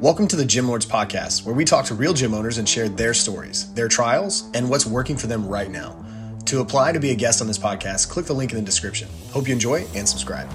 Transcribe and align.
Welcome 0.00 0.28
to 0.28 0.36
the 0.36 0.44
Gym 0.44 0.68
Lords 0.68 0.86
Podcast, 0.86 1.44
where 1.44 1.56
we 1.56 1.64
talk 1.64 1.84
to 1.86 1.94
real 1.96 2.12
gym 2.12 2.32
owners 2.32 2.58
and 2.58 2.68
share 2.68 2.88
their 2.88 3.12
stories, 3.12 3.74
their 3.74 3.88
trials, 3.88 4.48
and 4.54 4.70
what's 4.70 4.86
working 4.86 5.16
for 5.16 5.26
them 5.26 5.48
right 5.48 5.68
now. 5.68 6.04
To 6.44 6.60
apply 6.60 6.92
to 6.92 7.00
be 7.00 7.10
a 7.10 7.16
guest 7.16 7.40
on 7.40 7.48
this 7.48 7.58
podcast, 7.58 8.08
click 8.08 8.24
the 8.24 8.32
link 8.32 8.52
in 8.52 8.58
the 8.58 8.64
description. 8.64 9.08
Hope 9.32 9.48
you 9.48 9.52
enjoy 9.52 9.84
and 9.96 10.08
subscribe. 10.08 10.48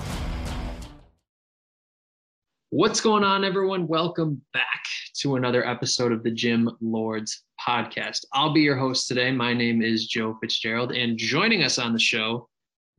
What's 2.70 3.02
going 3.02 3.26
on, 3.26 3.44
everyone? 3.44 3.86
Welcome 3.86 4.42
back 4.54 4.86
to 5.16 5.36
another 5.36 5.68
episode 5.68 6.14
of 6.14 6.24
the 6.24 6.32
Gym 6.32 6.70
Lords 6.80 7.44
Podcast. 7.60 8.24
I'll 8.32 8.54
be 8.54 8.62
your 8.62 8.78
host 8.78 9.10
today. 9.10 9.30
My 9.34 9.54
name 9.54 9.82
is 9.82 10.08
Joe 10.08 10.38
Fitzgerald, 10.40 10.94
and 10.94 11.18
joining 11.18 11.64
us 11.64 11.78
on 11.78 11.92
the 11.92 12.00
show 12.00 12.48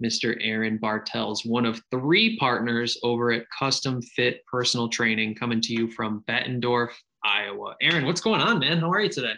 Mr. 0.04 0.36
Aaron 0.40 0.76
Bartels, 0.76 1.46
one 1.46 1.64
of 1.64 1.80
three 1.90 2.36
partners 2.38 2.98
over 3.02 3.32
at 3.32 3.46
Custom 3.58 4.02
Fit 4.02 4.44
Personal 4.46 4.88
Training, 4.88 5.34
coming 5.34 5.60
to 5.62 5.72
you 5.72 5.90
from 5.90 6.22
Bettendorf, 6.28 6.90
Iowa. 7.24 7.74
Aaron, 7.80 8.04
what's 8.04 8.20
going 8.20 8.42
on, 8.42 8.58
man? 8.58 8.78
How 8.78 8.90
are 8.90 9.00
you 9.00 9.08
today? 9.08 9.32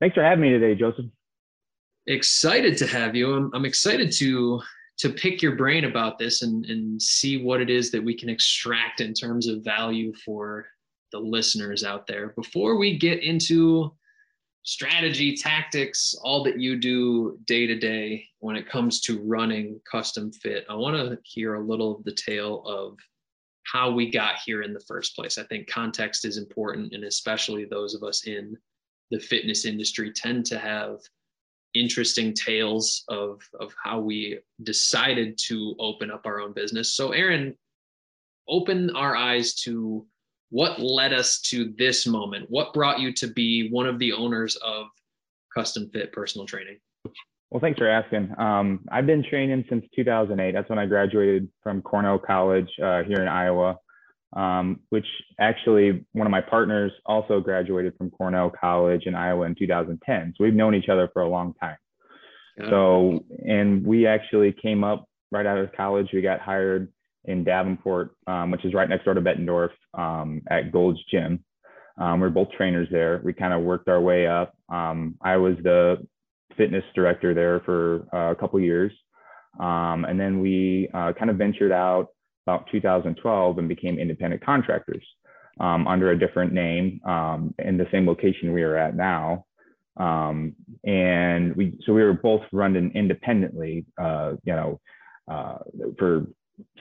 Thanks 0.00 0.14
for 0.14 0.22
having 0.22 0.42
me 0.42 0.50
today, 0.50 0.76
Joseph. 0.76 1.06
Excited 2.06 2.76
to 2.78 2.86
have 2.86 3.16
you. 3.16 3.34
I'm, 3.34 3.50
I'm 3.52 3.64
excited 3.64 4.12
to 4.12 4.60
to 4.98 5.10
pick 5.10 5.42
your 5.42 5.56
brain 5.56 5.84
about 5.84 6.18
this 6.18 6.42
and, 6.42 6.64
and 6.66 7.00
see 7.00 7.42
what 7.42 7.60
it 7.60 7.70
is 7.70 7.90
that 7.90 8.04
we 8.04 8.16
can 8.16 8.28
extract 8.28 9.00
in 9.00 9.12
terms 9.12 9.48
of 9.48 9.64
value 9.64 10.12
for 10.24 10.66
the 11.10 11.18
listeners 11.18 11.82
out 11.82 12.06
there. 12.06 12.28
Before 12.36 12.76
we 12.76 12.98
get 12.98 13.22
into 13.22 13.92
strategy, 14.64 15.36
tactics, 15.36 16.14
all 16.22 16.44
that 16.44 16.60
you 16.60 16.76
do 16.76 17.38
day 17.46 17.66
to 17.66 17.76
day 17.78 18.24
when 18.38 18.56
it 18.56 18.68
comes 18.68 19.00
to 19.02 19.22
running 19.22 19.80
custom 19.90 20.32
fit. 20.32 20.64
I 20.68 20.74
want 20.74 20.96
to 20.96 21.18
hear 21.24 21.54
a 21.54 21.64
little 21.64 21.96
of 21.96 22.04
the 22.04 22.14
tale 22.14 22.62
of 22.64 22.98
how 23.64 23.90
we 23.90 24.10
got 24.10 24.36
here 24.44 24.62
in 24.62 24.72
the 24.72 24.84
first 24.86 25.16
place. 25.16 25.38
I 25.38 25.44
think 25.44 25.68
context 25.68 26.24
is 26.24 26.36
important, 26.36 26.92
and 26.92 27.04
especially 27.04 27.64
those 27.64 27.94
of 27.94 28.02
us 28.02 28.26
in 28.26 28.56
the 29.10 29.20
fitness 29.20 29.64
industry 29.64 30.12
tend 30.12 30.46
to 30.46 30.58
have 30.58 30.98
interesting 31.74 32.34
tales 32.34 33.02
of 33.08 33.40
of 33.58 33.74
how 33.82 33.98
we 33.98 34.38
decided 34.62 35.38
to 35.38 35.74
open 35.78 36.10
up 36.10 36.26
our 36.26 36.40
own 36.40 36.52
business. 36.52 36.94
So 36.94 37.12
Aaron, 37.12 37.56
open 38.48 38.90
our 38.90 39.16
eyes 39.16 39.54
to 39.62 40.06
what 40.52 40.78
led 40.78 41.14
us 41.14 41.40
to 41.40 41.72
this 41.78 42.06
moment? 42.06 42.44
What 42.50 42.74
brought 42.74 43.00
you 43.00 43.10
to 43.14 43.26
be 43.26 43.70
one 43.70 43.86
of 43.86 43.98
the 43.98 44.12
owners 44.12 44.54
of 44.56 44.86
Custom 45.54 45.88
Fit 45.94 46.12
Personal 46.12 46.46
Training? 46.46 46.76
Well, 47.50 47.60
thanks 47.60 47.78
for 47.78 47.88
asking. 47.88 48.34
Um, 48.38 48.80
I've 48.90 49.06
been 49.06 49.24
training 49.28 49.64
since 49.70 49.82
2008. 49.96 50.52
That's 50.52 50.68
when 50.68 50.78
I 50.78 50.84
graduated 50.84 51.48
from 51.62 51.80
Cornell 51.80 52.18
College 52.18 52.68
uh, 52.82 53.02
here 53.02 53.22
in 53.22 53.28
Iowa, 53.28 53.78
um, 54.36 54.80
which 54.90 55.06
actually 55.40 56.04
one 56.12 56.26
of 56.26 56.30
my 56.30 56.42
partners 56.42 56.92
also 57.06 57.40
graduated 57.40 57.94
from 57.96 58.10
Cornell 58.10 58.50
College 58.50 59.04
in 59.06 59.14
Iowa 59.14 59.46
in 59.46 59.54
2010. 59.54 60.34
So 60.36 60.44
we've 60.44 60.52
known 60.52 60.74
each 60.74 60.90
other 60.90 61.08
for 61.14 61.22
a 61.22 61.28
long 61.28 61.54
time. 61.54 61.78
So, 62.68 63.24
and 63.48 63.86
we 63.86 64.06
actually 64.06 64.52
came 64.52 64.84
up 64.84 65.08
right 65.30 65.46
out 65.46 65.56
of 65.56 65.72
college. 65.72 66.08
We 66.12 66.20
got 66.20 66.40
hired 66.40 66.92
in 67.24 67.44
Davenport, 67.44 68.14
um, 68.26 68.50
which 68.50 68.64
is 68.64 68.74
right 68.74 68.88
next 68.88 69.04
door 69.04 69.14
to 69.14 69.20
Bettendorf 69.20 69.70
um, 69.94 70.42
at 70.50 70.72
Gold's 70.72 71.00
Gym. 71.10 71.44
Um, 71.98 72.20
we're 72.20 72.30
both 72.30 72.50
trainers 72.52 72.88
there. 72.90 73.20
We 73.22 73.32
kind 73.32 73.52
of 73.52 73.62
worked 73.62 73.88
our 73.88 74.00
way 74.00 74.26
up. 74.26 74.54
Um, 74.68 75.16
I 75.22 75.36
was 75.36 75.56
the 75.62 76.06
fitness 76.56 76.84
director 76.94 77.34
there 77.34 77.60
for 77.60 78.06
uh, 78.12 78.32
a 78.32 78.34
couple 78.34 78.58
years. 78.60 78.92
Um, 79.60 80.04
and 80.06 80.18
then 80.18 80.40
we 80.40 80.88
uh, 80.94 81.12
kind 81.18 81.30
of 81.30 81.36
ventured 81.36 81.72
out 81.72 82.08
about 82.46 82.68
2012 82.72 83.58
and 83.58 83.68
became 83.68 83.98
independent 83.98 84.44
contractors 84.44 85.04
um, 85.60 85.86
under 85.86 86.10
a 86.10 86.18
different 86.18 86.52
name 86.52 87.00
in 87.58 87.76
the 87.76 87.86
same 87.92 88.06
location 88.06 88.52
we 88.52 88.62
are 88.62 88.76
at 88.76 88.96
now. 88.96 89.44
and 89.98 91.54
we, 91.54 91.78
so 91.84 91.92
we 91.92 92.02
were 92.02 92.14
both 92.14 92.42
running 92.52 92.90
independently, 92.94 93.84
uh, 94.00 94.32
you 94.44 94.54
know, 94.54 94.80
uh, 95.30 95.58
for 95.98 96.26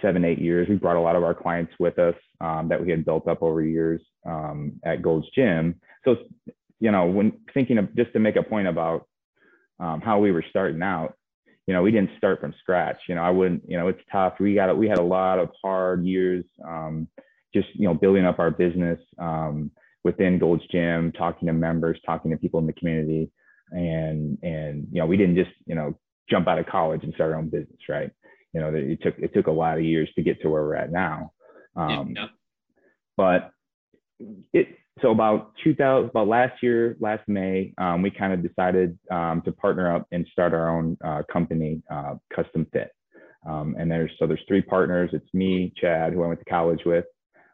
seven, 0.02 0.26
eight 0.26 0.40
years. 0.40 0.68
We 0.68 0.76
brought 0.76 0.96
a 0.96 1.02
lot 1.02 1.16
of 1.16 1.24
our 1.24 1.34
clients 1.34 1.74
with 1.80 2.00
us 2.00 2.16
um, 2.40 2.68
that 2.70 2.82
we 2.82 2.90
had 2.90 3.06
built 3.06 3.28
up 3.28 3.42
over 3.42 3.62
years 3.62 4.02
um, 4.26 4.80
at 4.84 5.02
Gold's 5.02 5.30
Gym. 5.36 5.80
So, 6.06 6.18
you 6.80 6.92
know, 6.92 7.06
when 7.06 7.34
thinking 7.54 7.78
of 7.78 7.96
just 7.96 8.14
to 8.14 8.20
make 8.20 8.36
a 8.36 8.44
point 8.44 8.68
about 8.68 9.08
um, 9.80 10.02
how 10.02 10.20
we 10.20 10.32
were 10.32 10.46
starting 10.50 10.82
out, 10.82 11.16
you 11.68 11.74
know, 11.74 11.84
we 11.84 11.92
didn't 11.92 12.18
start 12.18 12.42
from 12.42 12.54
scratch. 12.60 12.98
You 13.08 13.16
know, 13.16 13.22
I 13.22 13.30
wouldn't, 13.30 13.64
you 13.68 13.78
know, 13.78 13.88
it's 13.88 14.02
tough. 14.12 14.34
We 14.40 14.56
got, 14.56 14.76
we 14.78 14.90
had 14.90 14.98
a 14.98 15.04
lot 15.04 15.40
of 15.40 15.50
hard 15.64 16.06
years, 16.06 16.44
um, 16.68 17.08
just, 17.54 17.68
you 17.74 17.88
know, 17.88 17.94
building 17.94 18.26
up 18.26 18.40
our 18.40 18.52
business 18.52 19.00
um, 19.20 19.72
within 20.04 20.40
Gold's 20.40 20.66
Gym, 20.72 21.12
talking 21.12 21.48
to 21.48 21.54
members, 21.54 22.00
talking 22.06 22.32
to 22.32 22.38
people 22.38 22.60
in 22.60 22.68
the 22.68 22.74
community. 22.74 23.32
And, 23.72 24.38
and, 24.42 24.88
you 24.92 25.00
know, 25.00 25.06
we 25.06 25.18
didn't 25.18 25.36
just, 25.36 25.52
you 25.66 25.76
know, 25.76 25.98
jump 26.30 26.48
out 26.48 26.60
of 26.60 26.66
college 26.66 27.04
and 27.04 27.14
start 27.14 27.32
our 27.32 27.38
own 27.38 27.50
business, 27.50 27.80
right? 27.88 28.12
You 28.54 28.62
know, 28.62 28.72
it 28.74 29.02
took 29.02 29.18
it 29.18 29.34
took 29.34 29.48
a 29.48 29.52
lot 29.52 29.78
of 29.78 29.84
years 29.84 30.10
to 30.16 30.22
get 30.22 30.42
to 30.42 30.50
where 30.50 30.64
we're 30.64 30.76
at 30.76 30.92
now. 30.92 31.32
Um, 31.76 32.14
yeah. 32.16 32.28
But 33.18 33.52
it 34.54 34.68
so 35.02 35.12
about 35.12 35.54
2000 35.64 36.10
about 36.10 36.28
last 36.28 36.62
year, 36.62 36.98
last 37.00 37.28
May, 37.28 37.74
um, 37.78 38.02
we 38.02 38.12
kind 38.12 38.34
of 38.34 38.44
decided 38.48 38.98
um, 39.10 39.42
to 39.46 39.52
partner 39.52 39.94
up 39.96 40.06
and 40.12 40.28
start 40.32 40.54
our 40.54 40.70
own 40.70 40.98
uh, 41.04 41.24
company, 41.32 41.82
uh, 41.90 42.16
Custom 42.36 42.68
Fit. 42.74 42.92
Um, 43.48 43.76
and 43.80 43.90
there's 43.90 44.12
so 44.20 44.28
there's 44.28 44.44
three 44.48 44.62
partners. 44.62 45.10
It's 45.14 45.34
me, 45.34 45.74
Chad, 45.80 46.14
who 46.14 46.24
I 46.24 46.28
went 46.28 46.40
to 46.40 46.46
college 46.46 46.82
with, 46.86 47.06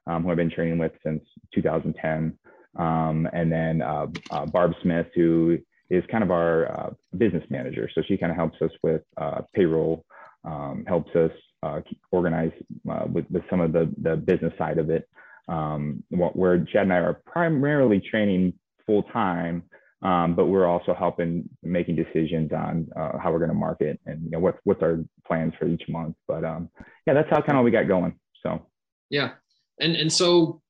um, 0.08 0.24
who 0.24 0.32
I've 0.32 0.38
been 0.38 0.52
training 0.52 0.80
with 0.80 0.92
since 1.06 1.24
2010, 1.56 2.38
um, 2.76 3.28
and 3.32 3.52
then 3.52 3.82
uh, 3.82 4.08
uh, 4.32 4.46
Barb 4.48 4.74
Smith, 4.82 5.08
who 5.16 5.58
is 5.90 6.04
kind 6.12 6.24
of 6.24 6.32
our 6.32 6.72
uh, 6.72 6.90
business 7.18 7.44
manager. 7.50 7.90
So 7.96 8.02
she 8.08 8.18
kind 8.18 8.32
of 8.32 8.36
helps 8.36 8.62
us 8.62 8.72
with 8.84 9.04
uh, 9.16 9.42
payroll 9.54 10.04
um, 10.48 10.86
helps 10.88 11.14
us 11.16 11.32
uh, 11.64 11.82
organize 12.12 12.52
uh, 12.90 13.06
with, 13.12 13.26
with 13.30 13.44
some 13.50 13.60
of 13.62 13.74
the, 13.74 13.94
the 14.02 14.16
business 14.16 14.54
side 14.58 14.78
of 14.78 14.90
it. 14.90 15.08
Um, 15.50 16.04
where 16.10 16.58
Chad 16.66 16.84
and 16.84 16.94
I 16.94 16.98
are 16.98 17.22
primarily 17.26 18.02
training 18.02 18.54
full 18.86 19.04
time, 19.04 19.64
um, 20.02 20.36
but 20.36 20.48
we're 20.48 20.68
also 20.68 20.94
helping 20.94 21.50
making 21.64 21.96
decisions 21.96 22.52
on 22.52 22.90
uh, 22.98 23.18
how 23.18 23.32
we're 23.32 23.40
going 23.40 23.52
to 23.52 23.56
market 23.56 23.98
and 24.06 24.24
you 24.26 24.32
know 24.32 24.40
what 24.40 24.58
what's 24.66 24.84
our 24.84 25.06
plans 25.26 25.54
for 25.58 25.68
each 25.68 25.84
month. 25.88 26.16
But 26.28 26.44
um, 26.44 26.70
yeah, 27.06 27.14
that's 27.14 27.30
how 27.30 27.42
kind 27.42 27.58
of 27.58 27.64
we 27.64 27.72
got 27.72 27.88
going. 27.88 28.20
So 28.44 28.66
yeah, 29.10 29.32
and 29.80 29.96
and 29.96 30.12
so 30.12 30.62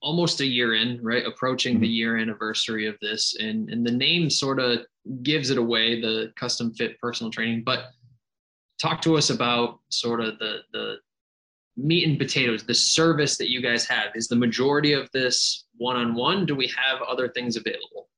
almost 0.00 0.40
a 0.40 0.46
year 0.46 0.74
in, 0.74 1.02
right? 1.02 1.26
Approaching 1.26 1.74
mm-hmm. 1.74 1.82
the 1.82 1.88
year 1.88 2.16
anniversary 2.16 2.86
of 2.86 2.96
this, 3.02 3.36
and 3.38 3.68
and 3.68 3.86
the 3.86 3.92
name 3.92 4.30
sort 4.30 4.58
of 4.58 4.80
gives 5.22 5.50
it 5.50 5.58
away, 5.58 6.00
the 6.00 6.32
custom 6.34 6.72
fit 6.72 6.98
personal 6.98 7.30
training, 7.30 7.62
but 7.62 7.90
talk 8.84 9.00
to 9.02 9.16
us 9.16 9.30
about 9.30 9.80
sort 9.88 10.20
of 10.20 10.38
the 10.38 10.58
the 10.72 10.96
meat 11.76 12.06
and 12.06 12.18
potatoes, 12.18 12.62
the 12.64 12.74
service 12.74 13.36
that 13.38 13.50
you 13.50 13.60
guys 13.60 13.86
have. 13.86 14.08
Is 14.14 14.28
the 14.28 14.36
majority 14.36 14.92
of 14.92 15.10
this 15.12 15.64
one-on-one? 15.76 16.46
Do 16.46 16.54
we 16.54 16.68
have 16.68 17.02
other 17.02 17.28
things 17.28 17.56
available? 17.56 18.08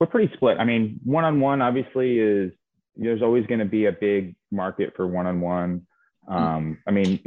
We're 0.00 0.08
pretty 0.08 0.34
split. 0.34 0.58
I 0.58 0.64
mean, 0.64 0.98
one-on-one 1.04 1.62
obviously 1.62 2.18
is 2.18 2.52
there's 2.96 3.22
always 3.22 3.46
going 3.46 3.60
to 3.60 3.66
be 3.66 3.86
a 3.86 3.92
big 3.92 4.34
market 4.50 4.94
for 4.96 5.06
one-on-one. 5.06 5.86
Um, 6.28 6.78
I 6.88 6.90
mean, 6.90 7.20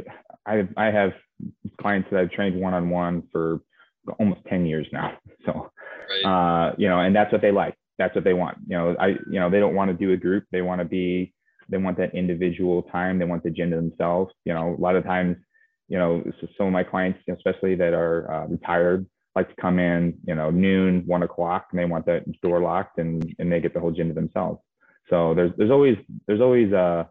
I 0.44 0.68
I 0.76 0.86
have 0.86 1.12
clients 1.80 2.08
that 2.10 2.20
I've 2.20 2.30
trained 2.32 2.60
one-on-one 2.60 3.22
for 3.32 3.60
almost 4.18 4.40
10 4.48 4.66
years 4.66 4.86
now. 4.92 5.12
So, 5.46 5.72
right. 6.22 6.68
uh, 6.70 6.74
you 6.76 6.86
know, 6.86 7.00
and 7.00 7.16
that's 7.16 7.32
what 7.32 7.40
they 7.40 7.50
like. 7.50 7.74
That's 7.96 8.14
what 8.14 8.24
they 8.24 8.34
want. 8.34 8.58
You 8.66 8.76
know, 8.76 8.96
I, 9.00 9.06
you 9.06 9.40
know, 9.40 9.48
they 9.48 9.58
don't 9.58 9.74
want 9.74 9.90
to 9.90 9.96
do 9.96 10.12
a 10.12 10.16
group. 10.18 10.44
They 10.52 10.60
want 10.60 10.80
to 10.80 10.84
be 10.84 11.32
they 11.70 11.78
want 11.78 11.96
that 11.98 12.14
individual 12.14 12.82
time. 12.84 13.18
They 13.18 13.24
want 13.24 13.42
the 13.42 13.50
gym 13.50 13.70
to 13.70 13.76
themselves. 13.76 14.32
You 14.44 14.54
know, 14.54 14.76
a 14.76 14.80
lot 14.80 14.96
of 14.96 15.04
times, 15.04 15.36
you 15.88 15.98
know, 15.98 16.22
so 16.40 16.48
some 16.56 16.66
of 16.66 16.72
my 16.72 16.84
clients, 16.84 17.20
especially 17.30 17.74
that 17.76 17.94
are 17.94 18.30
uh, 18.32 18.46
retired, 18.46 19.06
like 19.36 19.48
to 19.48 19.60
come 19.60 19.78
in, 19.78 20.18
you 20.26 20.34
know, 20.34 20.50
noon, 20.50 21.04
one 21.06 21.22
o'clock, 21.22 21.68
and 21.70 21.78
they 21.78 21.84
want 21.84 22.06
that 22.06 22.24
door 22.42 22.60
locked, 22.60 22.98
and 22.98 23.34
and 23.38 23.50
they 23.50 23.60
get 23.60 23.74
the 23.74 23.80
whole 23.80 23.92
gym 23.92 24.08
to 24.08 24.14
themselves. 24.14 24.60
So 25.08 25.34
there's 25.34 25.52
there's 25.56 25.70
always 25.70 25.96
there's 26.26 26.40
always 26.40 26.72
uh, 26.72 27.04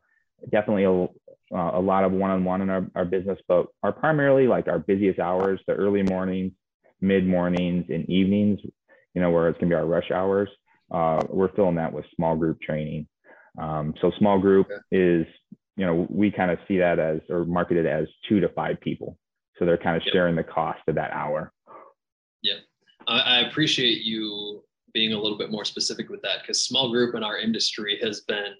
definitely 0.51 0.83
a 0.85 1.07
uh, 1.51 1.71
a 1.73 1.81
lot 1.81 2.03
of 2.03 2.11
one-on-one 2.11 2.61
in 2.61 2.69
our, 2.69 2.85
our 2.95 3.05
business, 3.05 3.39
but 3.47 3.67
our 3.81 3.91
primarily 3.91 4.47
like 4.47 4.67
our 4.67 4.79
busiest 4.79 5.19
hours, 5.19 5.59
the 5.65 5.73
early 5.73 6.03
mornings, 6.03 6.51
mid 7.01 7.25
mornings, 7.25 7.85
and 7.89 8.07
evenings, 8.09 8.59
you 9.13 9.21
know, 9.21 9.31
where 9.31 9.49
it's 9.49 9.57
gonna 9.59 9.69
be 9.69 9.75
our 9.75 9.85
rush 9.85 10.11
hours. 10.11 10.49
Uh, 10.91 11.19
we're 11.29 11.51
filling 11.53 11.75
that 11.75 11.91
with 11.93 12.05
small 12.15 12.35
group 12.35 12.59
training. 12.61 13.07
Um, 13.57 13.93
so 14.01 14.11
small 14.17 14.39
group 14.39 14.67
is, 14.91 15.25
you 15.75 15.85
know, 15.85 16.07
we 16.09 16.31
kind 16.31 16.51
of 16.51 16.59
see 16.67 16.77
that 16.77 16.99
as 16.99 17.19
or 17.29 17.45
market 17.45 17.77
it 17.77 17.85
as 17.85 18.07
two 18.27 18.39
to 18.39 18.49
five 18.49 18.79
people. 18.81 19.17
So 19.57 19.65
they're 19.65 19.77
kind 19.77 19.97
of 19.97 20.03
sharing 20.13 20.35
the 20.35 20.43
cost 20.43 20.79
of 20.87 20.95
that 20.95 21.11
hour. 21.11 21.51
Yeah, 22.41 22.59
I, 23.07 23.41
appreciate 23.41 24.03
you 24.03 24.63
being 24.93 25.11
a 25.11 25.19
little 25.19 25.37
bit 25.37 25.51
more 25.51 25.65
specific 25.65 26.09
with 26.09 26.21
that 26.21 26.41
because 26.41 26.63
small 26.63 26.89
group 26.91 27.15
in 27.15 27.23
our 27.23 27.37
industry 27.37 27.99
has 28.01 28.21
been 28.21 28.53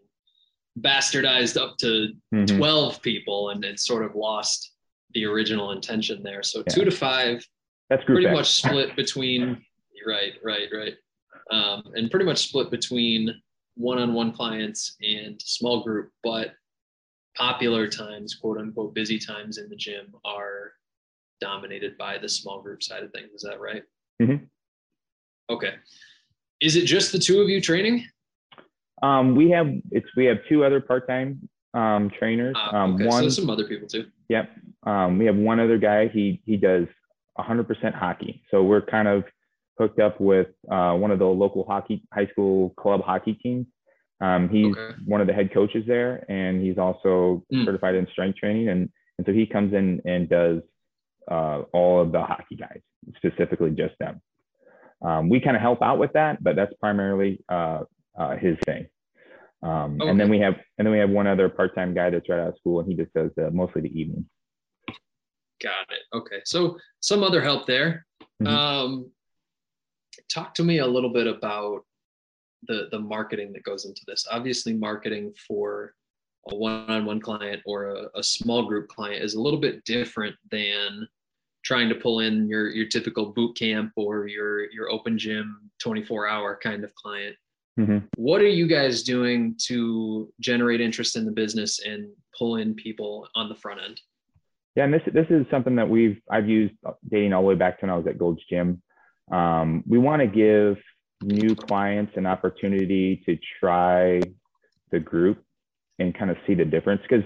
bastardized 0.82 1.60
up 1.60 1.78
to 1.78 2.10
mm-hmm. 2.34 2.58
12 2.58 3.02
people 3.02 3.50
and 3.52 3.64
it's 3.64 3.86
sort 3.86 4.04
of 4.04 4.16
lost 4.16 4.74
the 5.14 5.26
original 5.26 5.72
intention 5.72 6.22
there. 6.24 6.44
So 6.44 6.60
yeah. 6.60 6.74
two 6.74 6.86
to 6.86 6.92
five 6.92 7.46
That's 7.90 8.04
group 8.04 8.18
pretty 8.18 8.28
X. 8.28 8.36
much 8.36 8.50
split 8.50 8.96
between 8.96 9.64
right, 10.06 10.34
right, 10.44 10.68
right, 10.74 10.94
um, 11.52 11.84
and 11.96 12.10
pretty 12.10 12.26
much 12.26 12.48
split 12.48 12.72
between 12.72 13.34
one-on-one 13.80 14.34
clients 14.34 14.98
and 15.02 15.42
small 15.42 15.84
group. 15.84 16.12
But 16.22 16.54
popular 17.36 17.88
times, 17.88 18.36
quote 18.36 18.60
unquote, 18.60 18.94
busy 18.94 19.18
times 19.18 19.58
in 19.58 19.70
the 19.70 19.76
gym 19.76 20.14
are 20.26 20.74
dominated 21.40 21.98
by 21.98 22.18
the 22.18 22.28
small 22.28 22.62
group 22.62 22.84
side 22.84 23.04
of 23.04 23.12
things. 23.12 23.32
Is 23.34 23.42
that 23.50 23.60
right? 23.60 23.84
Mhm. 24.22 24.48
Okay. 25.50 25.76
Is 26.62 26.76
it 26.76 26.86
just 26.86 27.14
the 27.14 27.20
two 27.20 27.40
of 27.42 27.48
you 27.48 27.62
training? 27.62 28.06
Um, 29.02 29.34
we 29.36 29.50
have 29.52 29.72
it's 29.92 30.14
we 30.18 30.26
have 30.26 30.40
two 30.50 30.66
other 30.66 30.82
part-time 30.82 31.50
um, 31.74 32.10
trainers. 32.10 32.58
Uh, 32.58 32.76
Um, 32.76 32.96
okay, 32.96 33.06
one, 33.06 33.24
so 33.24 33.30
some 33.30 33.50
other 33.50 33.64
people 33.64 33.88
too. 33.88 34.08
Yep. 34.28 34.50
Um, 34.84 35.18
we 35.18 35.26
have 35.26 35.38
one 35.38 35.62
other 35.62 35.78
guy. 35.78 36.10
He 36.10 36.42
he 36.46 36.58
does 36.58 36.88
100% 37.38 37.96
hockey. 37.96 38.44
So 38.52 38.64
we're 38.64 38.82
kind 38.82 39.08
of 39.08 39.24
hooked 39.80 40.00
up 40.00 40.20
with 40.20 40.48
uh, 40.70 40.94
one 40.96 41.10
of 41.10 41.18
the 41.20 41.26
local 41.26 41.64
hockey 41.66 42.04
high 42.14 42.28
school 42.28 42.72
club 42.72 43.02
hockey 43.02 43.34
teams. 43.34 43.66
Um, 44.22 44.50
he's 44.50 44.76
Okay. 44.76 44.96
one 45.06 45.22
of 45.22 45.28
the 45.28 45.34
head 45.34 45.54
coaches 45.54 45.86
there, 45.88 46.26
and 46.30 46.62
he's 46.62 46.78
also 46.78 47.44
Mm. 47.52 47.66
certified 47.66 47.96
in 47.96 48.06
strength 48.08 48.38
training. 48.38 48.68
And 48.70 48.92
and 49.18 49.26
so 49.26 49.34
he 49.34 49.46
comes 49.46 49.74
in 49.74 50.02
and 50.06 50.30
does 50.30 50.62
uh, 51.30 51.64
all 51.74 52.00
of 52.02 52.12
the 52.12 52.22
hockey 52.22 52.56
guys, 52.56 52.80
specifically 53.18 53.72
just 53.72 53.94
them. 54.00 54.22
Um, 55.02 55.30
we 55.30 55.40
kind 55.40 55.56
of 55.56 55.62
help 55.62 55.82
out 55.82 56.00
with 56.00 56.14
that, 56.14 56.42
but 56.44 56.56
that's 56.56 56.74
primarily 56.76 57.44
uh, 57.50 57.84
uh, 58.18 58.36
his 58.38 58.58
thing. 58.66 58.88
Um, 59.62 60.00
And 60.02 60.20
then 60.20 60.30
we 60.30 60.40
have 60.40 60.56
and 60.78 60.86
then 60.86 60.92
we 60.92 61.00
have 61.00 61.10
one 61.10 61.28
other 61.28 61.48
part-time 61.50 61.94
guy 61.94 62.10
that's 62.10 62.28
right 62.30 62.40
out 62.40 62.50
of 62.50 62.58
school, 62.58 62.80
and 62.80 62.90
he 62.90 62.96
just 62.96 63.14
does 63.14 63.32
uh, 63.38 63.50
mostly 63.52 63.82
the 63.82 64.00
evening. 64.00 64.26
Got 65.62 65.92
it. 65.92 66.04
Okay. 66.14 66.42
So 66.46 66.78
some 67.02 67.24
other 67.24 67.42
help 67.42 67.66
there. 67.68 68.06
Mhm. 68.42 69.12
Talk 70.30 70.54
to 70.56 70.64
me 70.64 70.80
a 70.80 70.88
little 70.88 71.12
bit 71.12 71.28
about 71.28 71.82
the 72.68 72.88
the 72.92 73.00
marketing 73.00 73.54
that 73.54 73.64
goes 73.64 73.86
into 73.86 74.02
this. 74.08 74.26
Obviously, 74.32 74.74
marketing 74.74 75.34
for 75.48 75.96
a 76.50 76.56
one-on-one 76.56 77.20
client 77.20 77.62
or 77.66 77.90
a, 77.90 78.08
a 78.16 78.24
small 78.24 78.66
group 78.66 78.88
client 78.88 79.24
is 79.24 79.34
a 79.34 79.42
little 79.42 79.60
bit 79.60 79.84
different 79.84 80.36
than 80.52 81.08
trying 81.64 81.90
to 81.90 81.96
pull 81.96 82.20
in 82.22 82.48
your 82.48 82.70
your 82.70 82.88
typical 82.88 83.28
boot 83.28 83.58
camp 83.58 83.92
or 83.96 84.28
your 84.28 84.70
your 84.72 84.90
open 84.90 85.18
gym 85.18 85.70
24 85.80 86.28
hour 86.28 86.60
kind 86.62 86.84
of 86.84 86.94
client. 86.96 87.36
Mhm. 87.78 88.08
What 88.18 88.42
are 88.42 88.48
you 88.48 88.68
guys 88.68 89.04
doing 89.04 89.56
to 89.68 90.32
generate 90.40 90.82
interest 90.82 91.16
in 91.16 91.26
the 91.26 91.32
business 91.32 91.80
and 91.80 92.10
pull 92.38 92.58
in 92.58 92.76
people 92.76 93.28
on 93.36 93.50
the 93.50 93.56
front 93.56 93.82
end? 93.82 94.02
Yeah, 94.76 94.86
and 94.86 94.94
this 94.94 95.02
this 95.14 95.28
is 95.30 95.46
something 95.50 95.76
that 95.76 95.90
we've 95.90 96.22
I've 96.30 96.50
used 96.50 96.74
dating 97.10 97.34
all 97.34 97.42
the 97.42 97.48
way 97.48 97.56
back 97.56 97.80
to 97.80 97.86
when 97.86 97.90
I 97.92 97.98
was 97.98 98.08
at 98.08 98.18
Gold's 98.18 98.44
Gym. 98.50 98.82
Um, 99.32 99.84
we 99.88 99.98
want 99.98 100.22
to 100.22 100.28
give 100.28 100.78
new 101.22 101.56
clients 101.56 102.14
an 102.16 102.26
opportunity 102.26 103.22
to 103.26 103.38
try 103.60 104.22
the 104.92 105.00
group 105.00 105.44
and 106.00 106.18
kind 106.18 106.32
of 106.32 106.38
see 106.48 106.54
the 106.54 106.66
difference 106.66 107.02
because 107.08 107.26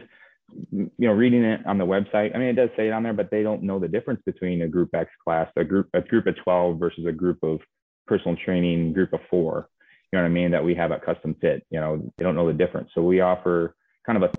you 0.72 0.92
know 1.00 1.12
reading 1.12 1.44
it 1.44 1.66
on 1.66 1.78
the 1.78 1.86
website, 1.86 2.36
I 2.36 2.40
mean 2.40 2.50
it 2.50 2.56
does 2.56 2.70
say 2.76 2.88
it 2.88 2.92
on 2.92 3.04
there, 3.04 3.14
but 3.14 3.32
they 3.32 3.44
don't 3.44 3.64
know 3.64 3.80
the 3.80 3.88
difference 3.88 4.22
between 4.26 4.62
a 4.62 4.68
group 4.68 4.94
X 4.94 5.10
class, 5.24 5.50
a 5.56 5.64
group 5.64 5.90
a 5.94 6.02
group 6.02 6.28
of 6.28 6.36
12 6.44 6.80
versus 6.80 7.06
a 7.06 7.12
group 7.12 7.40
of 7.44 7.60
personal 8.08 8.36
training 8.44 8.94
group 8.94 9.14
of 9.14 9.20
four. 9.30 9.70
You 10.12 10.20
know 10.20 10.24
what 10.24 10.30
I 10.30 10.34
mean? 10.34 10.52
That 10.52 10.64
we 10.64 10.76
have 10.76 10.92
at 10.92 11.06
Custom 11.06 11.36
Fit. 11.42 11.66
You 11.70 11.80
know 11.80 12.14
they 12.18 12.24
don't 12.24 12.36
know 12.36 12.48
the 12.48 12.54
difference, 12.54 12.90
so 12.94 13.02
we 13.02 13.22
offer 13.22 13.76
kind 14.06 14.22
of 14.22 14.30
a 14.30 14.34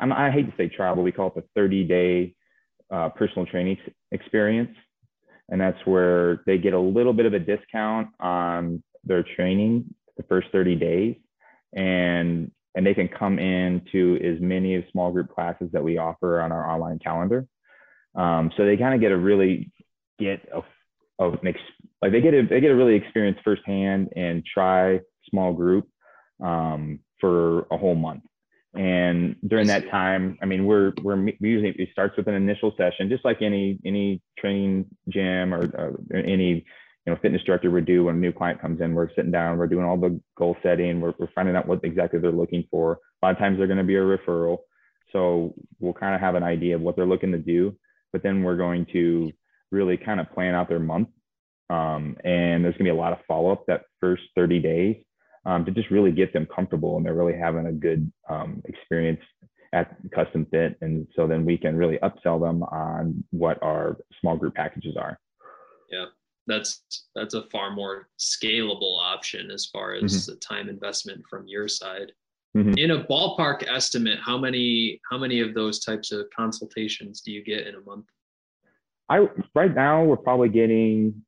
I 0.00 0.30
hate 0.30 0.50
to 0.50 0.56
say 0.56 0.68
trial, 0.68 0.96
but 0.96 1.02
we 1.02 1.12
call 1.12 1.28
it 1.28 1.34
the 1.36 1.44
30 1.54 1.84
day 1.84 2.34
uh, 2.90 3.10
personal 3.10 3.46
training 3.46 3.78
experience. 4.10 4.76
And 5.52 5.60
that's 5.60 5.78
where 5.84 6.42
they 6.46 6.56
get 6.56 6.72
a 6.72 6.80
little 6.80 7.12
bit 7.12 7.26
of 7.26 7.34
a 7.34 7.38
discount 7.38 8.08
on 8.18 8.82
their 9.04 9.22
training 9.36 9.94
the 10.16 10.22
first 10.22 10.48
30 10.50 10.76
days. 10.76 11.16
And, 11.74 12.50
and 12.74 12.86
they 12.86 12.94
can 12.94 13.06
come 13.06 13.38
in 13.38 13.82
to 13.92 14.18
as 14.24 14.40
many 14.40 14.76
of 14.76 14.84
small 14.90 15.12
group 15.12 15.28
classes 15.32 15.68
that 15.74 15.84
we 15.84 15.98
offer 15.98 16.40
on 16.40 16.52
our 16.52 16.66
online 16.66 16.98
calendar. 17.00 17.46
Um, 18.14 18.50
so 18.56 18.64
they 18.64 18.78
kind 18.78 18.94
of 18.94 19.02
get 19.02 19.12
a 19.12 19.16
really 19.16 19.70
get 20.18 20.40
a, 20.54 20.62
ex, 21.46 21.58
like 22.00 22.12
they 22.12 22.22
get 22.22 22.32
a, 22.32 22.46
they 22.48 22.60
get 22.60 22.70
a 22.70 22.74
really 22.76 22.94
experience 22.94 23.36
firsthand 23.44 24.08
and 24.16 24.42
try 24.46 25.00
small 25.28 25.52
group 25.52 25.86
um, 26.42 27.00
for 27.20 27.66
a 27.70 27.76
whole 27.76 27.94
month. 27.94 28.22
And 28.74 29.36
during 29.46 29.66
that 29.66 29.90
time, 29.90 30.38
I 30.40 30.46
mean, 30.46 30.64
we're 30.64 30.92
we're 31.02 31.16
we 31.16 31.36
usually 31.40 31.74
it 31.78 31.90
starts 31.92 32.16
with 32.16 32.26
an 32.26 32.34
initial 32.34 32.72
session, 32.78 33.10
just 33.10 33.24
like 33.24 33.42
any 33.42 33.78
any 33.84 34.22
training 34.38 34.86
gym 35.08 35.52
or 35.52 35.64
uh, 35.78 36.16
any 36.16 36.64
you 37.04 37.12
know 37.12 37.18
fitness 37.20 37.42
director 37.44 37.70
would 37.70 37.84
do 37.84 38.04
when 38.04 38.14
a 38.14 38.18
new 38.18 38.32
client 38.32 38.62
comes 38.62 38.80
in. 38.80 38.94
We're 38.94 39.10
sitting 39.14 39.30
down, 39.30 39.58
we're 39.58 39.66
doing 39.66 39.84
all 39.84 39.98
the 39.98 40.18
goal 40.38 40.56
setting, 40.62 41.02
we're 41.02 41.12
we're 41.18 41.28
finding 41.34 41.54
out 41.54 41.68
what 41.68 41.80
exactly 41.84 42.18
they're 42.18 42.32
looking 42.32 42.64
for. 42.70 42.92
A 43.22 43.26
lot 43.26 43.32
of 43.32 43.38
times 43.38 43.58
they're 43.58 43.66
going 43.66 43.76
to 43.76 43.84
be 43.84 43.96
a 43.96 44.00
referral, 44.00 44.58
so 45.12 45.54
we'll 45.78 45.92
kind 45.92 46.14
of 46.14 46.22
have 46.22 46.34
an 46.34 46.42
idea 46.42 46.76
of 46.76 46.80
what 46.80 46.96
they're 46.96 47.04
looking 47.04 47.32
to 47.32 47.38
do. 47.38 47.76
But 48.10 48.22
then 48.22 48.42
we're 48.42 48.56
going 48.56 48.86
to 48.94 49.32
really 49.70 49.98
kind 49.98 50.18
of 50.18 50.32
plan 50.32 50.54
out 50.54 50.70
their 50.70 50.80
month, 50.80 51.08
um, 51.68 52.16
and 52.24 52.64
there's 52.64 52.74
going 52.78 52.86
to 52.86 52.90
be 52.90 52.90
a 52.90 52.94
lot 52.94 53.12
of 53.12 53.18
follow 53.28 53.52
up 53.52 53.66
that 53.66 53.82
first 54.00 54.22
30 54.34 54.60
days 54.60 54.96
um, 55.44 55.64
to 55.64 55.70
just 55.70 55.90
really 55.90 56.12
get 56.12 56.32
them 56.32 56.46
comfortable 56.54 56.96
and 56.96 57.04
they're 57.04 57.14
really 57.14 57.36
having 57.36 57.66
a 57.66 57.72
good 57.72 58.10
um, 58.28 58.62
experience 58.66 59.20
at 59.72 59.96
custom 60.14 60.46
fit 60.50 60.76
and 60.82 61.06
so 61.16 61.26
then 61.26 61.44
we 61.44 61.56
can 61.56 61.76
really 61.76 61.98
upsell 62.02 62.40
them 62.40 62.62
on 62.64 63.24
what 63.30 63.58
our 63.62 63.96
small 64.20 64.36
group 64.36 64.54
packages 64.54 64.96
are 64.98 65.18
Yeah. 65.90 66.06
that's 66.46 66.82
that's 67.14 67.32
a 67.34 67.44
far 67.50 67.70
more 67.70 68.08
scalable 68.18 68.98
option 69.00 69.50
as 69.50 69.66
far 69.72 69.94
as 69.94 70.26
the 70.26 70.36
time 70.36 70.68
investment 70.68 71.22
from 71.30 71.46
your 71.46 71.68
side 71.68 72.12
Mhm. 72.54 72.78
in 72.78 72.90
a 72.90 73.04
ballpark 73.04 73.66
estimate 73.66 74.18
how 74.20 74.36
many 74.36 75.00
how 75.10 75.16
many 75.16 75.40
of 75.40 75.54
those 75.54 75.80
types 75.82 76.12
of 76.12 76.26
consultations 76.36 77.22
do 77.22 77.32
you 77.32 77.42
get 77.42 77.66
in 77.66 77.74
a 77.76 77.80
month 77.80 78.04
i 79.08 79.26
right 79.54 79.74
now 79.74 80.04
we're 80.04 80.18
probably 80.18 80.50
getting 80.50 81.24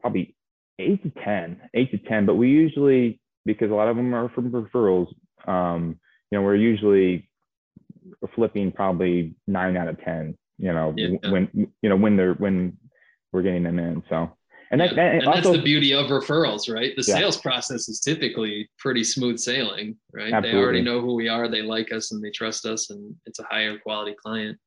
probably 0.00 0.36
eight 0.78 1.02
to 1.02 1.10
ten 1.24 1.60
eight 1.74 1.90
to 1.90 1.98
ten 1.98 2.24
but 2.26 2.36
we 2.36 2.48
usually 2.48 3.18
because 3.44 3.70
a 3.70 3.74
lot 3.74 3.88
of 3.88 3.96
them 3.96 4.14
are 4.14 4.28
from 4.30 4.50
referrals 4.50 5.08
um, 5.46 5.98
you 6.30 6.38
know 6.38 6.42
we're 6.42 6.56
usually 6.56 7.28
flipping 8.34 8.72
probably 8.72 9.34
nine 9.46 9.76
out 9.76 9.88
of 9.88 10.00
ten 10.02 10.36
you 10.58 10.72
know 10.72 10.92
Yeah. 10.96 11.30
when 11.30 11.48
you 11.54 11.88
know 11.88 11.96
when 11.96 12.16
they're 12.16 12.34
when 12.34 12.76
we're 13.32 13.42
getting 13.42 13.62
them 13.62 13.78
in 13.78 14.02
so 14.08 14.36
and 14.70 14.80
Yeah. 14.80 14.94
that 14.94 15.14
and 15.14 15.26
also 15.26 15.50
that's 15.52 15.56
the 15.58 15.62
beauty 15.62 15.92
of 15.94 16.06
referrals 16.06 16.72
right 16.72 16.94
the 16.96 17.04
Yeah. 17.06 17.18
sales 17.18 17.36
process 17.36 17.88
is 17.88 18.00
typically 18.00 18.68
pretty 18.78 19.04
smooth 19.04 19.38
sailing 19.38 19.96
right 20.12 20.42
they 20.42 20.54
already 20.54 20.82
know 20.82 21.00
who 21.00 21.14
we 21.14 21.28
are 21.28 21.48
they 21.48 21.62
like 21.62 21.92
us 21.92 22.12
and 22.12 22.22
they 22.22 22.30
trust 22.30 22.66
us 22.66 22.90
and 22.90 23.14
it's 23.26 23.38
a 23.38 23.44
higher 23.44 23.78
quality 23.78 24.14
client 24.20 24.58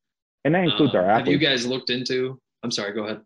and 0.44 0.54
that 0.56 0.64
includes 0.64 0.94
Um, 0.96 1.02
our 1.06 1.14
have 1.14 1.28
you 1.28 1.38
guys 1.38 1.66
looked 1.66 1.90
into 1.90 2.40
i'm 2.64 2.72
sorry 2.72 2.94
go 2.94 3.06
ahead 3.06 3.22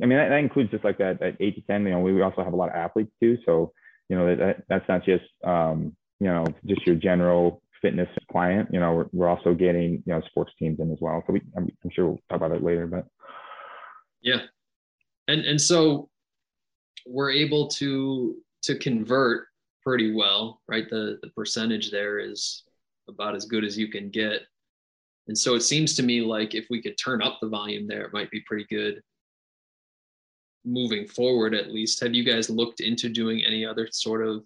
I 0.00 0.06
mean, 0.06 0.18
that, 0.18 0.28
that 0.28 0.38
includes 0.38 0.70
just 0.70 0.84
like 0.84 0.98
that, 0.98 1.18
that 1.18 1.34
eight 1.40 1.56
to 1.56 1.62
10, 1.62 1.82
you 1.82 1.90
know, 1.90 1.98
we 1.98 2.22
also 2.22 2.44
have 2.44 2.52
a 2.52 2.56
lot 2.56 2.68
of 2.68 2.76
athletes 2.76 3.10
too. 3.20 3.36
So, 3.44 3.72
you 4.10 4.18
know, 4.18 4.34
that, 4.34 4.64
that's 4.68 4.88
not 4.88 5.04
just, 5.04 5.24
um, 5.44 5.96
you 6.18 6.26
know, 6.26 6.44
just 6.66 6.84
your 6.84 6.96
general 6.96 7.62
fitness 7.80 8.08
client, 8.30 8.68
you 8.72 8.80
know, 8.80 8.92
we're, 8.92 9.06
we're 9.12 9.28
also 9.28 9.54
getting, 9.54 10.02
you 10.04 10.12
know, 10.12 10.20
sports 10.26 10.52
teams 10.58 10.80
in 10.80 10.90
as 10.92 10.98
well. 11.00 11.22
So 11.26 11.32
we, 11.32 11.40
I'm, 11.56 11.68
I'm 11.84 11.90
sure 11.90 12.08
we'll 12.08 12.18
talk 12.28 12.38
about 12.38 12.50
it 12.50 12.62
later, 12.62 12.86
but 12.88 13.06
Yeah. 14.20 14.40
And 15.28 15.42
and 15.42 15.60
so 15.60 16.10
we're 17.06 17.30
able 17.30 17.68
to 17.68 18.36
to 18.62 18.76
convert 18.78 19.46
pretty 19.82 20.12
well, 20.12 20.60
right? 20.68 20.90
The 20.90 21.18
the 21.22 21.30
percentage 21.30 21.92
there 21.92 22.18
is 22.18 22.64
about 23.08 23.36
as 23.36 23.44
good 23.44 23.64
as 23.64 23.78
you 23.78 23.88
can 23.88 24.10
get. 24.10 24.42
And 25.28 25.38
so 25.38 25.54
it 25.54 25.60
seems 25.60 25.94
to 25.94 26.02
me 26.02 26.20
like 26.20 26.56
if 26.56 26.66
we 26.68 26.82
could 26.82 26.98
turn 26.98 27.22
up 27.22 27.38
the 27.40 27.48
volume 27.48 27.86
there, 27.86 28.02
it 28.02 28.12
might 28.12 28.30
be 28.32 28.42
pretty 28.44 28.66
good 28.68 29.00
moving 30.64 31.06
forward 31.06 31.54
at 31.54 31.72
least. 31.72 32.00
Have 32.00 32.14
you 32.14 32.24
guys 32.24 32.50
looked 32.50 32.80
into 32.80 33.08
doing 33.08 33.42
any 33.44 33.64
other 33.64 33.88
sort 33.90 34.26
of 34.26 34.44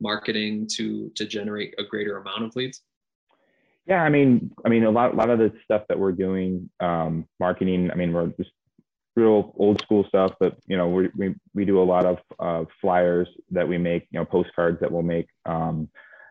marketing 0.00 0.66
to 0.76 1.10
to 1.16 1.26
generate 1.26 1.74
a 1.78 1.84
greater 1.84 2.18
amount 2.18 2.44
of 2.44 2.56
leads? 2.56 2.82
yeah, 3.88 4.02
I 4.02 4.10
mean, 4.10 4.52
I 4.66 4.68
mean, 4.68 4.84
a 4.84 4.90
lot, 4.90 5.14
a 5.14 5.16
lot 5.16 5.30
of 5.30 5.38
the 5.38 5.50
stuff 5.64 5.82
that 5.88 5.98
we're 5.98 6.12
doing, 6.12 6.68
um, 6.78 7.26
marketing, 7.40 7.90
I 7.90 7.94
mean, 7.94 8.12
we're 8.12 8.26
just 8.36 8.50
real 9.16 9.54
old 9.56 9.80
school 9.80 10.04
stuff, 10.08 10.32
but 10.38 10.56
you 10.66 10.76
know, 10.76 10.88
we, 10.88 11.08
we, 11.16 11.34
we 11.54 11.64
do 11.64 11.80
a 11.80 11.82
lot 11.82 12.04
of, 12.04 12.18
uh, 12.38 12.64
flyers 12.82 13.26
that 13.50 13.66
we 13.66 13.78
make, 13.78 14.06
you 14.10 14.20
know, 14.20 14.26
postcards 14.26 14.78
that 14.80 14.92
we'll 14.92 15.02
make, 15.02 15.26
um, 15.46 15.88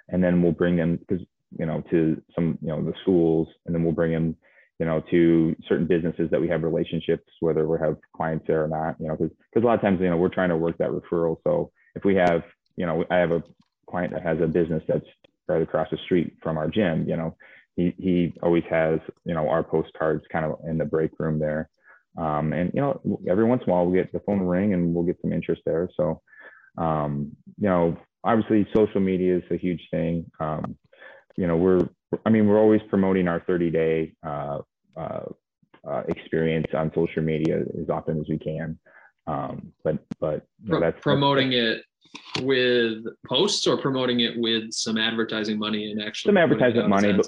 and 0.09 0.23
then 0.23 0.43
we'll 0.43 0.51
bring 0.51 0.75
them 0.75 0.97
because, 0.97 1.25
you 1.57 1.65
know, 1.65 1.81
to 1.89 2.21
some, 2.35 2.59
you 2.61 2.67
know, 2.67 2.83
the 2.83 2.93
schools, 3.01 3.47
and 3.65 3.73
then 3.73 3.83
we'll 3.83 3.91
bring 3.91 4.11
them, 4.11 4.37
you 4.79 4.85
know, 4.85 5.01
to 5.11 5.55
certain 5.67 5.87
businesses 5.87 6.29
that 6.31 6.39
we 6.39 6.47
have 6.47 6.63
relationships, 6.63 7.27
whether 7.39 7.67
we 7.67 7.77
have 7.79 7.97
clients 8.15 8.45
there 8.47 8.63
or 8.63 8.67
not, 8.67 8.95
you 8.99 9.07
know, 9.07 9.15
because 9.15 9.35
because 9.51 9.63
a 9.63 9.65
lot 9.65 9.75
of 9.75 9.81
times, 9.81 9.99
you 9.99 10.09
know, 10.09 10.17
we're 10.17 10.29
trying 10.29 10.49
to 10.49 10.57
work 10.57 10.77
that 10.77 10.91
referral. 10.91 11.37
So 11.43 11.71
if 11.95 12.05
we 12.05 12.15
have, 12.15 12.43
you 12.75 12.85
know, 12.85 13.03
I 13.09 13.17
have 13.17 13.31
a 13.31 13.43
client 13.89 14.13
that 14.13 14.23
has 14.23 14.37
a 14.41 14.47
business 14.47 14.83
that's 14.87 15.05
right 15.47 15.61
across 15.61 15.87
the 15.89 15.97
street 16.05 16.37
from 16.43 16.57
our 16.57 16.67
gym, 16.67 17.07
you 17.07 17.17
know, 17.17 17.35
he 17.75 17.93
he 17.97 18.33
always 18.43 18.63
has, 18.69 18.99
you 19.25 19.33
know, 19.33 19.49
our 19.49 19.63
postcards 19.63 20.23
kind 20.31 20.45
of 20.45 20.59
in 20.67 20.77
the 20.77 20.85
break 20.85 21.11
room 21.19 21.39
there. 21.39 21.69
Um, 22.17 22.53
and 22.53 22.71
you 22.73 22.81
know, 22.81 22.99
every 23.29 23.45
once 23.45 23.63
in 23.65 23.71
a 23.71 23.73
while 23.73 23.85
we 23.85 23.97
get 23.97 24.11
the 24.11 24.19
phone 24.19 24.41
ring 24.41 24.73
and 24.73 24.93
we'll 24.93 25.05
get 25.05 25.21
some 25.21 25.33
interest 25.33 25.61
there. 25.65 25.89
So, 25.95 26.21
um, 26.77 27.35
you 27.59 27.69
know, 27.69 27.97
obviously 28.23 28.67
social 28.75 29.01
media 29.01 29.37
is 29.37 29.43
a 29.51 29.57
huge 29.57 29.87
thing. 29.91 30.25
Um, 30.39 30.77
you 31.37 31.47
know, 31.47 31.55
we're, 31.55 31.87
I 32.25 32.29
mean, 32.29 32.47
we're 32.47 32.59
always 32.59 32.81
promoting 32.89 33.27
our 33.27 33.39
30 33.41 33.69
day 33.69 34.13
uh, 34.25 34.59
uh, 34.97 35.25
uh, 35.87 36.03
experience 36.09 36.67
on 36.73 36.91
social 36.93 37.21
media 37.21 37.59
as 37.81 37.89
often 37.89 38.19
as 38.19 38.25
we 38.27 38.37
can. 38.37 38.77
Um, 39.27 39.71
but, 39.83 39.97
but 40.19 40.45
you 40.63 40.73
know, 40.73 40.79
that's 40.79 40.99
promoting 41.01 41.51
that's, 41.51 41.81
it 42.37 42.43
with 42.43 43.05
posts 43.27 43.67
or 43.67 43.77
promoting 43.77 44.21
it 44.21 44.37
with 44.37 44.71
some 44.71 44.97
advertising 44.97 45.59
money 45.59 45.91
and 45.91 46.01
actually 46.01 46.29
some 46.29 46.37
advertising 46.37 46.89
money, 46.89 47.13
but, 47.13 47.27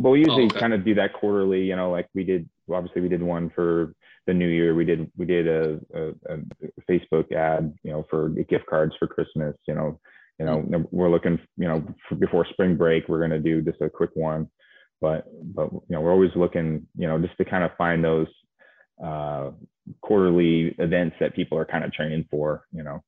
but 0.00 0.10
we 0.10 0.20
usually 0.20 0.44
oh, 0.44 0.46
okay. 0.46 0.60
kind 0.60 0.72
of 0.72 0.84
do 0.84 0.94
that 0.94 1.12
quarterly, 1.12 1.62
you 1.64 1.76
know, 1.76 1.90
like 1.90 2.08
we 2.14 2.24
did, 2.24 2.48
obviously 2.72 3.02
we 3.02 3.08
did 3.08 3.22
one 3.22 3.50
for 3.54 3.94
the 4.26 4.32
new 4.32 4.48
year. 4.48 4.74
We 4.74 4.84
did, 4.84 5.10
we 5.16 5.26
did 5.26 5.48
a, 5.48 5.80
a, 5.94 6.34
a 6.34 6.38
Facebook 6.88 7.32
ad, 7.32 7.74
you 7.82 7.90
know, 7.90 8.06
for 8.08 8.28
gift 8.28 8.66
cards 8.66 8.94
for 8.98 9.08
Christmas, 9.08 9.56
you 9.66 9.74
know, 9.74 10.00
you 10.42 10.46
know, 10.46 10.84
we're 10.90 11.10
looking, 11.10 11.38
you 11.56 11.68
know, 11.68 11.84
before 12.18 12.44
spring 12.50 12.76
break, 12.76 13.08
we're 13.08 13.20
going 13.20 13.30
to 13.30 13.38
do 13.38 13.62
just 13.62 13.80
a 13.80 13.88
quick 13.88 14.10
one, 14.14 14.50
but, 15.00 15.26
but, 15.54 15.72
you 15.72 15.80
know, 15.90 16.00
we're 16.00 16.10
always 16.10 16.32
looking, 16.34 16.86
you 16.96 17.06
know, 17.06 17.16
just 17.20 17.36
to 17.38 17.44
kind 17.44 17.62
of 17.62 17.70
find 17.78 18.02
those 18.02 18.26
uh, 19.04 19.50
quarterly 20.00 20.74
events 20.78 21.14
that 21.20 21.36
people 21.36 21.56
are 21.56 21.64
kind 21.64 21.84
of 21.84 21.92
training 21.92 22.26
for, 22.28 22.64
you 22.72 22.82
know. 22.82 23.04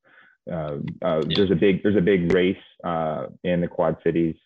Uh, 0.51 0.77
uh, 1.05 1.23
yeah. 1.27 1.35
There's 1.37 1.51
a 1.51 1.57
big, 1.57 1.83
there's 1.83 1.97
a 1.97 2.01
big 2.01 2.33
race 2.33 2.57
uh, 2.85 3.27
in 3.43 3.61
the 3.61 3.67
Quad 3.69 3.97
Cities 4.05 4.37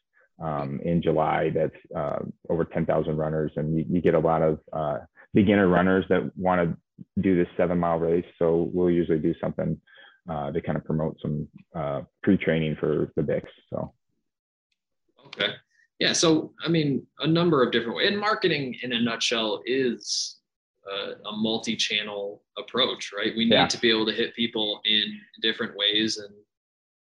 um, 0.43 0.81
in 0.83 1.03
July 1.03 1.51
that's 1.55 1.77
uh, 1.95 2.21
over 2.49 2.65
10,000 2.65 3.17
runners, 3.19 3.53
and 3.57 3.77
you, 3.77 3.85
you, 3.91 4.01
get 4.01 4.15
a 4.15 4.19
lot 4.19 4.41
of 4.41 4.61
uh, 4.73 4.99
beginner 5.35 5.69
runners 5.69 6.07
that 6.09 6.31
want 6.39 6.63
to 6.63 7.21
do 7.21 7.37
this 7.37 7.49
seven 7.59 7.79
mile 7.79 7.99
race. 7.99 8.25
So 8.39 8.71
we'll 8.73 8.91
usually 8.91 9.19
do 9.19 9.35
something 9.43 9.79
uh, 10.29 10.51
to 10.51 10.61
kind 10.61 10.77
of 10.77 10.85
promote 10.85 11.19
some 11.21 11.49
uh, 11.75 12.03
pre-training 12.23 12.77
for 12.79 13.13
the 13.17 13.23
Bix. 13.23 13.43
So. 13.71 13.93
Okay. 15.27 15.53
Yeah. 15.99 16.13
So, 16.13 16.53
I 16.65 16.69
mean, 16.69 17.07
a 17.21 17.27
number 17.27 17.63
of 17.63 17.73
different 17.73 17.97
ways. 17.97 18.09
And 18.09 18.19
marketing 18.19 18.77
in 18.83 18.93
a 18.93 19.01
nutshell 19.01 19.63
is 19.67 20.37
a, 20.87 21.29
a 21.29 21.37
multi-channel 21.37 22.43
approach, 22.57 23.11
right? 23.17 23.33
We 23.37 23.45
need 23.45 23.55
yeah. 23.55 23.67
to 23.67 23.81
be 23.81 23.91
able 23.91 24.07
to 24.07 24.13
hit 24.13 24.35
people 24.35 24.81
in 24.85 25.19
different 25.43 25.77
ways. 25.77 26.19
And 26.19 26.33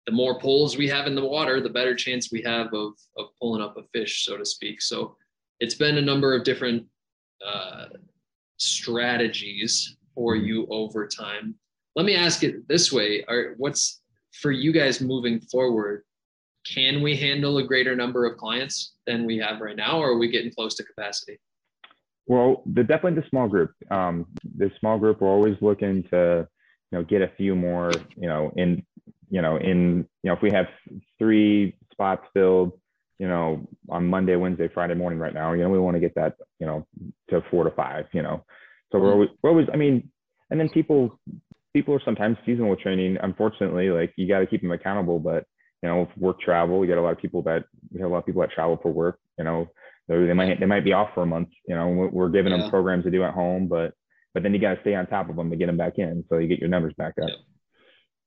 the 0.05 0.11
more 0.11 0.39
poles 0.39 0.77
we 0.77 0.87
have 0.87 1.05
in 1.05 1.15
the 1.15 1.25
water, 1.25 1.61
the 1.61 1.69
better 1.69 1.95
chance 1.95 2.31
we 2.31 2.41
have 2.41 2.73
of, 2.73 2.93
of 3.17 3.27
pulling 3.39 3.61
up 3.61 3.77
a 3.77 3.83
fish, 3.93 4.25
so 4.25 4.37
to 4.37 4.45
speak. 4.45 4.81
So 4.81 5.15
it's 5.59 5.75
been 5.75 5.97
a 5.97 6.01
number 6.01 6.35
of 6.35 6.43
different 6.43 6.85
uh, 7.45 7.85
strategies 8.57 9.97
for 10.15 10.35
mm-hmm. 10.35 10.45
you 10.45 10.67
over 10.69 11.07
time 11.07 11.55
let 11.97 12.05
me 12.05 12.15
ask 12.15 12.43
it 12.43 12.67
this 12.69 12.93
way. 12.93 13.25
Are 13.27 13.55
what's 13.57 14.01
for 14.41 14.51
you 14.51 14.71
guys 14.71 15.01
moving 15.01 15.41
forward 15.41 16.03
can 16.65 17.01
we 17.01 17.15
handle 17.15 17.57
a 17.57 17.63
greater 17.63 17.95
number 17.95 18.25
of 18.25 18.37
clients 18.37 18.93
than 19.05 19.25
we 19.25 19.37
have 19.37 19.61
right 19.61 19.77
now 19.77 19.99
or 19.99 20.09
are 20.09 20.17
we 20.17 20.29
getting 20.29 20.51
close 20.51 20.75
to 20.75 20.83
capacity? 20.83 21.39
Well 22.27 22.61
the 22.65 22.83
definitely 22.83 23.21
the 23.21 23.27
small 23.29 23.47
group. 23.47 23.71
Um, 23.89 24.27
the 24.57 24.69
small 24.79 24.99
group 24.99 25.21
we're 25.21 25.29
always 25.29 25.55
looking 25.59 26.03
to 26.11 26.47
you 26.91 26.97
know 26.97 27.03
get 27.03 27.21
a 27.21 27.31
few 27.35 27.55
more 27.55 27.91
you 28.15 28.27
know 28.27 28.51
in 28.55 28.85
you 29.29 29.41
know 29.41 29.57
in 29.57 30.07
you 30.23 30.29
know 30.29 30.33
if 30.33 30.41
we 30.41 30.51
have 30.51 30.67
three 31.17 31.75
spots 31.91 32.25
filled 32.33 32.73
you 33.19 33.27
know 33.27 33.67
on 33.89 34.07
monday 34.07 34.35
wednesday 34.37 34.69
friday 34.73 34.93
morning 34.93 35.19
right 35.19 35.33
now 35.33 35.51
you 35.51 35.63
know 35.63 35.69
we 35.69 35.79
want 35.79 35.95
to 35.95 35.99
get 35.99 36.15
that 36.15 36.35
you 36.59 36.65
know 36.65 36.85
to 37.29 37.43
four 37.49 37.63
to 37.65 37.71
five 37.71 38.05
you 38.13 38.21
know. 38.21 38.45
So 38.91 38.99
we're 38.99 39.07
mm-hmm. 39.07 39.13
always, 39.13 39.29
we're 39.41 39.49
always 39.49 39.67
i 39.73 39.75
mean 39.75 40.09
and 40.49 40.59
then 40.59 40.69
people 40.69 41.19
people 41.73 41.93
are 41.93 42.01
sometimes 42.03 42.37
seasonal 42.45 42.69
with 42.69 42.79
training. 42.79 43.17
Unfortunately, 43.21 43.89
like 43.89 44.13
you 44.15 44.27
got 44.27 44.39
to 44.39 44.47
keep 44.47 44.61
them 44.61 44.71
accountable. 44.71 45.19
But 45.19 45.45
you 45.83 45.89
know, 45.89 46.07
work 46.17 46.39
travel, 46.39 46.83
you 46.83 46.91
got 46.91 46.99
a 46.99 47.01
lot 47.01 47.13
of 47.13 47.19
people 47.19 47.41
that 47.43 47.65
we 47.91 47.99
have 48.01 48.09
a 48.09 48.13
lot 48.13 48.19
of 48.19 48.25
people 48.25 48.41
that 48.41 48.51
travel 48.51 48.79
for 48.81 48.91
work. 48.91 49.19
You 49.37 49.43
know, 49.43 49.67
they 50.07 50.33
might 50.33 50.59
they 50.59 50.65
might 50.65 50.83
be 50.83 50.93
off 50.93 51.09
for 51.13 51.23
a 51.23 51.27
month. 51.27 51.49
You 51.67 51.75
know, 51.75 52.09
we're 52.11 52.29
giving 52.29 52.51
yeah. 52.51 52.61
them 52.61 52.69
programs 52.69 53.03
to 53.05 53.11
do 53.11 53.23
at 53.23 53.33
home, 53.33 53.67
but 53.67 53.93
but 54.33 54.43
then 54.43 54.53
you 54.53 54.59
got 54.59 54.75
to 54.75 54.81
stay 54.81 54.95
on 54.95 55.07
top 55.07 55.29
of 55.29 55.35
them 55.35 55.49
to 55.49 55.55
get 55.55 55.67
them 55.67 55.77
back 55.77 55.97
in, 55.97 56.23
so 56.29 56.37
you 56.37 56.47
get 56.47 56.59
your 56.59 56.69
numbers 56.69 56.93
back 56.97 57.13
up. 57.21 57.29
Yeah. 57.29 57.35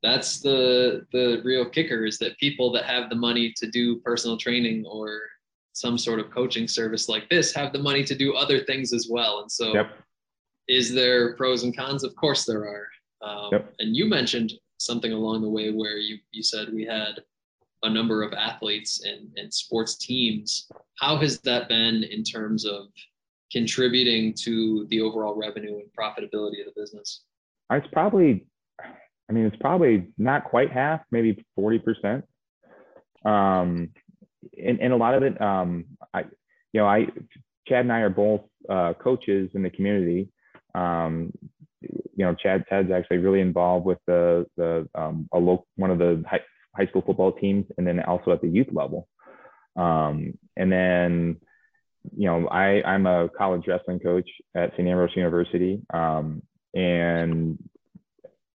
That's 0.03 0.41
the 0.41 1.07
the 1.13 1.41
real 1.45 1.69
kicker 1.69 2.07
is 2.07 2.19
that 2.19 2.39
people 2.39 2.73
that 2.73 2.85
have 2.85 3.11
the 3.11 3.17
money 3.17 3.53
to 3.57 3.71
do 3.71 4.01
personal 4.01 4.37
training 4.37 4.85
or 4.87 5.21
some 5.73 5.97
sort 5.99 6.21
of 6.21 6.31
coaching 6.31 6.67
service 6.67 7.09
like 7.09 7.29
this 7.29 7.55
have 7.55 7.73
the 7.73 7.79
money 7.79 8.05
to 8.05 8.15
do 8.15 8.35
other 8.35 8.61
things 8.61 8.93
as 8.93 9.09
well. 9.11 9.41
And 9.41 9.51
so, 9.51 9.73
yep. 9.73 9.93
is 10.69 10.93
there 10.93 11.37
pros 11.37 11.63
and 11.63 11.77
cons? 11.77 12.03
Of 12.03 12.15
course, 12.17 12.45
there 12.45 12.63
are. 12.67 12.89
Um, 13.23 13.49
yep. 13.53 13.75
And 13.79 13.97
you 13.97 14.07
mentioned 14.07 14.53
something 14.79 15.12
along 15.12 15.43
the 15.43 15.49
way 15.49 15.71
where 15.71 15.99
you, 15.99 16.19
you 16.33 16.43
said 16.43 16.73
we 16.73 16.85
had 16.85 17.21
a 17.83 17.91
number 17.91 18.23
of 18.23 18.33
athletes 18.33 19.05
and, 19.05 19.31
and 19.37 19.53
sports 19.53 19.97
teams. 19.97 20.69
How 20.99 21.17
has 21.17 21.41
that 21.41 21.69
been 21.69 22.05
in 22.05 22.23
terms 22.23 22.65
of 22.65 22.87
contributing 23.50 24.35
to 24.43 24.87
the 24.91 25.00
overall 25.00 25.35
revenue 25.35 25.79
and 25.79 25.89
profitability 25.99 26.61
of 26.61 26.67
the 26.67 26.81
business? 26.81 27.23
It's 27.73 27.87
probably, 27.93 28.47
I 28.81 29.33
mean, 29.33 29.47
it's 29.47 29.57
probably 29.57 30.09
not 30.19 30.45
quite 30.45 30.71
half, 30.71 31.00
maybe 31.11 31.45
40%. 31.59 32.23
Um, 33.25 33.91
and, 34.59 34.81
and 34.81 34.93
a 34.93 34.97
lot 34.97 35.15
of 35.15 35.23
it, 35.23 35.41
um, 35.41 35.85
I, 36.12 36.23
you 36.73 36.81
know, 36.81 36.87
I, 36.87 37.07
Chad 37.69 37.81
and 37.81 37.93
I 37.93 38.00
are 38.00 38.11
both 38.11 38.43
uh, 38.69 38.95
coaches 38.95 39.50
in 39.55 39.62
the 39.62 39.71
community. 39.71 40.29
Um, 40.75 41.33
you 41.83 42.25
know, 42.25 42.35
Chad 42.35 42.65
Chad's 42.69 42.91
actually 42.91 43.19
really 43.19 43.41
involved 43.41 43.87
with 43.87 43.99
the 44.07 44.47
the 44.57 44.89
um, 44.95 45.29
a 45.33 45.39
local, 45.39 45.67
one 45.77 45.91
of 45.91 45.99
the 45.99 46.23
high, 46.29 46.41
high 46.77 46.87
school 46.87 47.03
football 47.03 47.33
teams, 47.33 47.67
and 47.79 47.87
then 47.87 48.01
also 48.01 48.33
at 48.33 48.41
the 48.41 48.49
youth 48.49 48.69
level. 48.73 49.09
Um, 49.77 50.39
and 50.57 50.71
then, 50.71 51.37
you 52.17 52.27
know, 52.27 52.49
I 52.49 52.83
I'm 52.83 53.07
a 53.07 53.29
college 53.29 53.67
wrestling 53.67 54.01
coach 54.01 54.29
at 54.55 54.73
St. 54.73 54.89
Ambrose 54.89 55.17
University, 55.17 55.83
um, 55.93 56.43
and 56.75 57.59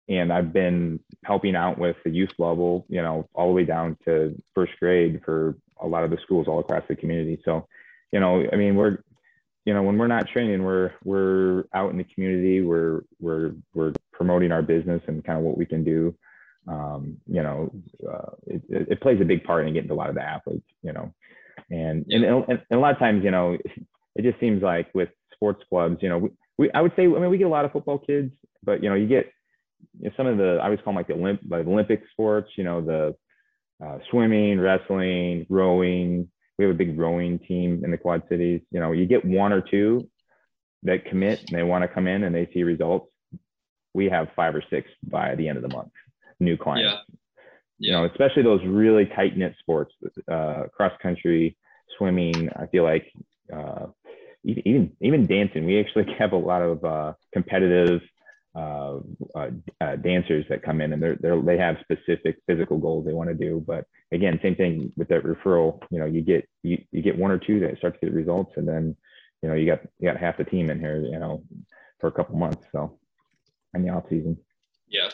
and 0.09 0.33
I've 0.33 0.53
been 0.53 1.01
helping 1.25 1.55
out 1.55 1.79
with 1.79 1.97
the 2.05 2.11
youth 2.11 2.33
level, 2.39 2.85
you 2.89 3.01
know, 3.01 3.29
all 3.35 3.49
the 3.49 3.55
way 3.55 3.65
down 3.65 3.97
to 4.07 4.37
first 4.55 4.73
grade 4.81 5.21
for 5.25 5.57
a 5.81 5.87
lot 5.87 6.05
of 6.05 6.11
the 6.11 6.19
schools 6.25 6.49
all 6.49 6.59
across 6.59 6.83
the 6.89 6.97
community. 6.97 7.41
So, 7.45 7.67
you 8.13 8.19
know, 8.19 8.45
I 8.53 8.57
mean, 8.57 8.75
we're 8.75 8.99
you 9.65 9.75
know 9.75 9.83
when 9.83 9.99
we're 9.99 10.07
not 10.07 10.29
training 10.29 10.63
we're 10.63 10.93
we're 11.05 11.65
out 11.75 11.91
in 11.91 11.99
the 11.99 12.05
community 12.05 12.63
we're 12.63 13.03
we're 13.21 13.53
we're 13.75 13.93
promoting 14.21 14.53
our 14.53 14.61
business 14.61 15.01
and 15.07 15.25
kind 15.25 15.39
of 15.39 15.45
what 15.47 15.57
we 15.57 15.65
can 15.65 15.83
do. 15.83 16.15
Um, 16.69 17.17
you 17.27 17.43
know 17.43 17.73
uh, 18.07 18.33
it, 18.47 18.63
it, 18.69 19.01
plays 19.01 19.19
a 19.21 19.25
big 19.25 19.45
part 19.45 19.67
in 19.67 19.73
getting 19.73 19.91
a 19.91 19.95
lot 19.95 20.11
of 20.11 20.15
the 20.15 20.23
athletes 20.23 20.69
you 20.83 20.93
know. 20.93 21.13
And, 21.71 22.05
and 22.11 22.25
and 22.25 22.61
a 22.71 22.77
lot 22.77 22.93
of 22.93 22.99
times 22.99 23.25
you 23.25 23.31
know 23.31 23.57
it 24.17 24.23
just 24.23 24.39
seems 24.39 24.63
like 24.63 24.89
with 24.95 25.09
sports 25.33 25.63
clubs 25.71 25.97
you 26.03 26.11
know 26.11 26.19
we, 26.19 26.29
we 26.59 26.71
i 26.73 26.83
would 26.83 26.93
say 26.97 27.05
i 27.05 27.07
mean 27.07 27.31
we 27.31 27.39
get 27.39 27.47
a 27.47 27.57
lot 27.57 27.65
of 27.65 27.73
football 27.73 27.99
kids 27.99 28.31
but 28.63 28.83
you 28.83 28.91
know 28.91 28.95
you 28.95 29.07
get 29.07 29.33
you 29.99 30.11
know, 30.11 30.15
some 30.19 30.27
of 30.27 30.37
the 30.37 30.59
i 30.61 30.65
always 30.65 30.81
call 30.85 30.93
them 30.93 30.97
like 30.97 31.07
the 31.07 31.15
olymp 31.15 31.39
like 31.49 31.67
olympic 31.67 32.03
sports 32.13 32.51
you 32.57 32.65
know 32.65 32.83
the 32.83 33.17
uh, 33.85 33.99
swimming 34.11 34.61
wrestling 34.61 35.47
rowing 35.49 36.29
we 36.61 36.67
have 36.67 36.75
a 36.75 36.79
big 36.79 36.99
rowing 36.99 37.39
team 37.39 37.83
in 37.83 37.91
the 37.91 37.97
Quad 37.97 38.23
Cities. 38.29 38.61
You 38.71 38.81
know, 38.81 38.93
you 38.93 39.07
get 39.07 39.25
one 39.25 39.51
or 39.51 39.63
two 39.63 40.07
that 40.83 41.07
commit 41.07 41.41
and 41.41 41.59
they 41.59 41.63
want 41.63 41.83
to 41.83 41.89
come 41.89 42.07
in 42.07 42.25
and 42.25 42.35
they 42.35 42.51
see 42.53 42.65
results. 42.65 43.11
We 43.95 44.11
have 44.11 44.29
five 44.37 44.55
or 44.55 44.63
six 44.69 44.87
by 45.03 45.37
the 45.37 45.49
end 45.49 45.57
of 45.57 45.63
the 45.63 45.75
month, 45.75 45.93
new 46.39 46.59
clients. 46.59 46.93
Yeah. 47.09 47.17
Yeah. 47.79 47.87
You 47.87 47.93
know, 47.93 48.05
especially 48.13 48.43
those 48.43 48.61
really 48.67 49.07
tight 49.07 49.39
knit 49.39 49.55
sports, 49.59 49.95
uh, 50.31 50.65
cross 50.77 50.93
country, 51.03 51.57
swimming. 51.97 52.51
I 52.55 52.67
feel 52.67 52.85
like 52.85 53.11
uh, 53.51 53.87
even 54.45 54.93
even 55.01 55.27
dancing. 55.27 55.65
We 55.65 55.81
actually 55.81 56.13
have 56.19 56.33
a 56.33 56.37
lot 56.37 56.61
of 56.61 56.85
uh, 56.85 57.15
competitive 57.33 58.03
uh, 58.55 58.99
uh, 59.37 59.51
uh, 59.81 59.97
dancers 59.97 60.45
that 60.49 60.63
come 60.63 60.81
in 60.81 60.93
and 60.93 61.03
they're, 61.03 61.17
they're 61.21 61.41
they 61.41 61.57
have 61.57 61.77
specific 61.83 62.37
physical 62.49 62.79
goals 62.79 63.07
they 63.07 63.13
want 63.13 63.29
to 63.29 63.35
do. 63.35 63.63
But 63.65 63.87
again 64.13 64.41
same 64.43 64.57
thing 64.57 64.93
with 64.97 65.09
that 65.09 65.23
referral 65.23 65.81
you 65.91 66.01
know 66.01 66.07
you 66.07 66.21
get 66.21 66.49
you, 66.63 66.83
you 66.91 67.01
get 67.01 67.17
one 67.17 67.31
or 67.31 67.39
two 67.39 67.61
that 67.61 67.79
start 67.79 67.95
to 67.95 68.07
get 68.07 68.13
results 68.13 68.53
and 68.57 68.67
then 68.67 68.97
you 69.43 69.49
know 69.49 69.55
you 69.55 69.67
got 69.67 69.81
you 70.01 70.09
got 70.09 70.17
half 70.17 70.37
the 70.37 70.45
team 70.45 70.69
in 70.69 70.81
here 70.81 71.01
you 71.01 71.19
know 71.19 71.45
for 72.01 72.09
a 72.09 72.13
couple 72.13 72.37
months. 72.37 72.67
So 72.73 72.99
in 73.75 73.85
the 73.85 73.91
off 73.91 74.05
season. 74.09 74.37
Yeah. 74.89 75.11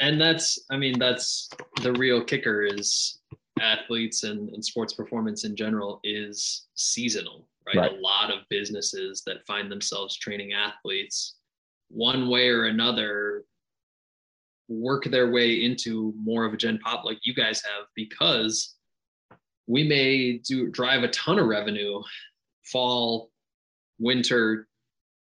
And 0.00 0.20
that's 0.20 0.58
i 0.70 0.76
mean 0.76 0.98
that's 0.98 1.50
the 1.82 1.92
real 1.92 2.24
kicker 2.24 2.64
is 2.64 3.20
athletes 3.60 4.24
and, 4.24 4.48
and 4.50 4.64
sports 4.64 4.94
performance 4.94 5.44
in 5.44 5.54
general 5.54 6.00
is 6.02 6.66
seasonal 6.74 7.46
right? 7.66 7.76
right. 7.76 7.92
A 7.92 8.00
lot 8.00 8.30
of 8.30 8.40
businesses 8.48 9.22
that 9.26 9.46
find 9.46 9.70
themselves 9.70 10.16
training 10.16 10.52
athletes 10.52 11.36
one 11.90 12.28
way 12.28 12.48
or 12.48 12.66
another 12.66 13.44
work 14.68 15.04
their 15.06 15.30
way 15.30 15.64
into 15.64 16.14
more 16.16 16.44
of 16.44 16.54
a 16.54 16.56
gen 16.56 16.78
pop 16.78 17.04
like 17.04 17.18
you 17.24 17.34
guys 17.34 17.60
have 17.62 17.86
because 17.96 18.76
we 19.66 19.82
may 19.82 20.38
do 20.38 20.68
drive 20.70 21.02
a 21.02 21.08
ton 21.08 21.38
of 21.38 21.46
revenue 21.46 22.00
fall 22.64 23.30
winter 23.98 24.68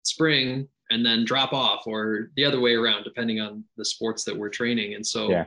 spring 0.04 0.68
and 0.92 1.06
then 1.06 1.26
drop 1.26 1.52
off 1.54 1.86
or 1.86 2.30
the 2.38 2.46
other 2.46 2.60
way 2.62 2.74
around 2.74 3.04
depending 3.04 3.42
on 3.42 3.64
the 3.78 3.84
sports 3.86 4.24
that 4.24 4.36
we're 4.36 4.50
training 4.50 4.94
and 4.96 5.06
so 5.06 5.30
Yeah. 5.30 5.46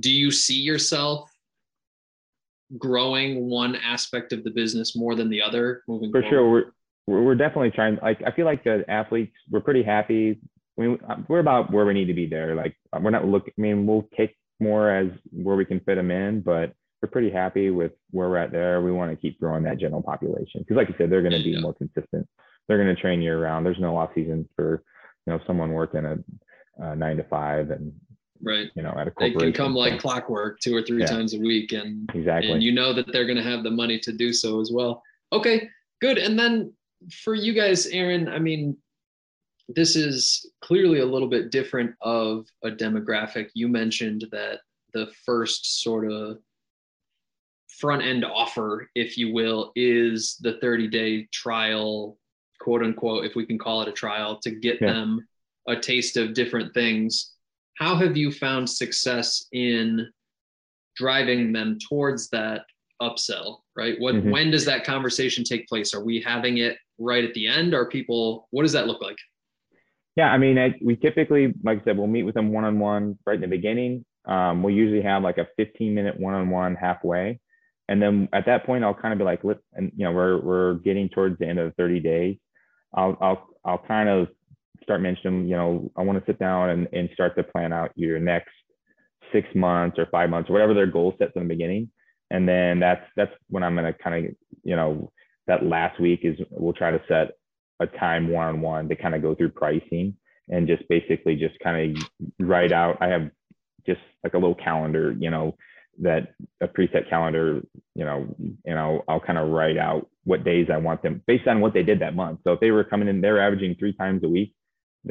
do 0.00 0.10
you 0.10 0.30
see 0.30 0.58
yourself 0.58 1.30
growing 2.78 3.46
one 3.46 3.76
aspect 3.76 4.32
of 4.32 4.44
the 4.44 4.50
business 4.50 4.96
more 4.96 5.14
than 5.14 5.28
the 5.28 5.42
other 5.42 5.82
moving 5.88 6.10
for 6.10 6.22
forward? 6.22 6.30
sure 6.30 6.50
we're 6.50 6.64
we're 7.06 7.22
we're 7.22 7.34
definitely 7.34 7.70
trying 7.70 7.98
like 8.02 8.20
i 8.26 8.30
feel 8.30 8.44
like 8.44 8.62
the 8.64 8.84
athletes 8.88 9.32
we're 9.50 9.60
pretty 9.60 9.82
happy 9.82 10.38
we, 10.76 10.96
we're 11.28 11.40
about 11.40 11.70
where 11.72 11.84
we 11.84 11.94
need 11.94 12.06
to 12.06 12.14
be 12.14 12.26
there 12.26 12.54
like 12.54 12.76
we're 13.00 13.10
not 13.10 13.26
looking 13.26 13.52
i 13.58 13.60
mean 13.60 13.86
we'll 13.86 14.08
take 14.16 14.36
more 14.60 14.90
as 14.94 15.08
where 15.32 15.56
we 15.56 15.64
can 15.64 15.80
fit 15.80 15.96
them 15.96 16.10
in 16.10 16.40
but 16.40 16.72
we're 17.02 17.08
pretty 17.08 17.30
happy 17.30 17.70
with 17.70 17.92
where 18.10 18.28
we're 18.28 18.36
at 18.36 18.52
there 18.52 18.80
we 18.82 18.92
want 18.92 19.10
to 19.10 19.16
keep 19.16 19.38
growing 19.40 19.62
that 19.64 19.78
general 19.78 20.02
population 20.02 20.60
because 20.60 20.76
like 20.76 20.88
you 20.88 20.94
said 20.98 21.10
they're 21.10 21.22
going 21.22 21.32
to 21.32 21.42
be 21.42 21.50
Yeah. 21.50 21.60
more 21.60 21.74
consistent 21.74 22.28
they're 22.68 22.82
going 22.82 22.94
to 22.94 23.00
train 23.00 23.20
year 23.22 23.40
round 23.40 23.64
there's 23.64 23.80
no 23.80 23.96
off 23.96 24.10
season 24.14 24.48
for 24.54 24.82
you 25.26 25.32
know 25.32 25.40
someone 25.46 25.72
working 25.72 26.04
a, 26.04 26.18
uh 26.84 26.94
nine 26.94 27.16
to 27.16 27.24
five 27.24 27.70
and 27.70 27.92
right 28.42 28.68
you 28.74 28.82
know 28.82 28.94
at 28.98 29.08
a 29.08 29.10
corporate. 29.10 29.38
they 29.38 29.44
can 29.46 29.52
come 29.52 29.74
like 29.74 29.98
clockwork 29.98 30.60
two 30.60 30.74
or 30.74 30.82
three 30.82 31.00
Yeah. 31.00 31.06
times 31.06 31.34
a 31.34 31.38
week 31.38 31.72
and 31.72 32.08
exactly 32.14 32.52
and 32.52 32.62
you 32.62 32.72
know 32.72 32.92
that 32.94 33.10
they're 33.12 33.26
going 33.26 33.36
to 33.36 33.42
have 33.42 33.62
the 33.64 33.70
money 33.70 33.98
to 34.00 34.12
do 34.12 34.32
so 34.32 34.60
as 34.60 34.70
well. 34.72 35.02
Okay, 35.32 35.68
good. 36.00 36.16
And 36.18 36.38
then 36.38 36.72
for 37.10 37.34
you 37.34 37.52
guys, 37.54 37.86
Aaron, 37.86 38.28
I 38.28 38.38
mean, 38.38 38.76
this 39.68 39.96
is 39.96 40.50
clearly 40.60 41.00
a 41.00 41.06
little 41.06 41.28
bit 41.28 41.50
different 41.50 41.94
of 42.00 42.46
a 42.64 42.70
demographic. 42.70 43.50
You 43.54 43.68
mentioned 43.68 44.26
that 44.32 44.60
the 44.92 45.06
first 45.24 45.82
sort 45.82 46.10
of 46.10 46.38
front 47.78 48.02
end 48.02 48.24
offer, 48.24 48.90
if 48.94 49.16
you 49.16 49.32
will, 49.32 49.72
is 49.76 50.36
the 50.40 50.58
30 50.60 50.88
day 50.88 51.28
trial, 51.32 52.18
quote 52.60 52.82
unquote, 52.82 53.24
if 53.24 53.34
we 53.36 53.46
can 53.46 53.58
call 53.58 53.82
it 53.82 53.88
a 53.88 53.92
trial, 53.92 54.38
to 54.40 54.50
get 54.50 54.80
Yeah. 54.80 54.92
them 54.92 55.26
a 55.68 55.76
taste 55.76 56.16
of 56.16 56.34
different 56.34 56.74
things. 56.74 57.34
How 57.74 57.94
have 57.96 58.16
you 58.16 58.32
found 58.32 58.68
success 58.68 59.46
in 59.52 60.12
driving 60.96 61.52
them 61.52 61.78
towards 61.88 62.28
that 62.30 62.66
upsell 63.00 63.62
right 63.76 63.98
what 63.98 64.14
Mhm. 64.14 64.30
when 64.30 64.50
does 64.50 64.66
that 64.66 64.84
conversation 64.84 65.42
take 65.42 65.66
place 65.66 65.94
are 65.94 66.04
we 66.04 66.20
having 66.20 66.58
it 66.58 66.76
right 67.00 67.24
at 67.24 67.34
the 67.34 67.48
end 67.48 67.74
are 67.74 67.86
people 67.88 68.46
what 68.50 68.62
does 68.62 68.72
that 68.72 68.86
look 68.86 69.02
like 69.02 69.16
Yeah, 70.16 70.30
I 70.30 70.38
mean, 70.38 70.58
I, 70.58 70.74
we 70.84 70.96
typically, 70.96 71.54
like 71.64 71.80
I 71.80 71.84
said, 71.84 71.96
we'll 71.98 72.06
meet 72.06 72.24
with 72.24 72.34
them 72.34 72.52
one 72.52 72.64
on 72.64 72.78
one 72.78 73.18
right 73.26 73.36
in 73.36 73.40
the 73.40 73.46
beginning. 73.46 74.04
Um, 74.26 74.62
we'll 74.62 74.74
usually 74.74 75.02
have 75.02 75.22
like 75.22 75.38
a 75.38 75.46
15 75.56 75.94
minute 75.94 76.18
one 76.18 76.34
on 76.34 76.50
one 76.50 76.74
halfway, 76.74 77.40
and 77.88 78.00
then 78.00 78.28
at 78.32 78.46
that 78.46 78.66
point, 78.66 78.84
I'll 78.84 78.94
kind 78.94 79.12
of 79.12 79.18
be 79.18 79.24
like, 79.24 79.42
let, 79.44 79.58
and 79.72 79.90
you 79.96 80.04
know, 80.04 80.12
we're 80.12 80.40
we're 80.40 80.74
getting 80.74 81.08
towards 81.08 81.38
the 81.38 81.46
end 81.48 81.58
of 81.58 81.70
the 81.70 81.74
30 81.82 82.00
days. 82.00 82.36
I'll 82.94 83.16
I'll 83.20 83.48
I'll 83.64 83.78
kind 83.78 84.08
of 84.08 84.28
start 84.82 85.00
mentioning, 85.00 85.48
you 85.48 85.56
know, 85.56 85.90
I 85.96 86.02
want 86.02 86.18
to 86.18 86.24
sit 86.30 86.38
down 86.38 86.70
and 86.70 86.88
and 86.92 87.08
start 87.14 87.34
to 87.36 87.42
plan 87.42 87.72
out 87.72 87.90
your 87.96 88.18
next 88.18 88.52
six 89.32 89.48
months 89.54 89.98
or 89.98 90.06
five 90.06 90.28
months 90.28 90.50
or 90.50 90.52
whatever 90.52 90.74
their 90.74 90.86
goal 90.86 91.14
sets 91.18 91.32
in 91.34 91.42
the 91.42 91.48
beginning, 91.48 91.90
and 92.30 92.48
then 92.48 92.78
that's 92.78 93.04
that's 93.16 93.32
when 93.48 93.62
I'm 93.62 93.74
gonna 93.74 93.94
kind 93.94 94.26
of, 94.26 94.32
you 94.62 94.76
know, 94.76 95.10
that 95.50 95.66
last 95.66 96.00
week 96.00 96.20
is 96.22 96.38
we'll 96.50 96.72
try 96.72 96.90
to 96.92 97.02
set 97.08 97.32
a 97.80 97.86
time 97.86 98.28
one 98.28 98.46
on 98.46 98.60
one 98.60 98.88
to 98.88 98.94
kind 98.94 99.14
of 99.14 99.22
go 99.22 99.34
through 99.34 99.50
pricing 99.50 100.14
and 100.48 100.68
just 100.68 100.88
basically 100.88 101.34
just 101.34 101.58
kind 101.60 101.96
of 101.96 102.02
write 102.38 102.72
out. 102.72 102.98
I 103.00 103.08
have 103.08 103.30
just 103.86 104.00
like 104.22 104.34
a 104.34 104.38
little 104.38 104.54
calendar, 104.54 105.14
you 105.18 105.30
know, 105.30 105.56
that 106.02 106.34
a 106.60 106.68
preset 106.68 107.08
calendar, 107.10 107.62
you 107.94 108.04
know, 108.04 108.32
and 108.64 108.78
I'll, 108.78 109.02
I'll 109.08 109.20
kind 109.20 109.38
of 109.38 109.48
write 109.48 109.76
out 109.76 110.08
what 110.24 110.44
days 110.44 110.68
I 110.72 110.76
want 110.76 111.02
them 111.02 111.22
based 111.26 111.48
on 111.48 111.60
what 111.60 111.74
they 111.74 111.82
did 111.82 112.00
that 112.00 112.14
month. 112.14 112.40
So 112.44 112.52
if 112.52 112.60
they 112.60 112.70
were 112.70 112.84
coming 112.84 113.08
in, 113.08 113.20
they're 113.20 113.42
averaging 113.42 113.76
three 113.78 113.92
times 113.92 114.22
a 114.22 114.28
week, 114.28 114.54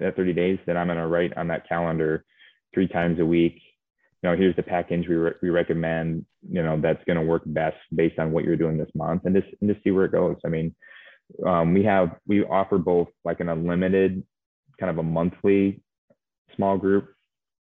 at 0.01 0.15
30 0.15 0.33
days, 0.33 0.59
then 0.65 0.77
I'm 0.77 0.87
going 0.87 0.99
to 0.99 1.07
write 1.07 1.35
on 1.35 1.47
that 1.47 1.67
calendar 1.67 2.23
three 2.73 2.87
times 2.87 3.19
a 3.19 3.25
week. 3.25 3.59
You 4.21 4.29
know, 4.29 4.35
here's 4.35 4.55
the 4.55 4.63
package 4.63 5.07
we, 5.07 5.15
re- 5.15 5.35
we 5.41 5.49
recommend, 5.49 6.25
you 6.49 6.61
know, 6.61 6.79
that's 6.81 7.03
going 7.05 7.17
to 7.17 7.23
work 7.23 7.43
best 7.45 7.77
based 7.95 8.19
on 8.19 8.31
what 8.31 8.43
you're 8.43 8.57
doing 8.57 8.77
this 8.77 8.89
month 8.93 9.23
and 9.25 9.35
just, 9.35 9.47
and 9.61 9.69
just 9.69 9.83
see 9.83 9.91
where 9.91 10.05
it 10.05 10.11
goes. 10.11 10.35
I 10.45 10.49
mean, 10.49 10.75
um, 11.45 11.73
we 11.73 11.83
have 11.83 12.15
we 12.27 12.43
offer 12.43 12.77
both 12.77 13.07
like 13.23 13.39
an 13.39 13.49
unlimited 13.49 14.23
kind 14.79 14.89
of 14.89 14.97
a 14.97 15.03
monthly 15.03 15.81
small 16.55 16.77
group 16.77 17.13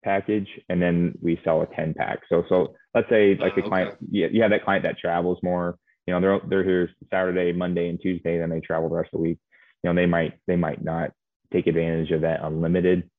package 0.03 0.47
and 0.69 0.81
then 0.81 1.13
we 1.21 1.39
sell 1.43 1.61
a 1.61 1.67
10 1.67 1.93
pack 1.93 2.19
so 2.27 2.43
so 2.49 2.75
let's 2.93 3.07
say 3.09 3.37
like 3.39 3.55
the 3.55 3.61
okay. 3.61 3.69
client 3.69 3.95
you, 4.11 4.27
you 4.31 4.41
have 4.41 4.51
that 4.51 4.65
client 4.65 4.83
that 4.83 4.97
travels 4.97 5.39
more 5.41 5.77
you 6.05 6.13
know 6.13 6.19
they're 6.19 6.41
they're 6.49 6.63
here 6.63 6.89
saturday 7.09 7.53
monday 7.53 7.87
and 7.87 8.01
tuesday 8.01 8.37
then 8.37 8.49
they 8.49 8.59
travel 8.59 8.89
the 8.89 8.95
rest 8.95 9.09
of 9.13 9.19
the 9.19 9.23
week 9.23 9.39
you 9.81 9.89
know 9.89 9.95
they 9.95 10.05
might 10.05 10.33
they 10.45 10.57
might 10.57 10.83
not 10.83 11.11
take 11.53 11.67
advantage 11.67 12.11
of 12.11 12.21
that 12.21 12.43
unlimited 12.43 13.09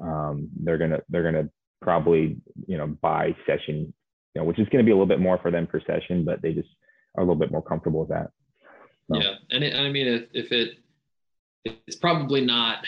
um, 0.00 0.48
they're 0.62 0.78
gonna 0.78 1.00
they're 1.08 1.24
gonna 1.24 1.48
probably 1.80 2.36
you 2.66 2.76
know 2.76 2.86
by 2.86 3.34
session 3.46 3.92
you 4.34 4.40
know 4.40 4.44
which 4.44 4.58
is 4.58 4.68
going 4.68 4.84
to 4.84 4.86
be 4.86 4.90
a 4.90 4.94
little 4.94 5.06
bit 5.06 5.20
more 5.20 5.38
for 5.38 5.50
them 5.50 5.66
per 5.66 5.80
session 5.80 6.24
but 6.24 6.40
they 6.42 6.52
just 6.52 6.68
are 7.16 7.22
a 7.22 7.26
little 7.26 7.38
bit 7.38 7.50
more 7.50 7.62
comfortable 7.62 8.00
with 8.00 8.10
that. 8.10 8.30
So- 9.10 9.20
yeah 9.20 9.34
and 9.50 9.64
it, 9.64 9.74
i 9.74 9.90
mean 9.90 10.06
if, 10.06 10.28
if 10.32 10.52
it 10.52 10.78
it's 11.64 11.96
probably 11.96 12.40
not 12.40 12.84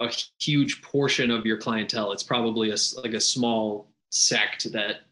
a 0.00 0.12
huge 0.40 0.82
portion 0.82 1.30
of 1.30 1.44
your 1.44 1.58
clientele 1.58 2.12
it's 2.12 2.22
probably 2.22 2.70
a 2.70 2.76
like 3.02 3.14
a 3.14 3.20
small 3.20 3.90
sect 4.10 4.70
that 4.72 5.02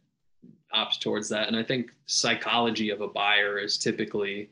opts 0.74 1.00
towards 1.00 1.28
that 1.28 1.48
and 1.48 1.56
i 1.56 1.62
think 1.62 1.90
psychology 2.06 2.90
of 2.90 3.00
a 3.00 3.08
buyer 3.08 3.58
is 3.58 3.78
typically 3.78 4.50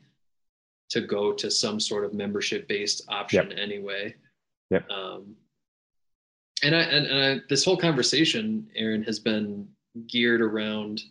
to 0.89 1.01
go 1.01 1.33
to 1.33 1.51
some 1.51 1.79
sort 1.79 2.05
of 2.05 2.13
membership 2.13 2.67
based 2.67 3.03
option 3.09 3.51
anyway. 3.53 4.15
Yep. 4.69 4.89
um, 4.89 5.35
and 6.63 6.75
I 6.75 6.79
and, 6.81 7.05
and 7.05 7.41
I, 7.41 7.43
this 7.49 7.63
whole 7.63 7.77
conversation, 7.77 8.67
Aaron, 8.75 9.03
has 9.03 9.19
been 9.19 9.67
geared 10.07 10.41
around 10.41 11.01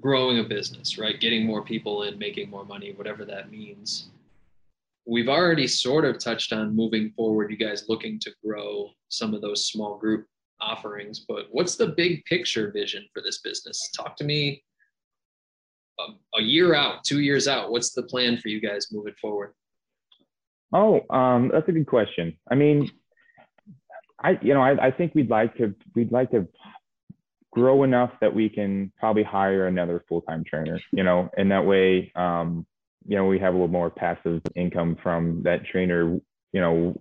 growing 0.00 0.38
a 0.38 0.44
business, 0.44 0.98
right? 0.98 1.20
Getting 1.20 1.46
more 1.46 1.64
people 1.64 2.02
in, 2.02 2.18
making 2.18 2.50
more 2.50 2.64
money, 2.64 2.92
whatever 2.92 3.24
that 3.24 3.50
means. 3.50 4.10
We've 5.06 5.28
already 5.28 5.66
sort 5.66 6.04
of 6.04 6.18
touched 6.18 6.52
on 6.52 6.76
moving 6.76 7.10
forward. 7.16 7.50
You 7.50 7.56
guys 7.56 7.86
looking 7.88 8.18
to 8.20 8.30
grow 8.44 8.90
some 9.08 9.32
of 9.32 9.40
those 9.40 9.64
small 9.70 9.96
group 9.96 10.26
offerings, 10.60 11.24
but 11.26 11.46
what's 11.50 11.76
the 11.76 11.88
big 11.88 12.24
picture 12.26 12.70
vision 12.70 13.06
for 13.14 13.22
this 13.22 13.38
business? 13.38 13.90
Talk 13.96 14.16
to 14.16 14.24
me. 14.24 14.62
A, 15.98 16.38
a 16.38 16.42
year 16.42 16.74
out, 16.74 17.04
two 17.04 17.20
years 17.20 17.48
out. 17.48 17.72
What's 17.72 17.92
the 17.92 18.02
plan 18.02 18.36
for 18.36 18.48
you 18.48 18.60
guys 18.60 18.88
moving 18.92 19.14
forward? 19.20 19.54
Oh, 20.72 21.00
um, 21.08 21.50
that's 21.52 21.68
a 21.68 21.72
good 21.72 21.86
question. 21.86 22.36
I 22.50 22.54
mean, 22.54 22.90
I 24.22 24.38
you 24.42 24.54
know 24.54 24.62
I, 24.62 24.88
I 24.88 24.90
think 24.90 25.14
we'd 25.14 25.30
like 25.30 25.56
to 25.56 25.74
we'd 25.94 26.12
like 26.12 26.30
to 26.32 26.48
grow 27.52 27.82
enough 27.82 28.12
that 28.20 28.34
we 28.34 28.48
can 28.48 28.92
probably 28.98 29.22
hire 29.22 29.66
another 29.66 30.04
full 30.08 30.22
time 30.22 30.44
trainer. 30.44 30.78
You 30.92 31.04
know, 31.04 31.28
and 31.36 31.50
that 31.50 31.66
way, 31.66 32.12
um, 32.14 32.66
you 33.06 33.16
know, 33.16 33.26
we 33.26 33.38
have 33.38 33.54
a 33.54 33.56
little 33.56 33.68
more 33.68 33.90
passive 33.90 34.42
income 34.54 34.96
from 35.02 35.42
that 35.44 35.64
trainer. 35.66 36.18
You 36.52 36.60
know, 36.60 37.00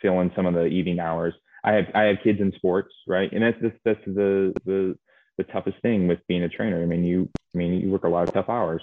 filling 0.00 0.32
some 0.34 0.46
of 0.46 0.54
the 0.54 0.66
evening 0.66 1.00
hours. 1.00 1.34
I 1.64 1.72
have 1.72 1.86
I 1.94 2.02
have 2.04 2.16
kids 2.22 2.40
in 2.40 2.52
sports, 2.52 2.94
right? 3.06 3.30
And 3.32 3.42
that's 3.42 3.58
that's, 3.60 3.76
that's 3.84 4.04
the 4.06 4.54
the 4.64 4.98
the 5.38 5.44
toughest 5.44 5.80
thing 5.82 6.08
with 6.08 6.18
being 6.28 6.42
a 6.42 6.48
trainer. 6.48 6.82
I 6.82 6.86
mean, 6.86 7.04
you 7.04 7.28
I 7.54 7.58
mean 7.58 7.80
you 7.80 7.90
work 7.90 8.04
a 8.04 8.08
lot 8.08 8.28
of 8.28 8.34
tough 8.34 8.48
hours, 8.48 8.82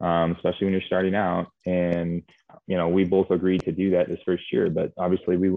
um, 0.00 0.32
especially 0.32 0.66
when 0.66 0.72
you're 0.72 0.82
starting 0.86 1.14
out. 1.14 1.48
And 1.66 2.22
you 2.66 2.76
know, 2.76 2.88
we 2.88 3.04
both 3.04 3.30
agreed 3.30 3.64
to 3.64 3.72
do 3.72 3.90
that 3.90 4.08
this 4.08 4.20
first 4.24 4.44
year, 4.52 4.68
but 4.70 4.92
obviously 4.98 5.36
we 5.36 5.56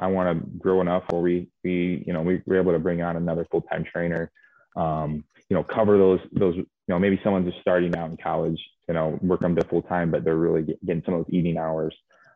I 0.00 0.06
want 0.06 0.38
to 0.38 0.58
grow 0.58 0.80
enough 0.80 1.04
where 1.10 1.20
we 1.20 1.48
we 1.62 2.02
you 2.06 2.12
know 2.12 2.22
we 2.22 2.42
were 2.46 2.58
able 2.58 2.72
to 2.72 2.78
bring 2.78 3.02
on 3.02 3.16
another 3.16 3.46
full 3.50 3.62
time 3.62 3.84
trainer. 3.84 4.32
Um, 4.76 5.24
you 5.48 5.56
know, 5.56 5.62
cover 5.62 5.98
those 5.98 6.20
those 6.32 6.56
you 6.56 6.66
know 6.88 6.98
maybe 6.98 7.20
someone's 7.22 7.50
just 7.50 7.60
starting 7.60 7.94
out 7.96 8.10
in 8.10 8.16
college. 8.16 8.58
You 8.88 8.94
know, 8.94 9.18
work 9.22 9.40
them 9.40 9.54
to 9.56 9.64
full 9.64 9.82
time, 9.82 10.10
but 10.10 10.24
they're 10.24 10.36
really 10.36 10.76
getting 10.84 11.02
some 11.04 11.14
of 11.14 11.24
those 11.24 11.34
evening 11.34 11.58
hours. 11.58 11.94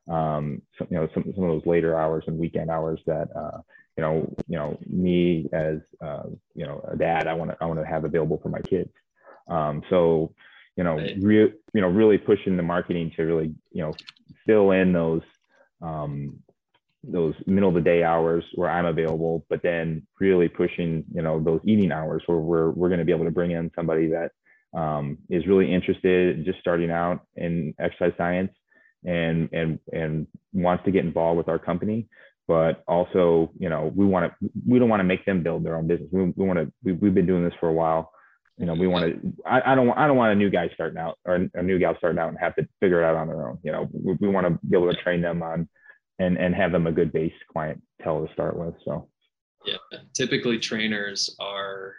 Um, 0.08 0.62
some, 0.78 0.86
you 0.90 0.98
know, 0.98 1.08
some 1.14 1.24
some 1.34 1.44
of 1.44 1.50
those 1.50 1.66
later 1.66 1.98
hours 1.98 2.24
and 2.26 2.38
weekend 2.38 2.70
hours 2.70 3.00
that 3.06 3.28
uh, 3.34 3.58
you 3.96 4.02
know 4.02 4.34
you 4.46 4.58
know 4.58 4.78
me 4.86 5.48
as 5.52 5.78
uh, 6.04 6.24
you 6.54 6.66
know 6.66 6.86
a 6.92 6.96
dad 6.96 7.26
I 7.26 7.34
want 7.34 7.50
to 7.50 7.56
I 7.60 7.66
want 7.66 7.80
to 7.80 7.86
have 7.86 8.04
available 8.04 8.38
for 8.42 8.50
my 8.50 8.60
kids. 8.60 8.90
Um, 9.48 9.82
so 9.88 10.34
you 10.76 10.84
know, 10.84 10.96
Right. 10.96 11.16
re- 11.20 11.52
you 11.72 11.80
know, 11.80 11.88
really 11.88 12.18
pushing 12.18 12.56
the 12.56 12.62
marketing 12.62 13.12
to 13.16 13.22
really, 13.22 13.54
you 13.72 13.82
know, 13.82 13.94
fill 14.46 14.72
in 14.72 14.92
those 14.92 15.22
um, 15.80 16.42
those 17.10 17.34
middle 17.46 17.68
of 17.68 17.74
the 17.74 17.80
day 17.80 18.02
hours 18.02 18.44
where 18.54 18.70
I'm 18.70 18.86
available, 18.86 19.44
but 19.48 19.62
then 19.62 20.06
really 20.20 20.48
pushing, 20.48 21.04
you 21.14 21.22
know, 21.22 21.40
those 21.40 21.60
evening 21.64 21.92
hours 21.92 22.22
where 22.26 22.38
we're 22.38 22.70
we're 22.70 22.88
going 22.88 23.00
to 23.00 23.04
be 23.04 23.12
able 23.12 23.24
to 23.24 23.30
bring 23.30 23.50
in 23.50 23.70
somebody 23.74 24.08
that 24.08 24.32
um, 24.78 25.18
is 25.30 25.46
really 25.46 25.72
interested 25.72 26.38
in 26.38 26.44
just 26.44 26.58
starting 26.60 26.90
out 26.90 27.26
in 27.36 27.74
exercise 27.78 28.12
science 28.16 28.52
and 29.04 29.48
and 29.52 29.78
and 29.92 30.26
wants 30.52 30.84
to 30.84 30.90
get 30.90 31.04
involved 31.04 31.38
with 31.38 31.48
our 31.48 31.58
company. 31.58 32.08
But 32.46 32.82
also 32.86 33.52
you 33.58 33.68
know 33.68 33.92
we 33.94 34.06
want 34.06 34.32
to 34.40 34.50
we 34.68 34.78
don't 34.78 34.88
want 34.88 35.00
to 35.00 35.04
make 35.04 35.24
them 35.24 35.42
build 35.42 35.64
their 35.64 35.76
own 35.76 35.86
business. 35.86 36.08
We, 36.12 36.32
we 36.36 36.46
want 36.46 36.58
to 36.58 36.72
we, 36.82 36.92
we've 36.92 37.14
been 37.14 37.26
doing 37.26 37.44
this 37.44 37.54
for 37.60 37.68
a 37.68 37.72
while. 37.72 38.12
You 38.58 38.66
know 38.66 38.74
we 38.74 38.86
want 38.86 39.04
to 39.04 39.32
I, 39.46 39.72
I 39.72 39.74
don't 39.74 39.90
i 39.90 40.06
don't 40.06 40.16
want 40.16 40.32
a 40.32 40.36
new 40.36 40.50
guy 40.50 40.70
starting 40.74 40.98
out 40.98 41.18
or 41.24 41.48
a 41.54 41.62
new 41.62 41.78
gal 41.78 41.96
starting 41.98 42.20
out 42.20 42.28
and 42.28 42.38
have 42.38 42.54
to 42.56 42.68
figure 42.80 43.02
it 43.02 43.06
out 43.06 43.16
on 43.16 43.28
their 43.28 43.48
own. 43.48 43.58
You 43.62 43.72
know 43.72 43.88
we, 43.92 44.14
we 44.20 44.28
want 44.28 44.46
to 44.46 44.58
be 44.68 44.76
able 44.76 44.92
to 44.92 45.02
train 45.02 45.22
them 45.22 45.42
on 45.42 45.68
and 46.18 46.38
and 46.38 46.54
have 46.54 46.72
them 46.72 46.86
a 46.86 46.92
good 46.92 47.12
base 47.12 47.32
clientele 47.52 48.26
to 48.26 48.32
start 48.32 48.56
with. 48.56 48.74
So 48.84 49.08
yeah, 49.64 49.76
typically 50.14 50.58
trainers 50.58 51.34
are 51.40 51.94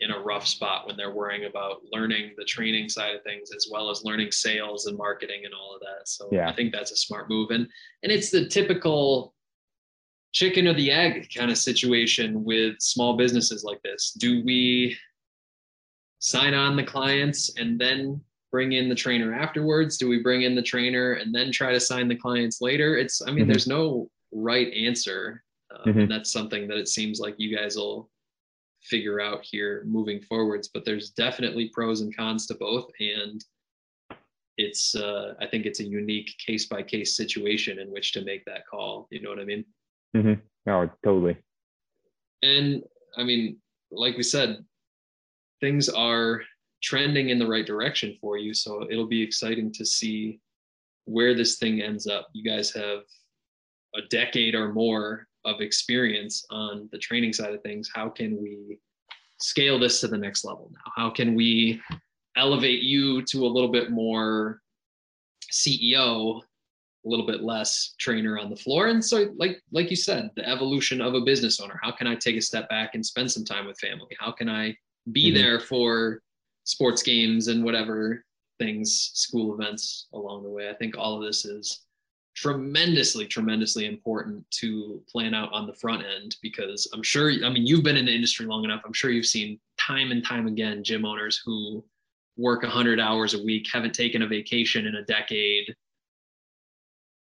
in 0.00 0.10
a 0.12 0.18
rough 0.18 0.46
spot 0.46 0.86
when 0.86 0.96
they're 0.96 1.14
worrying 1.14 1.44
about 1.44 1.80
learning 1.92 2.32
the 2.36 2.44
training 2.44 2.88
side 2.88 3.16
of 3.16 3.22
things 3.24 3.50
as 3.54 3.66
well 3.70 3.90
as 3.90 4.04
learning 4.04 4.30
sales 4.30 4.86
and 4.86 4.96
marketing 4.96 5.42
and 5.44 5.52
all 5.52 5.74
of 5.74 5.80
that. 5.80 6.06
So 6.06 6.28
yeah. 6.30 6.48
I 6.48 6.54
think 6.54 6.72
that's 6.72 6.92
a 6.92 6.96
smart 6.96 7.28
move. 7.28 7.50
And 7.50 7.66
and 8.02 8.12
it's 8.12 8.30
the 8.30 8.46
typical 8.46 9.34
chicken 10.32 10.68
or 10.68 10.74
the 10.74 10.90
egg 10.90 11.28
kind 11.34 11.50
of 11.50 11.58
situation 11.58 12.44
with 12.44 12.76
small 12.80 13.16
businesses 13.16 13.64
like 13.64 13.82
this. 13.82 14.12
Do 14.12 14.44
we 14.44 14.96
sign 16.20 16.54
on 16.54 16.76
the 16.76 16.84
clients 16.84 17.56
and 17.58 17.78
then 17.78 18.20
bring 18.50 18.72
in 18.72 18.88
the 18.88 18.94
trainer 18.94 19.34
afterwards? 19.34 19.96
Do 19.96 20.08
we 20.08 20.22
bring 20.22 20.42
in 20.42 20.54
the 20.54 20.62
trainer 20.62 21.14
and 21.14 21.34
then 21.34 21.52
try 21.52 21.72
to 21.72 21.80
sign 21.80 22.08
the 22.08 22.16
clients 22.16 22.60
later? 22.60 22.96
It's, 22.96 23.22
I 23.22 23.26
mean, 23.26 23.40
mm-hmm. 23.40 23.50
there's 23.50 23.66
no 23.66 24.08
right 24.32 24.72
answer. 24.72 25.42
Um, 25.70 25.90
mm-hmm. 25.90 26.00
And 26.00 26.10
that's 26.10 26.32
something 26.32 26.66
that 26.68 26.78
it 26.78 26.88
seems 26.88 27.20
like 27.20 27.34
you 27.38 27.54
guys 27.54 27.76
will 27.76 28.10
figure 28.82 29.20
out 29.20 29.40
here 29.42 29.84
moving 29.86 30.20
forwards. 30.22 30.68
But 30.68 30.84
there's 30.84 31.10
definitely 31.10 31.70
pros 31.74 32.00
and 32.00 32.16
cons 32.16 32.46
to 32.46 32.54
both. 32.54 32.90
And 33.00 33.44
it's, 34.56 34.94
uh, 34.94 35.34
I 35.40 35.46
think 35.46 35.66
it's 35.66 35.80
a 35.80 35.84
unique 35.84 36.34
case 36.44 36.66
by 36.66 36.82
case 36.82 37.16
situation 37.16 37.78
in 37.78 37.90
which 37.90 38.12
to 38.12 38.24
make 38.24 38.44
that 38.46 38.66
call. 38.66 39.08
You 39.10 39.20
know 39.22 39.30
what 39.30 39.40
I 39.40 39.44
mean? 39.44 39.64
Mm-hmm. 40.16 40.70
Oh, 40.70 40.90
totally. 41.04 41.36
And 42.42 42.82
I 43.16 43.24
mean, 43.24 43.58
like 43.90 44.16
we 44.16 44.22
said, 44.22 44.64
things 45.60 45.88
are 45.88 46.42
trending 46.82 47.30
in 47.30 47.38
the 47.38 47.46
right 47.46 47.66
direction 47.66 48.16
for 48.20 48.36
you. 48.36 48.54
So 48.54 48.86
it'll 48.90 49.06
be 49.06 49.22
exciting 49.22 49.72
to 49.72 49.84
see 49.84 50.40
where 51.04 51.34
this 51.34 51.56
thing 51.56 51.80
ends 51.80 52.06
up. 52.06 52.28
You 52.32 52.48
guys 52.48 52.70
have 52.72 53.00
a 53.94 54.02
decade 54.10 54.54
or 54.54 54.72
more 54.72 55.26
of 55.44 55.60
experience 55.60 56.44
on 56.50 56.88
the 56.92 56.98
training 56.98 57.32
side 57.32 57.54
of 57.54 57.62
things. 57.62 57.90
How 57.92 58.08
can 58.08 58.40
we 58.40 58.78
scale 59.40 59.78
this 59.78 60.00
to 60.00 60.08
the 60.08 60.18
next 60.18 60.44
level 60.44 60.70
now? 60.72 60.92
How 60.94 61.10
can 61.10 61.34
we 61.34 61.80
elevate 62.36 62.82
you 62.82 63.22
to 63.22 63.44
a 63.44 63.48
little 63.48 63.70
bit 63.70 63.90
more 63.90 64.60
CEO, 65.50 66.40
a 66.40 67.08
little 67.08 67.26
bit 67.26 67.42
less 67.42 67.94
trainer 67.98 68.38
on 68.38 68.50
the 68.50 68.56
floor? 68.56 68.88
And 68.88 69.04
so 69.04 69.32
like 69.36 69.62
like 69.72 69.90
you 69.90 69.96
said, 69.96 70.30
the 70.36 70.48
evolution 70.48 71.00
of 71.00 71.14
a 71.14 71.22
business 71.22 71.60
owner. 71.60 71.80
How 71.82 71.92
can 71.92 72.06
I 72.06 72.14
take 72.14 72.36
a 72.36 72.42
step 72.42 72.68
back 72.68 72.94
and 72.94 73.04
spend 73.04 73.30
some 73.30 73.44
time 73.44 73.66
with 73.66 73.78
family? 73.78 74.16
How 74.18 74.32
can 74.32 74.48
I 74.48 74.76
be 75.12 75.26
mm-hmm. 75.26 75.34
there 75.34 75.60
for 75.60 76.20
sports 76.68 77.02
games 77.02 77.48
and 77.48 77.64
whatever 77.64 78.22
things, 78.58 79.10
school 79.14 79.54
events 79.54 80.08
along 80.12 80.42
the 80.42 80.50
way. 80.50 80.68
I 80.68 80.74
think 80.74 80.98
all 80.98 81.16
of 81.16 81.24
this 81.24 81.46
is 81.46 81.86
tremendously, 82.36 83.26
tremendously 83.26 83.86
important 83.86 84.48
to 84.50 85.02
plan 85.08 85.32
out 85.32 85.50
on 85.50 85.66
the 85.66 85.72
front 85.72 86.04
end 86.04 86.36
because 86.42 86.86
I'm 86.92 87.02
sure, 87.02 87.30
I 87.30 87.48
mean, 87.48 87.66
you've 87.66 87.84
been 87.84 87.96
in 87.96 88.04
the 88.04 88.14
industry 88.14 88.44
long 88.44 88.64
enough. 88.64 88.82
I'm 88.84 88.92
sure 88.92 89.10
you've 89.10 89.24
seen 89.24 89.58
time 89.78 90.10
and 90.10 90.22
time 90.22 90.46
again 90.46 90.84
gym 90.84 91.06
owners 91.06 91.40
who 91.42 91.82
work 92.36 92.62
100 92.62 93.00
hours 93.00 93.32
a 93.32 93.42
week, 93.42 93.66
haven't 93.72 93.94
taken 93.94 94.20
a 94.20 94.26
vacation 94.26 94.86
in 94.86 94.96
a 94.96 95.04
decade. 95.04 95.74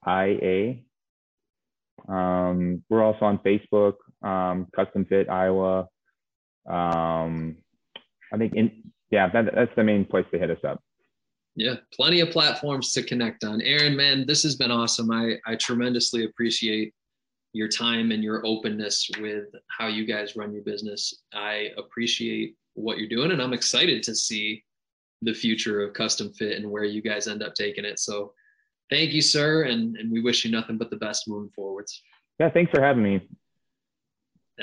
IA. 0.07 0.77
Um, 2.09 2.83
we're 2.89 3.03
also 3.03 3.25
on 3.25 3.39
Facebook, 3.39 3.95
um, 4.23 4.67
Custom 4.75 5.05
Fit 5.05 5.29
Iowa. 5.29 5.89
Um, 6.69 7.57
I 8.33 8.37
think 8.39 8.55
in 8.55 8.93
yeah, 9.11 9.29
that, 9.31 9.55
that's 9.55 9.75
the 9.77 9.85
main 9.85 10.05
place 10.05 10.27
to 10.33 10.39
hit 10.39 10.51
us 10.51 10.59
up. 10.65 10.83
Yeah, 11.55 11.77
plenty 11.95 12.21
of 12.21 12.31
platforms 12.31 12.93
to 12.93 13.03
connect 13.03 13.45
on. 13.45 13.63
Aaron, 13.63 13.97
man, 13.97 14.27
this 14.27 14.43
has 14.43 14.57
been 14.57 14.71
awesome. 14.71 15.11
I 15.11 15.37
I 15.47 15.57
tremendously 15.57 16.25
appreciate 16.25 16.93
your 17.53 17.69
time 17.69 18.13
and 18.13 18.23
your 18.23 18.45
openness 18.45 19.09
with 19.21 19.47
how 19.69 19.87
you 19.87 20.05
guys 20.05 20.37
run 20.37 20.53
your 20.53 20.63
business. 20.63 21.23
I 21.33 21.71
appreciate 21.79 22.55
what 22.75 22.99
you're 22.99 23.09
doing, 23.09 23.31
and 23.33 23.41
I'm 23.41 23.55
excited 23.55 24.03
to 24.03 24.15
see 24.15 24.63
the 25.23 25.33
future 25.33 25.83
of 25.83 25.95
custom 25.95 26.31
fit 26.35 26.59
and 26.59 26.71
where 26.71 26.85
you 26.85 27.01
guys 27.01 27.27
end 27.27 27.43
up 27.43 27.55
taking 27.55 27.87
it. 27.87 27.99
So 27.99 28.35
thank 28.91 29.13
you, 29.13 29.23
sir. 29.23 29.65
And, 29.65 29.97
and 29.97 30.11
we 30.11 30.21
wish 30.21 30.45
you 30.45 30.51
nothing 30.51 30.79
but 30.79 30.91
the 30.91 30.97
best 30.97 31.29
moving 31.29 31.51
forwards. 31.55 32.03
Yeah, 32.39 32.51
thanks 32.51 32.71
for 32.71 32.83
having 32.83 33.03
me. 33.03 33.29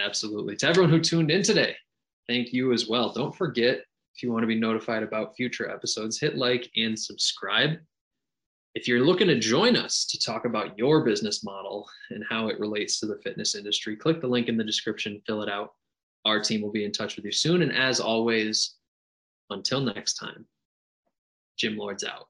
Absolutely. 0.02 0.56
To 0.58 0.68
everyone 0.68 0.92
who 0.92 1.00
tuned 1.00 1.32
in 1.32 1.44
today, 1.44 1.76
thank 2.28 2.54
you 2.54 2.74
as 2.74 2.88
well. 2.88 3.12
Don't 3.12 3.36
forget, 3.36 3.84
if 4.16 4.24
you 4.24 4.32
want 4.32 4.44
to 4.44 4.48
be 4.48 4.60
notified 4.60 5.04
about 5.04 5.36
future 5.36 5.70
episodes, 5.70 6.20
hit 6.20 6.38
like 6.38 6.70
and 6.76 6.98
subscribe. 6.98 7.78
If 8.76 8.88
you're 8.88 9.06
looking 9.06 9.28
to 9.28 9.38
join 9.38 9.76
us 9.76 10.06
to 10.08 10.20
talk 10.20 10.46
about 10.46 10.78
your 10.78 11.04
business 11.04 11.44
model 11.44 11.88
and 12.10 12.24
how 12.28 12.48
it 12.48 12.60
relates 12.60 13.00
to 13.00 13.06
the 13.06 13.20
fitness 13.24 13.54
industry, 13.54 13.96
click 13.96 14.20
the 14.20 14.28
link 14.28 14.50
in 14.50 14.58
the 14.58 14.64
description, 14.64 15.22
fill 15.28 15.44
it 15.44 15.50
out. 15.50 15.74
Our 16.26 16.42
team 16.42 16.62
will 16.62 16.72
be 16.72 16.86
in 16.86 16.92
touch 16.92 17.16
with 17.16 17.26
you 17.26 17.32
soon. 17.32 17.62
And 17.62 17.72
as 17.72 18.00
always, 18.00 18.76
until 19.52 19.82
next 19.82 20.16
time, 20.16 20.46
Gym 21.58 21.78
Lords 21.78 22.04
out. 22.04 22.30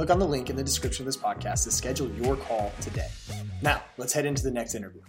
Click 0.00 0.08
on 0.08 0.18
the 0.18 0.24
link 0.24 0.48
in 0.48 0.56
the 0.56 0.64
description 0.64 1.02
of 1.02 1.12
this 1.12 1.18
podcast 1.18 1.64
to 1.64 1.70
schedule 1.70 2.08
your 2.12 2.34
call 2.34 2.72
today. 2.80 3.08
Now, 3.60 3.84
let's 3.98 4.14
head 4.14 4.24
into 4.24 4.42
the 4.42 4.50
next 4.50 4.74
interview. 4.74 5.02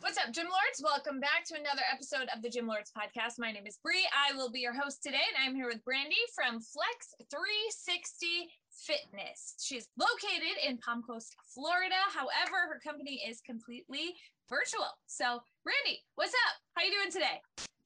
What's 0.00 0.18
up, 0.18 0.32
Gym 0.32 0.46
Lords? 0.46 0.82
Welcome 0.82 1.20
back 1.20 1.46
to 1.46 1.54
another 1.54 1.82
episode 1.94 2.26
of 2.34 2.42
the 2.42 2.50
Gym 2.50 2.66
Lords 2.66 2.90
podcast. 2.90 3.38
My 3.38 3.52
name 3.52 3.68
is 3.68 3.78
Bree. 3.84 4.02
I 4.10 4.34
will 4.34 4.50
be 4.50 4.58
your 4.58 4.74
host 4.74 5.00
today, 5.00 5.22
and 5.30 5.46
I'm 5.46 5.54
here 5.54 5.68
with 5.68 5.84
Brandy 5.84 6.18
from 6.34 6.58
Flex 6.58 7.14
360 7.30 8.50
Fitness. 8.82 9.54
She's 9.60 9.86
located 9.96 10.58
in 10.66 10.78
Palm 10.78 11.04
Coast, 11.04 11.36
Florida. 11.54 12.02
However, 12.10 12.66
her 12.66 12.80
company 12.82 13.22
is 13.22 13.40
completely 13.46 14.16
virtual. 14.50 14.90
So, 15.06 15.38
Brandy, 15.62 16.02
what's 16.16 16.34
up? 16.50 16.58
How 16.74 16.82
are 16.82 16.84
you 16.84 16.90
doing 16.98 17.12
today? 17.12 17.38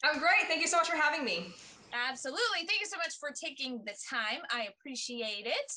I'm 0.05 0.19
great. 0.19 0.49
Thank 0.49 0.63
you 0.63 0.69
so 0.69 0.79
much 0.79 0.89
for 0.89 0.97
having 0.97 1.23
me. 1.23 1.53
Absolutely. 1.93 2.67
Thank 2.67 2.81
you 2.81 2.87
so 2.87 2.97
much 2.97 3.19
for 3.21 3.31
taking 3.31 3.83
the 3.85 3.93
time. 4.09 4.41
I 4.51 4.69
appreciate 4.69 5.47
it. 5.47 5.73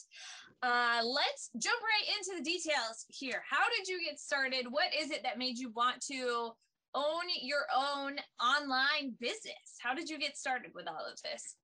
Uh, 0.63 1.01
let's 1.03 1.51
jump 1.59 1.79
right 1.81 2.17
into 2.17 2.37
the 2.37 2.43
details 2.43 3.05
here. 3.09 3.43
How 3.49 3.65
did 3.77 3.87
you 3.87 3.99
get 4.03 4.19
started? 4.19 4.65
What 4.69 4.87
is 4.97 5.11
it 5.11 5.23
that 5.23 5.37
made 5.37 5.57
you 5.59 5.69
want 5.71 6.01
to 6.11 6.51
own 6.95 7.23
your 7.41 7.65
own 7.75 8.15
online 8.41 9.15
business? 9.19 9.77
How 9.79 9.93
did 9.93 10.09
you 10.09 10.17
get 10.17 10.37
started 10.37 10.71
with 10.73 10.87
all 10.87 11.05
of 11.05 11.21
this? 11.21 11.55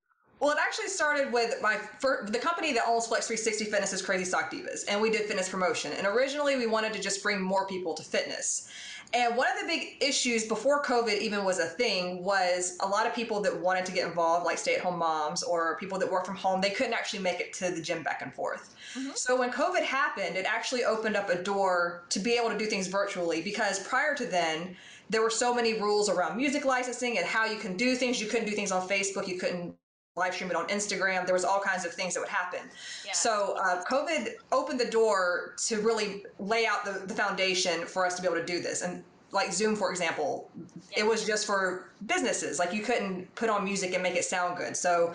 Well, 0.42 0.52
it 0.52 0.58
actually 0.60 0.88
started 0.88 1.32
with 1.32 1.62
my 1.62 1.78
first, 1.78 2.34
the 2.34 2.40
company 2.40 2.74
that 2.74 2.84
owns 2.88 3.06
Flex 3.06 3.28
360 3.28 3.66
Fitness 3.66 3.94
is 3.94 4.02
Crazy 4.02 4.26
Stock 4.26 4.52
Divas, 4.52 4.84
and 4.90 5.00
we 5.00 5.12
did 5.12 5.22
fitness 5.28 5.48
promotion. 5.48 5.92
And 5.94 6.08
originally, 6.08 6.56
we 6.56 6.66
wanted 6.66 6.94
to 6.94 7.00
just 7.00 7.22
bring 7.22 7.40
more 7.40 7.68
people 7.68 7.94
to 7.94 8.04
fitness. 8.04 8.68
And 9.14 9.36
one 9.36 9.48
of 9.54 9.60
the 9.60 9.68
big 9.68 9.98
issues 10.02 10.46
before 10.46 10.84
COVID 10.84 11.20
even 11.20 11.44
was 11.44 11.60
a 11.60 11.66
thing 11.66 12.24
was 12.24 12.78
a 12.80 12.88
lot 12.88 13.06
of 13.06 13.14
people 13.14 13.42
that 13.42 13.60
wanted 13.60 13.86
to 13.86 13.92
get 13.92 14.08
involved, 14.08 14.46
like 14.46 14.58
stay 14.58 14.76
at 14.76 14.82
home 14.82 15.00
moms 15.00 15.44
or 15.44 15.78
people 15.78 16.00
that 16.00 16.10
work 16.10 16.26
from 16.26 16.36
home, 16.36 16.62
they 16.62 16.70
couldn't 16.70 16.94
actually 16.94 17.20
make 17.20 17.40
it 17.40 17.54
to 17.54 17.72
the 17.72 17.82
gym 17.82 18.04
back 18.04 18.22
and 18.22 18.34
forth. 18.34 18.76
Mm-hmm. 18.96 19.12
So 19.16 19.38
when 19.38 19.52
COVID 19.52 19.84
happened, 19.84 20.36
it 20.36 20.46
actually 20.46 20.86
opened 20.86 21.16
up 21.16 21.30
a 21.30 21.42
door 21.42 22.04
to 22.10 22.20
be 22.20 22.34
able 22.34 22.50
to 22.50 22.58
do 22.58 22.66
things 22.66 22.88
virtually 22.88 23.42
because 23.42 23.80
prior 23.80 24.16
to 24.16 24.26
then, 24.26 24.76
there 25.10 25.22
were 25.22 25.30
so 25.30 25.54
many 25.54 25.74
rules 25.74 26.08
around 26.10 26.38
music 26.38 26.64
licensing 26.64 27.18
and 27.18 27.28
how 27.28 27.46
you 27.46 27.58
can 27.58 27.76
do 27.76 27.96
things. 27.96 28.22
You 28.22 28.28
couldn't 28.28 28.48
do 28.48 28.56
things 28.56 28.72
on 28.72 28.88
Facebook, 28.88 29.28
you 29.28 29.38
couldn't 29.38 29.76
live 30.16 30.34
stream 30.34 30.50
it 30.50 30.58
on 30.58 30.68
Instagram. 30.68 31.26
There 31.26 31.34
was 31.34 31.46
all 31.46 31.62
kinds 31.62 31.86
of 31.86 31.94
things 31.94 32.14
that 32.14 32.20
would 32.20 32.30
happen. 32.30 32.60
Yeah. 33.06 33.14
So 33.14 33.56
uh, 33.58 33.84
COVID 33.86 34.32
opened 34.52 34.80
the 34.80 34.90
door 34.90 35.56
to 35.68 35.80
really 35.80 36.26
lay 36.40 36.66
out 36.66 36.84
the, 36.84 37.06
the 37.06 37.14
foundation 37.14 37.86
for 37.86 38.06
us 38.06 38.16
to 38.16 38.22
be 38.22 38.28
able 38.28 38.38
to 38.38 38.46
do 38.46 38.60
this. 38.60 38.82
And 38.82 39.04
like 39.32 39.54
Zoom, 39.54 39.76
for 39.76 39.90
example, 39.90 40.50
yeah. 40.92 41.04
it 41.04 41.08
was 41.08 41.26
just 41.26 41.46
for 41.46 41.92
businesses. 42.08 42.60
Like 42.60 42.74
you 42.74 42.84
couldn't 42.84 43.34
put 43.36 43.50
on 43.50 43.64
music 43.64 43.94
and 43.94 44.04
make 44.04 44.16
it 44.16 44.26
sound 44.26 44.58
good. 44.58 44.76
So 44.76 45.14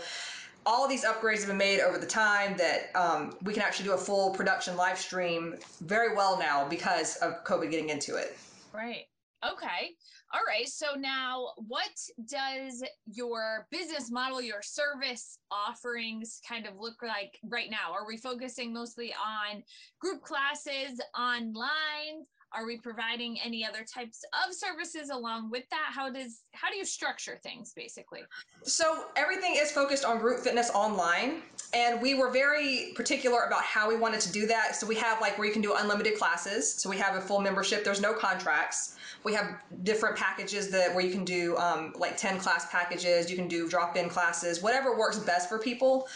all 0.64 0.88
these 0.88 1.04
upgrades 1.04 1.40
have 1.40 1.48
been 1.48 1.58
made 1.58 1.80
over 1.80 1.98
the 1.98 2.06
time 2.06 2.56
that 2.56 2.90
um, 2.94 3.36
we 3.42 3.52
can 3.52 3.62
actually 3.62 3.84
do 3.84 3.92
a 3.92 3.98
full 3.98 4.30
production 4.30 4.76
live 4.76 4.98
stream 4.98 5.56
very 5.82 6.16
well 6.16 6.38
now 6.38 6.66
because 6.66 7.16
of 7.16 7.44
COVID 7.44 7.70
getting 7.70 7.90
into 7.90 8.16
it. 8.16 8.36
Right. 8.72 9.06
Okay. 9.44 9.92
All 10.36 10.42
right. 10.46 10.68
So 10.68 10.88
now, 10.98 11.52
what 11.56 11.88
does 12.28 12.84
your 13.06 13.66
business 13.70 14.10
model, 14.10 14.42
your 14.42 14.60
service 14.60 15.38
offerings 15.50 16.42
kind 16.46 16.66
of 16.66 16.74
look 16.78 17.02
like 17.02 17.38
right 17.48 17.70
now? 17.70 17.94
Are 17.94 18.06
we 18.06 18.18
focusing 18.18 18.70
mostly 18.70 19.14
on 19.14 19.62
group 19.98 20.20
classes, 20.20 21.00
online? 21.18 22.26
Are 22.52 22.64
we 22.64 22.78
providing 22.78 23.38
any 23.44 23.64
other 23.64 23.84
types 23.84 24.22
of 24.46 24.54
services 24.54 25.10
along 25.10 25.50
with 25.50 25.64
that? 25.70 25.90
How 25.90 26.10
does 26.10 26.42
how 26.52 26.70
do 26.70 26.76
you 26.76 26.84
structure 26.84 27.38
things 27.42 27.72
basically? 27.74 28.20
So 28.62 29.06
everything 29.16 29.56
is 29.56 29.72
focused 29.72 30.04
on 30.04 30.18
group 30.18 30.40
fitness 30.40 30.70
online 30.70 31.42
and 31.74 32.00
we 32.00 32.14
were 32.14 32.30
very 32.30 32.92
particular 32.94 33.42
about 33.42 33.62
how 33.62 33.88
we 33.88 33.96
wanted 33.96 34.20
to 34.20 34.32
do 34.32 34.46
that. 34.46 34.76
So 34.76 34.86
we 34.86 34.94
have 34.96 35.20
like 35.20 35.36
where 35.38 35.46
you 35.46 35.52
can 35.52 35.62
do 35.62 35.74
unlimited 35.76 36.16
classes. 36.16 36.72
So 36.72 36.88
we 36.88 36.96
have 36.98 37.16
a 37.16 37.20
full 37.20 37.40
membership. 37.40 37.84
There's 37.84 38.00
no 38.00 38.14
contracts. 38.14 38.96
We 39.24 39.34
have 39.34 39.56
different 39.82 40.16
packages 40.16 40.70
that 40.70 40.94
where 40.94 41.04
you 41.04 41.10
can 41.10 41.24
do 41.24 41.56
um, 41.56 41.92
like 41.98 42.16
10 42.16 42.38
class 42.38 42.70
packages. 42.70 43.28
You 43.30 43.36
can 43.36 43.48
do 43.48 43.68
drop-in 43.68 44.08
classes, 44.08 44.62
whatever 44.62 44.96
works 44.96 45.18
best 45.18 45.48
for 45.48 45.58
people. 45.58 46.08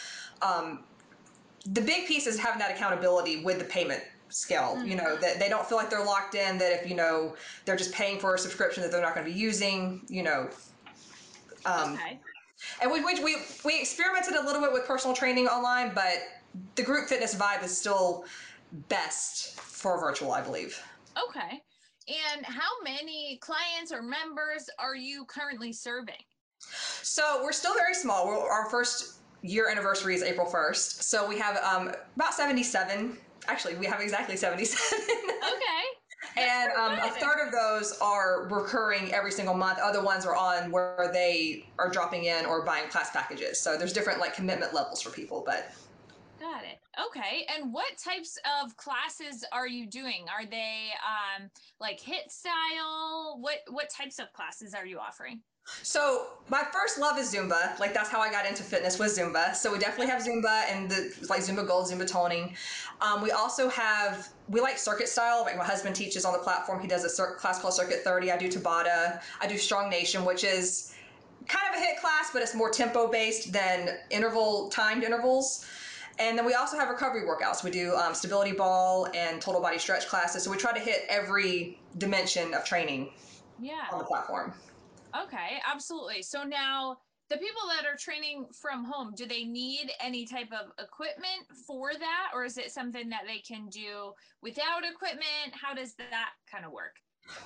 Um, 0.43 0.85
the 1.67 1.81
big 1.81 2.07
piece 2.07 2.27
is 2.27 2.39
having 2.39 2.61
that 2.61 2.71
accountability 2.71 3.45
with 3.45 3.59
the 3.59 3.65
payment 3.65 4.03
scale 4.31 4.77
mm-hmm. 4.77 4.87
you 4.87 4.97
know 4.97 5.05
mm-hmm. 5.05 5.21
that 5.21 5.39
they 5.39 5.49
don't 5.49 5.67
feel 5.67 5.79
like 5.79 5.91
they're 5.91 6.05
locked 6.05 6.35
in 6.35 6.59
that 6.59 6.73
if 6.73 6.89
you 6.89 6.97
know 6.97 7.35
they're 7.65 7.77
just 7.77 7.93
paying 7.93 8.19
for 8.19 8.35
a 8.35 8.39
subscription 8.39 8.83
that 8.83 8.91
they're 8.91 9.03
not 9.03 9.15
going 9.15 9.27
to 9.27 9.33
be 9.33 9.39
using 9.39 10.01
you 10.09 10.23
know 10.23 10.49
um, 11.67 11.93
okay. 11.95 12.19
and 12.81 12.91
we, 12.91 13.05
we, 13.05 13.23
we, 13.23 13.37
we 13.67 13.79
experimented 13.79 14.35
a 14.35 14.43
little 14.43 14.63
bit 14.63 14.73
with 14.73 14.87
personal 14.87 15.15
training 15.15 15.47
online 15.47 15.93
but 15.95 16.15
the 16.77 16.83
group 16.83 17.09
fitness 17.09 17.35
vibe 17.35 17.63
is 17.63 17.77
still 17.77 18.25
best 18.89 19.61
for 19.61 20.01
virtual 20.01 20.33
i 20.33 20.41
believe 20.41 20.83
okay 21.23 21.61
and 22.09 22.45
how 22.45 22.71
many 22.83 23.39
clients 23.41 23.93
or 23.93 24.03
members 24.03 24.69
are 24.79 24.97
you 24.97 25.25
currently 25.27 25.73
serving 25.73 26.15
so 27.03 27.41
we're 27.43 27.53
still 27.53 27.75
very 27.75 27.95
small 27.95 28.27
we're, 28.27 28.39
our 28.39 28.69
first 28.71 29.21
year 29.43 29.69
anniversary 29.69 30.15
is 30.15 30.23
april 30.23 30.47
1st 30.47 31.03
so 31.03 31.27
we 31.29 31.39
have 31.39 31.57
um, 31.59 31.93
about 32.17 32.35
77 32.35 33.17
actually, 33.49 33.77
we 33.77 33.87
have 33.87 34.01
exactly 34.01 34.37
77. 34.37 34.79
okay. 35.13 36.37
and 36.37 36.73
um, 36.73 36.99
a 36.99 37.11
third 37.13 37.47
of 37.47 37.53
those 37.53 37.99
are 38.01 38.47
recurring 38.49 39.13
every 39.13 39.33
single 39.33 39.55
month. 39.55 39.79
Other 39.79 40.03
ones 40.03 40.27
are 40.27 40.37
on 40.37 40.71
where 40.71 41.11
they 41.13 41.67
are 41.79 41.91
dropping 41.91 42.25
in 42.25 42.47
or 42.47 42.65
buying 42.65 42.89
class 42.89 43.11
packages. 43.11 43.61
So 43.61 43.77
there's 43.77 43.93
different 43.93 44.21
like 44.21 44.35
commitment 44.35 44.75
levels 44.75 45.01
for 45.03 45.11
people, 45.11 45.43
but. 45.45 45.73
Got 46.39 46.63
it. 46.65 46.79
Okay. 47.07 47.47
And 47.55 47.73
what 47.73 47.99
types 47.99 48.39
of 48.63 48.77
classes 48.77 49.45
are 49.53 49.69
you 49.69 49.87
doing? 49.87 50.25
Are 50.35 50.47
they 50.47 50.89
um, 51.05 51.51
like 51.81 52.01
HIIT 52.01 52.31
style? 52.31 53.39
What 53.41 53.59
what 53.69 53.91
types 53.91 54.19
of 54.19 54.33
classes 54.33 54.75
are 54.75 54.87
you 54.87 54.99
offering? 54.99 55.41
So 55.83 56.29
my 56.49 56.63
first 56.73 56.99
love 56.99 57.19
is 57.19 57.33
Zumba. 57.33 57.79
Like 57.79 57.95
that's 57.95 58.09
how 58.09 58.21
I 58.21 58.31
got 58.31 58.47
into 58.47 58.63
fitness 58.63 58.99
was 58.99 59.19
Zumba. 59.19 59.55
So 59.55 59.73
we 59.73 59.79
definitely 59.79 60.09
have 60.09 60.23
Zumba 60.23 60.65
and 60.69 60.91
the 60.91 61.15
like 61.29 61.41
Zumba 61.41 61.67
Gold, 61.67 61.91
Zumba 61.91 62.07
toning. 62.07 62.55
Um, 63.01 63.23
we 63.23 63.31
also 63.31 63.69
have 63.71 64.29
we 64.49 64.61
like 64.61 64.79
circuit 64.79 65.09
style. 65.09 65.43
Like 65.43 65.57
my 65.57 65.65
husband 65.65 65.95
teaches 65.95 66.25
on 66.25 66.33
the 66.33 66.39
platform. 66.39 66.81
He 66.81 66.89
does 66.89 67.05
a 67.05 67.09
cir- 67.09 67.35
class 67.37 67.61
called 67.61 67.75
Circuit 67.75 68.01
30. 68.05 68.33
I 68.33 68.37
do 68.37 68.49
Tabata. 68.49 69.23
I 69.41 69.47
do 69.47 69.57
Strong 69.57 69.91
Nation, 69.91 70.25
which 70.25 70.45
is 70.45 70.95
kind 71.49 71.75
of 71.75 71.81
a 71.81 71.85
HIIT 71.85 72.01
class, 72.01 72.31
but 72.33 72.43
it's 72.43 72.55
more 72.55 72.71
tempo 72.71 73.09
based 73.09 73.53
than 73.53 73.99
interval 74.11 74.69
timed 74.71 75.03
intervals. 75.03 75.67
And 76.19 76.37
then 76.37 76.45
we 76.45 76.53
also 76.53 76.77
have 76.77 76.91
recovery 76.91 77.23
workouts. 77.23 77.65
We 77.65 77.71
do 77.71 77.95
um, 77.97 78.15
stability 78.15 78.53
ball 78.53 79.09
and 79.15 79.41
total 79.41 79.63
body 79.63 79.79
stretch 79.79 80.07
classes. 80.07 80.43
So 80.43 80.51
we 80.51 80.59
try 80.59 80.73
to 80.73 80.81
hit 80.81 81.07
every 81.09 81.79
dimension 81.97 82.53
of 82.53 82.65
training 82.65 83.11
yeah. 83.59 83.87
on 83.91 83.99
the 83.99 84.05
platform. 84.05 84.53
Okay, 85.15 85.61
absolutely. 85.71 86.23
So 86.23 86.43
now 86.43 86.99
the 87.31 87.37
people 87.37 87.63
that 87.69 87.87
are 87.87 87.97
training 87.97 88.47
from 88.61 88.85
home, 88.85 89.13
do 89.17 89.27
they 89.27 89.45
need 89.45 89.91
any 90.01 90.27
type 90.27 90.49
of 90.53 90.73
equipment 90.85 91.47
for 91.67 91.93
that? 91.93 92.31
Or 92.35 92.45
is 92.45 92.59
it 92.59 92.73
something 92.73 93.09
that 93.11 93.23
they 93.27 93.39
can 93.39 93.69
do 93.69 94.13
without 94.43 94.83
equipment? 94.85 95.53
How 95.53 95.75
does 95.75 95.95
that 95.95 96.31
kind 96.51 96.65
of 96.65 96.73
work? 96.73 96.97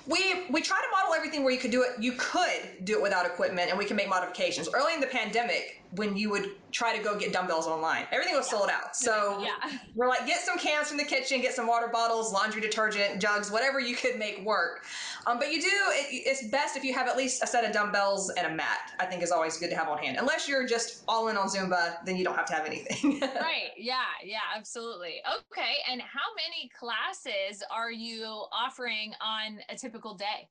We 0.07 0.45
we 0.49 0.61
try 0.61 0.77
to 0.77 0.87
model 0.91 1.13
everything 1.13 1.43
where 1.43 1.53
you 1.53 1.59
could 1.59 1.69
do 1.69 1.83
it. 1.83 2.01
You 2.01 2.13
could 2.17 2.85
do 2.85 2.97
it 2.97 3.01
without 3.03 3.25
equipment, 3.25 3.69
and 3.69 3.77
we 3.77 3.85
can 3.85 3.95
make 3.95 4.09
modifications. 4.09 4.67
Early 4.73 4.95
in 4.95 5.01
the 5.01 5.07
pandemic, 5.07 5.83
when 5.95 6.15
you 6.15 6.29
would 6.29 6.51
try 6.71 6.95
to 6.95 7.03
go 7.03 7.17
get 7.17 7.31
dumbbells 7.31 7.67
online, 7.67 8.05
everything 8.11 8.35
was 8.35 8.51
yeah. 8.51 8.57
sold 8.57 8.69
out. 8.69 8.95
So 8.95 9.41
yeah. 9.41 9.77
we're 9.95 10.07
like, 10.07 10.25
get 10.25 10.41
some 10.41 10.57
cans 10.57 10.89
from 10.89 10.97
the 10.97 11.03
kitchen, 11.03 11.41
get 11.41 11.53
some 11.53 11.67
water 11.67 11.87
bottles, 11.87 12.33
laundry 12.33 12.61
detergent, 12.61 13.21
jugs, 13.21 13.51
whatever 13.51 13.79
you 13.79 13.95
could 13.95 14.17
make 14.17 14.43
work. 14.45 14.85
Um, 15.27 15.39
but 15.39 15.51
you 15.51 15.61
do. 15.61 15.67
It, 15.67 16.23
it's 16.25 16.47
best 16.47 16.75
if 16.75 16.83
you 16.83 16.93
have 16.93 17.07
at 17.07 17.17
least 17.17 17.43
a 17.43 17.47
set 17.47 17.63
of 17.63 17.71
dumbbells 17.71 18.29
and 18.31 18.47
a 18.47 18.55
mat. 18.55 18.93
I 18.99 19.05
think 19.05 19.23
is 19.23 19.31
always 19.31 19.57
good 19.57 19.69
to 19.69 19.75
have 19.75 19.87
on 19.87 19.97
hand. 19.97 20.17
Unless 20.19 20.47
you're 20.47 20.67
just 20.67 21.03
all 21.07 21.27
in 21.29 21.37
on 21.37 21.47
Zumba, 21.47 22.03
then 22.05 22.15
you 22.17 22.23
don't 22.23 22.35
have 22.35 22.45
to 22.47 22.53
have 22.53 22.65
anything. 22.65 23.19
right. 23.21 23.71
Yeah. 23.77 24.01
Yeah. 24.23 24.39
Absolutely. 24.55 25.21
Okay. 25.51 25.75
And 25.89 26.01
how 26.01 26.33
many 26.35 26.69
classes 26.77 27.63
are 27.71 27.91
you 27.91 28.25
offering 28.51 29.13
on 29.21 29.59
a 29.69 29.75
typical 29.75 30.13
day? 30.13 30.49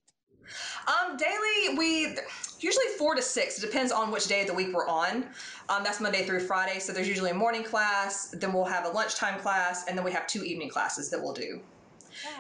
Um, 0.86 1.16
daily, 1.16 1.76
we 1.76 2.16
usually 2.60 2.86
four 2.98 3.14
to 3.14 3.22
six. 3.22 3.58
It 3.58 3.66
depends 3.66 3.92
on 3.92 4.10
which 4.10 4.26
day 4.26 4.42
of 4.42 4.46
the 4.46 4.54
week 4.54 4.72
we're 4.72 4.88
on. 4.88 5.26
Um, 5.68 5.82
that's 5.82 6.00
Monday 6.00 6.24
through 6.24 6.40
Friday. 6.40 6.78
So 6.78 6.92
there's 6.92 7.08
usually 7.08 7.30
a 7.30 7.34
morning 7.34 7.64
class, 7.64 8.30
then 8.30 8.52
we'll 8.52 8.64
have 8.64 8.84
a 8.84 8.90
lunchtime 8.90 9.40
class, 9.40 9.86
and 9.86 9.96
then 9.96 10.04
we 10.04 10.12
have 10.12 10.26
two 10.26 10.44
evening 10.44 10.68
classes 10.68 11.10
that 11.10 11.22
we'll 11.22 11.34
do. 11.34 11.60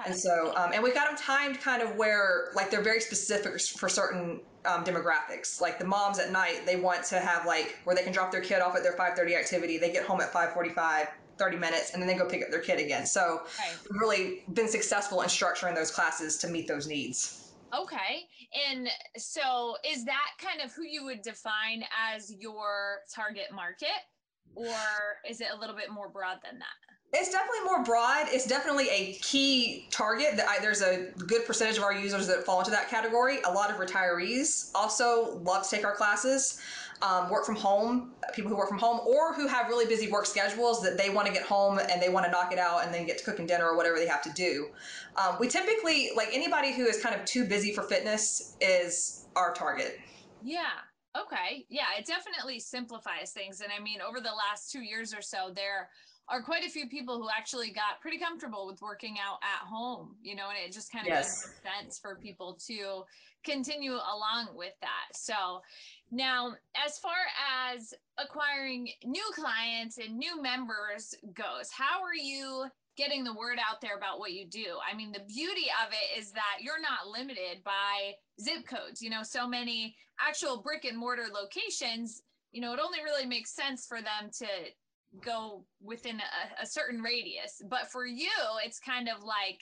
And 0.06 0.14
so, 0.14 0.52
um, 0.56 0.72
and 0.72 0.82
we've 0.82 0.94
got 0.94 1.08
them 1.08 1.16
timed 1.16 1.60
kind 1.60 1.82
of 1.82 1.96
where, 1.96 2.50
like, 2.54 2.70
they're 2.70 2.82
very 2.82 3.00
specific 3.00 3.60
for 3.60 3.88
certain 3.88 4.40
um, 4.66 4.84
demographics. 4.84 5.60
Like 5.60 5.78
the 5.78 5.84
moms 5.84 6.18
at 6.18 6.30
night, 6.30 6.64
they 6.64 6.76
want 6.76 7.04
to 7.04 7.18
have 7.18 7.46
like 7.46 7.76
where 7.84 7.94
they 7.94 8.02
can 8.02 8.12
drop 8.12 8.32
their 8.32 8.40
kid 8.40 8.60
off 8.60 8.76
at 8.76 8.82
their 8.82 8.96
5:30 8.96 9.36
activity. 9.36 9.78
They 9.78 9.92
get 9.92 10.04
home 10.04 10.20
at 10.20 10.32
5:45. 10.32 11.08
30 11.36 11.56
minutes 11.56 11.92
and 11.92 12.00
then 12.00 12.06
they 12.06 12.14
go 12.14 12.28
pick 12.28 12.44
up 12.44 12.50
their 12.52 12.60
kid 12.60 12.78
again. 12.78 13.04
So 13.04 13.42
right. 13.58 13.76
we've 13.90 14.00
really 14.00 14.44
been 14.52 14.68
successful 14.68 15.20
in 15.22 15.28
structuring 15.28 15.74
those 15.74 15.90
classes 15.90 16.36
to 16.38 16.46
meet 16.46 16.68
those 16.68 16.86
needs. 16.86 17.43
Okay. 17.82 18.26
And 18.70 18.88
so 19.16 19.76
is 19.88 20.04
that 20.04 20.30
kind 20.38 20.60
of 20.60 20.72
who 20.72 20.82
you 20.82 21.04
would 21.04 21.22
define 21.22 21.84
as 22.14 22.32
your 22.38 22.98
target 23.12 23.46
market? 23.52 23.88
Or 24.54 24.76
is 25.28 25.40
it 25.40 25.48
a 25.54 25.58
little 25.58 25.74
bit 25.74 25.90
more 25.90 26.08
broad 26.08 26.38
than 26.44 26.58
that? 26.58 26.66
It's 27.16 27.30
definitely 27.30 27.64
more 27.64 27.84
broad. 27.84 28.26
It's 28.28 28.46
definitely 28.46 28.88
a 28.88 29.12
key 29.14 29.86
target. 29.90 30.36
That 30.36 30.48
I, 30.48 30.60
there's 30.60 30.82
a 30.82 31.12
good 31.26 31.46
percentage 31.46 31.78
of 31.78 31.84
our 31.84 31.92
users 31.92 32.26
that 32.26 32.44
fall 32.44 32.58
into 32.58 32.72
that 32.72 32.90
category. 32.90 33.38
A 33.46 33.52
lot 33.52 33.70
of 33.70 33.76
retirees 33.76 34.70
also 34.74 35.38
love 35.44 35.62
to 35.62 35.70
take 35.70 35.84
our 35.84 35.94
classes. 35.94 36.60
Um, 37.02 37.28
work 37.28 37.44
from 37.44 37.56
home, 37.56 38.14
people 38.34 38.50
who 38.50 38.56
work 38.56 38.68
from 38.68 38.78
home, 38.78 39.00
or 39.00 39.34
who 39.34 39.46
have 39.46 39.68
really 39.68 39.84
busy 39.86 40.10
work 40.10 40.26
schedules 40.26 40.80
that 40.82 40.96
they 40.96 41.10
want 41.10 41.26
to 41.26 41.32
get 41.32 41.42
home 41.44 41.78
and 41.78 42.00
they 42.00 42.08
want 42.08 42.24
to 42.24 42.30
knock 42.32 42.52
it 42.52 42.58
out 42.58 42.84
and 42.84 42.94
then 42.94 43.04
get 43.04 43.18
to 43.18 43.24
cooking 43.24 43.46
dinner 43.46 43.66
or 43.66 43.76
whatever 43.76 43.98
they 43.98 44.06
have 44.06 44.22
to 44.22 44.32
do. 44.32 44.68
Um, 45.16 45.36
we 45.38 45.48
typically 45.48 46.10
like 46.16 46.28
anybody 46.32 46.72
who 46.72 46.84
is 46.86 47.02
kind 47.02 47.14
of 47.14 47.24
too 47.26 47.46
busy 47.46 47.72
for 47.74 47.82
fitness 47.82 48.56
is 48.60 49.26
our 49.36 49.52
target. 49.52 49.98
Yeah. 50.40 50.80
Okay. 51.16 51.66
Yeah, 51.68 51.86
it 51.98 52.06
definitely 52.06 52.58
simplifies 52.60 53.32
things. 53.32 53.60
And 53.60 53.72
I 53.72 53.80
mean, 53.82 54.00
over 54.00 54.20
the 54.20 54.32
last 54.32 54.70
two 54.70 54.80
years 54.82 55.14
or 55.14 55.22
so, 55.22 55.52
there 55.54 55.88
are 56.28 56.42
quite 56.42 56.64
a 56.64 56.70
few 56.70 56.88
people 56.88 57.18
who 57.18 57.28
actually 57.36 57.70
got 57.70 58.00
pretty 58.00 58.18
comfortable 58.18 58.66
with 58.66 58.80
working 58.82 59.16
out 59.20 59.38
at 59.42 59.66
home, 59.66 60.16
you 60.22 60.34
know, 60.34 60.48
and 60.48 60.58
it 60.58 60.72
just 60.72 60.90
kind 60.90 61.06
of 61.06 61.10
Yes. 61.10 61.42
makes 61.42 61.60
sense 61.62 61.98
for 61.98 62.16
people 62.16 62.58
to 62.66 63.04
continue 63.44 63.92
along 63.92 64.48
with 64.54 64.74
that. 64.80 65.14
So 65.14 65.62
now, 66.10 66.54
as 66.84 66.98
far 66.98 67.12
as 67.72 67.94
acquiring 68.18 68.88
new 69.04 69.24
clients 69.34 69.98
and 69.98 70.16
new 70.16 70.40
members 70.40 71.14
goes, 71.34 71.70
how 71.70 72.02
are 72.02 72.14
you 72.14 72.66
getting 72.96 73.24
the 73.24 73.34
word 73.34 73.58
out 73.58 73.80
there 73.80 73.96
about 73.96 74.18
what 74.18 74.32
you 74.32 74.46
do? 74.46 74.78
I 74.88 74.94
mean, 74.94 75.12
the 75.12 75.24
beauty 75.26 75.66
of 75.84 75.92
it 75.92 76.18
is 76.18 76.30
that 76.32 76.58
you're 76.60 76.80
not 76.80 77.08
limited 77.10 77.64
by 77.64 78.12
zip 78.40 78.66
codes. 78.66 79.02
You 79.02 79.10
know, 79.10 79.22
so 79.22 79.48
many 79.48 79.96
actual 80.20 80.62
brick 80.62 80.84
and 80.84 80.96
mortar 80.96 81.26
locations, 81.32 82.22
you 82.52 82.60
know, 82.60 82.72
it 82.72 82.80
only 82.84 83.02
really 83.02 83.26
makes 83.26 83.50
sense 83.50 83.86
for 83.86 83.98
them 84.00 84.30
to 84.38 84.46
go 85.20 85.64
within 85.82 86.20
a, 86.20 86.62
a 86.62 86.66
certain 86.66 87.00
radius. 87.00 87.62
But 87.68 87.90
for 87.90 88.06
you, 88.06 88.30
it's 88.64 88.78
kind 88.78 89.08
of 89.08 89.22
like 89.24 89.60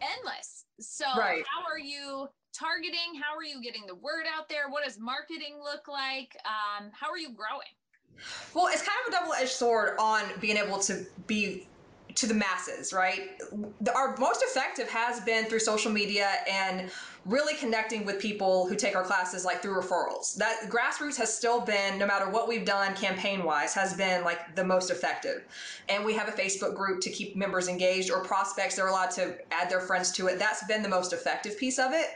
endless. 0.00 0.64
So, 0.80 1.04
Right. 1.16 1.44
how 1.46 1.70
are 1.70 1.78
you 1.78 2.28
targeting? 2.58 3.14
How 3.22 3.36
are 3.36 3.44
you 3.44 3.62
getting 3.62 3.86
the 3.86 3.94
word 3.94 4.24
out 4.26 4.48
there? 4.48 4.68
What 4.68 4.84
does 4.84 4.98
marketing 4.98 5.60
look 5.62 5.88
like? 5.88 6.36
Um, 6.44 6.90
how 6.92 7.10
are 7.10 7.18
you 7.18 7.28
growing? 7.28 7.72
Well, 8.54 8.66
it's 8.66 8.82
kind 8.82 8.98
of 9.06 9.14
a 9.14 9.16
double 9.16 9.32
edged 9.34 9.50
sword 9.50 9.94
on 9.98 10.24
being 10.40 10.56
able 10.56 10.78
to 10.80 11.06
be 11.26 11.68
to 12.18 12.26
the 12.26 12.34
masses, 12.34 12.92
right? 12.92 13.40
The, 13.80 13.94
our 13.94 14.16
most 14.18 14.42
effective 14.42 14.88
has 14.88 15.20
been 15.20 15.44
through 15.44 15.60
social 15.60 15.92
media 15.92 16.28
and 16.50 16.90
really 17.24 17.54
connecting 17.54 18.04
with 18.04 18.18
people 18.18 18.66
who 18.66 18.74
take 18.74 18.96
our 18.96 19.04
classes 19.04 19.44
like 19.44 19.62
through 19.62 19.80
referrals. 19.80 20.34
That 20.36 20.68
grassroots 20.68 21.16
has 21.16 21.32
still 21.32 21.60
been, 21.60 21.96
no 21.96 22.06
matter 22.06 22.28
what 22.28 22.48
we've 22.48 22.64
done 22.64 22.94
campaign 22.96 23.44
wise, 23.44 23.72
has 23.74 23.94
been 23.94 24.24
like 24.24 24.56
the 24.56 24.64
most 24.64 24.90
effective. 24.90 25.44
And 25.88 26.04
we 26.04 26.14
have 26.14 26.26
a 26.26 26.32
Facebook 26.32 26.74
group 26.74 27.00
to 27.02 27.10
keep 27.10 27.36
members 27.36 27.68
engaged 27.68 28.10
or 28.10 28.24
prospects 28.24 28.76
they're 28.76 28.88
allowed 28.88 29.10
to 29.12 29.36
add 29.52 29.70
their 29.70 29.80
friends 29.80 30.10
to 30.12 30.26
it. 30.26 30.38
That's 30.38 30.64
been 30.64 30.82
the 30.82 30.88
most 30.88 31.12
effective 31.12 31.56
piece 31.56 31.78
of 31.78 31.92
it. 31.92 32.06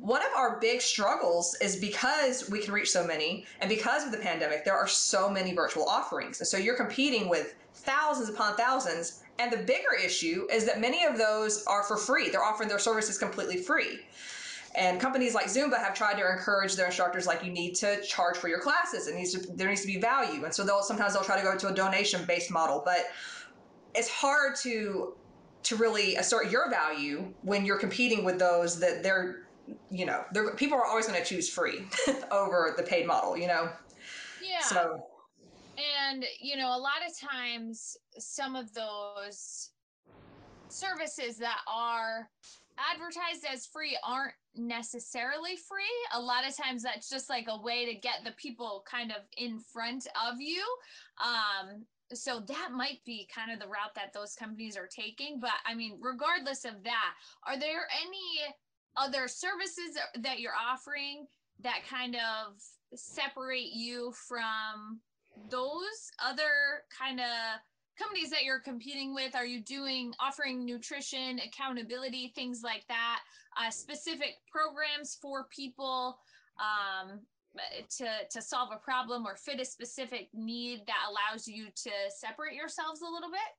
One 0.00 0.22
of 0.22 0.32
our 0.36 0.58
big 0.58 0.80
struggles 0.80 1.54
is 1.60 1.76
because 1.76 2.48
we 2.48 2.62
can 2.62 2.72
reach 2.72 2.90
so 2.90 3.06
many 3.06 3.44
and 3.60 3.68
because 3.68 4.06
of 4.06 4.12
the 4.12 4.18
pandemic, 4.18 4.64
there 4.64 4.76
are 4.76 4.88
so 4.88 5.28
many 5.28 5.52
virtual 5.52 5.84
offerings. 5.84 6.40
And 6.40 6.46
so 6.46 6.56
you're 6.56 6.76
competing 6.76 7.28
with 7.28 7.56
thousands 7.74 8.28
upon 8.28 8.56
thousands. 8.56 9.22
And 9.38 9.50
the 9.50 9.58
bigger 9.58 9.94
issue 10.04 10.46
is 10.52 10.66
that 10.66 10.80
many 10.80 11.04
of 11.04 11.16
those 11.16 11.64
are 11.64 11.82
for 11.82 11.96
free. 11.96 12.28
They're 12.28 12.44
offering 12.44 12.68
their 12.68 12.78
services 12.78 13.16
completely 13.16 13.56
free. 13.56 14.00
And 14.76 15.00
companies 15.00 15.34
like 15.34 15.46
Zumba 15.46 15.78
have 15.78 15.94
tried 15.94 16.14
to 16.18 16.30
encourage 16.30 16.76
their 16.76 16.86
instructors, 16.86 17.26
like 17.26 17.42
you 17.44 17.50
need 17.50 17.74
to 17.76 18.00
charge 18.02 18.36
for 18.36 18.48
your 18.48 18.60
classes. 18.60 19.08
It 19.08 19.16
needs 19.16 19.32
to 19.32 19.52
there 19.54 19.68
needs 19.68 19.80
to 19.80 19.86
be 19.88 19.98
value. 19.98 20.44
And 20.44 20.54
so 20.54 20.62
they'll 20.62 20.82
sometimes 20.82 21.14
they'll 21.14 21.24
try 21.24 21.36
to 21.36 21.42
go 21.42 21.56
to 21.56 21.68
a 21.68 21.74
donation 21.74 22.24
based 22.26 22.50
model, 22.52 22.82
but 22.84 23.06
it's 23.94 24.08
hard 24.08 24.54
to 24.62 25.14
to 25.62 25.76
really 25.76 26.16
assert 26.16 26.50
your 26.50 26.70
value 26.70 27.32
when 27.42 27.64
you're 27.66 27.78
competing 27.78 28.24
with 28.24 28.38
those 28.38 28.78
that 28.80 29.02
they're 29.02 29.46
you 29.90 30.06
know 30.06 30.24
they're 30.32 30.54
people 30.54 30.78
are 30.78 30.86
always 30.86 31.06
going 31.06 31.20
to 31.20 31.24
choose 31.26 31.48
free 31.48 31.84
over 32.30 32.74
the 32.76 32.82
paid 32.82 33.06
model. 33.06 33.36
You 33.36 33.48
know, 33.48 33.72
Yeah. 34.40 34.60
so 34.60 35.04
and 36.08 36.24
you 36.40 36.56
know 36.56 36.68
a 36.68 36.78
lot 36.78 37.00
of 37.06 37.18
times 37.18 37.96
some 38.18 38.56
of 38.56 38.72
those 38.74 39.70
services 40.68 41.36
that 41.38 41.58
are 41.66 42.28
advertised 42.94 43.44
as 43.50 43.66
free 43.66 43.98
aren't 44.04 44.34
necessarily 44.56 45.56
free. 45.56 45.84
A 46.14 46.20
lot 46.20 46.48
of 46.48 46.56
times 46.56 46.82
that's 46.82 47.08
just 47.08 47.28
like 47.28 47.46
a 47.48 47.60
way 47.60 47.84
to 47.86 47.94
get 47.94 48.24
the 48.24 48.32
people 48.32 48.84
kind 48.90 49.10
of 49.10 49.22
in 49.36 49.58
front 49.58 50.06
of 50.28 50.40
you. 50.40 50.64
Um 51.22 51.84
so 52.12 52.40
that 52.40 52.70
might 52.72 52.98
be 53.04 53.28
kind 53.32 53.52
of 53.52 53.60
the 53.60 53.66
route 53.66 53.94
that 53.94 54.12
those 54.12 54.34
companies 54.34 54.76
are 54.76 54.88
taking 54.88 55.38
but 55.38 55.52
i 55.64 55.72
mean 55.72 55.96
regardless 56.00 56.64
of 56.64 56.82
that 56.82 57.14
are 57.46 57.56
there 57.56 57.86
any 58.02 58.52
other 58.96 59.28
services 59.28 59.96
that 60.18 60.40
you're 60.40 60.52
offering 60.60 61.24
that 61.62 61.82
kind 61.88 62.16
of 62.16 62.54
separate 62.96 63.70
you 63.72 64.12
from 64.26 64.98
those 65.50 66.10
other 66.24 66.84
kind 66.96 67.20
of 67.20 67.26
companies 67.98 68.30
that 68.30 68.44
you're 68.44 68.60
competing 68.60 69.14
with 69.14 69.34
are 69.34 69.44
you 69.44 69.62
doing 69.62 70.12
offering 70.20 70.64
nutrition 70.64 71.38
accountability 71.40 72.32
things 72.34 72.62
like 72.64 72.84
that 72.88 73.20
uh, 73.60 73.70
specific 73.70 74.36
programs 74.50 75.18
for 75.20 75.46
people 75.54 76.18
um, 76.58 77.20
to 77.88 78.06
to 78.30 78.40
solve 78.40 78.70
a 78.72 78.78
problem 78.78 79.26
or 79.26 79.36
fit 79.36 79.60
a 79.60 79.64
specific 79.64 80.28
need 80.32 80.82
that 80.86 81.02
allows 81.08 81.48
you 81.48 81.66
to 81.74 81.90
separate 82.08 82.54
yourselves 82.54 83.00
a 83.02 83.04
little 83.04 83.30
bit 83.30 83.50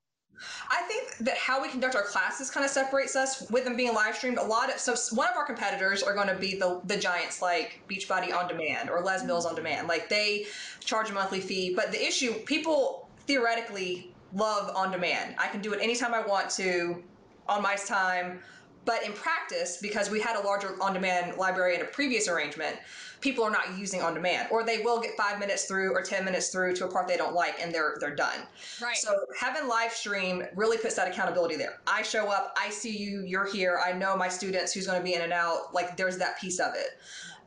I 0.69 0.81
think 0.83 1.17
that 1.19 1.37
how 1.37 1.61
we 1.61 1.69
conduct 1.69 1.95
our 1.95 2.03
classes 2.03 2.49
kind 2.49 2.65
of 2.65 2.71
separates 2.71 3.15
us 3.15 3.49
with 3.51 3.63
them 3.65 3.75
being 3.75 3.93
live 3.93 4.15
streamed. 4.15 4.37
A 4.37 4.43
lot 4.43 4.73
of 4.73 4.79
so 4.79 4.95
one 5.15 5.27
of 5.29 5.35
our 5.35 5.45
competitors 5.45 6.01
are 6.01 6.13
going 6.13 6.27
to 6.27 6.35
be 6.35 6.57
the 6.57 6.81
the 6.85 6.97
giants 6.97 7.41
like 7.41 7.81
Beachbody 7.89 8.33
on 8.33 8.47
Demand 8.47 8.89
or 8.89 9.01
Les 9.01 9.23
Mills 9.23 9.45
on 9.45 9.55
Demand. 9.55 9.87
Like 9.87 10.09
they 10.09 10.47
charge 10.79 11.09
a 11.09 11.13
monthly 11.13 11.39
fee, 11.39 11.73
but 11.75 11.91
the 11.91 12.03
issue 12.03 12.33
people 12.45 13.09
theoretically 13.27 14.11
love 14.33 14.75
on 14.75 14.91
demand. 14.91 15.35
I 15.37 15.47
can 15.47 15.61
do 15.61 15.73
it 15.73 15.81
anytime 15.81 16.13
I 16.13 16.21
want 16.21 16.49
to 16.51 17.03
on 17.47 17.61
my 17.61 17.75
time. 17.75 18.39
But 18.83 19.03
in 19.03 19.13
practice, 19.13 19.77
because 19.81 20.09
we 20.09 20.19
had 20.19 20.35
a 20.35 20.41
larger 20.41 20.75
on 20.81 20.93
demand 20.93 21.37
library 21.37 21.75
in 21.75 21.81
a 21.81 21.85
previous 21.85 22.27
arrangement, 22.27 22.77
people 23.21 23.43
are 23.43 23.51
not 23.51 23.77
using 23.77 24.01
on 24.01 24.13
demand, 24.13 24.47
or 24.51 24.63
they 24.63 24.79
will 24.79 24.99
get 24.99 25.15
five 25.15 25.39
minutes 25.39 25.65
through 25.65 25.93
or 25.93 26.01
10 26.01 26.25
minutes 26.25 26.49
through 26.49 26.75
to 26.75 26.85
a 26.85 26.91
part 26.91 27.07
they 27.07 27.17
don't 27.17 27.35
like 27.35 27.55
and 27.61 27.73
they're, 27.73 27.97
they're 27.99 28.15
done. 28.15 28.39
right 28.81 28.97
So 28.97 29.15
having 29.39 29.67
live 29.67 29.91
stream 29.91 30.43
really 30.55 30.77
puts 30.77 30.95
that 30.95 31.07
accountability 31.07 31.55
there. 31.55 31.79
I 31.85 32.01
show 32.01 32.29
up, 32.29 32.55
I 32.59 32.69
see 32.69 32.97
you, 32.97 33.21
you're 33.21 33.45
here. 33.45 33.79
I 33.85 33.93
know 33.93 34.17
my 34.17 34.27
students 34.27 34.73
who's 34.73 34.87
going 34.87 34.97
to 34.97 35.03
be 35.03 35.13
in 35.13 35.21
and 35.21 35.33
out. 35.33 35.73
Like 35.73 35.95
there's 35.95 36.17
that 36.17 36.39
piece 36.39 36.59
of 36.59 36.73
it. 36.75 36.99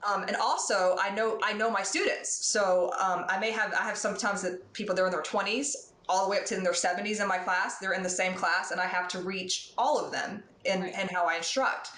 Um, 0.09 0.23
and 0.25 0.37
also 0.37 0.97
I 1.01 1.15
know 1.15 1.41
I 1.43 1.55
know 1.55 1.71
my 1.71 1.83
students. 1.83 2.31
So 2.31 2.93
um, 3.01 3.25
I 3.29 3.39
may 3.39 3.51
have 3.51 3.73
I 3.73 3.85
have 3.85 3.97
sometimes 3.97 4.43
that 4.43 4.71
people 4.75 4.95
they're 4.95 5.07
in 5.07 5.11
their 5.11 5.23
20s 5.23 5.93
all 6.09 6.25
the 6.25 6.31
way 6.31 6.39
up 6.39 6.45
to 6.45 6.57
in 6.57 6.63
their 6.63 6.75
70s 6.75 7.23
in 7.23 7.27
my 7.27 7.39
class. 7.39 7.79
They're 7.79 7.95
in 7.95 8.03
the 8.03 8.11
same 8.11 8.35
class, 8.35 8.71
and 8.71 8.81
I 8.81 8.87
have 8.87 9.09
to 9.09 9.21
reach 9.21 9.73
all 9.79 9.99
of 9.99 10.13
them 10.13 10.43
in 10.65 10.83
Right. 10.83 10.95
in 10.95 11.09
how 11.09 11.27
I 11.27 11.37
instruct. 11.37 11.89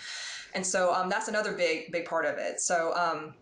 And 0.55 0.66
so 0.66 0.92
um, 0.94 1.09
that's 1.09 1.29
another 1.29 1.52
big 1.55 1.92
big 1.92 2.07
part 2.07 2.24
of 2.24 2.38
it. 2.38 2.61
So 2.61 2.94
um, 2.94 3.37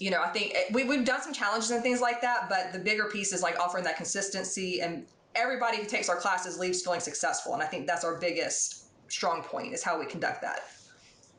you 0.00 0.10
know, 0.10 0.22
I 0.22 0.28
think 0.30 0.54
we, 0.72 0.84
we've 0.84 1.04
done 1.04 1.22
some 1.22 1.32
challenges 1.32 1.70
and 1.70 1.82
things 1.82 2.00
like 2.00 2.20
that, 2.22 2.48
but 2.48 2.72
the 2.72 2.80
bigger 2.80 3.08
piece 3.08 3.32
is 3.32 3.42
like 3.42 3.58
offering 3.60 3.84
that 3.84 3.96
consistency 3.96 4.80
and 4.80 5.08
everybody 5.36 5.78
who 5.78 5.86
takes 5.86 6.08
our 6.08 6.16
classes 6.16 6.58
leaves 6.58 6.82
feeling 6.82 7.00
successful. 7.00 7.54
And 7.54 7.62
I 7.62 7.66
think 7.66 7.86
that's 7.86 8.04
our 8.04 8.18
biggest 8.18 8.92
strong 9.10 9.42
point 9.42 9.72
is 9.74 9.84
how 9.84 9.98
we 9.98 10.06
conduct 10.06 10.42
that. 10.42 10.60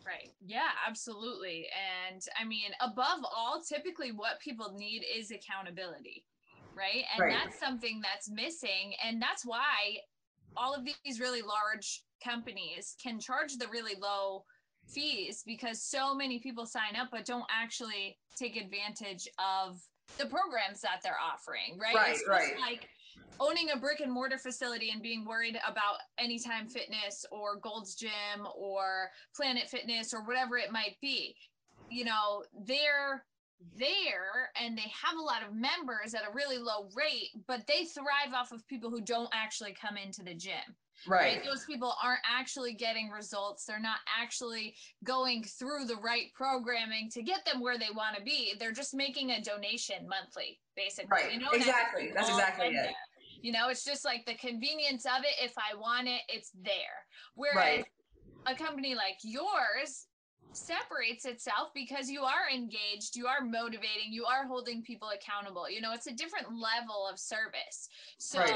Right. 0.05 0.33
Yeah, 0.39 0.69
absolutely. 0.87 1.67
And 2.09 2.21
I 2.39 2.45
mean, 2.45 2.71
above 2.79 3.21
all, 3.23 3.61
typically 3.67 4.11
what 4.11 4.39
people 4.39 4.73
need 4.77 5.03
is 5.03 5.31
accountability, 5.31 6.25
right? 6.75 7.05
And 7.15 7.23
Right. 7.23 7.31
that's 7.31 7.59
something 7.59 8.01
that's 8.03 8.29
missing. 8.29 8.93
And 9.03 9.21
that's 9.21 9.43
why 9.45 10.01
all 10.55 10.75
of 10.75 10.85
these 10.85 11.19
really 11.19 11.41
large 11.41 12.04
companies 12.23 12.95
can 13.01 13.19
charge 13.19 13.57
the 13.57 13.67
really 13.67 13.99
low 14.01 14.43
fees 14.87 15.43
because 15.45 15.81
so 15.81 16.13
many 16.13 16.39
people 16.39 16.65
sign 16.65 16.95
up 16.99 17.09
but 17.11 17.25
don't 17.25 17.45
actually 17.51 18.17
take 18.37 18.55
advantage 18.55 19.27
of 19.39 19.81
the 20.17 20.25
programs 20.25 20.81
that 20.81 20.99
they're 21.03 21.17
offering, 21.19 21.77
right? 21.79 21.95
Right, 21.95 22.15
It's 22.15 22.27
right. 22.27 22.53
like 22.59 22.87
owning 23.39 23.71
a 23.71 23.77
brick 23.77 23.99
and 23.99 24.11
mortar 24.11 24.37
facility 24.37 24.91
and 24.91 25.01
being 25.01 25.25
worried 25.25 25.59
about 25.67 25.97
anytime 26.17 26.67
fitness 26.67 27.25
or 27.31 27.59
gold's 27.59 27.95
gym 27.95 28.47
or 28.55 29.09
planet 29.35 29.69
fitness 29.69 30.13
or 30.13 30.23
whatever 30.23 30.57
it 30.57 30.71
might 30.71 30.95
be 31.01 31.35
you 31.89 32.05
know 32.05 32.43
they're 32.65 33.23
there 33.77 34.49
and 34.61 34.77
they 34.77 34.91
have 35.03 35.17
a 35.17 35.21
lot 35.21 35.41
of 35.41 35.55
members 35.55 36.13
at 36.13 36.27
a 36.27 36.33
really 36.33 36.57
low 36.57 36.89
rate 36.95 37.29
but 37.47 37.65
they 37.67 37.85
thrive 37.85 38.33
off 38.33 38.51
of 38.51 38.67
people 38.67 38.89
who 38.89 39.01
don't 39.01 39.29
actually 39.33 39.73
come 39.79 39.97
into 39.97 40.23
the 40.23 40.33
gym 40.33 40.75
Right. 41.07 41.43
those 41.43 41.65
people 41.65 41.93
aren't 42.03 42.21
actually 42.29 42.73
getting 42.73 43.09
results 43.09 43.65
they're 43.65 43.79
not 43.79 43.99
actually 44.19 44.75
going 45.03 45.43
through 45.43 45.85
the 45.85 45.97
right 45.97 46.33
programming 46.33 47.09
to 47.11 47.21
get 47.21 47.45
them 47.45 47.61
where 47.61 47.77
they 47.77 47.89
want 47.95 48.15
to 48.15 48.23
be 48.23 48.53
they're 48.59 48.71
just 48.71 48.93
making 48.93 49.31
a 49.31 49.41
donation 49.41 50.07
monthly 50.07 50.59
basically 50.75 51.09
Right. 51.11 51.33
You 51.33 51.39
know, 51.39 51.51
Exactly. 51.53 52.11
That's 52.13 52.29
all 52.29 52.37
exactly 52.37 52.67
it. 52.67 52.73
there. 52.73 52.91
you 53.41 53.51
know 53.51 53.69
it's 53.69 53.83
just 53.83 54.05
like 54.05 54.25
the 54.25 54.35
convenience 54.35 55.05
of 55.05 55.23
it 55.23 55.43
if 55.43 55.53
i 55.57 55.75
want 55.75 56.07
it 56.07 56.21
it's 56.29 56.51
there 56.63 57.05
whereas 57.35 57.55
Right. 57.55 57.85
a 58.47 58.55
company 58.55 58.95
like 58.95 59.17
yours 59.23 60.07
separates 60.55 61.25
itself 61.25 61.69
because 61.75 62.09
you 62.09 62.21
are 62.23 62.49
engaged, 62.53 63.15
you 63.15 63.27
are 63.27 63.41
motivating, 63.41 64.11
you 64.11 64.25
are 64.25 64.47
holding 64.47 64.81
people 64.81 65.09
accountable. 65.09 65.69
You 65.69 65.81
know, 65.81 65.91
it's 65.91 66.07
a 66.07 66.13
different 66.13 66.47
level 66.47 67.05
of 67.11 67.19
service. 67.19 67.89
So, 68.17 68.39
Right. 68.39 68.55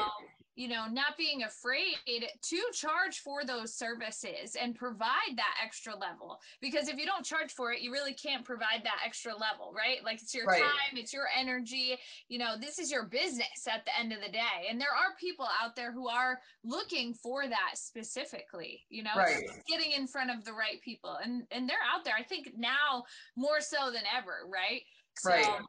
You 0.60 0.68
know, 0.68 0.88
not 0.92 1.16
being 1.18 1.44
afraid 1.44 1.96
to 2.42 2.62
charge 2.74 3.20
for 3.20 3.46
those 3.46 3.74
services 3.74 4.58
and 4.62 4.76
provide 4.76 5.38
that 5.38 5.56
extra 5.64 5.96
level. 5.96 6.38
Because 6.60 6.90
if 6.90 6.98
you 6.98 7.06
don't 7.06 7.24
charge 7.24 7.54
for 7.54 7.72
it, 7.72 7.80
you 7.80 7.94
really 7.94 8.14
can't 8.14 8.44
provide 8.44 8.82
that 8.84 9.00
extra 9.06 9.32
level, 9.32 9.74
right? 9.74 10.04
Like 10.04 10.22
it's 10.22 10.36
your 10.36 10.46
Right. 10.46 10.60
time, 10.62 10.98
it's 10.98 11.14
your 11.14 11.28
energy. 11.34 11.98
You 12.28 12.40
know, 12.40 12.58
this 12.60 12.78
is 12.78 12.92
your 12.92 13.06
business 13.06 13.70
at 13.72 13.86
the 13.86 13.98
end 13.98 14.12
of 14.12 14.20
the 14.20 14.28
day. 14.34 14.68
And 14.70 14.82
there 14.82 14.92
are 14.92 15.16
people 15.18 15.48
out 15.62 15.78
there 15.78 15.94
who 15.94 16.10
are 16.10 16.42
looking 16.66 17.14
for 17.14 17.48
that 17.48 17.76
specifically, 17.76 18.86
you 18.90 19.02
know, 19.02 19.16
Right. 19.16 19.40
getting 19.66 19.94
in 19.94 20.08
front 20.08 20.30
of 20.30 20.44
the 20.44 20.52
right 20.52 20.82
people. 20.82 21.20
And 21.24 21.48
and 21.52 21.70
they're 21.70 21.78
out 21.90 22.04
there. 22.04 22.16
I 22.18 22.24
think 22.24 22.50
now 22.58 23.06
more 23.38 23.62
so 23.62 23.92
than 23.92 24.04
ever, 24.14 24.46
right? 24.52 24.82
So 25.16 25.30
Right. 25.32 25.62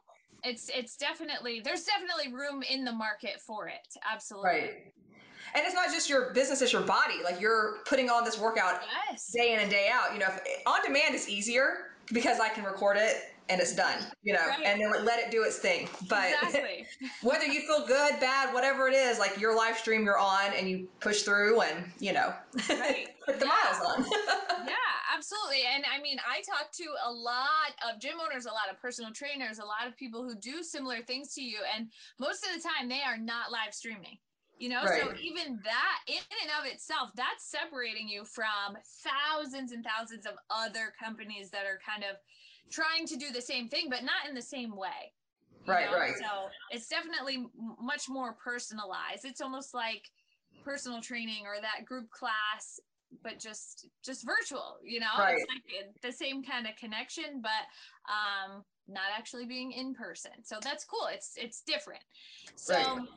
It's 0.43 0.69
it's 0.73 0.95
definitely 0.95 1.61
there's 1.63 1.83
definitely 1.83 2.33
room 2.33 2.63
in 2.63 2.83
the 2.83 2.91
market 2.91 3.39
for 3.39 3.67
it. 3.67 3.95
Absolutely. 4.11 4.49
Right. 4.49 4.93
And 5.53 5.63
it's 5.65 5.75
not 5.75 5.89
just 5.89 6.09
your 6.09 6.33
business, 6.33 6.61
it's 6.61 6.71
your 6.71 6.83
body. 6.83 7.15
Like 7.23 7.41
you're 7.41 7.79
putting 7.85 8.09
on 8.09 8.23
this 8.23 8.39
workout 8.39 8.81
Yes. 9.09 9.31
day 9.31 9.53
in 9.53 9.59
and 9.59 9.69
day 9.69 9.89
out. 9.91 10.13
You 10.13 10.19
know, 10.19 10.27
if, 10.27 10.65
on 10.65 10.79
demand 10.85 11.13
is 11.15 11.27
easier 11.27 11.91
because 12.13 12.39
I 12.39 12.49
can 12.49 12.63
record 12.63 12.97
it 12.97 13.33
and 13.51 13.59
it's 13.59 13.75
done, 13.75 13.99
you 14.23 14.31
know, 14.31 14.47
Right. 14.47 14.65
and 14.65 14.79
then 14.79 15.05
let 15.05 15.19
it 15.19 15.29
do 15.29 15.43
its 15.43 15.57
thing. 15.57 15.89
But 16.07 16.31
exactly. 16.31 16.87
whether 17.21 17.45
you 17.45 17.61
feel 17.61 17.85
good, 17.85 18.19
bad, 18.19 18.53
whatever 18.53 18.87
it 18.87 18.93
is, 18.93 19.19
like 19.19 19.37
your 19.39 19.55
live 19.55 19.77
stream 19.77 20.05
you're 20.05 20.17
on 20.17 20.53
and 20.53 20.69
you 20.69 20.87
push 21.01 21.23
through 21.23 21.59
and, 21.61 21.91
you 21.99 22.13
know, 22.13 22.33
Right. 22.69 23.09
put 23.25 23.39
the 23.39 23.45
Yeah. 23.45 23.51
miles 23.63 23.81
on. 23.85 24.05
yeah, 24.65 24.75
absolutely. 25.13 25.63
And 25.73 25.83
I 25.93 26.01
mean, 26.01 26.17
I 26.25 26.41
talk 26.41 26.71
to 26.71 26.85
a 27.05 27.11
lot 27.11 27.75
of 27.87 27.99
gym 27.99 28.15
owners, 28.23 28.45
a 28.45 28.51
lot 28.51 28.69
of 28.71 28.79
personal 28.79 29.11
trainers, 29.11 29.59
a 29.59 29.65
lot 29.65 29.85
of 29.85 29.97
people 29.97 30.23
who 30.23 30.35
do 30.35 30.63
similar 30.63 31.01
things 31.01 31.33
to 31.33 31.41
you. 31.41 31.57
And 31.75 31.91
most 32.19 32.45
of 32.47 32.55
the 32.55 32.67
time, 32.67 32.87
they 32.87 33.01
are 33.01 33.17
not 33.17 33.51
live 33.51 33.73
streaming. 33.73 34.17
You 34.57 34.69
know, 34.69 34.85
so 34.85 35.11
even 35.19 35.59
that 35.63 35.99
in 36.05 36.21
and 36.43 36.51
of 36.59 36.71
itself, 36.71 37.09
that's 37.15 37.49
separating 37.49 38.07
you 38.07 38.23
from 38.23 38.77
thousands 39.01 39.71
and 39.71 39.83
thousands 39.83 40.27
of 40.27 40.33
other 40.51 40.93
companies 41.01 41.49
that 41.49 41.65
are 41.65 41.79
kind 41.83 42.03
of 42.03 42.17
trying 42.69 43.07
to 43.07 43.15
do 43.15 43.31
the 43.31 43.41
same 43.41 43.67
thing, 43.67 43.87
but 43.89 44.03
not 44.03 44.27
in 44.27 44.35
the 44.35 44.41
same 44.41 44.75
way. 44.75 45.13
Right, 45.67 45.85
know? 45.85 45.97
right. 45.97 46.13
So 46.17 46.49
it's 46.71 46.87
definitely 46.87 47.45
much 47.79 48.09
more 48.09 48.33
personalized. 48.43 49.25
It's 49.25 49.41
almost 49.41 49.73
like 49.73 50.09
personal 50.63 51.01
training 51.01 51.45
or 51.45 51.61
that 51.61 51.85
group 51.85 52.09
class 52.09 52.79
but 53.23 53.39
just 53.39 53.87
just 54.05 54.25
virtual 54.25 54.77
you 54.83 54.99
know 54.99 55.07
Right. 55.17 55.35
it's 55.35 55.45
like 55.49 56.01
the 56.01 56.11
same 56.11 56.43
kind 56.43 56.67
of 56.67 56.75
connection 56.75 57.41
but 57.41 57.51
um 58.07 58.63
not 58.87 59.09
actually 59.15 59.45
being 59.45 59.71
in 59.71 59.93
person 59.93 60.31
so 60.43 60.57
that's 60.61 60.85
cool 60.85 61.07
it's 61.11 61.33
it's 61.35 61.61
different 61.61 62.03
so 62.55 62.73
Right. 62.73 63.07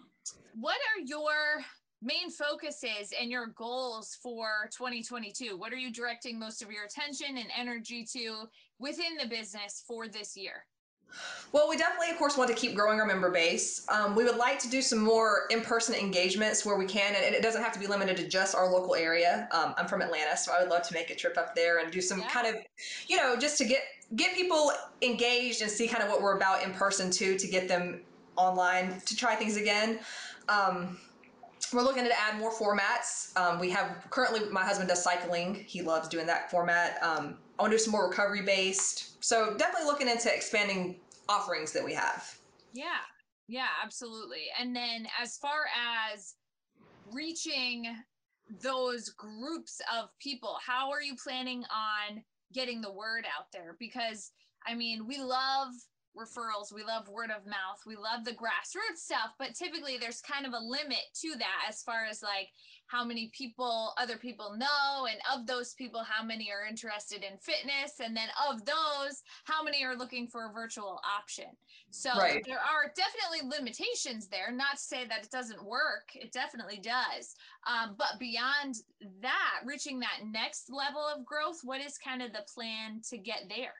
what 0.54 0.76
are 0.76 1.04
your 1.04 1.64
main 2.02 2.30
focuses 2.30 3.12
and 3.18 3.30
your 3.30 3.48
goals 3.48 4.18
for 4.22 4.68
2022 4.76 5.56
what 5.56 5.72
are 5.72 5.76
you 5.76 5.92
directing 5.92 6.38
most 6.38 6.62
of 6.62 6.70
your 6.70 6.84
attention 6.84 7.36
and 7.36 7.48
energy 7.56 8.04
to 8.04 8.48
within 8.88 9.12
the 9.20 9.28
business 9.38 9.82
for 9.88 10.00
this 10.08 10.30
year 10.36 10.56
Well, 11.52 11.66
we 11.70 11.76
definitely, 11.76 12.10
of 12.10 12.18
course, 12.18 12.36
want 12.36 12.50
to 12.54 12.56
keep 12.62 12.72
growing 12.74 12.98
our 13.00 13.06
member 13.06 13.30
base. 13.30 13.86
Um, 13.88 14.08
we 14.18 14.24
would 14.24 14.40
like 14.48 14.58
to 14.64 14.68
do 14.76 14.80
some 14.90 14.98
more 15.12 15.32
in-person 15.54 15.94
engagements 15.94 16.58
where 16.66 16.76
we 16.82 16.86
can, 16.86 17.14
and 17.14 17.34
it 17.38 17.42
doesn't 17.46 17.62
have 17.62 17.72
to 17.76 17.78
be 17.84 17.86
limited 17.86 18.16
to 18.16 18.26
just 18.38 18.56
our 18.58 18.66
local 18.76 18.94
area. 19.08 19.32
Um, 19.52 19.74
I'm 19.78 19.86
from 19.86 20.02
Atlanta, 20.02 20.36
so 20.36 20.52
I 20.52 20.56
would 20.60 20.70
love 20.74 20.82
to 20.88 20.94
make 20.98 21.10
a 21.10 21.14
trip 21.22 21.36
up 21.42 21.54
there 21.54 21.74
and 21.80 21.92
do 21.92 22.00
some 22.00 22.18
Yeah. 22.20 22.28
kind 22.36 22.46
of, 22.50 22.54
you 23.06 23.16
know, 23.16 23.36
just 23.36 23.56
to 23.58 23.64
get 23.64 23.82
get 24.16 24.34
people 24.34 24.72
engaged 25.02 25.62
and 25.62 25.70
see 25.70 25.86
kind 25.88 26.02
of 26.04 26.08
what 26.10 26.20
we're 26.20 26.36
about 26.36 26.64
in 26.64 26.72
person 26.72 27.06
too, 27.18 27.32
to 27.38 27.46
get 27.56 27.68
them 27.68 27.84
online 28.36 29.00
to 29.06 29.14
try 29.16 29.36
things 29.36 29.56
again. 29.56 30.00
Um, 30.48 30.98
we're 31.72 31.82
looking 31.88 32.04
to 32.04 32.20
add 32.20 32.38
more 32.38 32.52
formats. 32.52 33.36
Um, 33.36 33.58
we 33.60 33.70
have 33.70 33.88
currently 34.10 34.40
my 34.50 34.64
husband 34.64 34.88
does 34.88 35.02
cycling. 35.02 35.54
He 35.54 35.80
loves 35.82 36.08
doing 36.08 36.26
that 36.26 36.50
format. 36.50 36.90
Um, 37.02 37.38
I 37.58 37.62
want 37.62 37.72
to 37.72 37.78
do 37.78 37.82
some 37.82 37.92
more 37.92 38.08
recovery 38.08 38.42
based. 38.42 39.22
So 39.24 39.56
definitely 39.56 39.86
looking 39.86 40.08
into 40.08 40.34
expanding 40.34 40.96
offerings 41.28 41.72
that 41.72 41.84
we 41.84 41.94
have. 41.94 42.36
Yeah, 42.72 43.02
yeah, 43.48 43.68
absolutely. 43.82 44.46
And 44.58 44.74
then 44.74 45.06
as 45.20 45.38
far 45.38 45.64
as 46.12 46.34
reaching 47.12 47.86
those 48.62 49.10
groups 49.10 49.80
of 49.96 50.08
people, 50.20 50.58
how 50.64 50.90
are 50.90 51.02
you 51.02 51.14
planning 51.22 51.64
on 51.64 52.22
getting 52.52 52.80
the 52.80 52.92
word 52.92 53.24
out 53.38 53.46
there? 53.52 53.76
Because 53.78 54.32
I 54.66 54.74
mean, 54.74 55.06
we 55.06 55.18
love 55.18 55.68
referrals, 56.16 56.72
we 56.72 56.84
love 56.84 57.08
word 57.08 57.30
of 57.30 57.46
mouth, 57.46 57.80
we 57.86 57.96
love 57.96 58.24
the 58.24 58.32
grassroots 58.32 58.98
stuff, 58.98 59.30
but 59.38 59.54
typically 59.54 59.98
there's 59.98 60.20
kind 60.20 60.46
of 60.46 60.52
a 60.52 60.58
limit 60.58 61.02
to 61.20 61.34
that 61.38 61.68
as 61.68 61.82
far 61.82 62.04
as 62.08 62.22
like 62.22 62.48
how 62.86 63.04
many 63.04 63.30
people 63.36 63.92
other 63.98 64.18
people 64.18 64.56
know 64.56 65.06
and 65.06 65.20
of 65.34 65.46
those 65.46 65.74
people 65.74 66.02
how 66.02 66.24
many 66.24 66.50
are 66.50 66.66
interested 66.66 67.24
in 67.24 67.38
fitness 67.38 68.00
and 68.00 68.16
then 68.16 68.28
of 68.50 68.64
those 68.64 69.22
how 69.44 69.62
many 69.62 69.84
are 69.84 69.96
looking 69.96 70.26
for 70.28 70.46
a 70.46 70.52
virtual 70.52 71.00
option 71.04 71.46
so 71.90 72.10
Right. 72.18 72.44
there 72.44 72.58
are 72.58 72.92
definitely 72.96 73.48
limitations 73.48 74.28
there. 74.28 74.50
Not 74.50 74.72
to 74.72 74.82
say 74.82 75.06
that 75.06 75.24
it 75.24 75.30
doesn't 75.30 75.64
work, 75.64 76.08
it 76.14 76.32
definitely 76.32 76.78
does. 76.78 77.34
Um, 77.66 77.94
but 77.96 78.18
beyond 78.18 78.74
that, 79.20 79.60
reaching 79.64 80.00
that 80.00 80.20
next 80.24 80.70
level 80.70 81.06
of 81.06 81.24
growth, 81.24 81.60
what 81.62 81.80
is 81.80 81.96
kind 81.98 82.22
of 82.22 82.32
the 82.32 82.44
plan 82.52 83.00
to 83.10 83.18
get 83.18 83.44
there? 83.48 83.74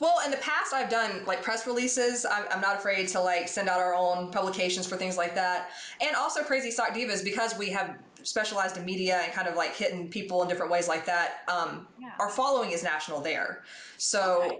Well, 0.00 0.20
in 0.24 0.30
the 0.30 0.36
past, 0.38 0.72
I've 0.72 0.90
done 0.90 1.24
like 1.26 1.42
press 1.42 1.66
releases. 1.66 2.24
I'm, 2.24 2.44
I'm 2.50 2.60
not 2.60 2.76
afraid 2.76 3.08
to 3.08 3.20
like 3.20 3.48
send 3.48 3.68
out 3.68 3.80
our 3.80 3.94
own 3.94 4.30
publications 4.30 4.86
for 4.86 4.96
things 4.96 5.16
like 5.16 5.34
that. 5.34 5.70
And 6.00 6.14
also 6.14 6.42
Crazy 6.44 6.70
Sock 6.70 6.90
Divas, 6.90 7.24
because 7.24 7.58
we 7.58 7.68
have 7.70 7.98
specialized 8.22 8.76
in 8.76 8.84
media 8.84 9.20
and 9.24 9.32
kind 9.32 9.48
of 9.48 9.56
like 9.56 9.74
hitting 9.74 10.08
people 10.08 10.42
in 10.42 10.48
different 10.48 10.70
ways 10.70 10.86
like 10.86 11.04
that. 11.06 11.42
Um, 11.48 11.88
Yeah. 12.00 12.12
Our 12.20 12.28
following 12.30 12.70
is 12.70 12.82
national 12.82 13.20
there. 13.20 13.64
So 13.96 14.42
Okay. 14.44 14.58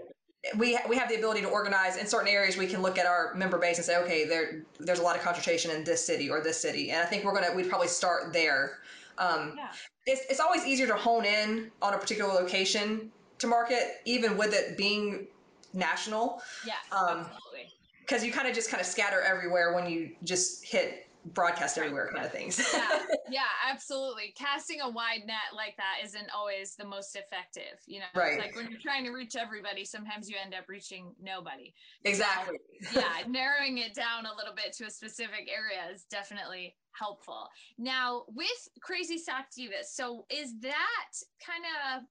we, 0.57 0.77
we 0.89 0.97
have 0.97 1.09
the 1.09 1.15
ability 1.15 1.41
to 1.41 1.47
organize 1.49 1.97
in 1.97 2.05
certain 2.07 2.27
areas. 2.27 2.57
We 2.57 2.67
can 2.67 2.81
look 2.81 2.97
at 2.97 3.05
our 3.05 3.33
member 3.35 3.57
base 3.57 3.77
and 3.77 3.85
say, 3.85 3.97
okay, 3.97 4.25
there 4.25 4.63
there's 4.79 4.99
a 4.99 5.03
lot 5.03 5.15
of 5.15 5.21
concentration 5.21 5.71
in 5.71 5.83
this 5.85 6.05
city 6.05 6.29
or 6.29 6.41
this 6.41 6.59
city. 6.61 6.91
And 6.91 7.01
I 7.01 7.05
think 7.05 7.23
we're 7.23 7.33
going 7.33 7.49
to, 7.49 7.55
we'd 7.55 7.69
probably 7.69 7.87
start 7.87 8.33
there. 8.33 8.79
Um, 9.17 9.53
Yeah. 9.57 9.69
it's, 10.05 10.21
it's 10.29 10.39
always 10.39 10.65
easier 10.65 10.87
to 10.87 10.95
hone 10.95 11.23
in 11.25 11.71
on 11.81 11.93
a 11.93 11.97
particular 11.97 12.33
location 12.33 13.11
to 13.39 13.47
market, 13.47 14.01
even 14.05 14.37
with 14.37 14.53
it 14.53 14.77
being 14.77 15.27
national, 15.73 16.41
Yes, 16.65 16.77
Um, 16.91 17.19
absolutely. 17.31 17.73
because 18.01 18.23
you 18.23 18.31
kind 18.31 18.47
of 18.47 18.53
just 18.55 18.69
kind 18.69 18.81
of 18.81 18.87
scatter 18.87 19.21
everywhere 19.21 19.73
when 19.73 19.89
you 19.89 20.15
just 20.23 20.63
hit 20.65 21.05
broadcast 21.33 21.77
everywhere 21.77 22.09
kind 22.13 22.25
of 22.25 22.31
things. 22.31 22.57
Yeah, 22.73 23.05
yeah, 23.29 23.41
absolutely. 23.69 24.33
Casting 24.37 24.81
a 24.81 24.89
wide 24.89 25.21
net 25.27 25.53
like 25.53 25.75
that 25.77 25.97
isn't 26.03 26.27
always 26.35 26.75
the 26.75 26.85
most 26.85 27.15
effective. 27.15 27.77
You 27.85 27.99
know, 27.99 28.05
Right. 28.15 28.33
it's 28.33 28.45
like 28.45 28.55
when 28.55 28.71
you're 28.71 28.79
trying 28.79 29.03
to 29.03 29.11
reach 29.11 29.35
everybody, 29.35 29.83
sometimes 29.85 30.29
you 30.29 30.37
end 30.43 30.53
up 30.55 30.67
reaching 30.69 31.13
nobody. 31.21 31.73
exactly. 32.03 32.57
yeah, 32.95 33.03
narrowing 33.27 33.77
it 33.79 33.93
down 33.93 34.25
a 34.25 34.35
little 34.35 34.55
bit 34.55 34.73
to 34.77 34.85
a 34.85 34.89
specific 34.89 35.49
area 35.53 35.93
is 35.93 36.05
definitely 36.05 36.75
helpful. 36.93 37.47
Now, 37.77 38.23
with 38.29 38.69
Crazy 38.81 39.17
Sock 39.17 39.45
Divas, 39.55 39.91
so 39.91 40.25
is 40.31 40.57
that 40.61 41.11
kind 41.45 41.63
of 41.95 42.03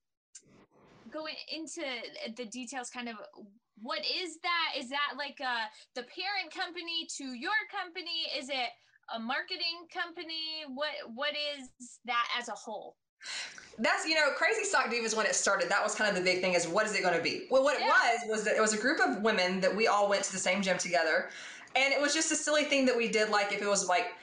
going 1.12 1.34
into 1.52 1.82
the 2.36 2.46
details? 2.46 2.90
Kind 2.90 3.08
of 3.08 3.16
what 3.80 4.00
is 4.00 4.38
that? 4.42 4.78
Is 4.78 4.88
that 4.90 5.16
like 5.16 5.38
uh, 5.40 5.66
the 5.94 6.02
parent 6.02 6.52
company 6.54 7.06
to 7.18 7.24
your 7.24 7.58
company? 7.70 8.26
Is 8.36 8.48
it 8.48 8.70
a 9.14 9.18
marketing 9.18 9.86
company? 9.92 10.64
What 10.74 10.90
What 11.14 11.32
is 11.32 11.98
that 12.04 12.26
as 12.38 12.48
a 12.48 12.52
whole? 12.52 12.96
That's 13.78 14.06
you 14.06 14.14
know, 14.14 14.30
Crazy 14.36 14.64
Sock 14.64 14.86
Divas 14.86 15.16
when 15.16 15.26
it 15.26 15.34
started. 15.34 15.68
That 15.68 15.82
was 15.82 15.94
kind 15.94 16.10
of 16.10 16.16
the 16.16 16.22
big 16.22 16.40
thing 16.40 16.54
is 16.54 16.66
what 16.66 16.86
is 16.86 16.94
it 16.94 17.02
going 17.02 17.16
to 17.16 17.22
be? 17.22 17.46
Well, 17.50 17.62
what 17.62 17.80
it 17.80 17.82
was 17.82 18.20
was 18.28 18.44
that 18.44 18.56
it 18.56 18.60
was 18.60 18.74
a 18.74 18.78
group 18.78 18.98
of 19.00 19.22
women 19.22 19.60
that 19.60 19.74
we 19.74 19.86
all 19.86 20.08
went 20.08 20.24
to 20.24 20.32
the 20.32 20.38
same 20.38 20.62
gym 20.62 20.78
together, 20.78 21.30
and 21.76 21.92
it 21.92 22.00
was 22.00 22.12
just 22.12 22.32
a 22.32 22.36
silly 22.36 22.64
thing 22.64 22.86
that 22.86 22.96
we 22.96 23.08
did. 23.08 23.30
Like 23.30 23.52
if 23.52 23.62
it 23.62 23.68
was 23.68 23.88
like 23.88 24.14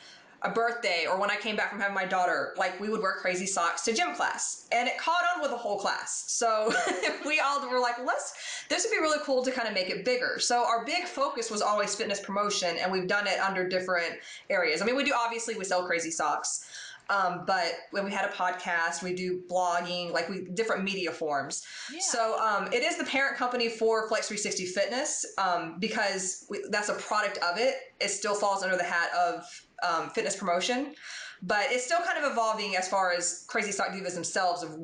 a 0.45 0.49
birthday 0.51 1.05
or 1.09 1.19
when 1.19 1.31
I 1.31 1.35
came 1.35 1.55
back 1.55 1.71
from 1.71 1.79
having 1.79 1.95
my 1.95 2.05
daughter, 2.05 2.53
like 2.55 2.79
we 2.79 2.87
would 2.87 3.01
wear 3.01 3.13
crazy 3.13 3.47
socks 3.47 3.81
to 3.83 3.93
gym 3.93 4.13
class, 4.15 4.67
and 4.71 4.87
it 4.87 4.97
caught 4.97 5.23
on 5.35 5.41
with 5.41 5.51
the 5.51 5.57
whole 5.57 5.79
class. 5.79 6.23
So 6.27 6.71
we 7.25 7.39
all 7.39 7.67
were 7.67 7.79
like, 7.79 7.95
let's. 8.05 8.33
This 8.69 8.85
would 8.85 8.95
be 8.95 9.01
really 9.01 9.19
cool 9.23 9.43
to 9.43 9.51
kind 9.51 9.67
of 9.67 9.73
make 9.73 9.89
it 9.89 10.05
bigger. 10.05 10.39
So 10.39 10.63
our 10.63 10.85
big 10.85 11.05
focus 11.05 11.51
was 11.51 11.61
always 11.61 11.95
fitness 11.95 12.19
promotion, 12.19 12.77
and 12.79 12.91
we've 12.91 13.07
done 13.07 13.27
it 13.27 13.39
under 13.39 13.67
different 13.67 14.13
areas. 14.49 14.81
I 14.81 14.85
mean, 14.85 14.95
we 14.95 15.03
do 15.03 15.13
obviously 15.15 15.55
we 15.55 15.65
sell 15.65 15.85
crazy 15.85 16.11
socks. 16.11 16.65
Um, 17.09 17.43
but 17.45 17.73
when 17.91 18.03
we 18.03 18.11
had 18.11 18.25
a 18.25 18.33
podcast, 18.33 19.03
we 19.03 19.13
do 19.13 19.41
blogging, 19.49 20.11
like 20.11 20.27
we 20.27 20.41
different 20.53 20.83
media 20.83 21.11
forms. 21.11 21.63
Yeah. 21.93 21.99
So 22.01 22.39
um, 22.39 22.71
it 22.73 22.83
is 22.83 22.97
the 22.97 23.03
parent 23.03 23.37
company 23.37 23.69
for 23.69 24.07
Flex 24.07 24.27
360 24.27 24.65
Fitness 24.65 25.25
um, 25.37 25.75
because 25.79 26.45
we, 26.49 26.63
that's 26.69 26.89
a 26.89 26.95
product 26.95 27.37
of 27.39 27.59
it. 27.59 27.75
It 27.99 28.09
still 28.09 28.33
falls 28.33 28.63
under 28.63 28.75
the 28.75 28.83
hat 28.83 29.09
of 29.13 29.45
um, 29.83 30.09
fitness 30.09 30.35
promotion, 30.35 30.95
but 31.41 31.65
it's 31.69 31.85
still 31.85 31.99
kind 32.01 32.23
of 32.23 32.31
evolving 32.31 32.75
as 32.75 32.87
far 32.87 33.11
as 33.13 33.45
Crazy 33.47 33.71
Sock 33.71 33.89
Divas 33.89 34.13
themselves 34.13 34.63
of 34.63 34.77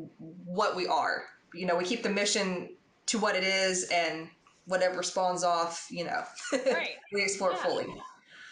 what 0.46 0.76
we 0.76 0.88
are. 0.88 1.24
You 1.54 1.66
know, 1.66 1.76
we 1.76 1.84
keep 1.84 2.04
the 2.04 2.10
mission 2.10 2.70
to 3.08 3.18
what 3.20 3.36
it 3.36 3.44
is, 3.44 3.90
and 3.92 4.30
whatever 4.66 5.04
spawns 5.04 5.44
off, 5.44 5.88
you 5.90 6.06
know, 6.06 6.24
Right. 6.54 6.96
we 7.12 7.22
explore 7.24 7.52
Yeah. 7.52 7.64
fully. 7.64 8.02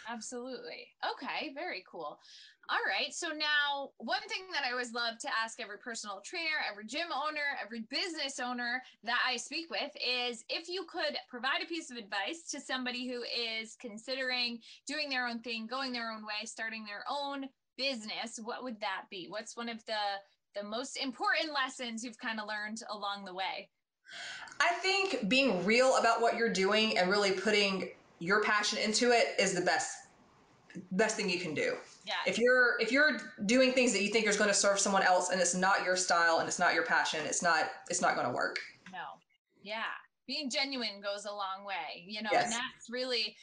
Absolutely. 0.09 0.87
Okay, 1.13 1.51
very 1.53 1.83
cool. 1.89 2.19
All 2.71 2.77
right. 2.87 3.11
So 3.11 3.29
now, 3.29 3.89
one 3.97 4.21
thing 4.27 4.43
that 4.53 4.63
I 4.63 4.71
always 4.71 4.93
love 4.93 5.17
to 5.21 5.29
ask 5.43 5.59
every 5.59 5.79
personal 5.79 6.21
trainer, 6.23 6.61
every 6.69 6.85
gym 6.85 7.07
owner, 7.11 7.57
every 7.63 7.81
business 7.89 8.39
owner 8.39 8.83
that 9.03 9.17
I 9.27 9.37
speak 9.37 9.71
with 9.71 9.91
is 9.95 10.43
if 10.49 10.69
you 10.69 10.85
could 10.87 11.17
provide 11.29 11.63
a 11.63 11.67
piece 11.67 11.89
of 11.89 11.97
advice 11.97 12.43
to 12.51 12.61
somebody 12.61 13.07
who 13.07 13.23
is 13.23 13.75
considering 13.81 14.59
doing 14.85 15.09
their 15.09 15.25
own 15.25 15.39
thing, 15.39 15.65
going 15.65 15.91
their 15.91 16.11
own 16.11 16.21
way, 16.21 16.45
starting 16.45 16.85
their 16.85 17.03
own 17.09 17.45
business, 17.75 18.39
what 18.43 18.63
would 18.63 18.79
that 18.81 19.05
be? 19.09 19.25
What's 19.29 19.57
one 19.57 19.69
of 19.69 19.83
the 19.85 19.93
the 20.55 20.63
most 20.63 20.97
important 20.97 21.53
lessons 21.53 22.03
you've 22.03 22.19
kind 22.19 22.39
of 22.39 22.47
learned 22.47 22.83
along 22.91 23.25
the 23.25 23.33
way? 23.33 23.69
I 24.59 24.73
think 24.73 25.27
being 25.27 25.65
real 25.65 25.97
about 25.97 26.21
what 26.21 26.35
you're 26.37 26.53
doing 26.53 26.99
and 26.99 27.09
really 27.09 27.31
putting 27.31 27.89
your 28.19 28.43
passion 28.43 28.77
into 28.77 29.11
it 29.11 29.39
is 29.39 29.55
the 29.55 29.61
best 29.61 29.97
best 30.91 31.15
thing 31.15 31.29
you 31.29 31.39
can 31.39 31.55
do. 31.55 31.75
Yeah. 32.09 32.15
If 32.31 32.39
you're 32.39 32.79
if 32.79 32.91
you're 32.91 33.17
doing 33.45 33.71
things 33.71 33.93
that 33.93 34.01
you 34.01 34.09
think 34.09 34.25
is 34.25 34.35
going 34.35 34.49
to 34.49 34.53
serve 34.55 34.79
someone 34.79 35.03
else 35.03 35.29
and 35.29 35.39
it's 35.39 35.53
not 35.53 35.83
your 35.85 35.95
style 35.95 36.39
and 36.39 36.47
it's 36.47 36.57
not 36.57 36.73
your 36.73 36.83
passion, 36.83 37.19
it's 37.25 37.43
not 37.43 37.69
it's 37.89 38.01
not 38.01 38.15
going 38.15 38.25
to 38.25 38.33
work. 38.33 38.57
No. 38.91 39.05
Yeah. 39.61 39.83
Being 40.25 40.49
genuine 40.49 41.01
goes 41.03 41.25
a 41.25 41.31
long 41.31 41.65
way, 41.65 42.03
you 42.07 42.23
know, 42.23 42.29
Yes. 42.31 42.45
and 42.45 42.53
that's 42.53 42.89
really 42.89 43.35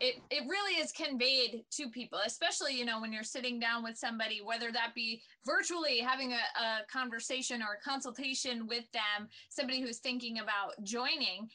it 0.00 0.16
it 0.30 0.44
really 0.48 0.80
is 0.80 0.92
conveyed 0.92 1.64
to 1.72 1.88
people, 1.88 2.20
especially, 2.24 2.76
you 2.78 2.84
know, 2.84 3.00
when 3.00 3.12
you're 3.12 3.24
sitting 3.24 3.58
down 3.58 3.82
with 3.82 3.96
somebody, 3.96 4.40
whether 4.42 4.70
that 4.70 4.92
be 4.94 5.20
virtually 5.44 5.98
having 5.98 6.32
a, 6.32 6.36
a 6.36 6.86
conversation 6.92 7.62
or 7.62 7.78
a 7.80 7.80
consultation 7.90 8.68
with 8.68 8.84
them, 8.92 9.28
somebody 9.48 9.80
who's 9.80 9.98
thinking 9.98 10.38
about 10.38 10.72
joining, 10.84 11.48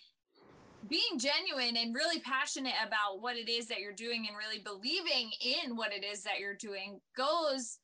being 0.88 1.20
genuine 1.20 1.76
and 1.78 1.94
really 1.96 2.22
passionate 2.22 2.76
about 2.86 3.22
what 3.22 3.36
it 3.36 3.50
is 3.50 3.68
that 3.68 3.80
you're 3.80 3.94
doing 3.94 4.28
and 4.28 4.38
really 4.38 4.62
believing 4.64 5.32
in 5.42 5.76
what 5.76 5.94
it 5.94 6.04
is 6.04 6.24
that 6.24 6.40
you're 6.40 6.56
doing 6.56 7.02
goes 7.16 7.80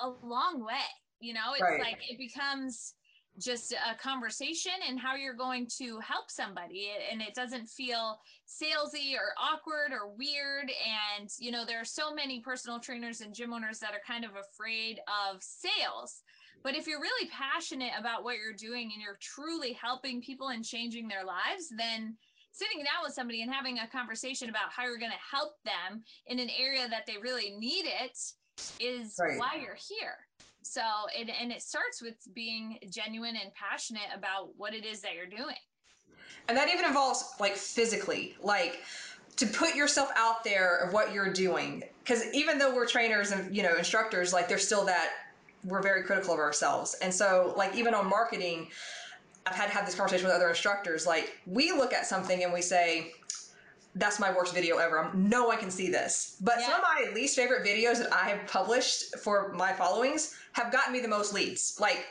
a 0.00 0.08
long 0.08 0.64
way. 0.64 0.80
You 1.20 1.34
know, 1.34 1.52
it's 1.54 1.64
Right. 1.64 1.78
like 1.78 1.98
it 2.08 2.18
becomes 2.18 2.94
just 3.38 3.72
a 3.72 3.94
conversation 3.96 4.72
and 4.86 4.98
how 4.98 5.14
you're 5.14 5.34
going 5.36 5.66
to 5.78 5.98
help 6.00 6.30
somebody 6.30 6.90
and 7.10 7.22
it 7.22 7.34
doesn't 7.34 7.66
feel 7.68 8.18
salesy 8.46 9.14
or 9.14 9.32
awkward 9.38 9.92
or 9.92 10.14
weird 10.14 10.70
and 11.18 11.30
you 11.38 11.50
know 11.50 11.64
there 11.64 11.80
are 11.80 11.84
so 11.84 12.12
many 12.12 12.40
personal 12.40 12.80
trainers 12.80 13.20
and 13.20 13.34
gym 13.34 13.52
owners 13.52 13.78
that 13.78 13.94
are 13.94 14.00
kind 14.06 14.24
of 14.24 14.32
afraid 14.36 15.00
of 15.08 15.42
sales 15.42 16.22
but 16.62 16.74
if 16.74 16.86
you're 16.86 17.00
really 17.00 17.30
passionate 17.30 17.92
about 17.96 18.24
what 18.24 18.36
you're 18.36 18.52
doing 18.52 18.90
and 18.92 19.00
you're 19.00 19.18
truly 19.22 19.72
helping 19.72 20.20
people 20.20 20.48
and 20.48 20.64
changing 20.64 21.08
their 21.08 21.24
lives 21.24 21.72
then 21.78 22.18
sitting 22.52 22.78
down 22.78 23.02
with 23.04 23.14
somebody 23.14 23.42
and 23.42 23.52
having 23.52 23.78
a 23.78 23.86
conversation 23.88 24.48
about 24.48 24.70
how 24.70 24.84
you're 24.84 24.98
going 24.98 25.10
to 25.12 25.36
help 25.36 25.54
them 25.64 26.02
in 26.26 26.38
an 26.38 26.50
area 26.58 26.88
that 26.88 27.06
they 27.06 27.16
really 27.22 27.50
need 27.58 27.84
it 27.86 28.18
is 28.80 29.16
Right. 29.18 29.38
why 29.38 29.60
you're 29.62 29.78
here 29.88 30.16
so 30.62 30.82
it, 31.16 31.30
and 31.40 31.50
it 31.52 31.62
starts 31.62 32.02
with 32.02 32.16
being 32.34 32.78
genuine 32.90 33.36
and 33.36 33.52
passionate 33.54 34.10
about 34.14 34.50
what 34.56 34.74
it 34.74 34.84
is 34.84 35.00
that 35.00 35.14
you're 35.14 35.26
doing 35.26 35.56
And 36.48 36.56
that 36.56 36.68
even 36.68 36.84
involves 36.84 37.24
like 37.40 37.56
physically, 37.56 38.36
like 38.42 38.80
to 39.36 39.46
put 39.46 39.74
yourself 39.74 40.10
out 40.16 40.44
there 40.44 40.78
of 40.78 40.92
what 40.92 41.12
you're 41.12 41.32
doing. 41.32 41.82
Because 42.04 42.24
even 42.34 42.58
though 42.58 42.74
we're 42.74 42.86
trainers 42.86 43.30
and 43.32 43.54
you 43.56 43.62
know 43.62 43.74
instructors, 43.76 44.32
like 44.32 44.48
there's 44.48 44.66
still 44.66 44.84
that 44.86 45.10
we're 45.64 45.82
very 45.82 46.02
critical 46.02 46.34
of 46.34 46.40
ourselves. 46.40 46.94
And 47.02 47.12
so 47.14 47.54
like 47.56 47.74
even 47.74 47.94
on 47.94 48.08
marketing, 48.08 48.68
I've 49.50 49.56
had 49.56 49.66
to 49.66 49.72
have 49.72 49.84
this 49.86 49.94
conversation 49.94 50.26
with 50.26 50.34
other 50.34 50.48
instructors. 50.48 51.06
Like 51.06 51.36
we 51.46 51.72
look 51.72 51.92
at 51.92 52.06
something 52.06 52.44
and 52.44 52.52
we 52.52 52.62
say, 52.62 53.12
that's 53.96 54.20
my 54.20 54.32
worst 54.32 54.54
video 54.54 54.76
ever. 54.78 55.00
I'm, 55.00 55.28
no 55.28 55.46
one 55.46 55.58
can 55.58 55.70
see 55.70 55.90
this. 55.90 56.36
But 56.40 56.60
some 56.60 56.74
of 56.74 56.82
my 56.82 57.10
least 57.12 57.34
favorite 57.34 57.66
videos 57.66 57.98
that 57.98 58.12
I 58.12 58.28
have 58.28 58.46
published 58.46 59.16
for 59.18 59.52
my 59.52 59.72
followings 59.72 60.36
have 60.52 60.70
gotten 60.72 60.92
me 60.92 61.00
the 61.00 61.08
most 61.08 61.34
leads. 61.34 61.76
Like 61.80 62.06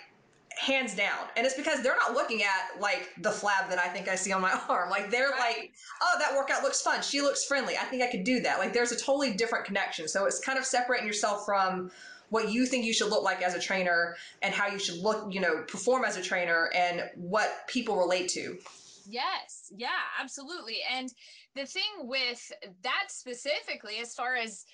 hands 0.59 0.93
down. 0.93 1.27
And 1.37 1.45
it's 1.45 1.55
because 1.55 1.81
they're 1.81 1.95
not 1.95 2.13
looking 2.13 2.43
at 2.43 2.81
like 2.81 3.09
the 3.21 3.29
flab 3.29 3.69
that 3.69 3.79
I 3.79 3.87
think 3.87 4.09
I 4.09 4.15
see 4.15 4.33
on 4.33 4.41
my 4.41 4.51
arm. 4.69 4.89
Like 4.89 5.09
they're 5.09 5.29
Right. 5.29 5.39
like, 5.39 5.71
oh, 6.01 6.17
that 6.19 6.35
workout 6.35 6.63
looks 6.63 6.81
fun. 6.81 7.01
She 7.01 7.21
looks 7.21 7.45
friendly. 7.45 7.77
I 7.77 7.85
think 7.85 8.03
I 8.03 8.07
could 8.11 8.25
do 8.25 8.41
that. 8.41 8.59
Like 8.59 8.73
there's 8.73 8.91
a 8.91 8.97
totally 8.97 9.31
different 9.33 9.63
connection. 9.63 10.09
So 10.09 10.25
it's 10.25 10.39
kind 10.39 10.59
of 10.59 10.65
separating 10.65 11.07
yourself 11.07 11.45
from 11.45 11.91
what 12.29 12.51
you 12.51 12.65
think 12.65 12.85
you 12.85 12.93
should 12.93 13.09
look 13.09 13.23
like 13.23 13.41
as 13.41 13.55
a 13.55 13.59
trainer 13.59 14.15
and 14.41 14.53
how 14.53 14.67
you 14.67 14.79
should 14.79 14.97
look, 14.97 15.33
you 15.33 15.39
know, 15.39 15.63
perform 15.67 16.05
as 16.05 16.17
a 16.17 16.21
trainer 16.21 16.69
and 16.75 17.03
what 17.15 17.67
people 17.67 17.97
relate 17.97 18.29
to. 18.29 18.57
Yes, 19.07 19.71
yeah, 19.75 19.87
absolutely. 20.19 20.77
And 20.91 21.11
the 21.55 21.65
thing 21.65 21.83
with 22.01 22.51
that 22.83 23.05
specifically, 23.07 23.97
as 23.99 24.13
far 24.13 24.35
as 24.35 24.65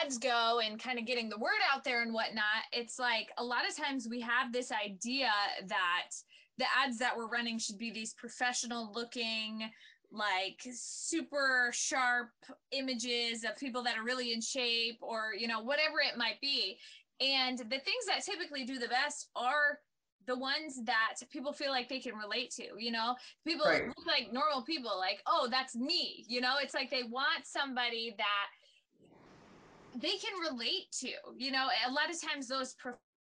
ads 0.00 0.18
go 0.18 0.60
and 0.64 0.80
kind 0.80 0.98
of 0.98 1.06
getting 1.06 1.28
the 1.28 1.38
word 1.38 1.58
out 1.72 1.82
there 1.82 2.02
and 2.02 2.14
whatnot, 2.14 2.62
it's 2.72 2.98
like 2.98 3.28
a 3.38 3.44
lot 3.44 3.68
of 3.68 3.76
times 3.76 4.06
we 4.08 4.20
have 4.20 4.52
this 4.52 4.70
idea 4.70 5.30
that 5.66 6.10
the 6.58 6.64
ads 6.84 6.98
that 6.98 7.16
we're 7.16 7.28
running 7.28 7.58
should 7.58 7.78
be 7.78 7.90
these 7.90 8.14
professional 8.14 8.92
looking, 8.94 9.68
like 10.12 10.60
super 10.72 11.70
sharp 11.72 12.30
images 12.70 13.44
of 13.44 13.56
people 13.56 13.82
that 13.82 13.96
are 13.96 14.04
really 14.04 14.32
in 14.32 14.40
shape 14.40 14.98
or, 15.00 15.32
you 15.36 15.48
know, 15.48 15.60
whatever 15.60 15.96
it 16.00 16.18
might 16.18 16.40
be. 16.40 16.78
And 17.20 17.58
the 17.58 17.64
things 17.64 18.04
that 18.08 18.24
typically 18.24 18.64
do 18.64 18.78
the 18.78 18.88
best 18.88 19.28
are 19.34 19.78
the 20.26 20.38
ones 20.38 20.80
that 20.84 21.14
people 21.30 21.52
feel 21.52 21.70
like 21.70 21.88
they 21.88 21.98
can 21.98 22.14
relate 22.14 22.50
to, 22.52 22.64
you 22.78 22.92
know? 22.92 23.16
people 23.44 23.66
Right. 23.66 23.86
look 23.86 24.06
like 24.06 24.32
normal 24.32 24.62
people 24.62 24.96
like 24.98 25.20
oh 25.26 25.48
that's 25.50 25.74
me 25.74 26.24
you 26.28 26.40
know 26.40 26.54
it's 26.62 26.74
like 26.74 26.90
they 26.90 27.02
want 27.02 27.44
somebody 27.44 28.14
that 28.16 30.00
they 30.00 30.16
can 30.16 30.32
relate 30.50 30.90
to 30.92 31.10
you 31.36 31.50
know 31.50 31.68
a 31.86 31.90
lot 31.90 32.10
of 32.10 32.20
times 32.20 32.48
those 32.48 32.74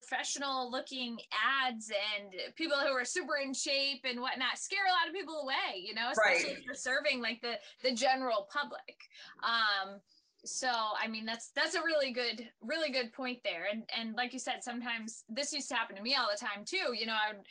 professional 0.02 0.72
looking 0.72 1.18
ads 1.66 1.92
and 2.20 2.34
people 2.56 2.78
who 2.78 2.92
are 2.94 3.06
super 3.06 3.38
in 3.44 3.54
shape 3.54 4.02
and 4.04 4.20
whatnot 4.20 4.58
scare 4.58 4.86
a 4.88 4.92
lot 4.92 5.08
of 5.08 5.14
people 5.14 5.42
away 5.42 5.80
you 5.80 5.94
know 5.94 6.10
especially 6.12 6.50
Right. 6.50 6.58
if 6.60 6.66
you're 6.66 6.74
serving 6.74 7.22
like 7.22 7.42
the 7.42 7.54
the 7.84 7.94
general 7.94 8.48
public 8.52 8.98
um 9.44 10.00
so 10.46 10.70
i 11.02 11.08
mean 11.08 11.26
that's 11.26 11.50
that's 11.56 11.76
a 11.76 11.82
really 11.82 12.12
good 12.12 12.48
really 12.62 12.92
good 12.92 13.12
point 13.12 13.40
there 13.44 13.68
and 13.72 13.84
and 13.98 14.16
like 14.16 14.32
you 14.34 14.40
said 14.40 14.64
sometimes 14.64 15.24
this 15.30 15.52
used 15.54 15.68
to 15.70 15.76
happen 15.76 15.96
to 15.96 16.02
me 16.02 16.16
all 16.16 16.28
the 16.32 16.40
time 16.40 16.64
too 16.66 16.94
you 16.98 17.06
know 17.06 17.14
i 17.14 17.34
would 17.34 17.46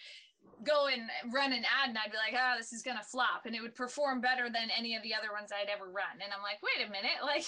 go 0.65 0.87
and 0.89 1.03
run 1.33 1.53
an 1.53 1.63
ad 1.65 1.91
and 1.91 1.99
I'd 1.99 2.11
be 2.11 2.17
like, 2.17 2.35
oh, 2.35 2.55
this 2.59 2.73
is 2.73 2.83
gonna 2.83 3.03
flop, 3.03 3.47
and 3.47 3.55
it 3.55 3.61
would 3.61 3.75
perform 3.75 4.21
better 4.21 4.45
than 4.51 4.71
any 4.77 4.97
of 4.97 5.03
the 5.03 5.15
other 5.15 5.31
ones 5.33 5.51
I'd 5.53 5.69
ever 5.69 5.85
run. 5.87 6.19
And 6.23 6.33
I'm 6.33 6.43
like, 6.43 6.59
wait 6.63 6.87
a 6.87 6.91
minute, 6.91 7.19
like 7.23 7.45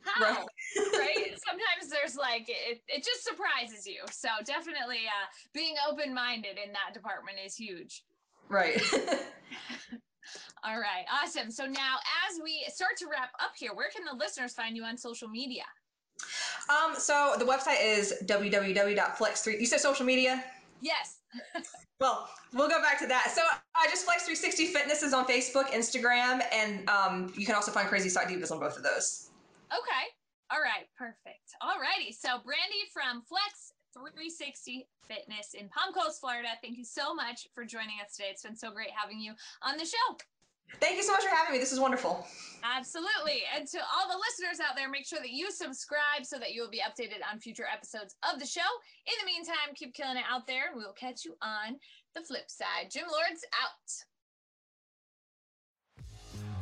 how? 0.00 0.24
Right. 0.24 0.46
right? 0.76 1.38
Sometimes 1.48 1.90
there's 1.90 2.16
like 2.16 2.48
it, 2.48 2.82
it 2.88 3.04
just 3.04 3.24
surprises 3.24 3.86
you. 3.86 4.00
So 4.10 4.28
definitely 4.44 5.06
uh 5.06 5.26
being 5.52 5.74
open-minded 5.90 6.58
in 6.64 6.72
that 6.72 6.94
department 6.94 7.38
is 7.44 7.54
huge. 7.54 8.04
Right. 8.48 8.80
All 10.64 10.78
right, 10.78 11.04
awesome. 11.12 11.50
So 11.50 11.66
now 11.66 11.96
as 12.28 12.40
we 12.42 12.64
start 12.68 12.96
to 12.98 13.06
wrap 13.10 13.30
up 13.40 13.52
here, 13.56 13.74
where 13.74 13.88
can 13.94 14.04
the 14.04 14.16
listeners 14.16 14.52
find 14.52 14.76
you 14.76 14.84
on 14.84 14.96
social 14.96 15.28
media? 15.28 15.64
um, 16.68 16.94
so 16.96 17.34
the 17.38 17.44
website 17.44 17.82
is 17.82 18.14
www.flex3. 18.24 19.58
You 19.60 19.66
said 19.66 19.80
social 19.80 20.06
media? 20.06 20.44
Yes. 20.80 21.18
Well, 22.02 22.28
we'll 22.52 22.68
go 22.68 22.82
back 22.82 22.98
to 22.98 23.06
that. 23.06 23.30
So 23.32 23.42
I 23.76 23.86
just 23.88 24.04
Flex 24.04 24.24
360 24.24 24.66
Fitness 24.66 25.04
is 25.04 25.14
on 25.14 25.24
Facebook, 25.24 25.66
Instagram, 25.66 26.42
and 26.52 26.90
um, 26.90 27.32
you 27.36 27.46
can 27.46 27.54
also 27.54 27.70
find 27.70 27.86
Crazy 27.86 28.08
Sock 28.08 28.24
Divas 28.24 28.50
on 28.50 28.58
both 28.58 28.76
of 28.76 28.82
those. 28.82 29.30
Okay. 29.72 30.04
All 30.52 30.60
right. 30.60 30.84
Perfect. 30.96 31.56
All 31.60 31.80
righty. 31.80 32.12
So, 32.12 32.38
Brandy 32.44 32.84
from 32.92 33.22
Flex 33.22 33.72
360 33.92 34.88
Fitness 35.08 35.54
in 35.54 35.68
Palm 35.68 35.92
Coast, 35.92 36.20
Florida, 36.20 36.48
thank 36.62 36.78
you 36.78 36.84
so 36.84 37.12
much 37.12 37.48
for 37.54 37.64
joining 37.64 38.00
us 38.00 38.16
today. 38.16 38.28
It's 38.30 38.42
been 38.42 38.56
so 38.56 38.70
great 38.70 38.88
having 38.96 39.20
you 39.20 39.34
on 39.62 39.76
the 39.76 39.84
show. 39.84 40.16
Thank 40.80 40.96
you 40.96 41.02
so 41.02 41.12
much 41.12 41.22
for 41.22 41.34
having 41.34 41.52
me. 41.52 41.58
This 41.58 41.72
is 41.72 41.80
wonderful. 41.80 42.24
Absolutely. 42.64 43.42
And 43.54 43.68
to 43.68 43.78
all 43.78 44.08
the 44.08 44.16
listeners 44.16 44.60
out 44.64 44.74
there, 44.74 44.88
make 44.88 45.06
sure 45.06 45.18
that 45.20 45.30
you 45.30 45.50
subscribe 45.50 46.24
so 46.24 46.38
that 46.38 46.54
you 46.54 46.62
will 46.62 46.70
be 46.70 46.80
updated 46.80 47.20
on 47.30 47.40
future 47.40 47.66
episodes 47.70 48.16
of 48.32 48.40
the 48.40 48.46
show. 48.46 48.64
In 49.04 49.12
the 49.20 49.26
meantime, 49.26 49.74
keep 49.74 49.92
killing 49.92 50.16
it 50.16 50.24
out 50.30 50.46
there, 50.46 50.72
we 50.74 50.82
will 50.82 50.96
catch 50.96 51.26
you 51.26 51.36
on 51.42 51.76
the 52.14 52.22
flip 52.22 52.48
side. 52.48 52.88
Gym 52.90 53.04
Lords 53.04 53.44
out. 53.60 53.88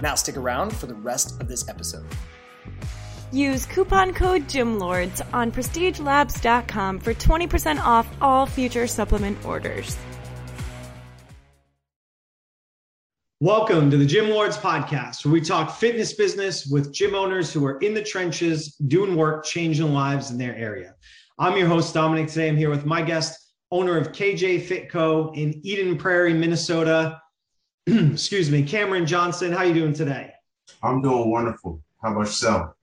Now 0.00 0.14
stick 0.14 0.36
around 0.36 0.76
for 0.76 0.86
the 0.86 0.94
rest 0.94 1.40
of 1.40 1.48
this 1.48 1.68
episode. 1.68 2.06
Use 3.32 3.66
coupon 3.66 4.14
code 4.14 4.48
GYMLORDS 4.48 5.22
on 5.34 5.52
prestigelabs.com 5.52 7.00
for 7.00 7.12
20% 7.12 7.78
off 7.80 8.08
all 8.20 8.46
future 8.46 8.86
supplement 8.86 9.44
orders. 9.44 9.96
Welcome 13.40 13.88
to 13.92 13.96
the 13.96 14.06
Gym 14.06 14.30
Lords 14.30 14.56
podcast, 14.56 15.24
where 15.24 15.32
we 15.32 15.40
talk 15.40 15.76
fitness 15.76 16.14
business 16.14 16.66
with 16.66 16.92
gym 16.92 17.14
owners 17.14 17.52
who 17.52 17.64
are 17.66 17.78
in 17.78 17.94
the 17.94 18.02
trenches, 18.02 18.74
doing 18.74 19.14
work, 19.14 19.44
changing 19.44 19.92
lives 19.92 20.32
in 20.32 20.38
their 20.38 20.56
area. 20.56 20.96
I'm 21.38 21.56
your 21.56 21.68
host, 21.68 21.94
Dominic. 21.94 22.26
Today 22.28 22.48
I'm 22.48 22.56
here 22.56 22.70
with 22.70 22.84
my 22.84 23.00
guest, 23.00 23.52
owner 23.70 23.96
of 23.96 24.10
KJ 24.10 24.66
Fitco 24.66 25.36
in 25.36 25.60
Eden 25.64 25.96
Prairie, 25.96 26.34
Minnesota. 26.34 27.20
Excuse 28.12 28.50
me, 28.50 28.62
Kameron 28.62 29.06
Johnson. 29.06 29.50
How 29.50 29.62
you 29.62 29.72
doing 29.72 29.94
today? 29.94 30.32
I'm 30.82 31.00
doing 31.00 31.30
wonderful. 31.30 31.80
How 32.02 32.12
about 32.12 32.26
yourself? 32.26 32.74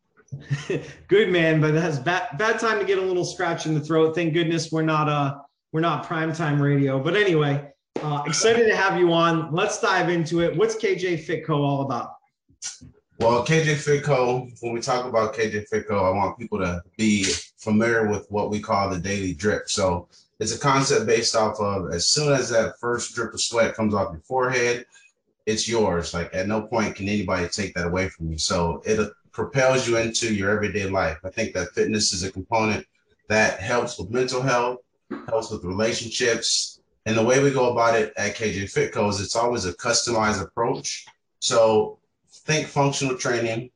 Good 1.07 1.29
man, 1.29 1.61
but 1.61 1.73
that's 1.73 1.99
bad 1.99 2.35
bad 2.39 2.59
time 2.59 2.79
to 2.79 2.85
get 2.85 2.97
a 2.97 3.01
little 3.01 3.23
scratch 3.23 3.67
in 3.67 3.75
the 3.75 3.79
throat. 3.79 4.15
Thank 4.15 4.33
goodness 4.33 4.71
we're 4.71 4.81
not 4.81 5.07
uh 5.07 5.37
we're 5.71 5.81
not 5.81 6.07
primetime 6.07 6.59
radio. 6.59 6.99
But 6.99 7.15
anyway, 7.15 7.71
uh, 8.01 8.23
excited 8.25 8.67
to 8.67 8.75
have 8.75 8.99
you 8.99 9.13
on. 9.13 9.53
Let's 9.53 9.79
dive 9.79 10.09
into 10.09 10.41
it. 10.41 10.57
What's 10.57 10.75
KJ 10.75 11.23
Fitco 11.25 11.59
all 11.59 11.81
about? 11.81 12.13
Well, 13.19 13.45
KJ 13.45 13.75
Fitco, 13.75 14.51
when 14.61 14.73
we 14.73 14.81
talk 14.81 15.05
about 15.05 15.35
KJ 15.35 15.69
Fitco, 15.71 16.03
I 16.03 16.09
want 16.09 16.39
people 16.39 16.57
to 16.59 16.81
be 16.97 17.25
familiar 17.57 18.07
with 18.07 18.25
what 18.29 18.49
we 18.49 18.59
call 18.59 18.89
the 18.89 18.97
daily 18.97 19.35
drip. 19.35 19.69
So 19.69 20.07
it's 20.39 20.55
a 20.55 20.59
concept 20.59 21.05
based 21.05 21.35
off 21.35 21.59
of 21.59 21.93
as 21.93 22.09
soon 22.09 22.33
as 22.33 22.49
that 22.49 22.79
first 22.79 23.15
drip 23.15 23.33
of 23.33 23.41
sweat 23.41 23.75
comes 23.75 23.93
off 23.93 24.11
your 24.11 24.21
forehead, 24.21 24.85
it's 25.45 25.67
yours. 25.67 26.13
Like 26.13 26.33
at 26.33 26.47
no 26.47 26.63
point 26.63 26.95
can 26.95 27.07
anybody 27.07 27.47
take 27.47 27.73
that 27.75 27.87
away 27.87 28.09
from 28.09 28.31
you. 28.31 28.37
So 28.37 28.81
it 28.85 28.99
uh, 28.99 29.09
propels 29.31 29.87
you 29.87 29.97
into 29.97 30.33
your 30.33 30.51
everyday 30.51 30.89
life. 30.89 31.17
I 31.23 31.29
think 31.29 31.53
that 31.53 31.73
fitness 31.73 32.13
is 32.13 32.23
a 32.23 32.31
component 32.31 32.85
that 33.29 33.59
helps 33.59 33.97
with 33.97 34.09
mental 34.09 34.41
health, 34.41 34.79
helps 35.29 35.51
with 35.51 35.63
relationships. 35.63 36.79
And 37.05 37.17
the 37.17 37.23
way 37.23 37.41
we 37.41 37.51
go 37.51 37.71
about 37.71 37.95
it 37.95 38.13
at 38.17 38.35
KJ 38.35 38.63
Fitco 38.73 39.09
is 39.09 39.21
it's 39.21 39.35
always 39.35 39.65
a 39.65 39.73
customized 39.73 40.41
approach. 40.41 41.05
So 41.39 41.99
think 42.29 42.67
functional 42.67 43.17
training, 43.17 43.69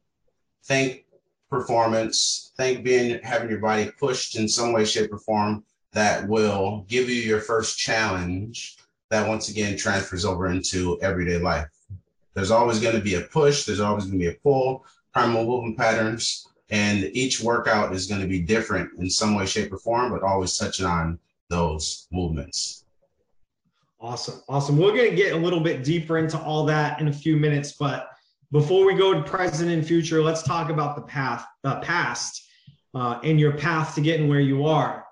think 0.65 1.05
performance, 1.49 2.51
think 2.57 2.83
being 2.83 3.19
having 3.23 3.49
your 3.49 3.59
body 3.59 3.91
pushed 3.99 4.35
in 4.35 4.47
some 4.47 4.73
way, 4.73 4.85
shape, 4.85 5.13
or 5.13 5.19
form 5.19 5.63
that 5.99 6.27
will 6.29 6.85
give 6.87 7.09
you 7.09 7.21
your 7.21 7.41
first 7.41 7.77
challenge 7.77 8.77
that 9.09 9.27
once 9.27 9.49
again 9.49 9.75
transfers 9.75 10.23
over 10.23 10.47
into 10.47 10.97
everyday 11.01 11.37
life. 11.37 11.67
There's 12.35 12.51
always 12.51 12.79
going 12.79 12.95
to 12.95 13.01
be 13.01 13.15
a 13.15 13.21
push, 13.21 13.65
there's 13.65 13.81
always 13.81 14.05
going 14.05 14.17
to 14.17 14.25
be 14.25 14.31
a 14.31 14.39
pull, 14.39 14.85
primal 15.13 15.45
movement 15.45 15.77
patterns, 15.77 16.47
and 16.69 17.03
each 17.13 17.41
workout 17.41 17.93
is 17.93 18.05
going 18.07 18.21
to 18.21 18.27
be 18.27 18.39
different 18.39 18.97
in 18.99 19.09
some 19.09 19.35
way, 19.35 19.45
shape, 19.45 19.73
or 19.73 19.77
form, 19.77 20.11
but 20.11 20.23
always 20.23 20.55
touching 20.57 20.85
on 20.85 21.19
those 21.49 22.07
movements. 22.11 22.85
Awesome. 23.99 24.41
Awesome. 24.47 24.77
We're 24.77 24.95
going 24.95 25.09
to 25.09 25.15
get 25.17 25.33
a 25.33 25.37
little 25.37 25.59
bit 25.59 25.83
deeper 25.83 26.17
into 26.17 26.39
all 26.39 26.63
that 26.67 27.01
in 27.01 27.09
a 27.09 27.13
few 27.13 27.35
minutes, 27.35 27.73
but 27.73 28.11
before 28.53 28.85
we 28.85 28.93
go 28.93 29.13
to 29.13 29.21
present 29.21 29.69
and 29.69 29.85
future, 29.85 30.23
let's 30.23 30.43
talk 30.43 30.69
about 30.69 30.95
the 30.95 31.01
path, 31.01 31.45
uh, 31.65 31.81
past, 31.81 32.47
uh, 32.95 33.19
and 33.21 33.37
your 33.37 33.51
path 33.51 33.95
to 33.95 34.01
getting 34.01 34.29
where 34.29 34.39
you 34.39 34.65
are. 34.65 35.05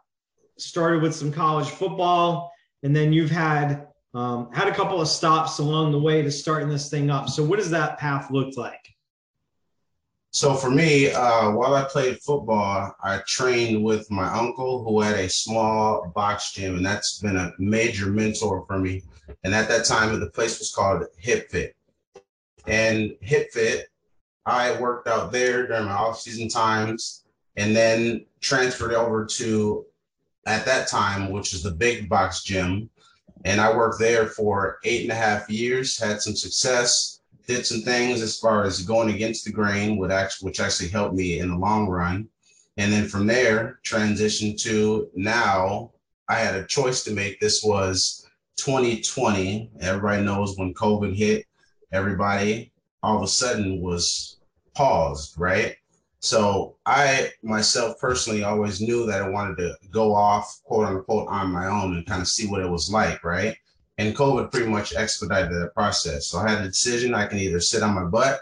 Started 0.57 1.01
with 1.01 1.15
some 1.15 1.31
college 1.31 1.69
football, 1.69 2.51
and 2.83 2.95
then 2.95 3.13
you've 3.13 3.31
had 3.31 3.87
um, 4.13 4.51
had 4.51 4.67
a 4.67 4.73
couple 4.73 4.99
of 4.99 5.07
stops 5.07 5.59
along 5.59 5.91
the 5.91 5.99
way 5.99 6.21
to 6.21 6.31
starting 6.31 6.69
this 6.69 6.89
thing 6.89 7.09
up. 7.09 7.29
So, 7.29 7.43
what 7.43 7.59
does 7.59 7.69
that 7.69 7.99
path 7.99 8.31
look 8.31 8.57
like? 8.57 8.87
So 10.31 10.53
for 10.53 10.69
me, 10.69 11.09
uh, 11.11 11.51
while 11.51 11.73
I 11.73 11.83
played 11.85 12.19
football, 12.19 12.95
I 13.01 13.21
trained 13.25 13.83
with 13.83 14.11
my 14.11 14.27
uncle 14.31 14.83
who 14.83 15.01
had 15.01 15.17
a 15.17 15.29
small 15.29 16.11
box 16.13 16.51
gym, 16.51 16.75
and 16.75 16.85
that's 16.85 17.19
been 17.19 17.37
a 17.37 17.53
major 17.57 18.05
mentor 18.05 18.63
for 18.67 18.77
me. 18.77 19.01
And 19.43 19.55
at 19.55 19.67
that 19.69 19.85
time, 19.85 20.19
the 20.19 20.29
place 20.29 20.59
was 20.59 20.71
called 20.71 21.05
Hip 21.17 21.49
Fit. 21.49 21.75
And 22.67 23.15
Hip 23.21 23.51
Fit, 23.51 23.87
I 24.45 24.79
worked 24.79 25.07
out 25.07 25.31
there 25.31 25.65
during 25.65 25.85
my 25.85 25.93
off-season 25.93 26.49
times, 26.49 27.25
and 27.55 27.75
then 27.75 28.25
transferred 28.39 28.93
over 28.93 29.25
to, 29.25 29.85
at 30.47 30.65
that 30.65 30.87
time, 30.87 31.29
which 31.29 31.53
is 31.53 31.61
the 31.61 31.71
big 31.71 32.09
box 32.09 32.43
gym, 32.43 32.89
and 33.45 33.61
I 33.61 33.75
worked 33.75 33.99
there 33.99 34.27
for 34.27 34.79
eight 34.83 35.03
and 35.03 35.11
a 35.11 35.15
half 35.15 35.49
years. 35.49 35.99
Had 35.99 36.21
some 36.21 36.35
success 36.35 37.17
did 37.47 37.65
some 37.65 37.81
things 37.81 38.21
as 38.21 38.37
far 38.37 38.65
as 38.65 38.81
going 38.81 39.09
against 39.09 39.45
the 39.45 39.51
grain, 39.51 39.97
which 39.97 40.59
actually, 40.59 40.89
helped 40.89 41.15
me 41.15 41.39
in 41.39 41.49
the 41.49 41.57
long 41.57 41.87
run. 41.87 42.27
And 42.75 42.91
then 42.91 43.07
from 43.07 43.25
there, 43.25 43.79
transition 43.83 44.55
to 44.57 45.09
now, 45.15 45.91
I 46.27 46.35
had 46.35 46.55
a 46.55 46.67
choice 46.67 47.03
to 47.05 47.13
make. 47.13 47.39
This 47.39 47.63
was 47.63 48.27
2020. 48.57 49.71
Everybody 49.79 50.23
knows 50.23 50.57
when 50.57 50.73
COVID 50.73 51.15
hit, 51.15 51.45
everybody 51.91 52.71
all 53.01 53.17
of 53.17 53.23
a 53.23 53.27
sudden 53.27 53.81
was 53.81 54.37
paused, 54.75 55.35
right? 55.37 55.77
So 56.27 56.75
I 56.85 57.31
myself 57.41 57.97
personally 58.01 58.43
always 58.43 58.81
knew 58.81 59.05
that 59.05 59.21
I 59.21 59.29
wanted 59.29 59.55
to 59.59 59.77
go 59.91 60.13
off, 60.13 60.59
quote 60.65 60.85
unquote, 60.85 61.29
on 61.29 61.53
my 61.53 61.67
own 61.67 61.95
and 61.95 62.05
kind 62.05 62.21
of 62.21 62.27
see 62.27 62.47
what 62.47 62.59
it 62.59 62.69
was 62.69 62.91
like, 62.91 63.23
right? 63.23 63.55
And 63.97 64.13
COVID 64.13 64.51
pretty 64.51 64.67
much 64.67 64.93
expedited 64.93 65.53
that 65.53 65.73
process. 65.73 66.27
So 66.27 66.39
I 66.39 66.49
had 66.49 66.65
a 66.65 66.67
decision 66.67 67.13
I 67.13 67.27
can 67.27 67.39
either 67.39 67.61
sit 67.61 67.81
on 67.81 67.95
my 67.95 68.03
butt, 68.03 68.41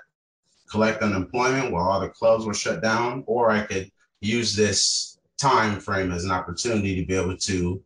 collect 0.67 1.03
unemployment 1.03 1.71
while 1.71 1.87
all 1.87 1.99
the 1.99 2.09
clubs 2.09 2.47
were 2.47 2.55
shut 2.55 2.81
down, 2.81 3.23
or 3.27 3.51
I 3.51 3.61
could 3.61 3.91
use 4.19 4.55
this 4.55 5.19
time 5.37 5.79
frame 5.79 6.11
as 6.11 6.25
an 6.25 6.31
opportunity 6.31 6.95
to 6.95 7.05
be 7.05 7.13
able 7.13 7.37
to 7.37 7.83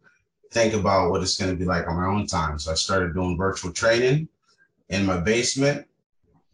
think 0.51 0.73
about 0.73 1.11
what 1.11 1.21
it's 1.21 1.37
going 1.37 1.51
to 1.51 1.57
be 1.57 1.65
like 1.65 1.89
on 1.89 1.97
my 1.97 2.07
own 2.07 2.25
time. 2.25 2.57
So 2.57 2.71
I 2.71 2.75
started 2.75 3.13
doing 3.13 3.35
virtual 3.35 3.73
training 3.73 4.29
in 4.87 5.05
my 5.05 5.19
basement, 5.19 5.87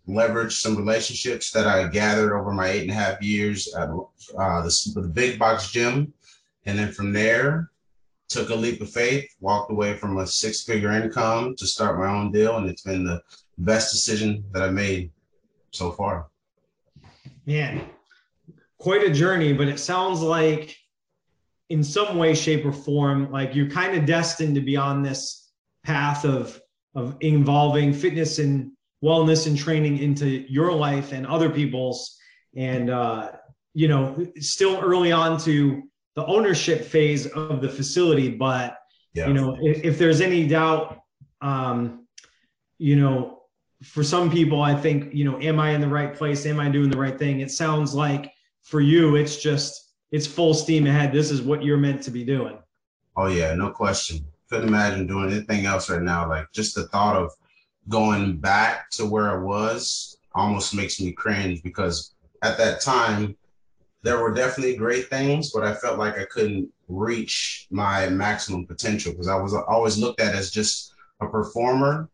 leveraged 0.08 0.54
some 0.54 0.76
relationships 0.76 1.52
that 1.52 1.68
I 1.68 1.88
gathered 1.88 2.34
over 2.34 2.52
my 2.52 2.68
eight 2.68 2.84
and 2.84 2.92
a 2.92 2.94
half 2.94 3.22
years 3.22 3.74
at 3.76 3.90
uh, 3.90 4.62
the, 4.62 4.92
the 4.96 5.08
big 5.08 5.40
box 5.40 5.72
gym. 5.72 6.14
And 6.66 6.78
then 6.78 6.92
from 6.92 7.14
there, 7.14 7.72
took 8.28 8.50
a 8.50 8.56
leap 8.56 8.82
of 8.82 8.90
faith, 8.90 9.30
walked 9.40 9.72
away 9.72 9.96
from 9.96 10.18
a 10.18 10.26
six 10.26 10.64
figure 10.64 10.92
income 10.92 11.56
to 11.58 11.68
start 11.68 12.00
my 12.00 12.08
own 12.08 12.32
deal. 12.32 12.58
And 12.58 12.68
it's 12.68 12.82
been 12.82 13.06
the 13.06 13.22
best 13.60 13.92
decision 13.92 14.44
that 14.52 14.64
I've 14.64 14.74
made 14.74 15.12
so 15.72 15.92
far. 15.92 16.28
Man, 17.46 17.88
quite 18.80 19.04
a 19.04 19.12
journey, 19.12 19.54
but 19.54 19.68
it 19.68 19.80
sounds 19.80 20.22
like 20.22 20.76
in 21.70 21.84
some 21.84 22.18
way, 22.18 22.34
shape, 22.34 22.66
or 22.66 22.72
form, 22.72 23.32
like 23.32 23.56
you're 23.56 23.70
kind 23.70 23.96
of 23.98 24.06
destined 24.06 24.56
to 24.56 24.62
be 24.62 24.76
on 24.76 25.04
this 25.04 25.52
path 25.84 26.26
of 26.26 26.60
of 26.96 27.18
involving 27.20 27.94
fitness 27.94 28.40
and 28.40 28.72
wellness 29.04 29.48
and 29.48 29.58
training 29.58 30.00
into 30.00 30.28
your 30.52 30.72
life 30.72 31.12
and 31.12 31.28
other 31.28 31.50
people's 31.50 32.18
and 32.56 32.90
uh, 32.90 33.32
you 33.74 33.88
know 33.88 34.26
still 34.40 34.80
early 34.80 35.12
on 35.12 35.40
to 35.40 35.84
the 36.16 36.26
ownership 36.26 36.86
phase 36.86 37.28
of 37.28 37.62
the 37.62 37.70
facility. 37.70 38.30
But 38.30 38.78
yeah. 39.14 39.28
you 39.28 39.34
know, 39.34 39.58
if, 39.62 39.84
if, 39.84 39.98
there's 40.00 40.22
any 40.22 40.48
doubt, 40.48 41.00
um, 41.42 42.08
you 42.78 42.96
know, 42.96 43.44
for 43.84 44.04
some 44.04 44.32
people, 44.32 44.62
I 44.62 44.74
think 44.74 45.14
you 45.14 45.26
know, 45.26 45.40
am 45.42 45.60
I 45.60 45.72
in 45.72 45.82
the 45.82 45.88
right 45.88 46.14
place? 46.14 46.46
Am 46.46 46.60
I 46.60 46.70
doing 46.70 46.90
the 46.90 46.98
right 46.98 47.18
thing? 47.20 47.42
It 47.42 47.52
sounds 47.52 47.94
like 47.94 48.32
for 48.64 48.82
you, 48.82 49.16
it's 49.16 49.38
just 49.38 49.94
it's 50.12 50.26
full 50.26 50.54
steam 50.54 50.88
ahead. 50.88 51.12
This 51.12 51.30
is 51.30 51.42
what 51.42 51.64
you're 51.64 51.78
meant 51.78 52.02
to 52.04 52.12
be 52.12 52.24
doing. 52.24 52.58
Oh 53.18 53.28
yeah, 53.28 53.54
no 53.54 53.70
question. 53.72 54.26
Couldn't 54.50 54.70
imagine 54.70 55.08
doing 55.08 55.32
anything 55.32 55.66
else 55.66 55.90
right 55.90 56.02
now. 56.02 56.28
Like 56.30 56.48
just 56.54 56.76
the 56.76 56.88
thought 56.88 57.16
of 57.16 57.32
going 57.90 58.38
back 58.38 58.90
to 58.92 59.06
where 59.06 59.30
I 59.32 59.42
was 59.42 60.18
almost 60.34 60.76
makes 60.76 61.00
me 61.00 61.12
cringe 61.12 61.64
because 61.64 62.14
at 62.42 62.58
that 62.58 62.82
time 62.82 63.36
there 64.04 64.22
were 64.22 64.34
definitely 64.34 64.76
great 64.76 65.08
things, 65.10 65.52
but 65.52 65.64
I 65.64 65.74
felt 65.74 65.98
like 65.98 66.18
I 66.18 66.26
couldn't 66.26 66.70
reach 66.88 67.68
my 67.72 68.08
maximum 68.10 68.68
potential 68.68 69.12
because 69.12 69.28
I 69.28 69.36
was 69.36 69.54
always 69.54 69.98
looked 69.98 70.22
at 70.22 70.36
as 70.36 70.52
just 70.52 70.94
a 71.22 71.28
performer 71.28 72.10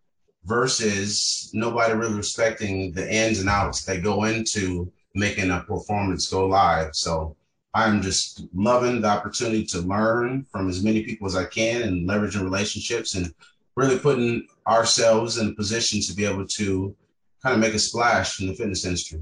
versus 0.46 1.52
nobody 1.54 1.94
really 1.94 2.16
respecting 2.16 2.94
the 2.94 3.14
ins 3.14 3.40
and 3.40 3.50
outs 3.50 3.84
that 3.86 4.04
go 4.04 4.24
into 4.24 4.92
making 5.16 5.52
a 5.52 5.62
performance 5.62 6.30
go 6.30 6.48
live. 6.48 6.96
So 6.96 7.36
I'm 7.74 8.02
just 8.02 8.46
loving 8.54 9.02
the 9.02 9.08
opportunity 9.08 9.66
to 9.68 9.80
learn 9.80 10.46
from 10.52 10.70
as 10.70 10.84
many 10.84 11.04
people 11.04 11.28
as 11.28 11.36
I 11.36 11.46
can 11.46 11.84
and 11.84 12.08
leveraging 12.08 12.44
relationships 12.44 13.16
and 13.16 13.34
really 13.76 13.98
putting 13.98 14.48
ourselves 14.68 15.38
in 15.38 15.50
a 15.50 15.54
position 15.54 16.02
to 16.02 16.14
be 16.14 16.26
able 16.26 16.46
to 16.46 16.96
kind 17.44 17.54
of 17.56 17.60
make 17.60 17.74
a 17.74 17.80
splash 17.80 18.42
in 18.42 18.48
the 18.48 18.54
fitness 18.54 18.86
industry. 18.86 19.22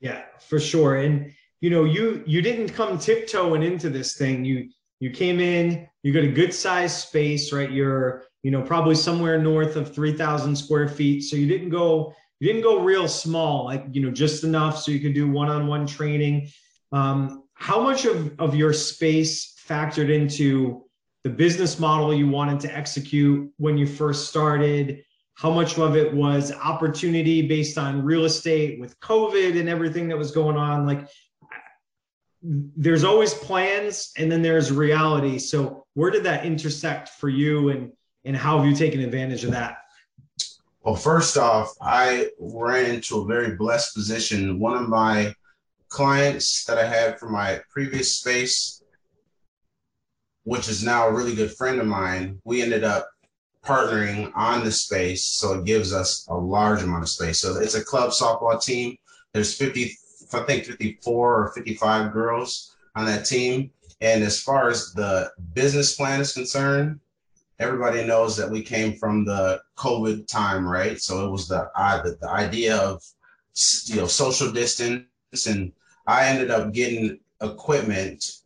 Yeah, 0.00 0.24
for 0.40 0.60
sure. 0.60 0.96
And 0.96 1.32
you 1.60 1.70
know, 1.70 1.84
you 1.84 2.22
you 2.26 2.42
didn't 2.42 2.68
come 2.70 2.98
tiptoeing 2.98 3.62
into 3.62 3.90
this 3.90 4.16
thing. 4.16 4.44
You 4.44 4.68
you 5.00 5.10
came 5.10 5.40
in, 5.40 5.88
you 6.02 6.12
got 6.12 6.24
a 6.24 6.32
good 6.32 6.52
size 6.52 7.02
space, 7.02 7.52
right? 7.52 7.70
You're, 7.70 8.24
you 8.42 8.50
know, 8.50 8.62
probably 8.62 8.94
somewhere 8.94 9.40
north 9.40 9.76
of 9.76 9.94
3,000 9.94 10.56
square 10.56 10.88
feet. 10.88 11.22
So 11.22 11.36
you 11.36 11.46
didn't 11.46 11.70
go, 11.70 12.14
you 12.40 12.48
didn't 12.48 12.62
go 12.62 12.80
real 12.80 13.06
small, 13.08 13.66
like, 13.66 13.84
you 13.92 14.02
know, 14.02 14.10
just 14.10 14.44
enough 14.44 14.78
so 14.78 14.90
you 14.90 15.00
could 15.00 15.14
do 15.14 15.28
one-on-one 15.30 15.86
training. 15.86 16.48
Um, 16.92 17.44
how 17.54 17.80
much 17.80 18.06
of, 18.06 18.34
of 18.40 18.54
your 18.54 18.72
space 18.72 19.56
factored 19.68 20.12
into 20.12 20.84
the 21.24 21.30
business 21.30 21.78
model 21.78 22.14
you 22.14 22.28
wanted 22.28 22.60
to 22.60 22.76
execute 22.76 23.50
when 23.56 23.76
you 23.76 23.86
first 23.86 24.28
started? 24.28 25.04
How 25.34 25.50
much 25.50 25.78
of 25.78 25.96
it 25.96 26.12
was 26.12 26.52
opportunity 26.52 27.46
based 27.46 27.78
on 27.78 28.04
real 28.04 28.24
estate 28.24 28.80
with 28.80 28.98
COVID 29.00 29.58
and 29.58 29.68
everything 29.68 30.08
that 30.08 30.18
was 30.18 30.32
going 30.32 30.56
on? 30.56 30.86
Like, 30.86 31.08
there's 32.42 33.04
always 33.04 33.34
plans 33.34 34.12
and 34.16 34.30
then 34.30 34.42
there's 34.42 34.72
reality. 34.72 35.38
So 35.38 35.84
where 35.94 36.10
did 36.10 36.24
that 36.24 36.44
intersect 36.44 37.08
for 37.10 37.28
you 37.28 37.70
and 37.70 37.92
and 38.24 38.36
how 38.36 38.58
have 38.58 38.66
you 38.66 38.74
taken 38.74 39.00
advantage 39.00 39.44
of 39.44 39.52
that? 39.52 39.78
Well, 40.82 40.96
first 40.96 41.36
off, 41.36 41.72
I 41.80 42.28
ran 42.38 42.94
into 42.94 43.20
a 43.20 43.26
very 43.26 43.56
blessed 43.56 43.94
position. 43.94 44.58
One 44.58 44.76
of 44.76 44.88
my 44.88 45.34
clients 45.88 46.64
that 46.64 46.78
I 46.78 46.86
had 46.86 47.18
from 47.18 47.32
my 47.32 47.60
previous 47.70 48.18
space, 48.18 48.77
which 50.48 50.66
is 50.66 50.82
now 50.82 51.06
a 51.06 51.12
really 51.12 51.34
good 51.34 51.52
friend 51.52 51.78
of 51.78 51.86
mine, 51.86 52.40
we 52.44 52.62
ended 52.62 52.82
up 52.82 53.10
partnering 53.62 54.32
on 54.34 54.64
the 54.64 54.72
space. 54.72 55.22
So 55.22 55.58
it 55.58 55.66
gives 55.66 55.92
us 55.92 56.26
a 56.30 56.34
large 56.34 56.82
amount 56.82 57.02
of 57.02 57.10
space. 57.10 57.38
So 57.38 57.58
it's 57.60 57.74
a 57.74 57.84
club 57.84 58.12
softball 58.12 58.58
team. 58.62 58.96
There's 59.34 59.54
50 59.54 59.94
I 60.32 60.40
think 60.44 60.64
54 60.64 61.42
or 61.42 61.52
55 61.54 62.12
girls 62.14 62.74
on 62.96 63.04
that 63.04 63.26
team. 63.26 63.70
And 64.00 64.24
as 64.24 64.40
far 64.40 64.70
as 64.70 64.94
the 64.94 65.30
business 65.52 65.96
plan 65.96 66.18
is 66.18 66.32
concerned, 66.32 66.98
everybody 67.58 68.06
knows 68.06 68.34
that 68.38 68.50
we 68.50 68.62
came 68.62 68.94
from 68.94 69.26
the 69.26 69.60
COVID 69.76 70.28
time, 70.28 70.66
right? 70.66 70.98
So 70.98 71.26
it 71.26 71.30
was 71.30 71.46
the 71.46 71.68
the, 71.76 72.16
the 72.22 72.30
idea 72.30 72.74
of 72.76 73.02
you 73.84 73.96
know 73.96 74.06
social 74.06 74.50
distance, 74.50 75.46
and 75.46 75.72
I 76.06 76.26
ended 76.26 76.50
up 76.50 76.72
getting 76.72 77.20
equipment 77.42 78.38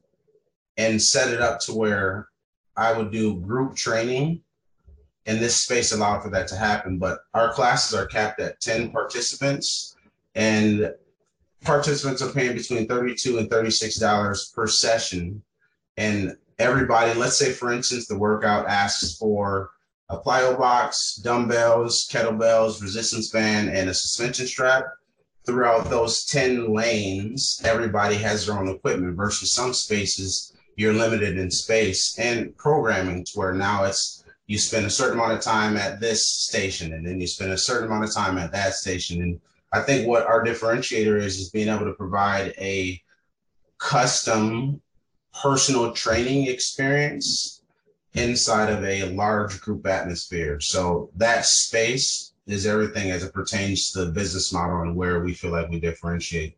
and 0.77 1.01
set 1.01 1.33
it 1.33 1.41
up 1.41 1.61
to 1.61 1.75
where 1.75 2.29
I 2.77 2.97
would 2.97 3.11
do 3.11 3.41
group 3.41 3.77
training, 3.77 4.43
and 5.27 5.39
this 5.39 5.57
space 5.57 5.93
allowed 5.93 6.23
for 6.23 6.31
that 6.31 6.49
to 6.49 6.57
happen. 6.57 6.99
But 6.99 7.21
our 7.35 7.53
classes 7.53 7.95
are 7.95 8.07
capped 8.07 8.41
at 8.41 8.61
10 8.61 8.91
participants, 8.91 9.97
and 10.35 10.93
participants 11.63 12.23
are 12.23 12.33
paying 12.33 12.57
between 12.57 12.87
32 12.87 13.39
and 13.39 13.51
36 13.51 13.97
dollars 13.97 14.53
per 14.55 14.67
session. 14.67 15.43
And 15.97 16.37
everybody 16.59 17.13
let's 17.19 17.39
say 17.39 17.53
for 17.53 17.73
instance 17.73 18.07
the 18.07 18.19
workout 18.19 18.69
asks 18.69 19.17
for 19.17 19.71
a 20.11 20.19
plyo 20.19 20.57
box 20.59 21.17
dumbbells 21.17 22.09
kettlebells 22.11 22.83
resistance 22.83 23.31
band 23.31 23.71
and 23.71 23.89
a 23.89 23.95
suspension 23.95 24.47
strap. 24.47 24.85
Throughout 25.45 25.91
those 25.91 26.25
10 26.27 26.73
lanes 26.73 27.61
everybody 27.65 28.17
has 28.17 28.47
their 28.47 28.59
own 28.59 28.69
equipment 28.69 29.17
versus 29.17 29.51
some 29.51 29.73
spaces 29.73 30.53
you're 30.77 30.93
limited 30.93 31.39
in 31.39 31.51
space 31.51 32.19
and 32.19 32.57
programming 32.57 33.25
to 33.25 33.33
where 33.35 33.53
now 33.53 33.85
it's 33.85 34.25
you 34.47 34.59
spend 34.59 34.85
a 34.85 34.91
certain 34.91 35.19
amount 35.19 35.33
of 35.33 35.41
time 35.41 35.77
at 35.77 36.01
this 36.01 36.27
station 36.27 36.93
and 36.93 37.07
then 37.07 37.21
you 37.21 37.27
spend 37.27 37.53
a 37.53 37.59
certain 37.59 37.87
amount 37.87 38.05
of 38.05 38.13
time 38.13 38.39
at 38.39 38.53
that 38.53 38.75
station 38.75 39.23
and 39.23 39.41
I 39.73 39.81
think 39.81 40.07
what 40.07 40.27
our 40.27 40.45
differentiator 40.45 41.19
is 41.19 41.39
is 41.39 41.51
being 41.51 41.69
able 41.69 41.87
to 41.87 41.95
provide 41.95 42.53
a 42.59 43.01
custom 43.79 44.83
personal 45.43 45.93
training 45.93 46.47
experience 46.49 47.63
inside 48.15 48.71
of 48.71 48.85
a 48.85 49.11
large 49.15 49.61
group 49.63 49.87
atmosphere. 49.87 50.61
So 50.61 51.11
that 51.17 51.47
space 51.47 52.33
is 52.47 52.67
everything 52.67 53.11
as 53.11 53.25
it 53.25 53.33
pertains 53.33 53.93
to 53.93 54.05
the 54.05 54.13
business 54.13 54.53
model 54.53 54.83
and 54.83 54.95
where 54.95 55.21
we 55.21 55.33
feel 55.33 55.53
like 55.53 55.71
we 55.71 55.81
differentiate. 55.81 56.57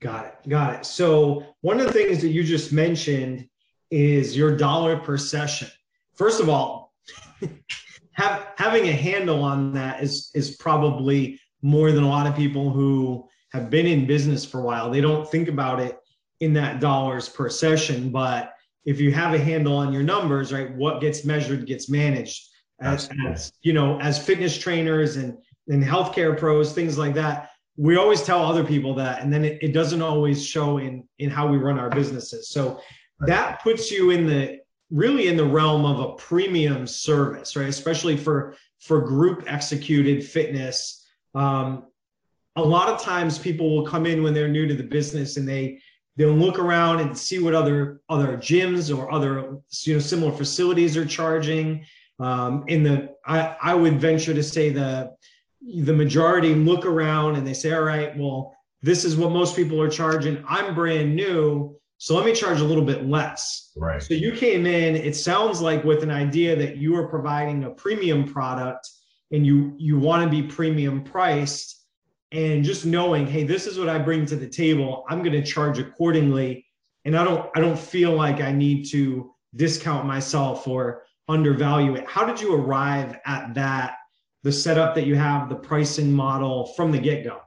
Got 0.00 0.26
it. 0.26 0.48
Got 0.48 0.74
it. 0.74 0.86
So 0.86 1.44
one 1.62 1.80
of 1.80 1.86
the 1.86 1.92
things 1.92 2.20
that 2.20 2.28
you 2.28 2.44
just 2.44 2.72
mentioned 2.72 3.48
is 3.90 4.36
your 4.36 4.56
dollar 4.56 4.98
per 4.98 5.16
session. 5.16 5.68
First 6.14 6.40
of 6.40 6.48
all, 6.48 6.92
have, 8.12 8.48
having 8.56 8.88
a 8.88 8.92
handle 8.92 9.42
on 9.42 9.72
that 9.72 10.02
is 10.02 10.30
is 10.34 10.56
probably 10.56 11.40
more 11.62 11.92
than 11.92 12.04
a 12.04 12.08
lot 12.08 12.26
of 12.26 12.36
people 12.36 12.70
who 12.70 13.26
have 13.52 13.70
been 13.70 13.86
in 13.86 14.06
business 14.06 14.44
for 14.44 14.60
a 14.60 14.64
while. 14.64 14.90
They 14.90 15.00
don't 15.00 15.28
think 15.28 15.48
about 15.48 15.80
it 15.80 15.98
in 16.40 16.52
that 16.54 16.80
dollars 16.80 17.28
per 17.28 17.48
session, 17.48 18.10
but 18.10 18.52
if 18.84 19.00
you 19.00 19.12
have 19.12 19.34
a 19.34 19.38
handle 19.38 19.76
on 19.76 19.92
your 19.92 20.02
numbers, 20.02 20.52
right, 20.52 20.74
what 20.76 21.00
gets 21.00 21.24
measured 21.24 21.66
gets 21.66 21.88
managed. 21.88 22.48
As, 22.80 23.08
as 23.26 23.52
you 23.62 23.72
know, 23.72 23.98
as 24.00 24.24
fitness 24.24 24.58
trainers 24.58 25.16
and 25.16 25.38
and 25.68 25.82
healthcare 25.82 26.38
pros, 26.38 26.72
things 26.72 26.98
like 26.98 27.14
that, 27.14 27.50
we 27.76 27.96
always 27.96 28.22
tell 28.22 28.44
other 28.44 28.64
people 28.64 28.94
that, 28.94 29.22
and 29.22 29.32
then 29.32 29.44
it, 29.44 29.58
it 29.62 29.72
doesn't 29.72 30.02
always 30.02 30.44
show 30.44 30.78
in 30.78 31.04
in 31.18 31.30
how 31.30 31.46
we 31.46 31.58
run 31.58 31.78
our 31.78 31.90
businesses. 31.90 32.48
So 32.48 32.80
that 33.20 33.62
puts 33.62 33.90
you 33.90 34.10
in 34.10 34.26
the 34.26 34.60
really 34.90 35.28
in 35.28 35.36
the 35.36 35.44
realm 35.44 35.84
of 35.84 35.98
a 36.00 36.14
premium 36.14 36.86
service, 36.86 37.56
right? 37.56 37.68
Especially 37.68 38.16
for 38.16 38.54
for 38.80 39.00
group 39.00 39.44
executed 39.46 40.24
fitness 40.24 41.06
um, 41.36 41.84
a 42.56 42.62
lot 42.62 42.88
of 42.88 43.00
times 43.00 43.38
people 43.38 43.76
will 43.76 43.86
come 43.86 44.06
in 44.06 44.22
when 44.22 44.32
they're 44.32 44.48
new 44.48 44.66
to 44.66 44.74
the 44.74 44.82
business 44.82 45.36
and 45.36 45.46
they 45.46 45.78
they'll 46.16 46.32
look 46.32 46.58
around 46.58 47.00
and 47.00 47.16
see 47.16 47.38
what 47.38 47.54
other 47.54 48.00
other 48.08 48.38
gyms 48.38 48.96
or 48.96 49.12
other 49.12 49.58
you 49.84 49.94
know 49.94 50.00
similar 50.00 50.32
facilities 50.32 50.96
are 50.96 51.04
charging 51.04 51.84
um, 52.18 52.64
in 52.68 52.82
the 52.82 53.14
I, 53.26 53.56
I 53.62 53.74
would 53.74 54.00
venture 54.00 54.32
to 54.32 54.42
say 54.42 54.70
the 54.70 55.14
the 55.74 55.92
majority 55.92 56.54
look 56.54 56.86
around 56.86 57.36
and 57.36 57.46
they 57.46 57.54
say 57.54 57.72
all 57.72 57.82
right 57.82 58.16
well 58.16 58.56
this 58.82 59.04
is 59.04 59.16
what 59.16 59.32
most 59.32 59.56
people 59.56 59.80
are 59.80 59.90
charging. 59.90 60.44
I'm 60.48 60.74
brand 60.74 61.14
new 61.16 61.76
so 61.98 62.14
let 62.14 62.26
me 62.26 62.34
charge 62.34 62.60
a 62.60 62.64
little 62.64 62.84
bit 62.84 63.06
less. 63.06 63.72
Right. 63.74 64.02
So 64.02 64.12
you 64.12 64.32
came 64.32 64.66
in 64.66 64.96
it 64.96 65.16
sounds 65.16 65.60
like 65.60 65.82
with 65.82 66.02
an 66.02 66.10
idea 66.10 66.54
that 66.56 66.76
you 66.76 66.94
are 66.96 67.08
providing 67.08 67.64
a 67.64 67.70
premium 67.70 68.24
product 68.24 68.88
and 69.32 69.46
you 69.46 69.74
you 69.78 69.98
want 69.98 70.22
to 70.22 70.28
be 70.28 70.46
premium 70.46 71.02
priced 71.02 71.84
and 72.32 72.64
just 72.64 72.84
knowing 72.84 73.26
hey 73.26 73.44
this 73.44 73.66
is 73.66 73.78
what 73.78 73.88
i 73.88 73.98
bring 73.98 74.26
to 74.26 74.36
the 74.36 74.48
table. 74.48 75.04
I'm 75.08 75.22
going 75.22 75.32
to 75.32 75.42
charge 75.42 75.78
accordingly. 75.78 76.66
And 77.04 77.16
i 77.16 77.24
don't 77.24 77.48
i 77.56 77.60
don't 77.60 77.78
feel 77.78 78.12
like 78.12 78.40
i 78.40 78.52
need 78.52 78.84
to 78.90 79.32
discount 79.54 80.06
myself 80.06 80.68
or 80.68 81.04
undervalue 81.28 81.94
it. 81.96 82.06
How 82.06 82.24
did 82.24 82.40
you 82.40 82.54
arrive 82.54 83.18
at 83.24 83.54
that 83.54 83.96
the 84.46 84.52
setup 84.52 84.94
that 84.94 85.06
you 85.06 85.16
have 85.16 85.48
the 85.48 85.54
pricing 85.54 86.12
model 86.12 86.72
from 86.76 86.90
the 86.92 86.98
get-go 86.98 87.40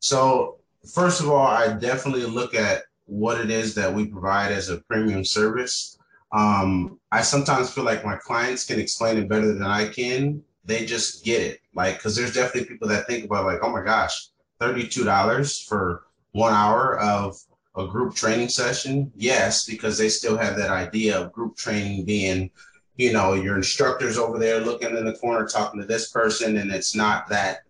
so 0.00 0.58
first 0.94 1.20
of 1.20 1.28
all 1.28 1.46
i 1.46 1.72
definitely 1.74 2.24
look 2.24 2.54
at 2.54 2.82
what 3.04 3.40
it 3.40 3.50
is 3.50 3.74
that 3.74 3.92
we 3.92 4.06
provide 4.06 4.50
as 4.52 4.68
a 4.68 4.78
premium 4.88 5.24
service 5.24 5.98
um, 6.32 6.98
i 7.12 7.22
sometimes 7.22 7.70
feel 7.70 7.84
like 7.84 8.04
my 8.04 8.16
clients 8.16 8.64
can 8.64 8.78
explain 8.78 9.16
it 9.16 9.28
better 9.28 9.52
than 9.54 9.62
i 9.62 9.86
can 9.86 10.42
they 10.68 10.84
just 10.84 11.24
get 11.24 11.42
it. 11.42 11.60
Like, 11.74 11.96
because 11.96 12.14
there's 12.14 12.34
definitely 12.34 12.68
people 12.68 12.86
that 12.88 13.06
think 13.06 13.24
about 13.24 13.46
like, 13.46 13.58
oh 13.62 13.72
my 13.72 13.82
gosh, 13.82 14.28
thirty-two 14.60 15.02
dollars 15.02 15.60
for 15.60 16.04
one 16.32 16.52
hour 16.52 16.98
of 17.00 17.36
a 17.76 17.86
group 17.86 18.14
training 18.14 18.50
session. 18.50 19.10
Yes, 19.16 19.64
because 19.64 19.98
they 19.98 20.10
still 20.10 20.36
have 20.36 20.56
that 20.56 20.70
idea 20.70 21.18
of 21.18 21.32
group 21.32 21.56
training 21.56 22.04
being, 22.04 22.50
you 22.98 23.12
know, 23.12 23.34
your 23.34 23.56
instructors 23.56 24.18
over 24.18 24.38
there 24.38 24.60
looking 24.60 24.94
in 24.94 25.04
the 25.04 25.14
corner 25.14 25.46
talking 25.46 25.80
to 25.80 25.86
this 25.86 26.10
person, 26.10 26.58
and 26.58 26.70
it's 26.70 26.94
not 26.94 27.28
that 27.28 27.60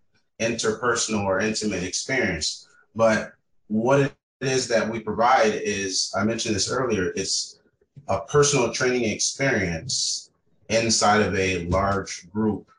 interpersonal 0.40 1.24
or 1.24 1.38
intimate 1.38 1.82
experience. 1.82 2.66
But 2.96 3.32
what 3.68 4.00
it 4.00 4.14
is 4.40 4.66
that 4.68 4.88
we 4.88 5.00
provide 5.00 5.52
is, 5.54 6.12
I 6.16 6.24
mentioned 6.24 6.56
this 6.56 6.72
earlier, 6.72 7.12
it's 7.14 7.60
a 8.08 8.20
personal 8.20 8.72
training 8.72 9.04
experience 9.04 10.30
inside 10.70 11.20
of 11.20 11.36
a 11.36 11.66
large 11.66 12.30
group 12.30 12.70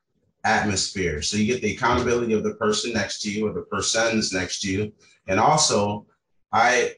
atmosphere. 0.43 1.21
So 1.21 1.37
you 1.37 1.45
get 1.45 1.61
the 1.61 1.75
accountability 1.75 2.33
of 2.33 2.43
the 2.43 2.55
person 2.55 2.93
next 2.93 3.21
to 3.21 3.31
you 3.31 3.47
or 3.47 3.53
the 3.53 3.61
persons 3.61 4.33
next 4.33 4.61
to 4.61 4.71
you. 4.71 4.91
And 5.27 5.39
also, 5.39 6.07
I 6.51 6.95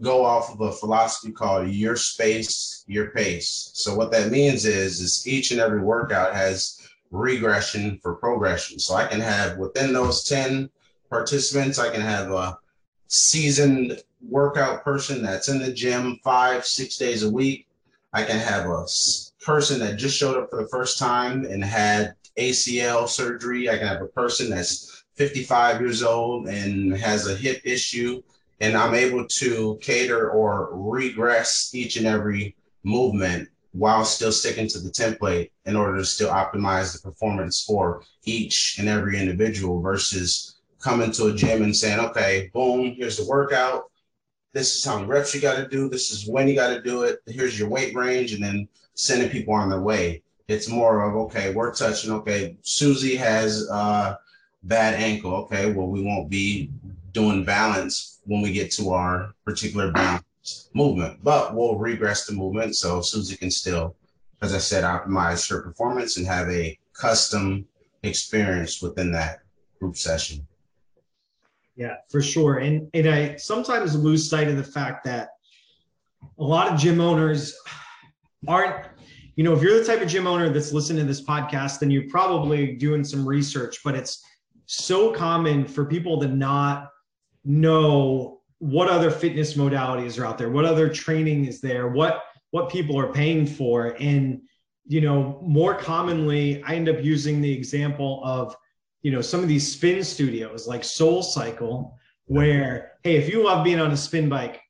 go 0.00 0.24
off 0.24 0.52
of 0.52 0.60
a 0.60 0.72
philosophy 0.72 1.32
called 1.32 1.68
your 1.68 1.96
space, 1.96 2.84
your 2.86 3.10
pace. 3.10 3.70
So 3.74 3.94
what 3.94 4.10
that 4.12 4.30
means 4.30 4.64
is, 4.64 5.00
is 5.00 5.26
each 5.26 5.50
and 5.50 5.60
every 5.60 5.80
workout 5.80 6.34
has 6.34 6.80
regression 7.10 7.98
for 8.02 8.14
progression. 8.16 8.78
So 8.78 8.94
I 8.94 9.06
can 9.06 9.20
have 9.20 9.56
within 9.56 9.92
those 9.92 10.24
10 10.24 10.70
participants, 11.10 11.78
I 11.78 11.90
can 11.90 12.02
have 12.02 12.30
a 12.30 12.58
seasoned 13.08 14.02
workout 14.20 14.84
person 14.84 15.22
that's 15.22 15.48
in 15.48 15.58
the 15.58 15.72
gym 15.72 16.18
five, 16.22 16.66
six 16.66 16.96
days 16.96 17.22
a 17.22 17.30
week. 17.30 17.66
I 18.12 18.24
can 18.24 18.38
have 18.38 18.66
a 18.66 18.84
person 19.44 19.80
that 19.80 19.96
just 19.96 20.16
showed 20.16 20.36
up 20.36 20.50
for 20.50 20.62
the 20.62 20.68
first 20.68 20.98
time 20.98 21.44
and 21.44 21.64
had 21.64 22.14
ACL 22.38 23.08
surgery. 23.08 23.68
I 23.68 23.78
can 23.78 23.86
have 23.86 24.02
a 24.02 24.06
person 24.06 24.50
that's 24.50 25.04
55 25.16 25.80
years 25.80 26.02
old 26.02 26.48
and 26.48 26.96
has 26.96 27.26
a 27.26 27.36
hip 27.36 27.60
issue. 27.64 28.22
And 28.60 28.76
I'm 28.76 28.94
able 28.94 29.26
to 29.26 29.78
cater 29.80 30.30
or 30.30 30.70
regress 30.72 31.70
each 31.74 31.96
and 31.96 32.06
every 32.06 32.56
movement 32.82 33.48
while 33.72 34.04
still 34.04 34.32
sticking 34.32 34.66
to 34.68 34.80
the 34.80 34.90
template 34.90 35.50
in 35.66 35.76
order 35.76 35.98
to 35.98 36.04
still 36.04 36.30
optimize 36.30 36.92
the 36.92 37.00
performance 37.00 37.62
for 37.62 38.02
each 38.24 38.76
and 38.78 38.88
every 38.88 39.18
individual 39.18 39.80
versus 39.80 40.58
coming 40.80 41.12
to 41.12 41.26
a 41.26 41.34
gym 41.34 41.62
and 41.62 41.76
saying, 41.76 42.00
okay, 42.00 42.50
boom, 42.52 42.94
here's 42.96 43.16
the 43.16 43.26
workout. 43.26 43.84
This 44.52 44.76
is 44.76 44.84
how 44.84 44.96
many 44.96 45.08
reps 45.08 45.34
you 45.34 45.40
got 45.40 45.56
to 45.56 45.68
do. 45.68 45.88
This 45.88 46.10
is 46.10 46.28
when 46.28 46.48
you 46.48 46.54
got 46.54 46.74
to 46.74 46.82
do 46.82 47.02
it. 47.02 47.18
Here's 47.26 47.58
your 47.58 47.68
weight 47.68 47.94
range, 47.94 48.32
and 48.32 48.42
then 48.42 48.68
sending 48.94 49.28
people 49.28 49.54
on 49.54 49.68
their 49.68 49.80
way. 49.80 50.22
It's 50.48 50.68
more 50.68 51.02
of 51.02 51.14
okay, 51.26 51.52
we're 51.52 51.74
touching. 51.74 52.10
Okay, 52.12 52.56
Susie 52.62 53.16
has 53.16 53.68
a 53.68 54.18
bad 54.62 54.94
ankle. 54.94 55.34
Okay, 55.34 55.70
well 55.70 55.88
we 55.88 56.02
won't 56.02 56.30
be 56.30 56.70
doing 57.12 57.44
balance 57.44 58.20
when 58.24 58.42
we 58.42 58.52
get 58.52 58.70
to 58.72 58.90
our 58.90 59.32
particular 59.44 59.90
balance 59.92 60.70
movement, 60.74 61.18
but 61.22 61.54
we'll 61.54 61.76
regress 61.76 62.26
the 62.26 62.32
movement 62.32 62.76
so 62.76 63.00
Susie 63.00 63.36
can 63.36 63.50
still, 63.50 63.96
as 64.42 64.54
I 64.54 64.58
said, 64.58 64.84
optimize 64.84 65.48
her 65.50 65.62
performance 65.62 66.16
and 66.16 66.26
have 66.26 66.48
a 66.48 66.78
custom 66.92 67.66
experience 68.02 68.82
within 68.82 69.12
that 69.12 69.40
group 69.80 69.96
session. 69.96 70.46
Yeah, 71.76 71.96
for 72.10 72.20
sure. 72.20 72.58
And 72.58 72.90
and 72.92 73.08
I 73.08 73.36
sometimes 73.36 73.94
lose 73.94 74.28
sight 74.28 74.48
of 74.48 74.56
the 74.56 74.64
fact 74.64 75.04
that 75.04 75.30
a 76.38 76.44
lot 76.44 76.72
of 76.72 76.78
gym 76.78 77.00
owners 77.00 77.56
aren't, 78.48 78.86
you 79.36 79.44
know, 79.44 79.52
if 79.52 79.62
you're 79.62 79.78
the 79.78 79.84
type 79.84 80.00
of 80.00 80.08
gym 80.08 80.26
owner 80.26 80.48
that's 80.50 80.72
listening 80.72 81.02
to 81.02 81.06
this 81.06 81.24
podcast, 81.24 81.78
then 81.78 81.90
you're 81.90 82.08
probably 82.10 82.74
doing 82.74 83.04
some 83.04 83.26
research, 83.26 83.78
but 83.84 83.94
it's 83.94 84.24
so 84.66 85.12
common 85.12 85.64
for 85.64 85.84
people 85.84 86.20
to 86.20 86.26
not 86.26 86.90
know 87.44 88.40
what 88.58 88.88
other 88.88 89.10
fitness 89.10 89.54
modalities 89.54 90.18
are 90.18 90.26
out 90.26 90.38
there, 90.38 90.50
what 90.50 90.64
other 90.64 90.88
training 90.88 91.46
is 91.46 91.60
there, 91.60 91.88
what 91.88 92.22
what 92.50 92.70
people 92.70 92.98
are 92.98 93.12
paying 93.12 93.46
for. 93.46 93.96
And, 94.00 94.40
you 94.86 95.02
know, 95.02 95.38
more 95.42 95.74
commonly, 95.74 96.62
I 96.62 96.74
end 96.74 96.88
up 96.88 97.02
using 97.02 97.42
the 97.42 97.52
example 97.52 98.22
of 98.24 98.56
you 99.02 99.12
know 99.12 99.20
some 99.20 99.40
of 99.40 99.48
these 99.48 99.70
spin 99.72 100.02
studios 100.02 100.66
like 100.66 100.82
SoulCycle 100.82 101.92
where 102.26 102.92
hey 103.02 103.16
if 103.16 103.28
you 103.28 103.44
love 103.44 103.64
being 103.64 103.80
on 103.80 103.92
a 103.92 103.96
spin 103.96 104.28
bike 104.28 104.60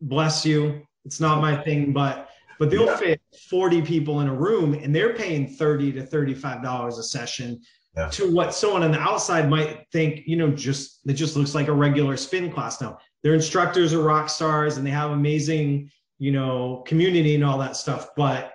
bless 0.00 0.44
you 0.44 0.82
it's 1.04 1.20
not 1.20 1.40
my 1.40 1.56
thing 1.56 1.92
but 1.92 2.28
but 2.58 2.70
they'll 2.70 2.86
yeah. 2.86 2.96
fit 2.96 3.20
40 3.48 3.82
people 3.82 4.20
in 4.20 4.28
a 4.28 4.34
room 4.34 4.74
and 4.74 4.94
they're 4.94 5.14
paying 5.14 5.46
30 5.46 5.92
to 5.92 6.02
35 6.02 6.62
dollars 6.62 6.98
a 6.98 7.02
session 7.02 7.60
yeah. 7.98 8.08
to 8.08 8.32
what 8.32 8.54
someone 8.54 8.82
on 8.82 8.92
the 8.92 9.00
outside 9.00 9.50
might 9.50 9.84
think 9.92 10.22
you 10.26 10.36
know 10.36 10.50
just 10.50 11.00
it 11.06 11.14
just 11.14 11.36
looks 11.36 11.54
like 11.54 11.68
a 11.68 11.72
regular 11.72 12.16
spin 12.16 12.50
class 12.50 12.80
now 12.80 12.98
their 13.22 13.34
instructors 13.34 13.92
are 13.92 14.02
rock 14.02 14.28
stars 14.28 14.76
and 14.76 14.86
they 14.86 14.90
have 14.90 15.10
amazing 15.10 15.90
you 16.18 16.32
know 16.32 16.82
community 16.86 17.34
and 17.34 17.44
all 17.44 17.58
that 17.58 17.76
stuff 17.76 18.10
but 18.16 18.52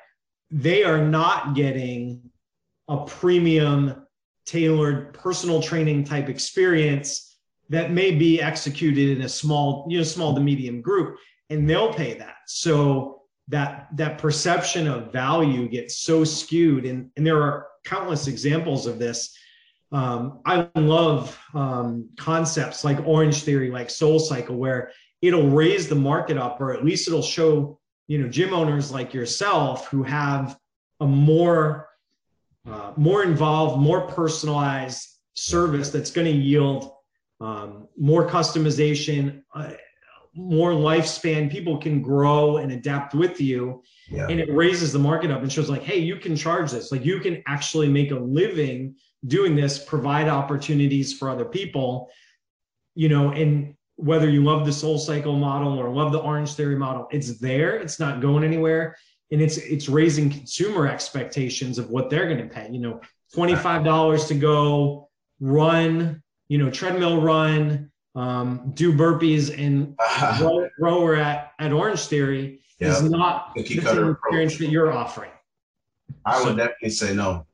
they 0.49 0.83
are 0.83 1.03
not 1.03 1.55
getting 1.55 2.21
a 2.87 3.05
premium 3.05 4.05
tailored 4.45 5.13
personal 5.13 5.61
training 5.61 6.03
type 6.03 6.29
experience 6.29 7.37
that 7.69 7.91
may 7.91 8.11
be 8.11 8.41
executed 8.41 9.17
in 9.17 9.23
a 9.23 9.29
small, 9.29 9.85
you 9.89 9.97
know, 9.97 10.03
small 10.03 10.35
to 10.35 10.41
medium 10.41 10.81
group, 10.81 11.17
and 11.49 11.69
they'll 11.69 11.93
pay 11.93 12.13
that. 12.17 12.35
So 12.45 13.21
that 13.47 13.87
that 13.95 14.17
perception 14.17 14.87
of 14.87 15.11
value 15.11 15.67
gets 15.67 15.97
so 15.97 16.23
skewed, 16.23 16.85
and 16.85 17.09
and 17.15 17.25
there 17.25 17.41
are 17.41 17.67
countless 17.83 18.27
examples 18.27 18.85
of 18.85 18.99
this. 18.99 19.37
Um, 19.91 20.39
I 20.45 20.67
love 20.75 21.37
um, 21.53 22.09
concepts 22.17 22.83
like 22.83 22.97
Orangetheory, 22.99 23.71
like 23.71 23.89
SoulCycle, 23.89 24.57
where 24.57 24.91
it'll 25.21 25.49
raise 25.49 25.87
the 25.87 25.95
market 25.95 26.37
up, 26.37 26.59
or 26.59 26.73
at 26.73 26.83
least 26.83 27.07
it'll 27.07 27.21
show 27.21 27.79
you 28.07 28.17
know 28.17 28.27
gym 28.27 28.53
owners 28.53 28.91
like 28.91 29.13
yourself 29.13 29.87
who 29.87 30.03
have 30.03 30.57
a 30.99 31.05
more 31.05 31.89
uh, 32.67 32.93
more 32.95 33.23
involved, 33.23 33.81
more 33.81 34.07
personalized 34.07 35.19
service 35.35 35.89
that's 35.89 36.11
going 36.11 36.27
to 36.27 36.33
yield 36.33 36.91
um, 37.41 37.87
more 37.97 38.27
customization, 38.29 39.43
uh, 39.53 39.71
more 40.35 40.71
lifespan. 40.71 41.51
People 41.51 41.77
can 41.77 42.01
grow 42.01 42.57
and 42.57 42.71
adapt 42.71 43.13
with 43.13 43.39
you. 43.39 43.83
Yeah. 44.09 44.27
And 44.29 44.39
it 44.39 44.51
raises 44.53 44.91
the 44.91 44.99
market 44.99 45.31
up 45.31 45.41
and 45.41 45.51
shows 45.51 45.69
like, 45.69 45.83
hey, 45.83 45.97
you 45.97 46.17
can 46.17 46.35
charge 46.35 46.71
this. 46.71 46.91
Like 46.91 47.05
you 47.05 47.19
can 47.19 47.43
actually 47.47 47.89
make 47.89 48.11
a 48.11 48.19
living 48.19 48.95
doing 49.27 49.55
this, 49.55 49.83
provide 49.83 50.27
opportunities 50.27 51.13
for 51.13 51.29
other 51.29 51.45
people, 51.45 52.09
you 52.95 53.09
know, 53.09 53.31
and 53.31 53.75
whether 53.95 54.29
you 54.29 54.43
love 54.43 54.65
the 54.65 54.71
SoulCycle 54.71 55.39
model 55.39 55.77
or 55.77 55.89
love 55.89 56.11
the 56.11 56.19
Orangetheory 56.19 56.77
model, 56.77 57.07
it's 57.11 57.39
there. 57.39 57.75
It's 57.77 57.99
not 57.99 58.21
going 58.21 58.43
anywhere 58.43 58.95
and 59.33 59.41
it's 59.41 59.57
it's 59.57 59.89
raising 59.89 60.29
consumer 60.29 60.87
expectations 60.87 61.79
of 61.79 61.89
what 61.89 62.09
they're 62.09 62.27
going 62.27 62.47
to 62.47 62.53
pay. 62.53 62.69
You 62.71 62.79
know, 62.79 63.01
twenty 63.33 63.55
five 63.55 63.83
dollars 63.83 64.27
to 64.27 64.35
go 64.35 65.09
run, 65.39 66.21
you 66.47 66.59
know, 66.59 66.69
treadmill 66.69 67.19
run, 67.19 67.91
um, 68.15 68.71
do 68.73 68.93
burpees, 68.93 69.57
and 69.57 69.95
row, 70.41 70.69
rower 70.79 71.15
at 71.15 71.53
at 71.59 71.71
Orangetheory 71.71 72.59
yep. 72.79 72.91
is 72.91 73.03
not 73.03 73.51
the 73.55 73.61
experience 73.61 74.57
that 74.57 74.69
you're 74.69 74.91
offering. 74.91 75.31
I 76.25 76.39
so, 76.39 76.45
would 76.45 76.57
definitely 76.57 76.91
say 76.91 77.13
no. 77.13 77.45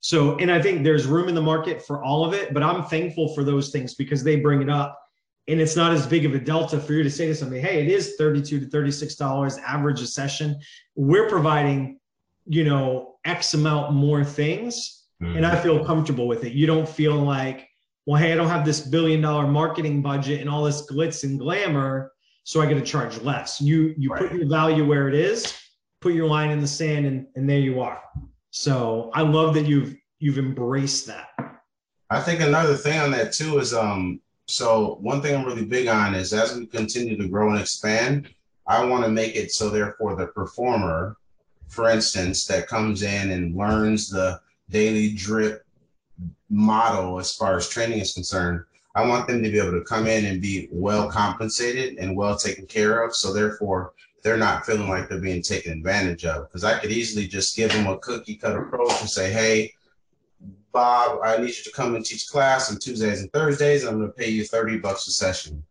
So, 0.00 0.38
and 0.38 0.50
I 0.50 0.62
think 0.62 0.82
there's 0.82 1.06
room 1.06 1.28
in 1.28 1.34
the 1.34 1.42
market 1.42 1.82
for 1.82 2.02
all 2.02 2.24
of 2.24 2.32
it, 2.32 2.54
but 2.54 2.62
I'm 2.62 2.84
thankful 2.84 3.34
for 3.34 3.44
those 3.44 3.70
things 3.70 3.94
because 3.94 4.24
they 4.24 4.36
bring 4.36 4.62
it 4.62 4.70
up 4.70 4.98
and 5.50 5.60
it's 5.60 5.76
not 5.76 5.92
as 5.92 6.06
big 6.06 6.24
of 6.24 6.34
a 6.34 6.38
delta 6.38 6.78
for 6.78 6.92
you 6.92 7.02
to 7.02 7.10
say 7.10 7.26
to 7.26 7.34
somebody, 7.34 7.60
hey, 7.60 7.82
it 7.82 7.88
is 7.88 8.14
32 8.16 8.60
to 8.60 8.66
$36 8.66 9.60
average 9.60 10.00
a 10.00 10.06
session. 10.06 10.58
We're 10.94 11.28
providing, 11.28 11.98
you 12.46 12.64
know, 12.64 13.16
X 13.24 13.54
amount 13.54 13.92
more 13.92 14.24
things. 14.24 15.06
Mm-hmm. 15.20 15.38
And 15.38 15.46
I 15.46 15.60
feel 15.60 15.84
comfortable 15.84 16.28
with 16.28 16.44
it. 16.44 16.52
You 16.52 16.66
don't 16.66 16.88
feel 16.88 17.16
like, 17.16 17.68
well, 18.06 18.20
hey, 18.20 18.32
I 18.32 18.34
don't 18.34 18.48
have 18.48 18.64
this 18.64 18.80
billion 18.80 19.20
dollar 19.20 19.46
marketing 19.46 20.02
budget 20.02 20.40
and 20.40 20.48
all 20.48 20.64
this 20.64 20.90
glitz 20.90 21.24
and 21.24 21.38
glamour. 21.38 22.12
So 22.44 22.60
I 22.60 22.66
got 22.66 22.74
to 22.74 22.82
charge 22.82 23.20
less. 23.20 23.60
You 23.60 23.94
you 23.96 24.10
right. 24.10 24.22
put 24.22 24.32
your 24.32 24.48
value 24.48 24.86
where 24.86 25.08
it 25.08 25.14
is, 25.14 25.54
put 26.00 26.14
your 26.14 26.26
line 26.26 26.50
in 26.50 26.60
the 26.60 26.66
sand, 26.66 27.06
and, 27.06 27.26
and 27.36 27.48
there 27.48 27.58
you 27.58 27.80
are. 27.80 28.00
So 28.50 29.10
I 29.14 29.22
love 29.22 29.54
that 29.54 29.66
you've 29.66 29.94
you've 30.18 30.38
embraced 30.38 31.06
that. 31.06 31.28
I 32.10 32.20
think 32.20 32.40
another 32.40 32.74
thing 32.74 32.98
on 32.98 33.10
that 33.12 33.32
too 33.32 33.58
is 33.58 33.72
um 33.74 34.20
so 34.48 34.98
one 35.00 35.22
thing 35.22 35.36
I'm 35.36 35.44
really 35.44 35.64
big 35.64 35.86
on 35.86 36.14
is 36.14 36.32
as 36.32 36.56
we 36.56 36.66
continue 36.66 37.16
to 37.16 37.28
grow 37.28 37.50
and 37.50 37.60
expand, 37.60 38.28
I 38.66 38.84
want 38.84 39.04
to 39.04 39.10
make 39.10 39.36
it 39.36 39.52
so 39.52 39.70
therefore 39.70 40.16
the 40.16 40.26
performer, 40.26 41.16
for 41.68 41.88
instance, 41.88 42.46
that 42.46 42.66
comes 42.66 43.02
in 43.02 43.30
and 43.30 43.56
learns 43.56 44.08
the 44.08 44.40
daily 44.68 45.12
drip 45.12 45.64
model 46.48 47.18
as 47.18 47.34
far 47.34 47.56
as 47.56 47.68
training 47.68 48.00
is 48.00 48.12
concerned, 48.12 48.64
I 48.94 49.06
want 49.06 49.28
them 49.28 49.42
to 49.42 49.50
be 49.50 49.58
able 49.58 49.72
to 49.72 49.84
come 49.84 50.06
in 50.06 50.24
and 50.24 50.42
be 50.42 50.68
well 50.72 51.08
compensated 51.08 51.98
and 51.98 52.16
well 52.16 52.36
taken 52.36 52.66
care 52.66 53.02
of. 53.02 53.14
So 53.14 53.32
therefore, 53.32 53.92
they're 54.22 54.36
not 54.36 54.66
feeling 54.66 54.88
like 54.88 55.08
they're 55.08 55.20
being 55.20 55.42
taken 55.42 55.72
advantage 55.72 56.24
of. 56.24 56.48
Because 56.48 56.64
I 56.64 56.78
could 56.78 56.90
easily 56.90 57.26
just 57.26 57.56
give 57.56 57.72
them 57.72 57.86
a 57.86 57.98
cookie 57.98 58.36
cut 58.36 58.56
approach 58.56 59.00
and 59.00 59.08
say, 59.08 59.32
hey, 59.32 59.72
Bob, 60.72 61.20
I 61.22 61.38
need 61.38 61.56
you 61.56 61.64
to 61.64 61.72
come 61.72 61.94
and 61.94 62.04
teach 62.04 62.28
class 62.28 62.70
on 62.70 62.78
Tuesdays 62.78 63.20
and 63.20 63.32
Thursdays. 63.32 63.82
And 63.82 63.90
I'm 63.90 63.98
going 63.98 64.10
to 64.10 64.16
pay 64.16 64.30
you 64.30 64.44
30 64.44 64.78
bucks 64.78 65.06
a 65.06 65.12
session. 65.12 65.62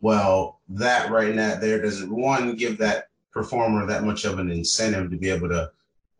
Well, 0.00 0.60
that 0.68 1.10
right 1.10 1.34
now 1.34 1.56
there 1.56 1.82
doesn't 1.82 2.10
one 2.10 2.54
give 2.54 2.78
that 2.78 3.08
performer 3.32 3.86
that 3.86 4.04
much 4.04 4.24
of 4.24 4.38
an 4.38 4.50
incentive 4.50 5.10
to 5.10 5.16
be 5.16 5.30
able 5.30 5.48
to 5.48 5.70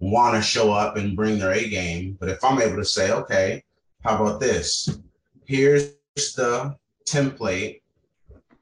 want 0.00 0.34
to 0.34 0.42
show 0.42 0.72
up 0.72 0.96
and 0.96 1.16
bring 1.16 1.38
their 1.38 1.52
A 1.52 1.68
game. 1.68 2.16
But 2.18 2.28
if 2.28 2.42
I'm 2.42 2.60
able 2.60 2.76
to 2.76 2.84
say, 2.84 3.12
okay, 3.12 3.62
how 4.04 4.22
about 4.24 4.40
this? 4.40 4.98
Here's 5.44 5.92
the 6.16 6.76
template. 7.04 7.80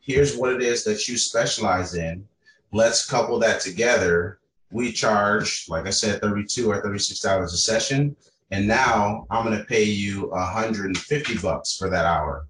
Here's 0.00 0.36
what 0.36 0.52
it 0.52 0.62
is 0.62 0.84
that 0.84 1.08
you 1.08 1.16
specialize 1.16 1.94
in. 1.94 2.26
Let's 2.72 3.08
couple 3.08 3.38
that 3.40 3.60
together. 3.60 4.38
We 4.70 4.92
charge, 4.92 5.66
like 5.68 5.86
I 5.86 5.90
said, 5.90 6.20
32 6.20 6.70
or 6.70 6.82
$36 6.82 7.44
a 7.44 7.48
session 7.48 8.16
and 8.50 8.66
now 8.66 9.26
I'm 9.30 9.44
going 9.44 9.58
to 9.58 9.64
pay 9.64 9.82
you 9.84 10.28
150 10.28 11.38
bucks 11.38 11.76
for 11.76 11.90
that 11.90 12.04
hour. 12.04 12.46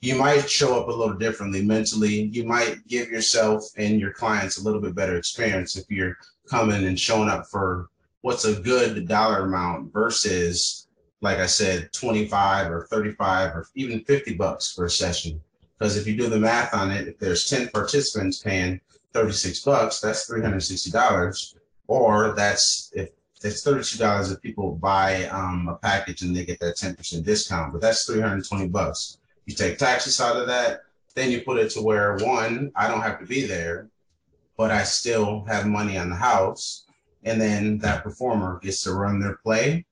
You 0.00 0.16
might 0.16 0.48
show 0.50 0.80
up 0.80 0.88
a 0.88 0.92
little 0.92 1.14
differently 1.14 1.64
mentally. 1.64 2.22
You 2.32 2.44
might 2.44 2.86
give 2.88 3.08
yourself 3.08 3.64
and 3.76 4.00
your 4.00 4.12
clients 4.12 4.58
a 4.58 4.64
little 4.64 4.80
bit 4.80 4.94
better 4.94 5.16
experience 5.16 5.76
if 5.76 5.90
you're 5.90 6.16
coming 6.48 6.86
and 6.86 6.98
showing 6.98 7.28
up 7.28 7.46
for 7.46 7.88
what's 8.22 8.44
a 8.44 8.60
good 8.60 9.06
dollar 9.08 9.46
amount 9.46 9.92
versus, 9.92 10.81
like 11.22 11.38
I 11.38 11.46
said, 11.46 11.92
25 11.92 12.70
or 12.70 12.86
35 12.90 13.54
or 13.54 13.66
even 13.74 14.04
50 14.04 14.34
bucks 14.34 14.72
for 14.72 14.84
a 14.84 14.90
session. 14.90 15.40
Because 15.78 15.96
if 15.96 16.06
you 16.06 16.16
do 16.16 16.28
the 16.28 16.38
math 16.38 16.74
on 16.74 16.90
it, 16.90 17.08
if 17.08 17.18
there's 17.18 17.48
10 17.48 17.68
participants 17.68 18.38
paying 18.38 18.80
36 19.12 19.60
bucks, 19.60 20.00
that's 20.00 20.28
$360. 20.28 21.54
Or 21.86 22.34
that's 22.34 22.90
if 22.94 23.10
it's 23.42 23.64
$32 23.64 24.32
if 24.32 24.40
people 24.42 24.76
buy 24.76 25.24
um, 25.26 25.68
a 25.68 25.76
package 25.76 26.22
and 26.22 26.34
they 26.34 26.44
get 26.44 26.60
that 26.60 26.76
10% 26.76 27.24
discount, 27.24 27.72
but 27.72 27.80
that's 27.80 28.04
320 28.04 28.68
bucks. 28.68 29.18
You 29.46 29.54
take 29.54 29.78
taxes 29.78 30.20
out 30.20 30.36
of 30.36 30.46
that, 30.46 30.82
then 31.14 31.30
you 31.30 31.42
put 31.42 31.58
it 31.58 31.70
to 31.72 31.82
where 31.82 32.16
one, 32.18 32.72
I 32.76 32.88
don't 32.88 33.02
have 33.02 33.18
to 33.20 33.26
be 33.26 33.44
there, 33.46 33.88
but 34.56 34.70
I 34.70 34.84
still 34.84 35.44
have 35.44 35.66
money 35.66 35.98
on 35.98 36.10
the 36.10 36.16
house. 36.16 36.84
And 37.24 37.40
then 37.40 37.78
that 37.78 38.02
performer 38.02 38.58
gets 38.62 38.82
to 38.82 38.94
run 38.94 39.20
their 39.20 39.36
play. 39.36 39.84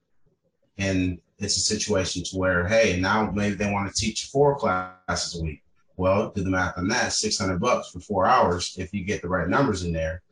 And 0.80 1.18
it's 1.38 1.56
a 1.56 1.60
situation 1.60 2.24
to 2.24 2.36
where, 2.36 2.66
hey, 2.66 2.98
now 3.00 3.30
maybe 3.30 3.54
they 3.54 3.70
want 3.70 3.92
to 3.92 4.00
teach 4.00 4.26
four 4.26 4.56
classes 4.56 5.38
a 5.38 5.42
week. 5.42 5.62
Well, 5.96 6.30
do 6.30 6.42
the 6.42 6.50
math 6.50 6.78
on 6.78 6.88
that, 6.88 7.12
600 7.12 7.60
bucks 7.60 7.90
for 7.90 8.00
four 8.00 8.26
hours. 8.26 8.76
If 8.78 8.92
you 8.92 9.04
get 9.04 9.22
the 9.22 9.28
right 9.28 9.48
numbers 9.48 9.84
in 9.84 9.92
there, 9.92 10.22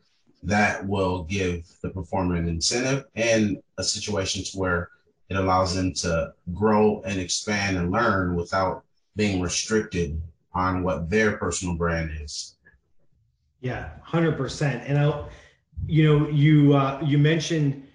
that 0.43 0.85
will 0.87 1.23
give 1.23 1.67
the 1.81 1.89
performer 1.89 2.35
an 2.35 2.47
incentive 2.47 3.05
and 3.15 3.61
a 3.77 3.83
situation 3.83 4.43
to 4.43 4.57
where 4.57 4.89
it 5.29 5.35
allows 5.35 5.75
them 5.75 5.93
to 5.93 6.33
grow 6.53 7.01
and 7.05 7.19
expand 7.19 7.77
and 7.77 7.91
learn 7.91 8.35
without 8.35 8.83
being 9.15 9.41
restricted 9.41 10.19
on 10.53 10.81
what 10.81 11.09
their 11.09 11.37
personal 11.37 11.75
brand 11.75 12.11
is. 12.21 12.55
Yeah, 13.61 13.89
hundred 14.01 14.37
percent. 14.37 14.83
And 14.87 14.97
I, 14.97 15.25
you 15.85 16.03
know, 16.03 16.29
you 16.29 16.73
uh, 16.73 16.99
you 17.03 17.17
mentioned 17.17 17.85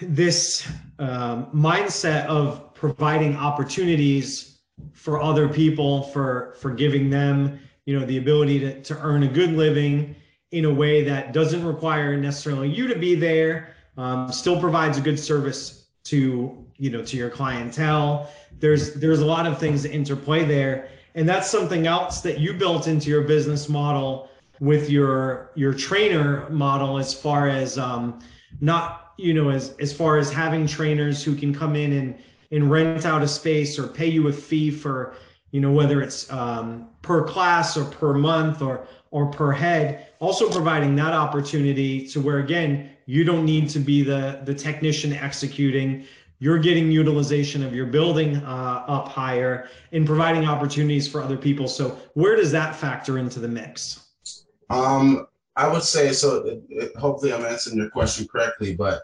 this 0.00 0.66
um, 0.98 1.46
mindset 1.46 2.26
of 2.26 2.74
providing 2.74 3.36
opportunities 3.36 4.58
for 4.92 5.20
other 5.20 5.48
people, 5.48 6.02
for 6.04 6.54
for 6.60 6.70
giving 6.70 7.10
them, 7.10 7.60
you 7.86 7.98
know, 7.98 8.06
the 8.06 8.18
ability 8.18 8.60
to 8.60 8.82
to 8.82 8.98
earn 9.00 9.22
a 9.22 9.28
good 9.28 9.52
living 9.52 10.16
in 10.52 10.64
a 10.66 10.72
way 10.72 11.02
that 11.02 11.32
doesn't 11.32 11.64
require 11.64 12.16
necessarily 12.16 12.68
you 12.68 12.86
to 12.86 12.96
be 12.96 13.14
there, 13.14 13.74
um, 13.96 14.30
still 14.30 14.60
provides 14.60 14.98
a 14.98 15.00
good 15.00 15.18
service 15.18 15.86
to 16.04 16.64
you 16.76 16.90
know 16.90 17.02
to 17.04 17.16
your 17.16 17.30
clientele. 17.30 18.30
There's 18.58 18.94
there's 18.94 19.20
a 19.20 19.26
lot 19.26 19.46
of 19.46 19.58
things 19.58 19.82
that 19.82 19.92
interplay 19.92 20.44
there, 20.44 20.88
and 21.14 21.28
that's 21.28 21.50
something 21.50 21.86
else 21.86 22.20
that 22.20 22.38
you 22.38 22.54
built 22.54 22.86
into 22.86 23.10
your 23.10 23.22
business 23.22 23.68
model 23.68 24.30
with 24.60 24.88
your 24.90 25.50
your 25.54 25.74
trainer 25.74 26.48
model 26.50 26.98
as 26.98 27.12
far 27.12 27.48
as 27.48 27.78
um, 27.78 28.20
not 28.60 29.03
you 29.16 29.34
know 29.34 29.50
as 29.50 29.74
as 29.80 29.92
far 29.92 30.18
as 30.18 30.32
having 30.32 30.66
trainers 30.66 31.22
who 31.22 31.34
can 31.34 31.54
come 31.54 31.76
in 31.76 31.92
and 31.92 32.18
and 32.50 32.70
rent 32.70 33.04
out 33.04 33.22
a 33.22 33.28
space 33.28 33.78
or 33.78 33.86
pay 33.86 34.06
you 34.08 34.28
a 34.28 34.32
fee 34.32 34.70
for 34.70 35.14
you 35.50 35.60
know 35.60 35.72
whether 35.72 36.02
it's 36.02 36.30
um, 36.32 36.88
per 37.02 37.24
class 37.24 37.76
or 37.76 37.84
per 37.84 38.14
month 38.14 38.62
or 38.62 38.86
or 39.10 39.26
per 39.30 39.52
head 39.52 40.08
also 40.20 40.50
providing 40.50 40.96
that 40.96 41.12
opportunity 41.12 42.06
to 42.06 42.20
where 42.20 42.38
again 42.38 42.90
you 43.06 43.24
don't 43.24 43.44
need 43.44 43.68
to 43.70 43.78
be 43.78 44.02
the 44.02 44.40
the 44.44 44.54
technician 44.54 45.12
executing. 45.12 46.06
You're 46.38 46.58
getting 46.58 46.90
utilization 46.90 47.62
of 47.62 47.74
your 47.74 47.86
building 47.86 48.36
uh, 48.38 48.84
up 48.86 49.08
higher 49.08 49.68
and 49.92 50.06
providing 50.06 50.46
opportunities 50.46 51.08
for 51.08 51.22
other 51.22 51.36
people. 51.36 51.68
So 51.68 51.98
where 52.14 52.36
does 52.36 52.50
that 52.52 52.74
factor 52.74 53.18
into 53.18 53.40
the 53.40 53.48
mix? 53.48 54.06
Um, 54.68 55.26
I 55.56 55.68
would 55.68 55.82
say 55.82 56.12
so. 56.12 56.44
It, 56.46 56.62
it, 56.68 56.96
hopefully, 56.96 57.32
I'm 57.32 57.44
answering 57.44 57.76
your 57.76 57.90
question 57.90 58.26
correctly. 58.26 58.74
But 58.74 59.02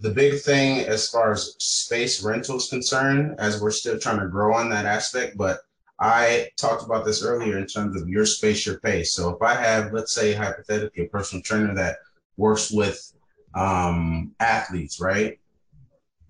the 0.00 0.10
big 0.10 0.40
thing 0.40 0.80
as 0.80 1.08
far 1.08 1.32
as 1.32 1.54
space 1.58 2.22
rental 2.22 2.56
is 2.56 2.68
concerned, 2.68 3.36
as 3.38 3.60
we're 3.60 3.70
still 3.70 3.98
trying 3.98 4.20
to 4.20 4.28
grow 4.28 4.54
on 4.54 4.68
that 4.70 4.86
aspect, 4.86 5.36
but 5.36 5.60
I 6.00 6.48
talked 6.56 6.84
about 6.84 7.04
this 7.04 7.22
earlier 7.24 7.58
in 7.58 7.66
terms 7.66 8.00
of 8.00 8.08
your 8.08 8.26
space, 8.26 8.66
your 8.66 8.80
pace. 8.80 9.14
So 9.14 9.30
if 9.30 9.42
I 9.42 9.54
have, 9.54 9.92
let's 9.92 10.12
say, 10.12 10.34
hypothetically, 10.34 11.04
a 11.04 11.08
personal 11.08 11.42
trainer 11.42 11.74
that 11.76 11.98
works 12.36 12.70
with 12.72 13.12
um, 13.54 14.32
athletes, 14.40 15.00
right? 15.00 15.38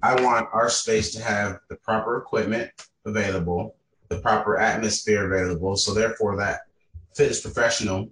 I 0.03 0.21
want 0.23 0.49
our 0.53 0.69
space 0.69 1.15
to 1.15 1.23
have 1.23 1.61
the 1.71 1.77
proper 1.77 2.19
equipment 2.19 2.71
available, 3.07 3.77
the 4.11 4.21
proper 4.21 4.59
atmosphere 4.59 5.33
available. 5.33 5.77
So 5.77 5.95
therefore, 5.95 6.37
that 6.37 6.61
fitness 7.15 7.41
professional 7.41 8.11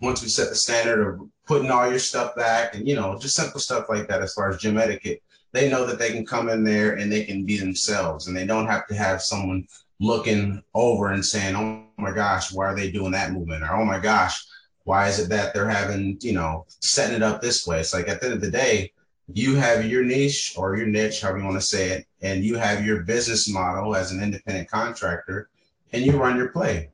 once 0.00 0.22
we 0.22 0.28
set 0.28 0.48
the 0.48 0.54
standard 0.54 1.06
of 1.06 1.28
putting 1.46 1.70
all 1.70 1.88
your 1.88 1.98
stuff 1.98 2.34
back 2.34 2.74
and 2.74 2.86
you 2.86 2.94
know 2.94 3.18
just 3.18 3.36
simple 3.36 3.60
stuff 3.60 3.86
like 3.88 4.08
that 4.08 4.22
as 4.22 4.34
far 4.34 4.50
as 4.50 4.58
gym 4.58 4.78
etiquette 4.78 5.22
they 5.52 5.68
know 5.68 5.84
that 5.84 5.98
they 5.98 6.10
can 6.10 6.24
come 6.24 6.48
in 6.48 6.64
there 6.64 6.94
and 6.94 7.12
they 7.12 7.24
can 7.24 7.44
be 7.44 7.58
themselves 7.58 8.26
and 8.26 8.36
they 8.36 8.46
don't 8.46 8.66
have 8.66 8.86
to 8.86 8.94
have 8.94 9.20
someone 9.22 9.66
looking 10.00 10.62
over 10.74 11.12
and 11.12 11.24
saying 11.24 11.54
oh 11.56 11.84
my 11.98 12.12
gosh 12.12 12.52
why 12.52 12.66
are 12.66 12.76
they 12.76 12.90
doing 12.90 13.12
that 13.12 13.32
movement? 13.32 13.62
or 13.62 13.76
oh 13.76 13.84
my 13.84 13.98
gosh 13.98 14.44
why 14.84 15.08
is 15.08 15.18
it 15.18 15.28
that 15.28 15.54
they're 15.54 15.68
having 15.68 16.18
you 16.20 16.32
know 16.32 16.66
setting 16.80 17.16
it 17.16 17.22
up 17.22 17.40
this 17.40 17.66
way? 17.66 17.80
It's 17.80 17.94
like 17.94 18.08
at 18.08 18.20
the 18.20 18.26
end 18.26 18.34
of 18.34 18.40
the 18.40 18.50
day 18.50 18.92
you 19.32 19.54
have 19.54 19.86
your 19.86 20.04
niche 20.04 20.54
or 20.56 20.76
your 20.76 20.86
niche 20.86 21.20
however 21.20 21.38
you 21.38 21.44
want 21.44 21.56
to 21.56 21.66
say 21.66 21.90
it 21.90 22.06
and 22.22 22.44
you 22.44 22.56
have 22.56 22.84
your 22.84 23.02
business 23.02 23.48
model 23.48 23.94
as 23.94 24.10
an 24.10 24.22
independent 24.22 24.68
contractor 24.70 25.48
and 25.92 26.04
you 26.04 26.16
run 26.16 26.36
your 26.36 26.48
play. 26.48 26.90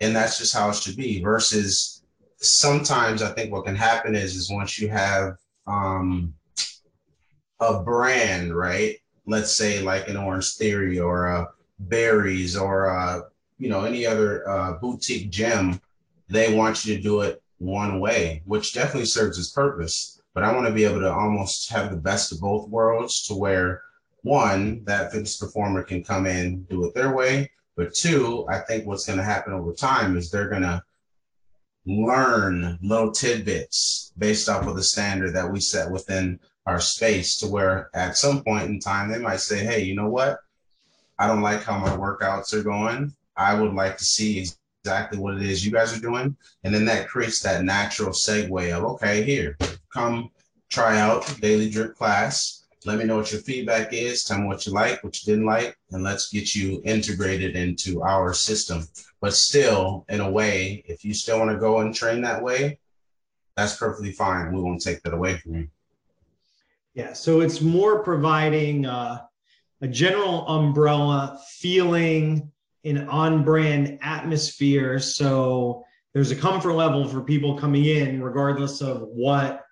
And 0.00 0.14
that's 0.14 0.38
just 0.38 0.54
how 0.54 0.68
it 0.70 0.76
should 0.76 0.96
be 0.96 1.22
versus 1.22 1.95
sometimes 2.38 3.22
I 3.22 3.32
think 3.32 3.52
what 3.52 3.64
can 3.64 3.76
happen 3.76 4.14
is 4.14 4.36
is 4.36 4.50
once 4.50 4.78
you 4.78 4.88
have 4.88 5.36
um, 5.66 6.34
a 7.60 7.82
brand, 7.82 8.54
right? 8.54 8.96
Let's 9.26 9.56
say 9.56 9.80
like 9.80 10.08
an 10.08 10.16
Orangetheory 10.16 11.02
or 11.02 11.26
a 11.26 11.48
Barry's 11.78 12.56
or 12.56 12.86
a, 12.86 13.24
you 13.58 13.68
know 13.68 13.84
any 13.84 14.06
other 14.06 14.48
uh, 14.48 14.74
boutique 14.74 15.30
gym, 15.30 15.80
they 16.28 16.54
want 16.54 16.84
you 16.84 16.96
to 16.96 17.02
do 17.02 17.22
it 17.22 17.42
one 17.58 18.00
way, 18.00 18.42
which 18.44 18.74
definitely 18.74 19.06
serves 19.06 19.38
its 19.38 19.50
purpose. 19.50 20.20
But 20.34 20.44
I 20.44 20.54
want 20.54 20.66
to 20.66 20.72
be 20.72 20.84
able 20.84 21.00
to 21.00 21.12
almost 21.12 21.70
have 21.70 21.90
the 21.90 21.96
best 21.96 22.30
of 22.32 22.40
both 22.40 22.68
worlds 22.68 23.22
to 23.24 23.34
where 23.34 23.82
one, 24.22 24.84
that 24.84 25.12
fitness 25.12 25.38
performer 25.38 25.82
can 25.82 26.04
come 26.04 26.26
in, 26.26 26.64
do 26.64 26.84
it 26.84 26.94
their 26.94 27.14
way. 27.14 27.50
But 27.76 27.94
two, 27.94 28.46
I 28.48 28.58
think 28.58 28.86
what's 28.86 29.06
going 29.06 29.18
to 29.18 29.24
happen 29.24 29.54
over 29.54 29.72
time 29.72 30.16
is 30.16 30.30
they're 30.30 30.50
going 30.50 30.62
to 30.62 30.82
learn 31.86 32.78
little 32.82 33.12
tidbits 33.12 34.12
based 34.18 34.48
off 34.48 34.66
of 34.66 34.76
the 34.76 34.82
standard 34.82 35.34
that 35.34 35.50
we 35.50 35.60
set 35.60 35.90
within 35.90 36.38
our 36.66 36.80
space 36.80 37.36
to 37.38 37.46
where 37.46 37.90
at 37.94 38.16
some 38.16 38.42
point 38.42 38.68
in 38.68 38.80
time 38.80 39.08
they 39.08 39.18
might 39.18 39.40
say 39.40 39.64
hey 39.64 39.82
you 39.82 39.94
know 39.94 40.08
what? 40.08 40.38
I 41.18 41.26
don't 41.26 41.42
like 41.42 41.62
how 41.62 41.78
my 41.78 41.96
workouts 41.96 42.52
are 42.52 42.62
going. 42.62 43.14
I 43.36 43.58
would 43.58 43.72
like 43.72 43.96
to 43.98 44.04
see 44.04 44.46
exactly 44.82 45.18
what 45.18 45.36
it 45.36 45.42
is 45.42 45.64
you 45.64 45.72
guys 45.72 45.96
are 45.96 46.00
doing. 46.00 46.36
And 46.64 46.74
then 46.74 46.84
that 46.86 47.08
creates 47.08 47.40
that 47.40 47.64
natural 47.64 48.10
segue 48.10 48.76
of 48.76 48.84
okay 48.84 49.22
here 49.22 49.56
come 49.92 50.30
try 50.68 50.98
out 50.98 51.40
daily 51.40 51.70
drip 51.70 51.94
class 51.94 52.65
let 52.86 52.98
me 52.98 53.04
know 53.04 53.16
what 53.16 53.32
your 53.32 53.40
feedback 53.40 53.92
is. 53.92 54.24
Tell 54.24 54.38
me 54.38 54.46
what 54.46 54.64
you 54.64 54.72
like, 54.72 55.02
what 55.02 55.20
you 55.20 55.32
didn't 55.32 55.46
like, 55.46 55.76
and 55.90 56.02
let's 56.02 56.30
get 56.30 56.54
you 56.54 56.80
integrated 56.84 57.56
into 57.56 58.02
our 58.02 58.32
system. 58.32 58.86
But 59.20 59.34
still, 59.34 60.04
in 60.08 60.20
a 60.20 60.30
way, 60.30 60.84
if 60.86 61.04
you 61.04 61.12
still 61.12 61.38
want 61.38 61.50
to 61.50 61.58
go 61.58 61.80
and 61.80 61.94
train 61.94 62.22
that 62.22 62.42
way, 62.42 62.78
that's 63.56 63.76
perfectly 63.76 64.12
fine. 64.12 64.52
We 64.52 64.60
won't 64.60 64.82
take 64.82 65.02
that 65.02 65.14
away 65.14 65.38
from 65.38 65.54
you. 65.56 65.68
Yeah. 66.94 67.12
So 67.12 67.40
it's 67.40 67.60
more 67.60 68.02
providing 68.02 68.86
uh, 68.86 69.22
a 69.82 69.88
general 69.88 70.46
umbrella 70.46 71.40
feeling, 71.48 72.50
an 72.84 73.08
on 73.08 73.44
brand 73.44 73.98
atmosphere. 74.00 74.98
So 74.98 75.84
there's 76.14 76.30
a 76.30 76.36
comfort 76.36 76.72
level 76.72 77.06
for 77.06 77.20
people 77.20 77.58
coming 77.58 77.84
in, 77.84 78.22
regardless 78.22 78.80
of 78.80 79.02
what 79.02 79.65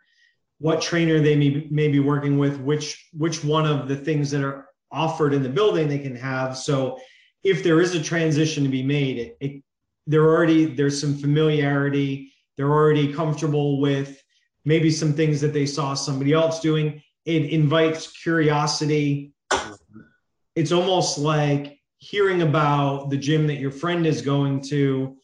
what 0.59 0.81
trainer 0.81 1.21
they 1.21 1.37
may, 1.37 1.67
may 1.71 1.89
be 1.89 2.01
working 2.01 2.39
with, 2.39 2.59
which 2.61 3.09
which 3.13 3.45
one 3.45 3.67
of 3.67 3.89
the 3.89 3.97
things 3.97 4.31
that 4.31 4.43
are 4.43 4.69
offered 4.91 5.35
in 5.35 5.43
the 5.43 5.49
building 5.49 5.89
they 5.89 5.99
can 5.99 6.15
have. 6.17 6.57
So 6.57 6.99
if 7.43 7.63
there 7.63 7.81
is 7.81 7.95
a 7.95 8.03
transition 8.03 8.63
to 8.63 8.71
be 8.71 8.83
made, 8.83 9.19
it, 9.19 9.37
it 9.41 9.63
they're 10.07 10.27
already 10.27 10.67
there's 10.67 11.01
some 11.01 11.17
familiarity. 11.17 12.33
They're 12.57 12.71
already 12.71 13.13
comfortable 13.13 13.81
with 13.81 14.23
maybe 14.65 14.91
some 14.91 15.13
things 15.13 15.41
that 15.41 15.53
they 15.53 15.67
saw 15.67 15.95
somebody 15.95 16.33
else 16.33 16.61
doing. 16.61 17.03
It 17.25 17.47
invites 17.47 18.13
curiosity. 18.23 19.33
It's 20.55 20.73
almost 20.73 21.19
like 21.19 21.79
hearing 21.99 22.43
about 22.43 23.11
the 23.11 23.17
gym 23.17 23.47
that 23.47 23.57
your 23.57 23.71
friend 23.71 24.07
is 24.07 24.23
going 24.23 24.61
to, 24.61 25.17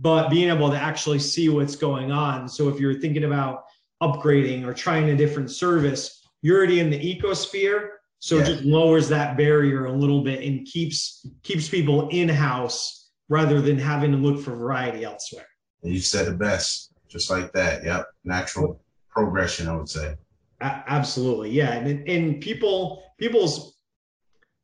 but 0.00 0.28
being 0.28 0.50
able 0.50 0.70
to 0.70 0.76
actually 0.76 1.18
see 1.18 1.48
what's 1.48 1.76
going 1.76 2.12
on. 2.12 2.48
So 2.48 2.68
if 2.68 2.78
you're 2.78 3.00
thinking 3.00 3.24
about 3.24 3.64
upgrading 4.02 4.66
or 4.66 4.74
trying 4.74 5.10
a 5.10 5.16
different 5.16 5.50
service, 5.50 6.26
you're 6.42 6.56
already 6.56 6.80
in 6.80 6.90
the 6.90 6.98
ecosphere. 6.98 7.88
So 8.18 8.36
yeah. 8.36 8.42
it 8.42 8.46
just 8.46 8.64
lowers 8.64 9.08
that 9.08 9.36
barrier 9.36 9.86
a 9.86 9.92
little 9.92 10.22
bit 10.22 10.42
and 10.42 10.66
keeps 10.66 11.26
keeps 11.42 11.68
people 11.68 12.08
in 12.08 12.28
house 12.28 13.10
rather 13.28 13.60
than 13.60 13.78
having 13.78 14.12
to 14.12 14.18
look 14.18 14.42
for 14.42 14.54
variety 14.54 15.04
elsewhere. 15.04 15.46
You 15.82 16.00
said 16.00 16.28
it 16.28 16.38
best, 16.38 16.92
just 17.08 17.30
like 17.30 17.52
that. 17.52 17.82
Yep, 17.82 18.06
natural 18.24 18.82
progression, 19.08 19.68
I 19.68 19.76
would 19.76 19.88
say. 19.88 20.16
A- 20.60 20.84
absolutely, 20.86 21.50
yeah, 21.50 21.72
and 21.72 22.06
and 22.06 22.40
people 22.40 23.02
people's 23.18 23.78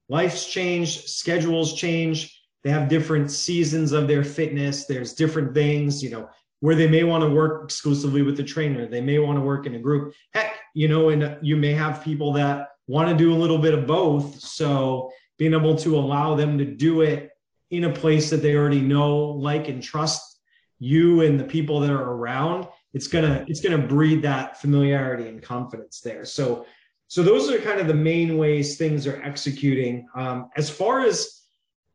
lives 0.09 0.47
change, 0.47 1.07
schedules 1.07 1.75
change. 1.75 2.43
They 2.63 2.71
have 2.71 2.89
different 2.89 3.31
seasons 3.31 3.93
of 3.93 4.09
their 4.09 4.25
fitness. 4.25 4.87
There's 4.87 5.15
different 5.15 5.55
things, 5.55 6.03
you 6.03 6.11
know, 6.11 6.29
where 6.67 6.75
they 6.75 6.89
may 6.89 7.05
want 7.05 7.23
to 7.23 7.31
work 7.31 7.63
exclusively 7.63 8.23
with 8.23 8.37
the 8.37 8.43
trainer. 8.43 8.89
They 8.89 9.01
may 9.01 9.21
want 9.21 9.39
to 9.39 9.41
work 9.41 9.67
in 9.67 9.77
a 9.77 9.79
group. 9.79 10.15
Heck, 10.35 10.57
you 10.75 10.89
know, 10.89 11.11
and 11.11 11.39
you 11.41 11.57
may 11.57 11.73
have 11.75 12.03
people 12.03 12.33
that 12.33 12.71
want 12.89 13.09
to 13.09 13.15
do 13.15 13.33
a 13.33 13.39
little 13.39 13.59
bit 13.59 13.73
of 13.73 13.87
both. 13.87 14.41
So 14.41 15.13
being 15.39 15.55
able 15.55 15.77
to 15.77 15.97
allow 15.97 16.35
them 16.35 16.59
to 16.59 16.65
do 16.65 17.03
it 17.03 17.31
in 17.71 17.85
a 17.85 17.93
place 17.93 18.31
that 18.31 18.39
they 18.39 18.57
already 18.57 18.81
know, 18.81 19.17
like, 19.17 19.69
and 19.69 19.81
trust 19.81 20.41
you 20.81 21.21
and 21.21 21.39
the 21.39 21.45
people 21.45 21.79
that 21.79 21.91
are 21.91 22.11
around, 22.11 22.67
it's 22.93 23.07
gonna 23.07 23.45
it's 23.47 23.61
gonna 23.61 23.79
breed 23.79 24.23
that 24.23 24.61
familiarity 24.61 25.29
and 25.29 25.41
confidence 25.41 26.01
there. 26.01 26.25
So 26.25 26.67
so 27.07 27.23
those 27.23 27.49
are 27.49 27.59
kind 27.59 27.79
of 27.79 27.87
the 27.87 27.95
main 27.95 28.39
ways 28.39 28.77
things 28.77 29.07
are 29.07 29.23
executing. 29.23 30.09
Um, 30.17 30.51
as 30.57 30.69
far 30.69 31.03
as 31.03 31.43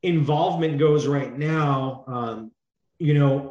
involvement 0.02 0.80
goes 0.80 1.08
right 1.08 1.38
now, 1.38 2.06
um, 2.08 2.52
you 3.00 3.16
know, 3.16 3.51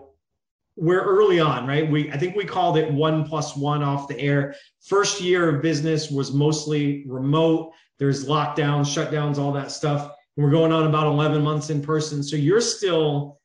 we're 0.80 1.02
early 1.02 1.38
on, 1.38 1.66
right? 1.66 1.88
We 1.88 2.10
I 2.10 2.16
think 2.16 2.34
we 2.34 2.44
called 2.44 2.78
it 2.78 2.90
one 2.90 3.24
plus 3.24 3.54
one 3.54 3.82
off 3.82 4.08
the 4.08 4.18
air. 4.18 4.54
First 4.80 5.20
year 5.20 5.54
of 5.54 5.62
business 5.62 6.10
was 6.10 6.32
mostly 6.32 7.04
remote. 7.06 7.72
There's 7.98 8.26
lockdowns, 8.26 8.86
shutdowns, 8.86 9.38
all 9.38 9.52
that 9.52 9.70
stuff. 9.70 10.12
We're 10.36 10.50
going 10.50 10.72
on 10.72 10.86
about 10.86 11.06
11 11.06 11.42
months 11.42 11.68
in 11.68 11.82
person. 11.82 12.22
So 12.22 12.36
you're 12.36 12.62
still 12.62 13.40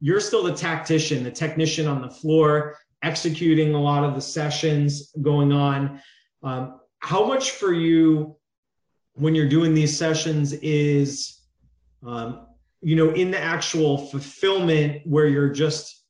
you're 0.00 0.20
still 0.20 0.42
the 0.42 0.52
tactician, 0.52 1.24
the 1.24 1.30
technician 1.30 1.86
on 1.86 2.02
the 2.02 2.10
floor, 2.10 2.76
executing 3.02 3.74
a 3.74 3.80
lot 3.80 4.04
of 4.04 4.14
the 4.14 4.20
sessions 4.20 5.10
going 5.22 5.52
on. 5.52 6.02
Um, 6.42 6.80
how 6.98 7.24
much 7.24 7.52
for 7.52 7.72
you 7.72 8.36
when 9.14 9.34
you're 9.34 9.48
doing 9.48 9.72
these 9.72 9.96
sessions 9.96 10.52
is 10.52 11.40
um, 12.06 12.46
you 12.82 12.94
know 12.94 13.10
in 13.12 13.30
the 13.30 13.40
actual 13.40 13.96
fulfillment 14.08 15.00
where 15.06 15.26
you're 15.26 15.48
just 15.48 16.03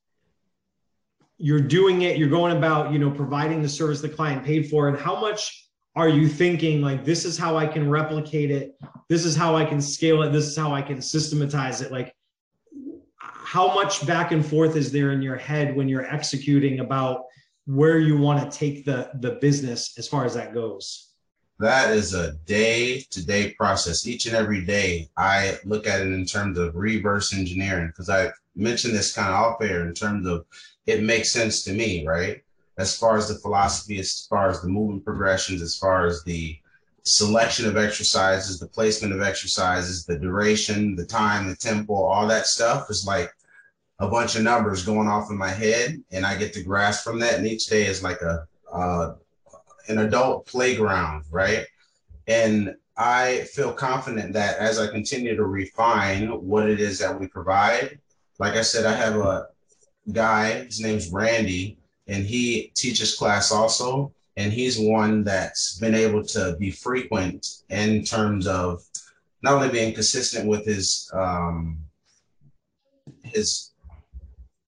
you're 1.39 1.61
doing 1.61 2.03
it 2.03 2.17
you're 2.17 2.29
going 2.29 2.57
about 2.57 2.93
you 2.93 2.99
know 2.99 3.11
providing 3.11 3.63
the 3.63 3.69
service 3.69 4.01
the 4.01 4.09
client 4.09 4.45
paid 4.45 4.69
for 4.69 4.89
and 4.89 4.99
how 4.99 5.21
much 5.21 5.69
are 5.97 6.09
you 6.09 6.29
thinking 6.29 6.81
like 6.81 7.05
this 7.05 7.25
is 7.25 7.37
how 7.37 7.57
i 7.57 7.67
can 7.67 7.91
replicate 7.91 8.51
it 8.51 8.77
this 9.09 9.25
is 9.25 9.35
how 9.35 9.57
i 9.57 9.65
can 9.65 9.81
scale 9.81 10.23
it 10.23 10.31
this 10.31 10.47
is 10.47 10.57
how 10.57 10.73
i 10.73 10.81
can 10.81 11.01
systematize 11.01 11.81
it 11.81 11.91
like 11.91 12.15
how 13.45 13.73
much 13.75 14.07
back 14.07 14.33
and 14.33 14.45
forth 14.45 14.75
is 14.75 14.91
there 14.91 15.13
in 15.13 15.23
your 15.23 15.37
head 15.37 15.77
when 15.77 15.89
you're 15.89 16.07
executing 16.07 16.81
about 16.81 17.25
where 17.67 17.99
you 17.99 18.17
want 18.17 18.41
to 18.41 18.59
take 18.59 18.85
the 18.85 19.11
the 19.21 19.33
business 19.41 19.97
as 19.99 20.09
far 20.09 20.25
as 20.25 20.35
that 20.35 20.53
goes? 20.53 21.13
That 21.61 21.93
is 21.93 22.15
a 22.15 22.33
day 22.47 23.05
to 23.11 23.25
day 23.25 23.53
process. 23.53 24.07
Each 24.07 24.27
and 24.27 24.35
every 24.35 24.65
day 24.65 25.09
i 25.17 25.57
look 25.65 25.87
at 25.87 26.01
it 26.01 26.09
in 26.09 26.27
terms 26.27 26.59
of 26.59 26.75
reverse 26.75 27.33
engineering 27.33 27.89
because 27.89 28.11
i 28.11 28.31
mentioned 28.57 28.95
this 28.95 29.13
kind 29.13 29.29
of 29.29 29.35
off 29.35 29.63
air 29.63 29.87
in 29.87 29.95
terms 29.95 30.27
of 30.27 30.47
it 30.87 31.03
makes 31.03 31.31
sense 31.31 31.63
to 31.63 31.73
me 31.73 32.07
right 32.07 32.43
as 32.79 32.97
far 32.97 33.17
as 33.17 33.29
the 33.29 33.37
philosophy 33.37 33.99
as 33.99 34.27
far 34.29 34.49
as 34.49 34.61
the 34.61 34.69
movement 34.69 35.05
progressions 35.05 35.63
as 35.63 35.77
far 35.77 36.07
as 36.07 36.23
the 36.25 36.59
selection 37.05 37.67
of 37.67 37.77
exercises 37.77 38.59
the 38.59 38.67
placement 38.67 39.13
of 39.13 39.21
exercises 39.21 40.07
the 40.07 40.19
duration 40.19 40.97
the 40.97 41.05
time 41.05 41.49
the 41.49 41.57
tempo 41.57 41.95
all 41.95 42.27
that 42.27 42.47
stuff 42.47 42.91
is 42.91 43.07
like 43.07 43.31
a 44.01 44.09
bunch 44.09 44.37
of 44.37 44.43
numbers 44.43 44.85
going 44.85 45.09
off 45.09 45.31
in 45.31 45.37
my 45.37 45.51
head 45.51 46.03
and 46.11 46.27
I 46.27 46.37
get 46.37 46.53
to 46.55 46.63
grasp 46.63 47.05
from 47.05 47.19
that. 47.21 47.35
And 47.35 47.47
each 47.47 47.67
day 47.67 47.87
is 47.87 48.03
like 48.03 48.21
a, 48.23 48.47
uh, 48.73 49.15
an 49.89 49.99
adult 49.99 50.47
playground, 50.47 51.25
right? 51.31 51.67
And 52.27 52.75
I 52.97 53.47
feel 53.53 53.73
confident 53.73 54.33
that 54.33 54.59
as 54.59 54.79
I 54.79 54.89
continue 54.89 55.37
to 55.37 55.45
refine 55.45 56.29
what 56.29 56.69
it 56.69 56.81
is 56.81 56.99
that 56.99 57.19
we 57.19 57.27
provide, 57.29 57.99
like 58.39 58.55
I 58.55 58.63
said, 58.63 58.87
I 58.87 58.95
have 58.95 59.17
a 59.17 59.49
guy, 60.13 60.65
his 60.65 60.81
name's 60.81 61.11
Randy, 61.11 61.79
and 62.07 62.25
he 62.25 62.73
teaches 62.75 63.17
class 63.17 63.51
also. 63.53 64.13
And 64.37 64.53
he's 64.53 64.79
one 64.79 65.23
that's 65.23 65.79
been 65.79 65.95
able 65.95 66.25
to 66.25 66.57
be 66.59 66.71
frequent 66.71 67.63
in 67.69 68.05
terms 68.05 68.49
of 68.49 68.83
not 69.43 69.55
only 69.55 69.69
being 69.69 69.95
consistent 69.95 70.49
with 70.49 70.67
his 70.67 71.09
um, 71.15 71.79
his 73.23 73.71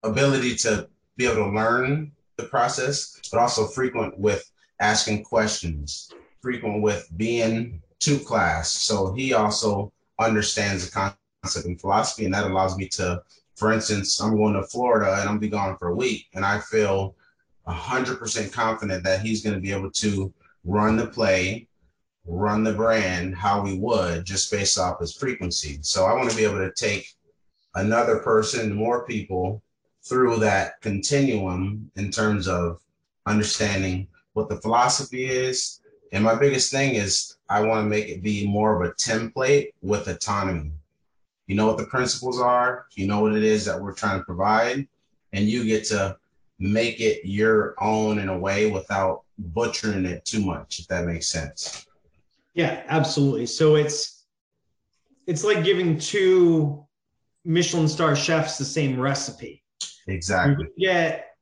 ability 0.02 0.54
to 0.56 0.88
be 1.16 1.26
able 1.26 1.46
to 1.46 1.50
learn 1.50 2.12
the 2.36 2.44
process, 2.44 3.18
but 3.32 3.40
also 3.40 3.66
frequent 3.66 4.16
with 4.18 4.50
asking 4.80 5.24
questions, 5.24 6.12
frequent 6.40 6.82
with 6.82 7.08
being 7.16 7.82
to 8.00 8.18
class. 8.18 8.70
So 8.70 9.12
he 9.14 9.32
also 9.32 9.92
understands 10.20 10.86
the 10.86 10.92
concept 10.92 11.66
and 11.66 11.80
philosophy, 11.80 12.24
and 12.24 12.34
that 12.34 12.44
allows 12.44 12.76
me 12.76 12.88
to, 12.90 13.22
for 13.56 13.72
instance, 13.72 14.20
I'm 14.20 14.36
going 14.36 14.54
to 14.54 14.62
Florida 14.64 15.16
and 15.20 15.28
I'm 15.28 15.38
be 15.38 15.48
gone 15.48 15.76
for 15.78 15.88
a 15.88 15.94
week, 15.94 16.26
and 16.34 16.44
I 16.44 16.60
feel 16.60 17.16
100% 17.66 18.52
confident 18.52 19.02
that 19.04 19.22
he's 19.22 19.42
going 19.42 19.54
to 19.54 19.60
be 19.60 19.72
able 19.72 19.90
to 19.90 20.32
run 20.64 20.96
the 20.96 21.06
play, 21.06 21.66
run 22.26 22.62
the 22.62 22.72
brand 22.72 23.34
how 23.34 23.62
we 23.62 23.78
would 23.78 24.24
just 24.24 24.50
based 24.50 24.78
off 24.78 25.00
his 25.00 25.14
frequency. 25.14 25.78
So 25.80 26.04
I 26.04 26.12
want 26.12 26.30
to 26.30 26.36
be 26.36 26.44
able 26.44 26.58
to 26.58 26.72
take 26.72 27.08
another 27.74 28.18
person, 28.18 28.74
more 28.74 29.06
people, 29.06 29.62
through 30.04 30.38
that 30.38 30.80
continuum 30.82 31.90
in 31.96 32.10
terms 32.10 32.46
of 32.46 32.80
understanding 33.26 34.06
what 34.34 34.48
the 34.48 34.60
philosophy 34.60 35.24
is. 35.24 35.80
And 36.12 36.22
my 36.22 36.34
biggest 36.34 36.70
thing 36.70 36.94
is 36.94 37.36
I 37.48 37.62
want 37.62 37.84
to 37.84 37.88
make 37.88 38.08
it 38.08 38.22
be 38.22 38.46
more 38.46 38.80
of 38.80 38.88
a 38.88 38.94
template 38.94 39.70
with 39.82 40.08
autonomy. 40.08 40.72
You 41.46 41.54
know 41.54 41.66
what 41.66 41.78
the 41.78 41.86
principles 41.86 42.40
are, 42.40 42.86
you 42.94 43.06
know 43.06 43.20
what 43.20 43.34
it 43.34 43.44
is 43.44 43.64
that 43.66 43.80
we're 43.80 43.94
trying 43.94 44.18
to 44.18 44.24
provide, 44.24 44.86
and 45.32 45.48
you 45.48 45.64
get 45.64 45.84
to 45.86 46.16
make 46.58 47.00
it 47.00 47.24
your 47.24 47.74
own 47.80 48.18
in 48.18 48.28
a 48.28 48.38
way 48.38 48.70
without 48.70 49.22
butchering 49.38 50.06
it 50.06 50.24
too 50.24 50.44
much, 50.44 50.80
if 50.80 50.88
that 50.88 51.04
makes 51.04 51.28
sense. 51.28 51.86
Yeah, 52.54 52.82
absolutely. 52.88 53.46
So 53.46 53.76
it's 53.76 54.24
it's 55.26 55.44
like 55.44 55.64
giving 55.64 55.98
two 55.98 56.84
Michelin 57.44 57.88
star 57.88 58.16
chefs 58.16 58.58
the 58.58 58.64
same 58.64 58.98
recipe. 58.98 59.62
Exactly. 60.08 60.66
You 60.76 60.88
get 60.88 61.36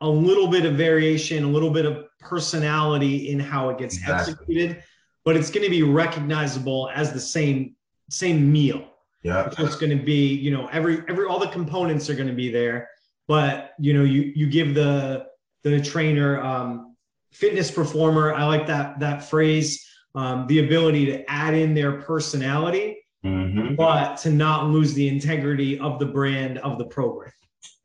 a 0.00 0.08
little 0.08 0.48
bit 0.48 0.64
of 0.64 0.74
variation, 0.74 1.44
a 1.44 1.48
little 1.48 1.70
bit 1.70 1.86
of 1.86 2.06
personality 2.20 3.30
in 3.30 3.38
how 3.38 3.70
it 3.70 3.78
gets 3.78 3.96
exactly. 3.96 4.32
executed, 4.32 4.82
but 5.24 5.36
it's 5.36 5.50
going 5.50 5.64
to 5.64 5.70
be 5.70 5.82
recognizable 5.82 6.90
as 6.94 7.12
the 7.12 7.20
same 7.20 7.76
same 8.10 8.50
meal. 8.50 8.95
Yeah. 9.26 9.50
So 9.50 9.64
it's 9.64 9.76
going 9.76 9.96
to 9.96 10.04
be, 10.04 10.34
you 10.34 10.50
know, 10.50 10.68
every 10.68 11.02
every 11.08 11.26
all 11.26 11.38
the 11.38 11.48
components 11.48 12.08
are 12.08 12.14
going 12.14 12.28
to 12.28 12.34
be 12.34 12.50
there, 12.50 12.88
but 13.26 13.72
you 13.78 13.92
know, 13.94 14.04
you 14.04 14.32
you 14.34 14.46
give 14.48 14.74
the 14.74 15.26
the 15.62 15.80
trainer 15.80 16.40
um, 16.40 16.96
fitness 17.32 17.70
performer. 17.70 18.34
I 18.34 18.44
like 18.44 18.66
that 18.66 19.00
that 19.00 19.28
phrase. 19.28 19.84
Um, 20.14 20.46
the 20.46 20.60
ability 20.60 21.04
to 21.06 21.30
add 21.30 21.52
in 21.52 21.74
their 21.74 22.00
personality, 22.00 23.04
mm-hmm. 23.22 23.74
but 23.74 24.16
to 24.18 24.30
not 24.30 24.70
lose 24.70 24.94
the 24.94 25.06
integrity 25.08 25.78
of 25.78 25.98
the 25.98 26.06
brand 26.06 26.56
of 26.58 26.78
the 26.78 26.86
program 26.86 27.32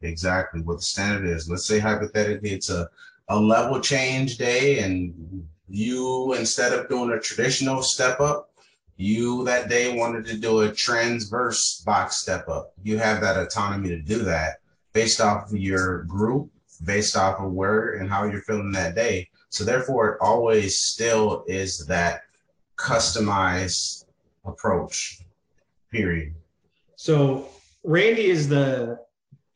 exactly 0.02 0.62
what 0.62 0.78
the 0.78 0.84
standard 0.84 1.28
is. 1.28 1.50
Let's 1.50 1.66
say 1.66 1.80
hypothetically 1.80 2.52
it's 2.52 2.70
a, 2.70 2.90
a 3.30 3.40
level 3.40 3.80
change 3.80 4.38
day 4.38 4.80
and 4.80 5.48
you 5.70 6.34
instead 6.34 6.74
of 6.74 6.90
doing 6.90 7.12
a 7.12 7.20
traditional 7.20 7.82
step 7.82 8.20
up, 8.20 8.51
you 9.02 9.44
that 9.46 9.68
day 9.68 9.98
wanted 9.98 10.26
to 10.26 10.38
do 10.38 10.62
a 10.62 10.72
transverse 10.72 11.82
box 11.82 12.18
step 12.18 12.48
up. 12.48 12.74
You 12.84 12.98
have 13.00 13.20
that 13.22 13.38
autonomy 13.38 13.90
to 13.90 14.00
do 14.00 14.20
that 14.20 14.60
based 14.94 15.20
off 15.20 15.52
of 15.52 15.58
your 15.58 16.04
group, 16.04 16.52
based 16.86 17.18
off 17.18 17.40
of 17.40 17.52
where 17.52 17.96
and 17.96 18.10
how 18.10 18.26
you're 18.26 18.42
feeling 18.42 18.72
that 18.74 18.94
day. 18.94 19.30
So 19.50 19.64
therefore 19.64 20.14
it 20.14 20.18
always 20.22 20.80
still 20.80 21.44
is 21.48 21.86
that 21.88 22.22
customized 22.78 24.06
approach. 24.46 25.20
Period. 25.92 26.34
So 26.96 27.50
Randy 27.84 28.28
is 28.28 28.48
the 28.48 29.00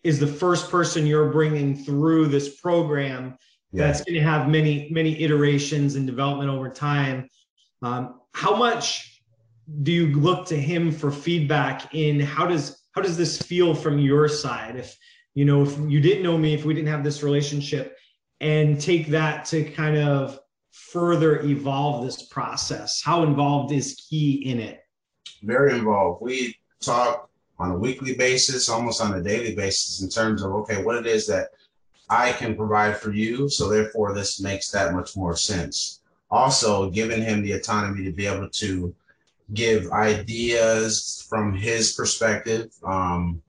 is 0.03 0.19
the 0.19 0.27
first 0.27 0.69
person 0.69 1.05
you're 1.05 1.31
bringing 1.31 1.75
through 1.75 2.27
this 2.27 2.59
program 2.59 3.37
yeah. 3.71 3.87
that's 3.87 4.03
going 4.03 4.15
to 4.15 4.21
have 4.21 4.49
many 4.49 4.89
many 4.91 5.21
iterations 5.21 5.95
and 5.95 6.05
development 6.05 6.49
over 6.49 6.69
time 6.69 7.29
um, 7.81 8.19
how 8.33 8.55
much 8.55 9.14
do 9.83 9.91
you 9.91 10.07
look 10.19 10.45
to 10.47 10.59
him 10.59 10.91
for 10.91 11.11
feedback 11.11 11.93
in 11.93 12.19
how 12.19 12.45
does 12.45 12.83
how 12.91 13.01
does 13.01 13.17
this 13.17 13.41
feel 13.41 13.73
from 13.73 13.99
your 13.99 14.27
side 14.27 14.75
if 14.75 14.97
you 15.33 15.45
know 15.45 15.63
if 15.63 15.77
you 15.89 15.99
didn't 15.99 16.23
know 16.23 16.37
me 16.37 16.53
if 16.53 16.65
we 16.65 16.73
didn't 16.73 16.89
have 16.89 17.03
this 17.03 17.23
relationship 17.23 17.97
and 18.41 18.79
take 18.79 19.07
that 19.07 19.45
to 19.45 19.63
kind 19.63 19.97
of 19.97 20.39
further 20.71 21.41
evolve 21.41 22.05
this 22.05 22.23
process 22.23 23.01
how 23.03 23.23
involved 23.23 23.71
is 23.71 24.05
he 24.09 24.49
in 24.49 24.59
it 24.59 24.81
very 25.43 25.73
involved 25.73 26.21
we 26.21 26.55
talk 26.81 27.29
on 27.57 27.71
a 27.71 27.77
weekly 27.77 28.15
basis, 28.15 28.69
almost 28.69 29.01
on 29.01 29.17
a 29.17 29.23
daily 29.23 29.55
basis, 29.55 30.01
in 30.01 30.09
terms 30.09 30.43
of 30.43 30.51
okay, 30.51 30.83
what 30.83 30.97
it 30.97 31.07
is 31.07 31.25
that 31.27 31.49
I 32.09 32.31
can 32.33 32.55
provide 32.55 32.97
for 32.97 33.11
you. 33.11 33.49
So 33.49 33.69
therefore, 33.69 34.13
this 34.13 34.41
makes 34.41 34.69
that 34.71 34.93
much 34.93 35.15
more 35.15 35.35
sense. 35.35 36.01
also 36.31 36.89
giving 36.89 37.21
him 37.21 37.43
the 37.43 37.53
autonomy 37.53 38.03
to 38.03 38.11
be 38.11 38.25
able 38.25 38.49
to 38.49 38.93
give 39.53 39.91
ideas 39.91 41.25
from 41.29 41.53
his 41.53 41.93
perspective. 41.93 42.71
Um, 42.83 43.41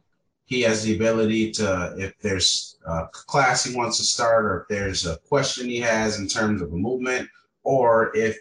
he 0.45 0.61
has 0.63 0.85
the 0.85 0.95
ability 0.95 1.51
to, 1.53 1.95
if 1.99 2.19
there's 2.21 2.79
a 2.87 3.07
class 3.13 3.65
he 3.65 3.75
wants 3.75 3.99
to 3.99 4.05
start, 4.05 4.45
or 4.45 4.61
if 4.63 4.69
there's 4.69 5.07
a 5.07 5.19
question 5.29 5.69
he 5.69 5.81
has 5.81 6.21
in 6.21 6.29
terms 6.29 6.63
of 6.63 6.73
a 6.73 6.77
movement, 6.77 7.29
or 7.65 8.17
if 8.17 8.37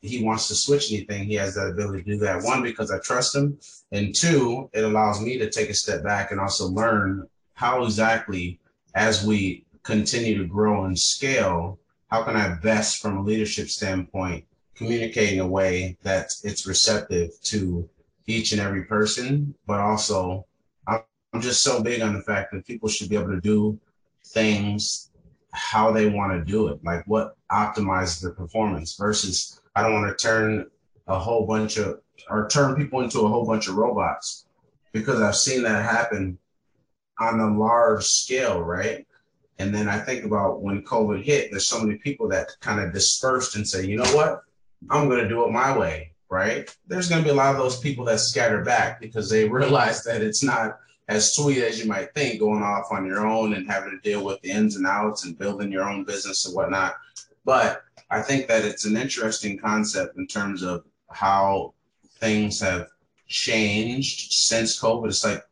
he 0.00 0.22
wants 0.24 0.48
to 0.48 0.54
switch 0.54 0.92
anything, 0.92 1.24
he 1.24 1.34
has 1.34 1.54
that 1.54 1.68
ability 1.68 2.04
to 2.04 2.10
do 2.12 2.18
that. 2.18 2.42
One, 2.42 2.62
because 2.62 2.90
I 2.90 2.98
trust 3.00 3.34
him, 3.34 3.58
and 3.92 4.14
two, 4.14 4.70
it 4.72 4.84
allows 4.84 5.20
me 5.20 5.36
to 5.38 5.50
take 5.50 5.68
a 5.68 5.74
step 5.74 6.02
back 6.02 6.30
and 6.30 6.40
also 6.40 6.68
learn 6.68 7.28
how 7.54 7.84
exactly, 7.84 8.60
as 8.94 9.24
we 9.24 9.66
continue 9.82 10.38
to 10.38 10.46
grow 10.46 10.84
and 10.84 10.98
scale, 10.98 11.78
how 12.08 12.22
can 12.22 12.36
I 12.36 12.54
best, 12.62 13.02
from 13.02 13.18
a 13.18 13.22
leadership 13.22 13.68
standpoint, 13.68 14.44
communicate 14.76 15.32
in 15.32 15.40
a 15.40 15.46
way 15.46 15.96
that 16.02 16.32
it's 16.44 16.66
receptive 16.66 17.30
to 17.42 17.88
each 18.26 18.52
and 18.52 18.60
every 18.60 18.84
person, 18.84 19.54
but 19.66 19.80
also 19.80 20.46
I'm, 20.86 21.00
just 21.40 21.62
so 21.62 21.82
big 21.82 22.00
on 22.00 22.14
the 22.14 22.22
fact 22.22 22.50
that 22.52 22.66
people 22.66 22.88
should 22.88 23.10
be 23.10 23.16
able 23.16 23.28
to 23.28 23.40
do 23.42 23.78
things 24.24 25.10
how 25.52 25.92
they 25.92 26.08
want 26.08 26.32
to 26.32 26.50
do 26.50 26.68
it, 26.68 26.82
like 26.82 27.04
what 27.06 27.36
optimizes 27.52 28.22
their 28.22 28.32
performance 28.32 28.96
versus 28.96 29.60
I 29.74 29.82
don't 29.82 29.92
want 29.92 30.16
to 30.16 30.22
turn 30.22 30.66
a 31.06 31.18
whole 31.18 31.46
bunch 31.46 31.76
of 31.76 32.00
or 32.30 32.48
turn 32.48 32.74
people 32.74 33.00
into 33.02 33.20
a 33.20 33.28
whole 33.28 33.44
bunch 33.44 33.68
of 33.68 33.74
robots 33.74 34.46
because 34.92 35.20
I've 35.20 35.36
seen 35.36 35.62
that 35.64 35.84
happen 35.84 36.38
on 37.18 37.40
a 37.40 37.58
large 37.58 38.04
scale, 38.04 38.60
right? 38.60 39.06
And 39.58 39.74
then 39.74 39.88
I 39.88 39.98
think 39.98 40.24
about 40.24 40.62
when 40.62 40.82
COVID 40.82 41.22
hit, 41.22 41.50
there's 41.50 41.66
so 41.66 41.80
many 41.80 41.98
people 41.98 42.28
that 42.28 42.48
kind 42.60 42.80
of 42.80 42.92
dispersed 42.92 43.56
and 43.56 43.66
say, 43.66 43.86
you 43.86 43.96
know 43.96 44.16
what? 44.16 44.40
I'm 44.90 45.08
going 45.08 45.22
to 45.22 45.28
do 45.28 45.44
it 45.44 45.52
my 45.52 45.76
way, 45.76 46.12
right? 46.30 46.74
There's 46.86 47.08
going 47.08 47.22
to 47.22 47.24
be 47.24 47.32
a 47.32 47.36
lot 47.36 47.54
of 47.54 47.60
those 47.60 47.80
people 47.80 48.04
that 48.06 48.20
scatter 48.20 48.62
back 48.62 49.00
because 49.00 49.30
they 49.30 49.48
realize 49.48 50.04
that 50.04 50.22
it's 50.22 50.42
not 50.42 50.78
as 51.08 51.34
sweet 51.34 51.62
as 51.62 51.80
you 51.80 51.88
might 51.88 52.12
think 52.14 52.40
going 52.40 52.62
off 52.62 52.86
on 52.90 53.06
your 53.06 53.26
own 53.26 53.54
and 53.54 53.70
having 53.70 53.90
to 53.90 54.08
deal 54.08 54.24
with 54.24 54.40
the 54.42 54.50
ins 54.50 54.76
and 54.76 54.86
outs 54.86 55.24
and 55.24 55.38
building 55.38 55.70
your 55.70 55.88
own 55.88 56.04
business 56.04 56.46
and 56.46 56.54
whatnot. 56.54 56.96
But 57.44 57.82
I 58.10 58.22
think 58.22 58.48
that 58.48 58.64
it's 58.64 58.84
an 58.84 58.96
interesting 58.96 59.58
concept 59.58 60.16
in 60.18 60.26
terms 60.26 60.62
of 60.62 60.84
how 61.10 61.74
things 62.18 62.60
have 62.60 62.88
changed 63.28 64.32
since 64.32 64.80
COVID. 64.80 65.08
It's 65.08 65.24
like 65.24 65.44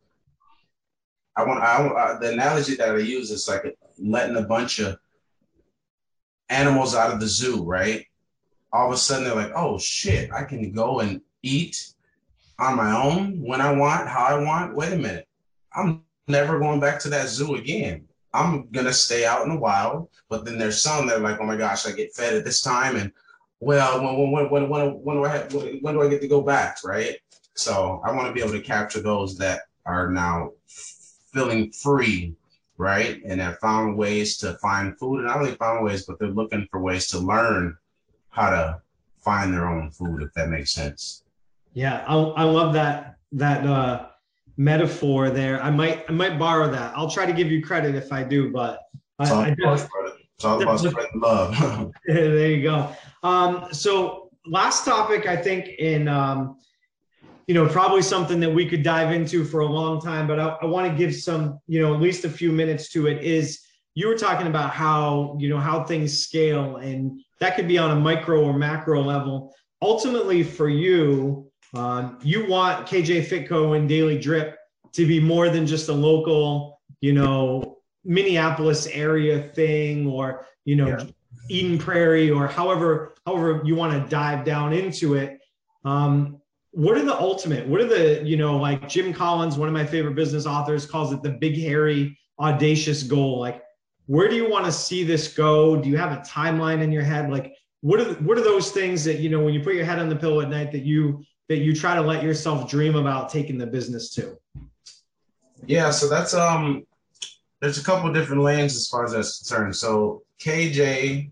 I 1.35 1.43
want 1.43 1.61
I, 1.61 1.85
I, 1.87 2.01
uh, 2.03 2.19
the 2.19 2.31
analogy 2.31 2.75
that 2.75 2.89
I 2.89 2.97
use 2.97 3.31
is 3.31 3.47
like 3.47 3.77
letting 3.97 4.37
a 4.37 4.41
bunch 4.41 4.79
of 4.79 4.97
animals 6.49 6.95
out 6.95 7.13
of 7.13 7.19
the 7.19 7.27
zoo, 7.27 7.63
right? 7.63 8.05
All 8.75 8.87
of 8.87 8.93
a 8.93 8.97
sudden 8.97 9.23
they're 9.23 9.35
like, 9.35 9.53
oh 9.55 9.79
shit, 9.79 10.33
I 10.33 10.43
can 10.43 10.73
go 10.73 10.99
and 10.99 11.21
eat 11.41 11.93
on 12.59 12.75
my 12.75 12.91
own 12.93 13.41
when 13.41 13.61
I 13.61 13.71
want, 13.71 14.09
how 14.09 14.25
I 14.25 14.37
want. 14.43 14.75
Wait 14.75 14.91
a 14.91 14.97
minute, 14.97 15.27
I'm 15.73 16.03
never 16.27 16.59
going 16.59 16.81
back 16.81 16.99
to 16.99 17.09
that 17.09 17.29
zoo 17.29 17.55
again. 17.55 18.05
I'm 18.33 18.67
gonna 18.71 18.91
stay 18.91 19.25
out 19.25 19.43
in 19.43 19.49
the 19.49 19.59
wild. 19.59 20.09
But 20.27 20.43
then 20.43 20.57
there's 20.57 20.83
some 20.83 21.07
that 21.07 21.17
are 21.17 21.21
like, 21.21 21.39
oh 21.39 21.45
my 21.45 21.55
gosh, 21.55 21.85
I 21.85 21.93
get 21.93 22.13
fed 22.13 22.33
at 22.33 22.43
this 22.43 22.61
time, 22.61 22.97
and 22.97 23.13
well, 23.61 24.03
when 24.03 24.31
when 24.31 24.49
when 24.49 24.69
when, 24.69 24.87
when 25.05 25.15
do 25.15 25.23
I 25.23 25.29
have, 25.29 25.53
when 25.53 25.93
do 25.93 26.01
I 26.01 26.09
get 26.09 26.19
to 26.21 26.27
go 26.27 26.41
back, 26.41 26.79
right? 26.83 27.15
So 27.53 28.01
I 28.03 28.11
want 28.11 28.27
to 28.27 28.33
be 28.33 28.41
able 28.41 28.59
to 28.59 28.61
capture 28.73 29.01
those 29.01 29.37
that 29.37 29.61
are 29.85 30.09
now 30.09 30.51
feeling 31.31 31.71
free, 31.71 32.35
right, 32.77 33.21
and 33.25 33.39
have 33.39 33.59
found 33.59 33.97
ways 33.97 34.37
to 34.39 34.57
find 34.57 34.99
food, 34.99 35.19
and 35.19 35.27
not 35.27 35.37
only 35.37 35.55
found 35.55 35.85
ways, 35.85 36.05
but 36.05 36.19
they're 36.19 36.27
looking 36.27 36.67
for 36.69 36.81
ways 36.81 37.07
to 37.07 37.19
learn 37.19 37.77
how 38.35 38.49
to 38.49 38.81
find 39.17 39.53
their 39.53 39.67
own 39.67 39.89
food, 39.89 40.21
if 40.21 40.33
that 40.33 40.49
makes 40.49 40.71
sense. 40.71 41.23
Yeah, 41.73 42.03
I, 42.07 42.15
I 42.15 42.43
love 42.43 42.73
that 42.73 43.17
that 43.31 43.65
uh, 43.65 44.07
metaphor 44.57 45.29
there. 45.29 45.61
I 45.63 45.71
might 45.71 46.05
I 46.09 46.11
might 46.11 46.37
borrow 46.37 46.69
that. 46.69 46.93
I'll 46.95 47.09
try 47.09 47.25
to 47.25 47.33
give 47.33 47.49
you 47.49 47.63
credit 47.63 47.95
if 47.95 48.11
I 48.11 48.23
do, 48.23 48.51
but 48.51 48.81
I, 49.19 49.49
about, 49.49 49.89
it's 50.35 50.45
all 50.45 50.61
about 50.61 50.79
spreading 50.79 51.21
love. 51.21 51.91
there 52.07 52.51
you 52.51 52.63
go. 52.63 52.91
Um, 53.23 53.67
so 53.71 54.29
last 54.45 54.85
topic, 54.85 55.27
I 55.27 55.37
think 55.37 55.69
in 55.79 56.07
um, 56.09 56.57
you 57.47 57.53
know 57.53 57.67
probably 57.67 58.01
something 58.01 58.39
that 58.41 58.53
we 58.53 58.67
could 58.67 58.83
dive 58.83 59.11
into 59.13 59.45
for 59.45 59.61
a 59.61 59.65
long 59.65 60.01
time, 60.01 60.27
but 60.27 60.39
I, 60.39 60.49
I 60.61 60.65
want 60.65 60.91
to 60.91 60.97
give 60.97 61.15
some 61.15 61.59
you 61.67 61.81
know 61.81 61.93
at 61.93 62.01
least 62.01 62.25
a 62.25 62.29
few 62.29 62.51
minutes 62.51 62.89
to 62.89 63.07
it. 63.07 63.23
Is 63.23 63.64
you 63.95 64.07
were 64.07 64.17
talking 64.17 64.47
about 64.47 64.71
how 64.71 65.35
you 65.39 65.49
know 65.49 65.57
how 65.57 65.83
things 65.83 66.17
scale, 66.17 66.77
and 66.77 67.19
that 67.39 67.55
could 67.55 67.67
be 67.67 67.77
on 67.77 67.91
a 67.91 67.95
micro 67.95 68.43
or 68.43 68.53
macro 68.53 69.01
level. 69.01 69.53
Ultimately, 69.81 70.43
for 70.43 70.69
you, 70.69 71.49
um, 71.75 72.19
you 72.21 72.47
want 72.47 72.87
KJ 72.87 73.27
Fitco 73.27 73.77
and 73.77 73.89
Daily 73.89 74.17
Drip 74.17 74.57
to 74.93 75.05
be 75.05 75.19
more 75.19 75.49
than 75.49 75.65
just 75.65 75.89
a 75.89 75.93
local, 75.93 76.79
you 77.01 77.13
know, 77.13 77.79
Minneapolis 78.05 78.87
area 78.87 79.49
thing 79.53 80.07
or, 80.07 80.45
you 80.63 80.75
know, 80.75 80.87
yeah. 80.87 81.03
Eden 81.49 81.77
Prairie 81.77 82.31
or 82.31 82.47
however, 82.47 83.15
however 83.25 83.61
you 83.65 83.75
want 83.75 83.91
to 83.91 84.09
dive 84.09 84.45
down 84.45 84.71
into 84.71 85.15
it. 85.15 85.39
Um, 85.83 86.41
what 86.71 86.97
are 86.97 87.03
the 87.03 87.17
ultimate? 87.17 87.67
What 87.67 87.81
are 87.81 87.87
the, 87.87 88.23
you 88.23 88.37
know, 88.37 88.57
like 88.57 88.87
Jim 88.87 89.13
Collins, 89.13 89.57
one 89.57 89.67
of 89.67 89.73
my 89.73 89.85
favorite 89.85 90.15
business 90.15 90.45
authors, 90.45 90.85
calls 90.85 91.11
it 91.13 91.21
the 91.21 91.31
big, 91.31 91.57
hairy, 91.57 92.17
audacious 92.39 93.03
goal. 93.03 93.39
Like, 93.39 93.61
where 94.07 94.27
do 94.27 94.35
you 94.35 94.49
want 94.49 94.65
to 94.65 94.71
see 94.71 95.03
this 95.03 95.27
go? 95.33 95.75
Do 95.75 95.89
you 95.89 95.97
have 95.97 96.11
a 96.11 96.21
timeline 96.21 96.81
in 96.81 96.91
your 96.91 97.03
head? 97.03 97.29
Like, 97.31 97.53
what 97.81 97.99
are 97.99 98.13
what 98.15 98.37
are 98.37 98.43
those 98.43 98.71
things 98.71 99.03
that 99.05 99.19
you 99.19 99.29
know 99.29 99.43
when 99.43 99.53
you 99.53 99.61
put 99.61 99.75
your 99.75 99.85
head 99.85 99.99
on 99.99 100.09
the 100.09 100.15
pillow 100.15 100.41
at 100.41 100.49
night 100.49 100.71
that 100.71 100.83
you 100.83 101.23
that 101.49 101.57
you 101.57 101.75
try 101.75 101.95
to 101.95 102.01
let 102.01 102.23
yourself 102.23 102.69
dream 102.69 102.95
about 102.95 103.29
taking 103.29 103.57
the 103.57 103.67
business 103.67 104.09
to? 104.15 104.37
Yeah, 105.65 105.91
so 105.91 106.07
that's 106.07 106.33
um 106.33 106.85
there's 107.61 107.77
a 107.77 107.83
couple 107.83 108.11
different 108.13 108.43
lanes 108.43 108.75
as 108.75 108.87
far 108.87 109.05
as 109.05 109.13
that's 109.13 109.39
concerned. 109.39 109.75
So 109.75 110.23
KJ 110.39 111.31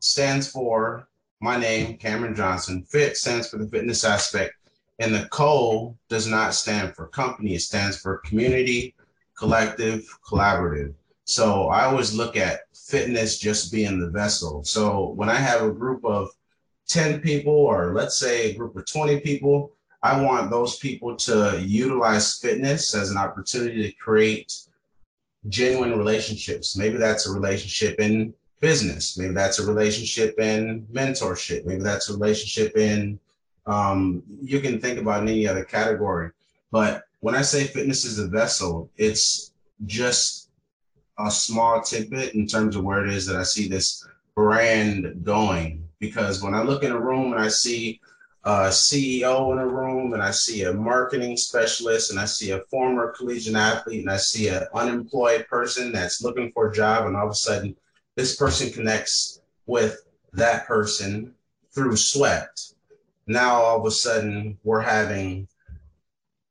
stands 0.00 0.50
for 0.50 1.08
my 1.40 1.56
name, 1.56 1.98
Kameron 1.98 2.36
Johnson. 2.36 2.84
Fit 2.84 3.16
stands 3.16 3.48
for 3.48 3.58
the 3.58 3.68
fitness 3.68 4.04
aspect. 4.04 4.54
And 5.00 5.14
the 5.14 5.28
co 5.30 5.96
does 6.08 6.26
not 6.26 6.54
stand 6.54 6.94
for 6.94 7.06
company, 7.06 7.54
it 7.54 7.60
stands 7.60 7.98
for 7.98 8.18
community, 8.18 8.94
collective, 9.36 10.04
collaborative. 10.28 10.94
So 11.28 11.68
I 11.68 11.84
always 11.84 12.14
look 12.14 12.38
at 12.38 12.74
fitness 12.74 13.38
just 13.38 13.70
being 13.70 14.00
the 14.00 14.08
vessel. 14.08 14.64
So 14.64 15.10
when 15.10 15.28
I 15.28 15.34
have 15.34 15.62
a 15.62 15.70
group 15.70 16.02
of 16.02 16.30
10 16.88 17.20
people, 17.20 17.52
or 17.52 17.92
let's 17.92 18.16
say 18.18 18.50
a 18.50 18.54
group 18.54 18.74
of 18.76 18.86
20 18.86 19.20
people, 19.20 19.72
I 20.02 20.22
want 20.22 20.50
those 20.50 20.78
people 20.78 21.14
to 21.16 21.62
utilize 21.62 22.38
fitness 22.38 22.94
as 22.94 23.10
an 23.10 23.18
opportunity 23.18 23.82
to 23.82 23.96
create 23.98 24.54
genuine 25.50 25.98
relationships. 25.98 26.78
Maybe 26.78 26.96
that's 26.96 27.26
a 27.26 27.32
relationship 27.32 28.00
in 28.00 28.32
business. 28.60 29.18
Maybe 29.18 29.34
that's 29.34 29.58
a 29.58 29.66
relationship 29.66 30.40
in 30.40 30.86
mentorship. 30.90 31.66
Maybe 31.66 31.82
that's 31.82 32.08
a 32.08 32.14
relationship 32.14 32.74
in, 32.78 33.20
um, 33.66 34.22
you 34.40 34.60
can 34.60 34.80
think 34.80 34.98
about 34.98 35.24
any 35.24 35.46
other 35.46 35.64
category. 35.64 36.30
But 36.70 37.04
when 37.20 37.34
I 37.34 37.42
say 37.42 37.64
fitness 37.64 38.06
is 38.06 38.18
a 38.18 38.28
vessel, 38.28 38.88
it's 38.96 39.52
just 39.84 40.47
a 41.18 41.30
small 41.30 41.80
tidbit 41.80 42.34
in 42.34 42.46
terms 42.46 42.76
of 42.76 42.84
where 42.84 43.04
it 43.04 43.12
is 43.12 43.26
that 43.26 43.36
I 43.36 43.42
see 43.42 43.68
this 43.68 44.06
brand 44.34 45.24
going 45.24 45.88
because 45.98 46.42
when 46.42 46.54
I 46.54 46.62
look 46.62 46.84
in 46.84 46.92
a 46.92 47.00
room 47.00 47.32
and 47.32 47.42
I 47.42 47.48
see 47.48 48.00
a 48.44 48.68
CEO 48.68 49.52
in 49.52 49.58
a 49.58 49.66
room 49.66 50.12
and 50.12 50.22
I 50.22 50.30
see 50.30 50.62
a 50.62 50.72
marketing 50.72 51.36
specialist 51.36 52.10
and 52.10 52.20
I 52.20 52.24
see 52.24 52.52
a 52.52 52.60
former 52.70 53.12
collegiate 53.12 53.56
athlete 53.56 54.02
and 54.02 54.10
I 54.10 54.16
see 54.16 54.48
an 54.48 54.64
unemployed 54.74 55.46
person 55.48 55.92
that's 55.92 56.22
looking 56.22 56.52
for 56.52 56.70
a 56.70 56.74
job 56.74 57.06
and 57.06 57.16
all 57.16 57.26
of 57.26 57.32
a 57.32 57.34
sudden 57.34 57.76
this 58.14 58.36
person 58.36 58.72
connects 58.72 59.40
with 59.66 60.02
that 60.32 60.66
person 60.66 61.34
through 61.72 61.96
sweat. 61.96 62.60
Now 63.26 63.54
all 63.60 63.80
of 63.80 63.86
a 63.86 63.90
sudden 63.90 64.56
we're 64.62 64.80
having 64.80 65.48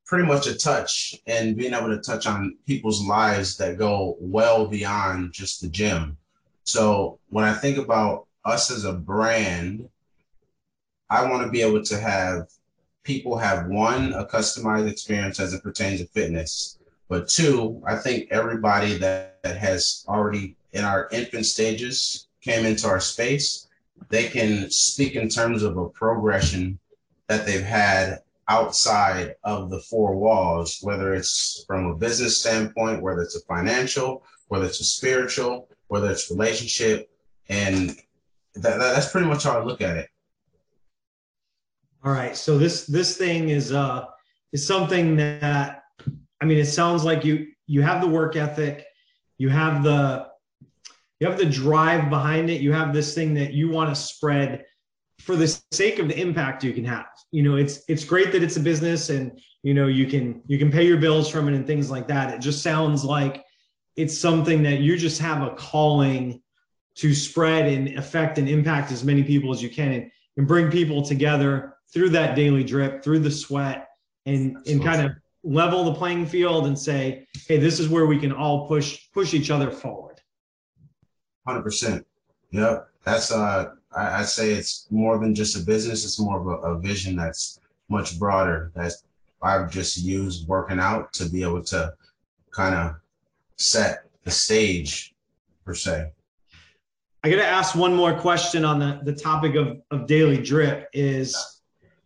pretty 0.07 0.25
much 0.25 0.47
a 0.47 0.57
touch 0.57 1.15
and 1.27 1.57
being 1.57 1.73
able 1.73 1.89
to 1.89 1.99
touch 1.99 2.25
on 2.25 2.55
people's 2.65 3.05
lives 3.05 3.57
that 3.57 3.77
go 3.77 4.15
well 4.19 4.65
beyond 4.65 5.33
just 5.33 5.61
the 5.61 5.67
gym. 5.67 6.17
So 6.63 7.19
when 7.29 7.43
I 7.43 7.53
think 7.53 7.77
about 7.77 8.25
us 8.45 8.71
as 8.71 8.85
a 8.85 8.93
brand, 8.93 9.89
I 11.09 11.29
want 11.29 11.43
to 11.43 11.51
be 11.51 11.61
able 11.61 11.83
to 11.83 11.99
have 11.99 12.47
people 13.03 13.37
have 13.37 13.67
one, 13.67 14.13
a 14.13 14.25
customized 14.25 14.89
experience 14.89 15.39
as 15.39 15.53
it 15.53 15.63
pertains 15.63 15.99
to 15.99 16.07
fitness. 16.07 16.79
But 17.09 17.27
two, 17.27 17.81
I 17.85 17.95
think 17.95 18.29
everybody 18.31 18.97
that, 18.97 19.41
that 19.43 19.57
has 19.57 20.05
already 20.07 20.55
in 20.71 20.83
our 20.83 21.09
infant 21.11 21.45
stages 21.45 22.27
came 22.41 22.65
into 22.65 22.87
our 22.87 22.99
space, 22.99 23.67
they 24.09 24.27
can 24.27 24.69
speak 24.71 25.15
in 25.15 25.27
terms 25.27 25.63
of 25.63 25.77
a 25.77 25.89
progression 25.89 26.79
that 27.27 27.45
they've 27.45 27.61
had 27.63 28.19
outside 28.49 29.35
of 29.43 29.69
the 29.69 29.79
four 29.79 30.15
walls, 30.15 30.79
whether 30.81 31.13
it's 31.13 31.63
from 31.67 31.85
a 31.85 31.95
business 31.95 32.39
standpoint, 32.39 33.01
whether 33.01 33.21
it's 33.21 33.35
a 33.35 33.41
financial, 33.41 34.23
whether 34.47 34.65
it's 34.65 34.79
a 34.79 34.85
spiritual, 34.85 35.67
whether 35.87 36.09
it's 36.09 36.31
relationship. 36.31 37.09
And 37.49 37.89
that, 38.55 38.77
that, 38.77 38.93
that's 38.93 39.11
pretty 39.11 39.27
much 39.27 39.43
how 39.43 39.59
I 39.59 39.63
look 39.63 39.81
at 39.81 39.97
it. 39.97 40.09
All 42.03 42.13
right. 42.13 42.37
So 42.37 42.57
this 42.57 42.85
this 42.85 43.17
thing 43.17 43.49
is 43.49 43.73
uh 43.73 44.05
is 44.53 44.65
something 44.65 45.17
that 45.17 45.83
I 46.41 46.45
mean 46.45 46.57
it 46.57 46.67
sounds 46.67 47.03
like 47.03 47.25
you 47.25 47.47
you 47.65 47.81
have 47.81 48.01
the 48.01 48.07
work 48.07 48.35
ethic, 48.35 48.85
you 49.37 49.49
have 49.49 49.83
the 49.83 50.27
you 51.19 51.27
have 51.27 51.37
the 51.37 51.45
drive 51.45 52.09
behind 52.09 52.49
it, 52.49 52.61
you 52.61 52.71
have 52.71 52.93
this 52.93 53.13
thing 53.13 53.33
that 53.33 53.51
you 53.51 53.69
want 53.69 53.89
to 53.89 53.95
spread 53.95 54.63
for 55.19 55.35
the 55.35 55.47
sake 55.71 55.99
of 55.99 56.07
the 56.07 56.19
impact 56.19 56.63
you 56.63 56.73
can 56.73 56.85
have. 56.85 57.07
You 57.31 57.43
know, 57.43 57.55
it's 57.55 57.81
it's 57.87 58.05
great 58.05 58.31
that 58.31 58.43
it's 58.43 58.57
a 58.57 58.61
business 58.61 59.09
and 59.09 59.39
you 59.63 59.73
know 59.73 59.87
you 59.87 60.07
can 60.07 60.41
you 60.47 60.57
can 60.57 60.71
pay 60.71 60.85
your 60.85 60.97
bills 60.97 61.29
from 61.29 61.47
it 61.47 61.53
and 61.53 61.65
things 61.65 61.91
like 61.91 62.07
that. 62.07 62.33
It 62.33 62.39
just 62.39 62.61
sounds 62.61 63.03
like 63.03 63.43
it's 63.95 64.17
something 64.17 64.63
that 64.63 64.79
you 64.79 64.97
just 64.97 65.19
have 65.19 65.41
a 65.41 65.51
calling 65.55 66.41
to 66.95 67.13
spread 67.13 67.67
and 67.67 67.97
affect 67.97 68.37
and 68.37 68.47
impact 68.49 68.91
as 68.91 69.03
many 69.03 69.23
people 69.23 69.53
as 69.53 69.61
you 69.61 69.69
can 69.69 69.91
and, 69.91 70.11
and 70.37 70.47
bring 70.47 70.71
people 70.71 71.01
together 71.01 71.75
through 71.93 72.09
that 72.09 72.35
daily 72.35 72.63
drip, 72.63 73.03
through 73.03 73.19
the 73.19 73.31
sweat, 73.31 73.87
and 74.25 74.57
and 74.67 74.83
kind 74.83 75.01
of 75.01 75.11
level 75.43 75.83
the 75.85 75.93
playing 75.93 76.25
field 76.25 76.67
and 76.67 76.77
say, 76.77 77.27
hey, 77.47 77.57
this 77.57 77.79
is 77.79 77.87
where 77.87 78.05
we 78.05 78.19
can 78.19 78.31
all 78.31 78.67
push 78.67 79.09
push 79.13 79.33
each 79.33 79.49
other 79.49 79.71
forward. 79.71 80.21
Hundred 81.47 81.63
percent. 81.63 82.05
Yep. 82.51 82.89
That's 83.03 83.31
uh 83.31 83.71
I, 83.97 84.19
I 84.19 84.23
say 84.23 84.51
it's 84.51 84.87
more 84.91 85.17
than 85.17 85.33
just 85.33 85.57
a 85.57 85.59
business, 85.59 86.05
it's 86.05 86.19
more 86.19 86.39
of 86.39 86.47
a, 86.47 86.75
a 86.75 86.79
vision 86.79 87.15
that's 87.15 87.59
much 87.89 88.19
broader. 88.19 88.71
That's 88.75 89.03
I've 89.41 89.71
just 89.71 89.97
used 89.97 90.47
working 90.47 90.79
out 90.79 91.13
to 91.13 91.29
be 91.29 91.43
able 91.43 91.63
to 91.65 91.93
kind 92.51 92.75
of 92.75 92.95
set 93.55 94.05
the 94.23 94.31
stage 94.31 95.13
per 95.65 95.73
se. 95.73 96.11
I 97.23 97.29
got 97.29 97.37
to 97.37 97.45
ask 97.45 97.75
one 97.75 97.93
more 97.93 98.17
question 98.17 98.63
on 98.63 98.79
the, 98.79 98.99
the 99.03 99.13
topic 99.13 99.55
of, 99.55 99.81
of 99.91 100.07
daily 100.07 100.41
drip 100.41 100.89
is 100.93 101.61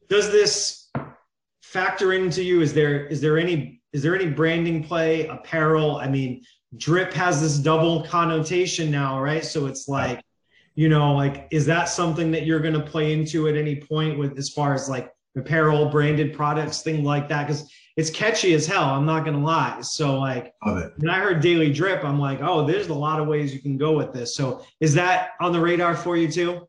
does 0.09 0.31
this 0.31 0.89
factor 1.61 2.13
into 2.13 2.43
you? 2.43 2.61
Is 2.61 2.73
there 2.73 3.05
is 3.07 3.21
there 3.21 3.37
any 3.37 3.81
is 3.93 4.01
there 4.01 4.15
any 4.15 4.27
branding 4.27 4.83
play, 4.83 5.27
apparel? 5.27 5.97
I 5.97 6.07
mean, 6.07 6.43
drip 6.77 7.13
has 7.13 7.41
this 7.41 7.57
double 7.57 8.03
connotation 8.03 8.89
now, 8.89 9.21
right? 9.21 9.43
So 9.43 9.67
it's 9.67 9.87
like, 9.89 10.23
you 10.81 10.89
know, 10.89 11.13
like 11.13 11.47
is 11.51 11.67
that 11.67 11.89
something 11.89 12.31
that 12.31 12.47
you're 12.47 12.59
going 12.59 12.73
to 12.73 12.81
play 12.81 13.13
into 13.13 13.47
at 13.47 13.55
any 13.55 13.75
point 13.75 14.17
with 14.17 14.35
as 14.39 14.49
far 14.49 14.73
as 14.73 14.89
like 14.89 15.13
apparel, 15.37 15.89
branded 15.89 16.33
products, 16.33 16.81
thing 16.81 17.03
like 17.03 17.29
that? 17.29 17.45
Because 17.45 17.71
it's 17.97 18.09
catchy 18.09 18.55
as 18.55 18.65
hell. 18.65 18.85
I'm 18.85 19.05
not 19.05 19.23
going 19.23 19.37
to 19.37 19.45
lie. 19.45 19.79
So 19.81 20.17
like 20.17 20.55
when 20.63 21.07
I 21.07 21.19
heard 21.19 21.39
daily 21.39 21.71
drip, 21.71 22.03
I'm 22.03 22.19
like, 22.19 22.39
oh, 22.41 22.65
there's 22.65 22.87
a 22.87 22.95
lot 22.95 23.19
of 23.19 23.27
ways 23.27 23.53
you 23.53 23.61
can 23.61 23.77
go 23.77 23.95
with 23.95 24.11
this. 24.11 24.35
So 24.35 24.65
is 24.79 24.95
that 24.95 25.33
on 25.39 25.51
the 25.51 25.59
radar 25.59 25.95
for 25.95 26.17
you 26.17 26.31
too? 26.31 26.67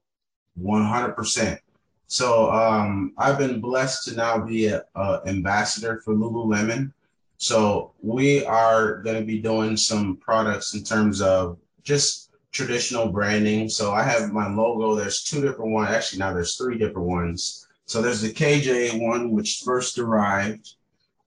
100 0.57 1.13
percent 1.13 1.59
so 2.07 2.53
um, 2.53 3.15
I've 3.17 3.39
been 3.39 3.63
blessed 3.63 4.05
to 4.09 4.15
now 4.15 4.45
be 4.45 4.67
an 4.67 4.83
ambassador 5.27 6.03
for 6.05 6.13
Lululemon. 6.13 6.93
So 7.39 7.95
we 8.03 8.45
are 8.45 9.01
going 9.01 9.19
to 9.19 9.25
be 9.25 9.39
doing 9.39 9.79
some 9.79 10.19
products 10.19 10.75
in 10.75 10.85
terms 10.85 11.23
of 11.23 11.57
just 11.83 12.32
traditional 12.53 13.09
branding. 13.09 13.69
So 13.69 13.93
I 13.93 14.03
have 14.03 14.33
my 14.33 14.49
logo. 14.49 14.95
There's 14.95 15.23
two 15.23 15.41
different 15.41 15.73
ones. 15.73 15.91
Actually, 15.91 16.21
now 16.21 16.33
there's 16.33 16.57
three 16.57 16.79
different 16.79 17.09
ones. 17.09 17.67
So 17.87 18.01
there's 18.01 18.23
the 18.23 18.33
KJ 18.33 19.01
one, 19.03 19.33
which 19.33 19.63
first 19.65 19.99
arrived, 19.99 20.75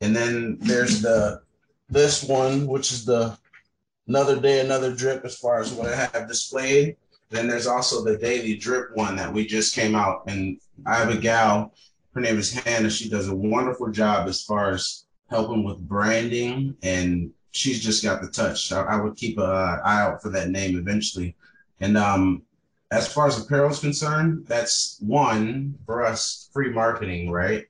and 0.02 0.15
then 0.15 0.57
there's 0.60 1.02
the 1.02 1.41
this 1.89 2.23
one, 2.23 2.65
which 2.68 2.91
is 2.91 3.06
the 3.06 3.38
another 4.07 4.39
day, 4.39 4.61
another 4.61 4.95
drip 4.95 5.26
as 5.26 5.38
far 5.38 5.60
as 5.60 5.72
what 5.73 5.91
I 5.91 6.10
have 6.14 6.27
displayed. 6.27 6.95
Then 7.30 7.47
there's 7.47 7.68
also 7.68 8.03
the 8.03 8.18
daily 8.18 8.56
drip 8.56 8.95
one 8.95 9.15
that 9.18 9.31
we 9.31 9.45
just 9.45 9.76
came 9.76 9.95
out. 9.95 10.23
And 10.27 10.60
I 10.85 10.95
have 10.95 11.10
a 11.10 11.18
gal, 11.18 11.73
her 12.14 12.22
name 12.22 12.38
is 12.38 12.53
Hannah. 12.53 12.89
She 12.89 13.10
does 13.10 13.27
a 13.27 13.35
wonderful 13.35 13.91
job 13.91 14.27
as 14.27 14.43
far 14.43 14.72
as 14.72 15.06
helping 15.30 15.64
with 15.64 15.80
branding. 15.80 16.76
And 16.84 17.31
she's 17.56 17.82
just 17.82 18.03
got 18.03 18.22
the 18.22 18.27
touch. 18.27 18.72
I, 18.72 18.82
I 18.82 19.02
would 19.02 19.15
keep 19.15 19.38
an 19.38 19.45
eye 19.45 20.02
out 20.02 20.22
for 20.22 20.30
that 20.30 20.49
name 20.49 20.77
eventually. 20.77 21.36
And 21.80 21.98
um, 21.98 22.44
as 22.91 23.11
far 23.11 23.27
as 23.27 23.40
apparel 23.40 23.72
is 23.72 23.80
concerned, 23.80 24.45
that's 24.48 24.98
one 24.99 25.76
for 25.86 26.06
us 26.06 26.49
free 26.53 26.72
marketing, 26.72 27.32
right? 27.32 27.65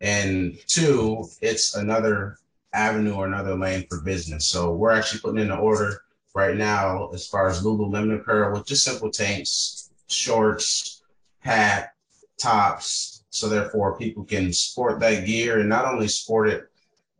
And 0.00 0.56
two, 0.66 1.24
it's 1.40 1.74
another 1.74 2.38
avenue 2.72 3.14
or 3.14 3.26
another 3.26 3.56
lane 3.56 3.86
for 3.88 4.00
business. 4.02 4.46
So 4.46 4.72
we're 4.72 4.92
actually 4.92 5.20
putting 5.20 5.40
in 5.40 5.50
an 5.50 5.58
order 5.58 6.02
right 6.34 6.56
now 6.56 7.10
as 7.10 7.26
far 7.26 7.48
as 7.48 7.62
Lululemon 7.62 8.20
apparel 8.20 8.52
with 8.52 8.66
just 8.66 8.84
simple 8.84 9.10
tanks, 9.10 9.90
shorts, 10.08 11.02
hat, 11.40 11.94
tops. 12.38 13.24
So 13.30 13.48
therefore 13.48 13.98
people 13.98 14.24
can 14.24 14.52
sport 14.52 15.00
that 15.00 15.26
gear 15.26 15.58
and 15.58 15.68
not 15.68 15.86
only 15.86 16.06
sport 16.06 16.48
it 16.48 16.70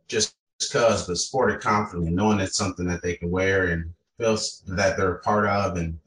just 0.07 0.35
because, 0.67 1.07
but 1.07 1.17
sport 1.17 1.51
it 1.51 1.61
confidently, 1.61 2.11
knowing 2.11 2.39
it's 2.39 2.57
something 2.57 2.85
that 2.87 3.01
they 3.01 3.15
can 3.15 3.31
wear 3.31 3.67
and 3.67 3.93
feel 4.17 4.37
that 4.67 4.97
they're 4.97 5.15
a 5.15 5.19
part 5.19 5.47
of. 5.47 5.77
And 5.77 5.99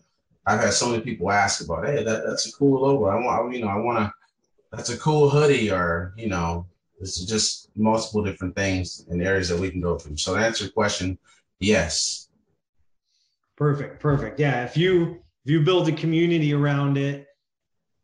I've 0.47 0.61
had 0.61 0.73
so 0.73 0.89
many 0.89 1.03
people 1.03 1.31
ask 1.31 1.65
about, 1.65 1.87
hey, 1.87 2.05
that, 2.05 2.25
that's 2.27 2.47
a 2.47 2.53
cool 2.53 2.83
logo. 2.83 3.07
I 3.07 3.17
want, 3.17 3.55
you 3.55 3.63
know, 3.63 3.69
I 3.69 3.77
want 3.77 3.99
to, 3.99 4.13
that's 4.73 4.91
a 4.91 4.99
cool 4.99 5.31
hoodie 5.31 5.71
or, 5.71 6.15
you 6.17 6.29
know, 6.29 6.67
it's 7.01 7.25
just 7.25 7.71
multiple 7.77 8.23
different 8.23 8.57
things 8.57 9.07
and 9.09 9.23
areas 9.23 9.49
that 9.49 9.59
we 9.59 9.71
can 9.71 9.81
go 9.81 9.99
through. 9.99 10.17
So 10.17 10.35
to 10.35 10.41
answer 10.41 10.65
your 10.65 10.73
question, 10.73 11.19
yes, 11.61 12.29
Perfect, 13.59 13.99
perfect. 13.99 14.39
Yeah, 14.39 14.65
if 14.65 14.77
you 14.77 15.21
if 15.45 15.51
you 15.51 15.61
build 15.61 15.89
a 15.89 15.93
community 15.93 16.55
around 16.55 16.97
it 16.97 17.27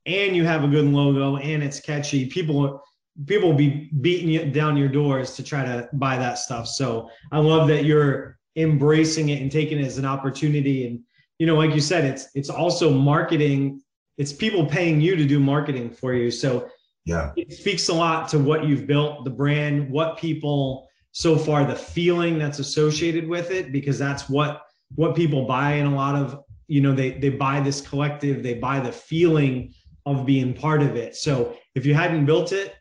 and 0.04 0.34
you 0.34 0.44
have 0.44 0.64
a 0.64 0.68
good 0.68 0.84
logo 0.84 1.36
and 1.36 1.62
it's 1.62 1.78
catchy, 1.78 2.26
people 2.26 2.82
people 3.26 3.50
will 3.50 3.56
be 3.56 3.90
beating 4.00 4.28
you 4.28 4.44
down 4.50 4.76
your 4.76 4.88
doors 4.88 5.34
to 5.36 5.42
try 5.42 5.64
to 5.64 5.88
buy 5.94 6.16
that 6.18 6.38
stuff. 6.38 6.66
So 6.66 7.10
I 7.32 7.38
love 7.38 7.68
that 7.68 7.84
you're 7.84 8.38
embracing 8.56 9.28
it 9.30 9.40
and 9.40 9.50
taking 9.50 9.78
it 9.78 9.84
as 9.84 9.98
an 9.98 10.04
opportunity. 10.04 10.86
And 10.86 11.00
you 11.38 11.46
know, 11.46 11.56
like 11.56 11.74
you 11.74 11.80
said, 11.80 12.04
it's 12.04 12.28
it's 12.34 12.50
also 12.50 12.90
marketing. 12.90 13.80
It's 14.18 14.32
people 14.32 14.66
paying 14.66 15.00
you 15.00 15.16
to 15.16 15.24
do 15.24 15.40
marketing 15.40 15.90
for 15.90 16.14
you. 16.14 16.30
So 16.30 16.68
yeah, 17.04 17.32
it 17.36 17.52
speaks 17.52 17.88
a 17.88 17.94
lot 17.94 18.28
to 18.30 18.38
what 18.38 18.64
you've 18.64 18.86
built, 18.86 19.24
the 19.24 19.30
brand, 19.30 19.90
what 19.90 20.18
people 20.18 20.88
so 21.12 21.36
far, 21.36 21.64
the 21.64 21.76
feeling 21.76 22.38
that's 22.38 22.58
associated 22.58 23.28
with 23.28 23.50
it, 23.50 23.72
because 23.72 23.98
that's 23.98 24.28
what 24.28 24.62
what 24.96 25.14
people 25.14 25.46
buy 25.46 25.74
in 25.74 25.86
a 25.86 25.94
lot 25.94 26.14
of 26.14 26.42
you 26.66 26.80
know 26.80 26.94
they 26.94 27.12
they 27.12 27.28
buy 27.28 27.60
this 27.60 27.80
collective 27.80 28.42
they 28.42 28.54
buy 28.54 28.80
the 28.80 28.92
feeling 28.92 29.72
of 30.06 30.26
being 30.26 30.52
part 30.54 30.82
of 30.82 30.96
it 30.96 31.16
so 31.16 31.56
if 31.74 31.84
you 31.86 31.94
hadn't 31.94 32.26
built 32.26 32.52
it 32.52 32.74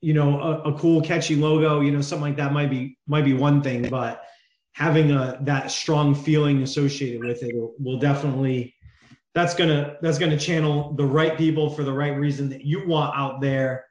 you 0.00 0.14
know 0.14 0.40
a, 0.40 0.62
a, 0.62 0.78
cool 0.78 1.02
catchy 1.02 1.36
logo 1.36 1.80
you 1.80 1.90
know 1.90 2.00
something 2.00 2.28
like 2.28 2.36
that 2.36 2.52
might 2.52 2.70
be 2.70 2.96
might 3.06 3.24
be 3.24 3.34
one 3.34 3.62
thing 3.62 3.88
but 3.88 4.22
having 4.72 5.10
a 5.10 5.38
that 5.42 5.70
strong 5.70 6.14
feeling 6.14 6.62
associated 6.62 7.22
with 7.22 7.42
it 7.42 7.54
will 7.78 7.98
definitely 7.98 8.74
that's 9.34 9.54
gonna 9.54 9.96
that's 10.00 10.18
gonna 10.18 10.38
channel 10.38 10.94
the 10.94 11.04
right 11.04 11.36
people 11.36 11.68
for 11.70 11.84
the 11.84 11.92
right 11.92 12.16
reason 12.16 12.48
that 12.48 12.64
you 12.64 12.86
want 12.86 13.14
out 13.16 13.40
there 13.40 13.84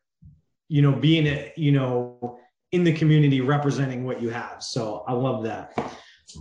you 0.67 0.81
know 0.81 0.91
being 0.91 1.27
it 1.27 1.55
you 1.57 1.71
know 1.71 2.39
in 2.71 2.83
the 2.83 2.93
community 2.93 3.41
representing 3.41 4.03
what 4.03 4.21
you 4.21 4.29
have. 4.29 4.61
So 4.61 5.03
i 5.07 5.13
love 5.13 5.43
that. 5.43 5.73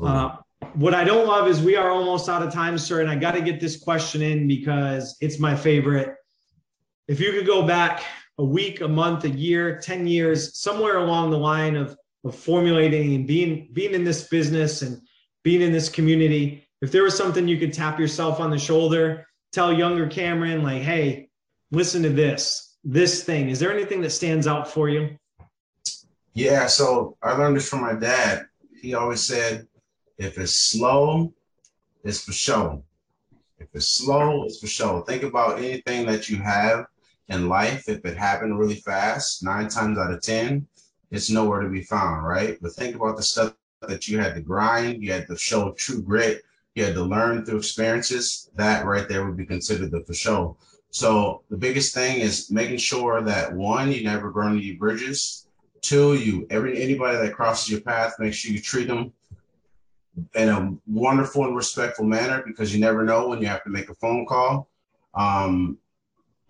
Uh, 0.02 0.36
what 0.74 0.92
I 0.92 1.04
don't 1.04 1.26
love 1.26 1.48
is 1.48 1.62
we 1.62 1.76
are 1.76 1.90
almost 1.90 2.28
out 2.28 2.42
of 2.42 2.52
time, 2.52 2.76
sir, 2.76 3.00
and 3.00 3.08
I 3.08 3.14
got 3.14 3.32
to 3.32 3.40
get 3.40 3.60
this 3.60 3.78
question 3.78 4.20
in 4.22 4.46
because 4.46 5.16
it's 5.20 5.38
my 5.38 5.56
favorite. 5.56 6.14
If 7.06 7.20
you 7.20 7.32
could 7.32 7.46
go 7.46 7.66
back 7.66 8.02
a 8.38 8.44
week, 8.44 8.80
a 8.80 8.88
month, 8.88 9.24
a 9.24 9.30
year, 9.30 9.78
10 9.78 10.06
years, 10.06 10.58
somewhere 10.58 10.98
along 10.98 11.30
the 11.30 11.38
line 11.38 11.76
of, 11.76 11.96
of 12.24 12.34
formulating 12.34 13.14
and 13.14 13.26
being 13.26 13.68
being 13.72 13.94
in 13.94 14.04
this 14.04 14.28
business 14.28 14.82
and 14.82 15.00
being 15.42 15.60
in 15.60 15.72
this 15.72 15.88
community, 15.88 16.66
if 16.80 16.92
there 16.92 17.02
was 17.02 17.16
something 17.16 17.48
you 17.48 17.58
could 17.58 17.72
tap 17.72 17.98
yourself 17.98 18.40
on 18.40 18.50
the 18.50 18.58
shoulder, 18.58 19.26
tell 19.52 19.72
younger 19.72 20.06
Kameron, 20.06 20.62
like, 20.62 20.82
hey, 20.82 21.28
listen 21.70 22.02
to 22.02 22.10
this, 22.10 22.76
this 22.84 23.24
thing. 23.24 23.48
Is 23.48 23.58
there 23.58 23.72
anything 23.72 24.00
that 24.02 24.10
stands 24.10 24.46
out 24.46 24.70
for 24.70 24.88
you? 24.88 25.16
Yeah, 26.34 26.66
so 26.66 27.16
I 27.22 27.32
learned 27.32 27.56
this 27.56 27.68
from 27.68 27.80
my 27.80 27.94
dad. 27.94 28.46
He 28.80 28.94
always 28.94 29.24
said, 29.24 29.66
if 30.18 30.38
it's 30.38 30.56
slow, 30.70 31.32
it's 32.04 32.24
for 32.24 32.32
show. 32.32 32.84
If 33.58 33.68
it's 33.74 33.88
slow, 33.88 34.44
it's 34.44 34.60
for 34.60 34.68
show. 34.68 35.00
Think 35.00 35.24
about 35.24 35.58
anything 35.58 36.06
that 36.06 36.28
you 36.28 36.36
have 36.36 36.86
in 37.28 37.48
life. 37.48 37.88
If 37.88 38.04
it 38.04 38.16
happened 38.16 38.58
really 38.58 38.76
fast, 38.76 39.42
nine 39.42 39.68
times 39.68 39.98
out 39.98 40.12
of 40.12 40.22
10, 40.22 40.66
it's 41.10 41.30
nowhere 41.30 41.60
to 41.60 41.68
be 41.68 41.82
found, 41.82 42.26
right? 42.26 42.58
But 42.60 42.72
think 42.72 42.96
about 42.96 43.16
the 43.16 43.22
stuff 43.22 43.54
that 43.82 44.08
you 44.08 44.18
had 44.18 44.34
to 44.34 44.40
grind, 44.40 45.02
you 45.02 45.12
had 45.12 45.26
to 45.28 45.36
show 45.36 45.72
true 45.72 46.02
grit, 46.02 46.42
you 46.74 46.84
had 46.84 46.94
to 46.94 47.02
learn 47.02 47.44
through 47.44 47.58
experiences. 47.58 48.50
That 48.56 48.84
right 48.84 49.08
there 49.08 49.24
would 49.24 49.36
be 49.36 49.46
considered 49.46 49.90
the 49.90 50.02
for 50.04 50.14
show. 50.14 50.56
So 50.90 51.42
the 51.50 51.56
biggest 51.56 51.94
thing 51.94 52.20
is 52.20 52.50
making 52.50 52.78
sure 52.78 53.20
that 53.22 53.52
one, 53.52 53.92
you 53.92 54.04
never 54.04 54.30
burn 54.30 54.56
any 54.56 54.72
bridges. 54.72 55.46
Two, 55.80 56.14
you 56.14 56.46
every 56.50 56.82
anybody 56.82 57.18
that 57.18 57.34
crosses 57.34 57.70
your 57.70 57.80
path, 57.82 58.14
make 58.18 58.34
sure 58.34 58.52
you 58.52 58.60
treat 58.60 58.88
them 58.88 59.12
in 60.34 60.48
a 60.48 60.74
wonderful 60.86 61.44
and 61.44 61.54
respectful 61.54 62.04
manner 62.04 62.42
because 62.46 62.74
you 62.74 62.80
never 62.80 63.04
know 63.04 63.28
when 63.28 63.40
you 63.40 63.46
have 63.46 63.62
to 63.62 63.70
make 63.70 63.88
a 63.88 63.94
phone 63.94 64.26
call 64.26 64.68
Um, 65.14 65.78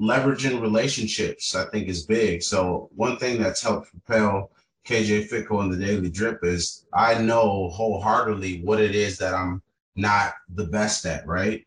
leveraging 0.01 0.61
relationships, 0.61 1.55
I 1.55 1.65
think, 1.67 1.89
is 1.89 2.07
big. 2.07 2.43
So 2.43 2.89
one 2.95 3.17
thing 3.17 3.41
that's 3.41 3.63
helped 3.63 3.91
propel 3.91 4.51
KJ 4.87 5.29
Fitco 5.29 5.63
and 5.63 5.73
the 5.73 5.85
Daily 5.85 6.09
Drip 6.09 6.45
is 6.45 6.87
I 6.95 7.21
know 7.21 7.69
wholeheartedly 7.71 8.63
what 8.63 8.81
it 8.81 8.95
is 8.95 9.19
that 9.19 9.35
I'm 9.35 9.63
not 9.97 10.35
the 10.55 10.65
best 10.65 11.05
at, 11.05 11.27
right? 11.27 11.67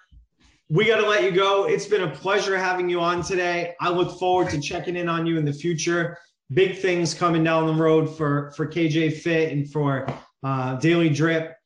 We 0.68 0.86
got 0.86 0.98
to 0.98 1.08
let 1.08 1.24
you 1.24 1.32
go. 1.32 1.64
It's 1.64 1.86
been 1.86 2.02
a 2.02 2.10
pleasure 2.10 2.56
having 2.56 2.88
you 2.88 3.00
on 3.00 3.22
today. 3.22 3.74
I 3.80 3.90
look 3.90 4.18
forward 4.18 4.50
to 4.50 4.60
checking 4.60 4.94
in 4.94 5.08
on 5.08 5.26
you 5.26 5.36
in 5.36 5.44
the 5.44 5.52
future. 5.52 6.16
Big 6.54 6.78
things 6.78 7.12
coming 7.12 7.42
down 7.42 7.66
the 7.66 7.74
road 7.74 8.06
for 8.16 8.52
for 8.52 8.66
KJ 8.66 9.18
Fit 9.18 9.52
and 9.52 9.70
for 9.70 10.06
uh, 10.44 10.76
Daily 10.76 11.10
Drip. 11.10 11.56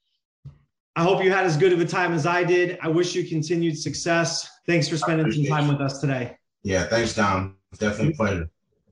I 0.96 1.02
hope 1.02 1.22
you 1.22 1.30
had 1.30 1.44
as 1.44 1.56
good 1.56 1.72
of 1.72 1.80
a 1.80 1.84
time 1.84 2.14
as 2.14 2.24
I 2.24 2.44
did. 2.44 2.78
I 2.80 2.88
wish 2.88 3.14
you 3.14 3.24
continued 3.24 3.76
success. 3.76 4.48
Thanks 4.66 4.88
for 4.88 4.96
spending 4.96 5.30
some 5.30 5.44
time 5.44 5.68
with 5.68 5.80
us 5.80 6.00
today. 6.00 6.36
Yeah, 6.62 6.84
thanks, 6.84 7.14
Dom. 7.14 7.56
Definitely 7.78 8.14
a 8.14 8.16
pleasure. 8.16 8.50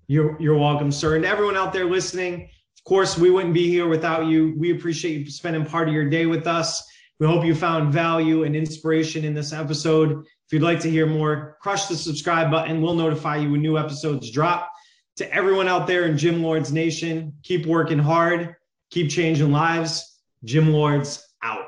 You're 0.09 0.37
you're 0.41 0.59
welcome, 0.59 0.93
sir. 0.93 1.17
And 1.17 1.25
everyone 1.25 1.57
out 1.57 1.73
there 1.73 1.87
listening, 1.87 2.43
of 2.43 2.85
course, 2.85 3.17
we 3.17 3.31
wouldn't 3.31 3.55
be 3.55 3.69
here 3.71 3.89
without 3.89 4.27
you. 4.27 4.55
We 4.59 4.73
appreciate 4.73 5.21
you 5.21 5.31
spending 5.31 5.65
part 5.65 5.89
of 5.89 5.95
your 5.95 6.11
day 6.11 6.27
with 6.27 6.47
us. 6.47 6.87
We 7.23 7.29
hope 7.29 7.45
you 7.45 7.55
found 7.55 7.93
value 7.93 8.43
and 8.43 8.57
inspiration 8.57 9.25
in 9.25 9.33
this 9.33 9.53
episode. 9.53 10.25
If 10.27 10.53
you'd 10.53 10.61
like 10.61 10.81
to 10.81 10.91
hear 10.91 11.07
more, 11.07 11.57
crush 11.63 11.87
the 11.87 11.95
subscribe 11.95 12.51
button. 12.51 12.83
We'll 12.83 12.97
notify 12.97 13.37
you 13.37 13.53
when 13.53 13.63
new 13.63 13.79
episodes 13.79 14.29
drop. 14.33 14.73
To 15.19 15.33
everyone 15.33 15.69
out 15.69 15.87
there 15.87 16.07
in 16.07 16.19
Gym 16.19 16.43
Lords 16.43 16.73
Nation, 16.73 17.35
keep 17.45 17.65
working 17.65 18.01
hard, 18.01 18.57
keep 18.91 19.09
changing 19.09 19.53
lives. 19.53 20.19
Gym 20.43 20.73
Lords 20.73 21.25
out. 21.45 21.67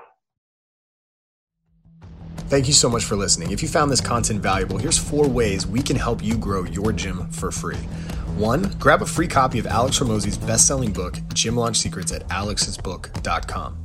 Thank 2.48 2.66
you 2.66 2.72
so 2.72 2.88
much 2.88 3.04
for 3.04 3.14
listening. 3.14 3.52
If 3.52 3.62
you 3.62 3.68
found 3.68 3.92
this 3.92 4.00
content 4.00 4.40
valuable, 4.40 4.78
here's 4.78 4.98
four 4.98 5.28
ways 5.28 5.68
we 5.68 5.82
can 5.82 5.94
help 5.94 6.20
you 6.20 6.36
grow 6.36 6.64
your 6.64 6.90
gym 6.90 7.30
for 7.30 7.52
free. 7.52 7.78
One, 8.36 8.74
grab 8.80 9.02
a 9.02 9.06
free 9.06 9.28
copy 9.28 9.60
of 9.60 9.68
Alex 9.68 10.00
Hormozi's 10.00 10.36
best-selling 10.36 10.92
book, 10.92 11.16
Gym 11.32 11.54
Launch 11.54 11.76
Secrets 11.76 12.10
at 12.10 12.26
alexsbook.com. 12.26 13.84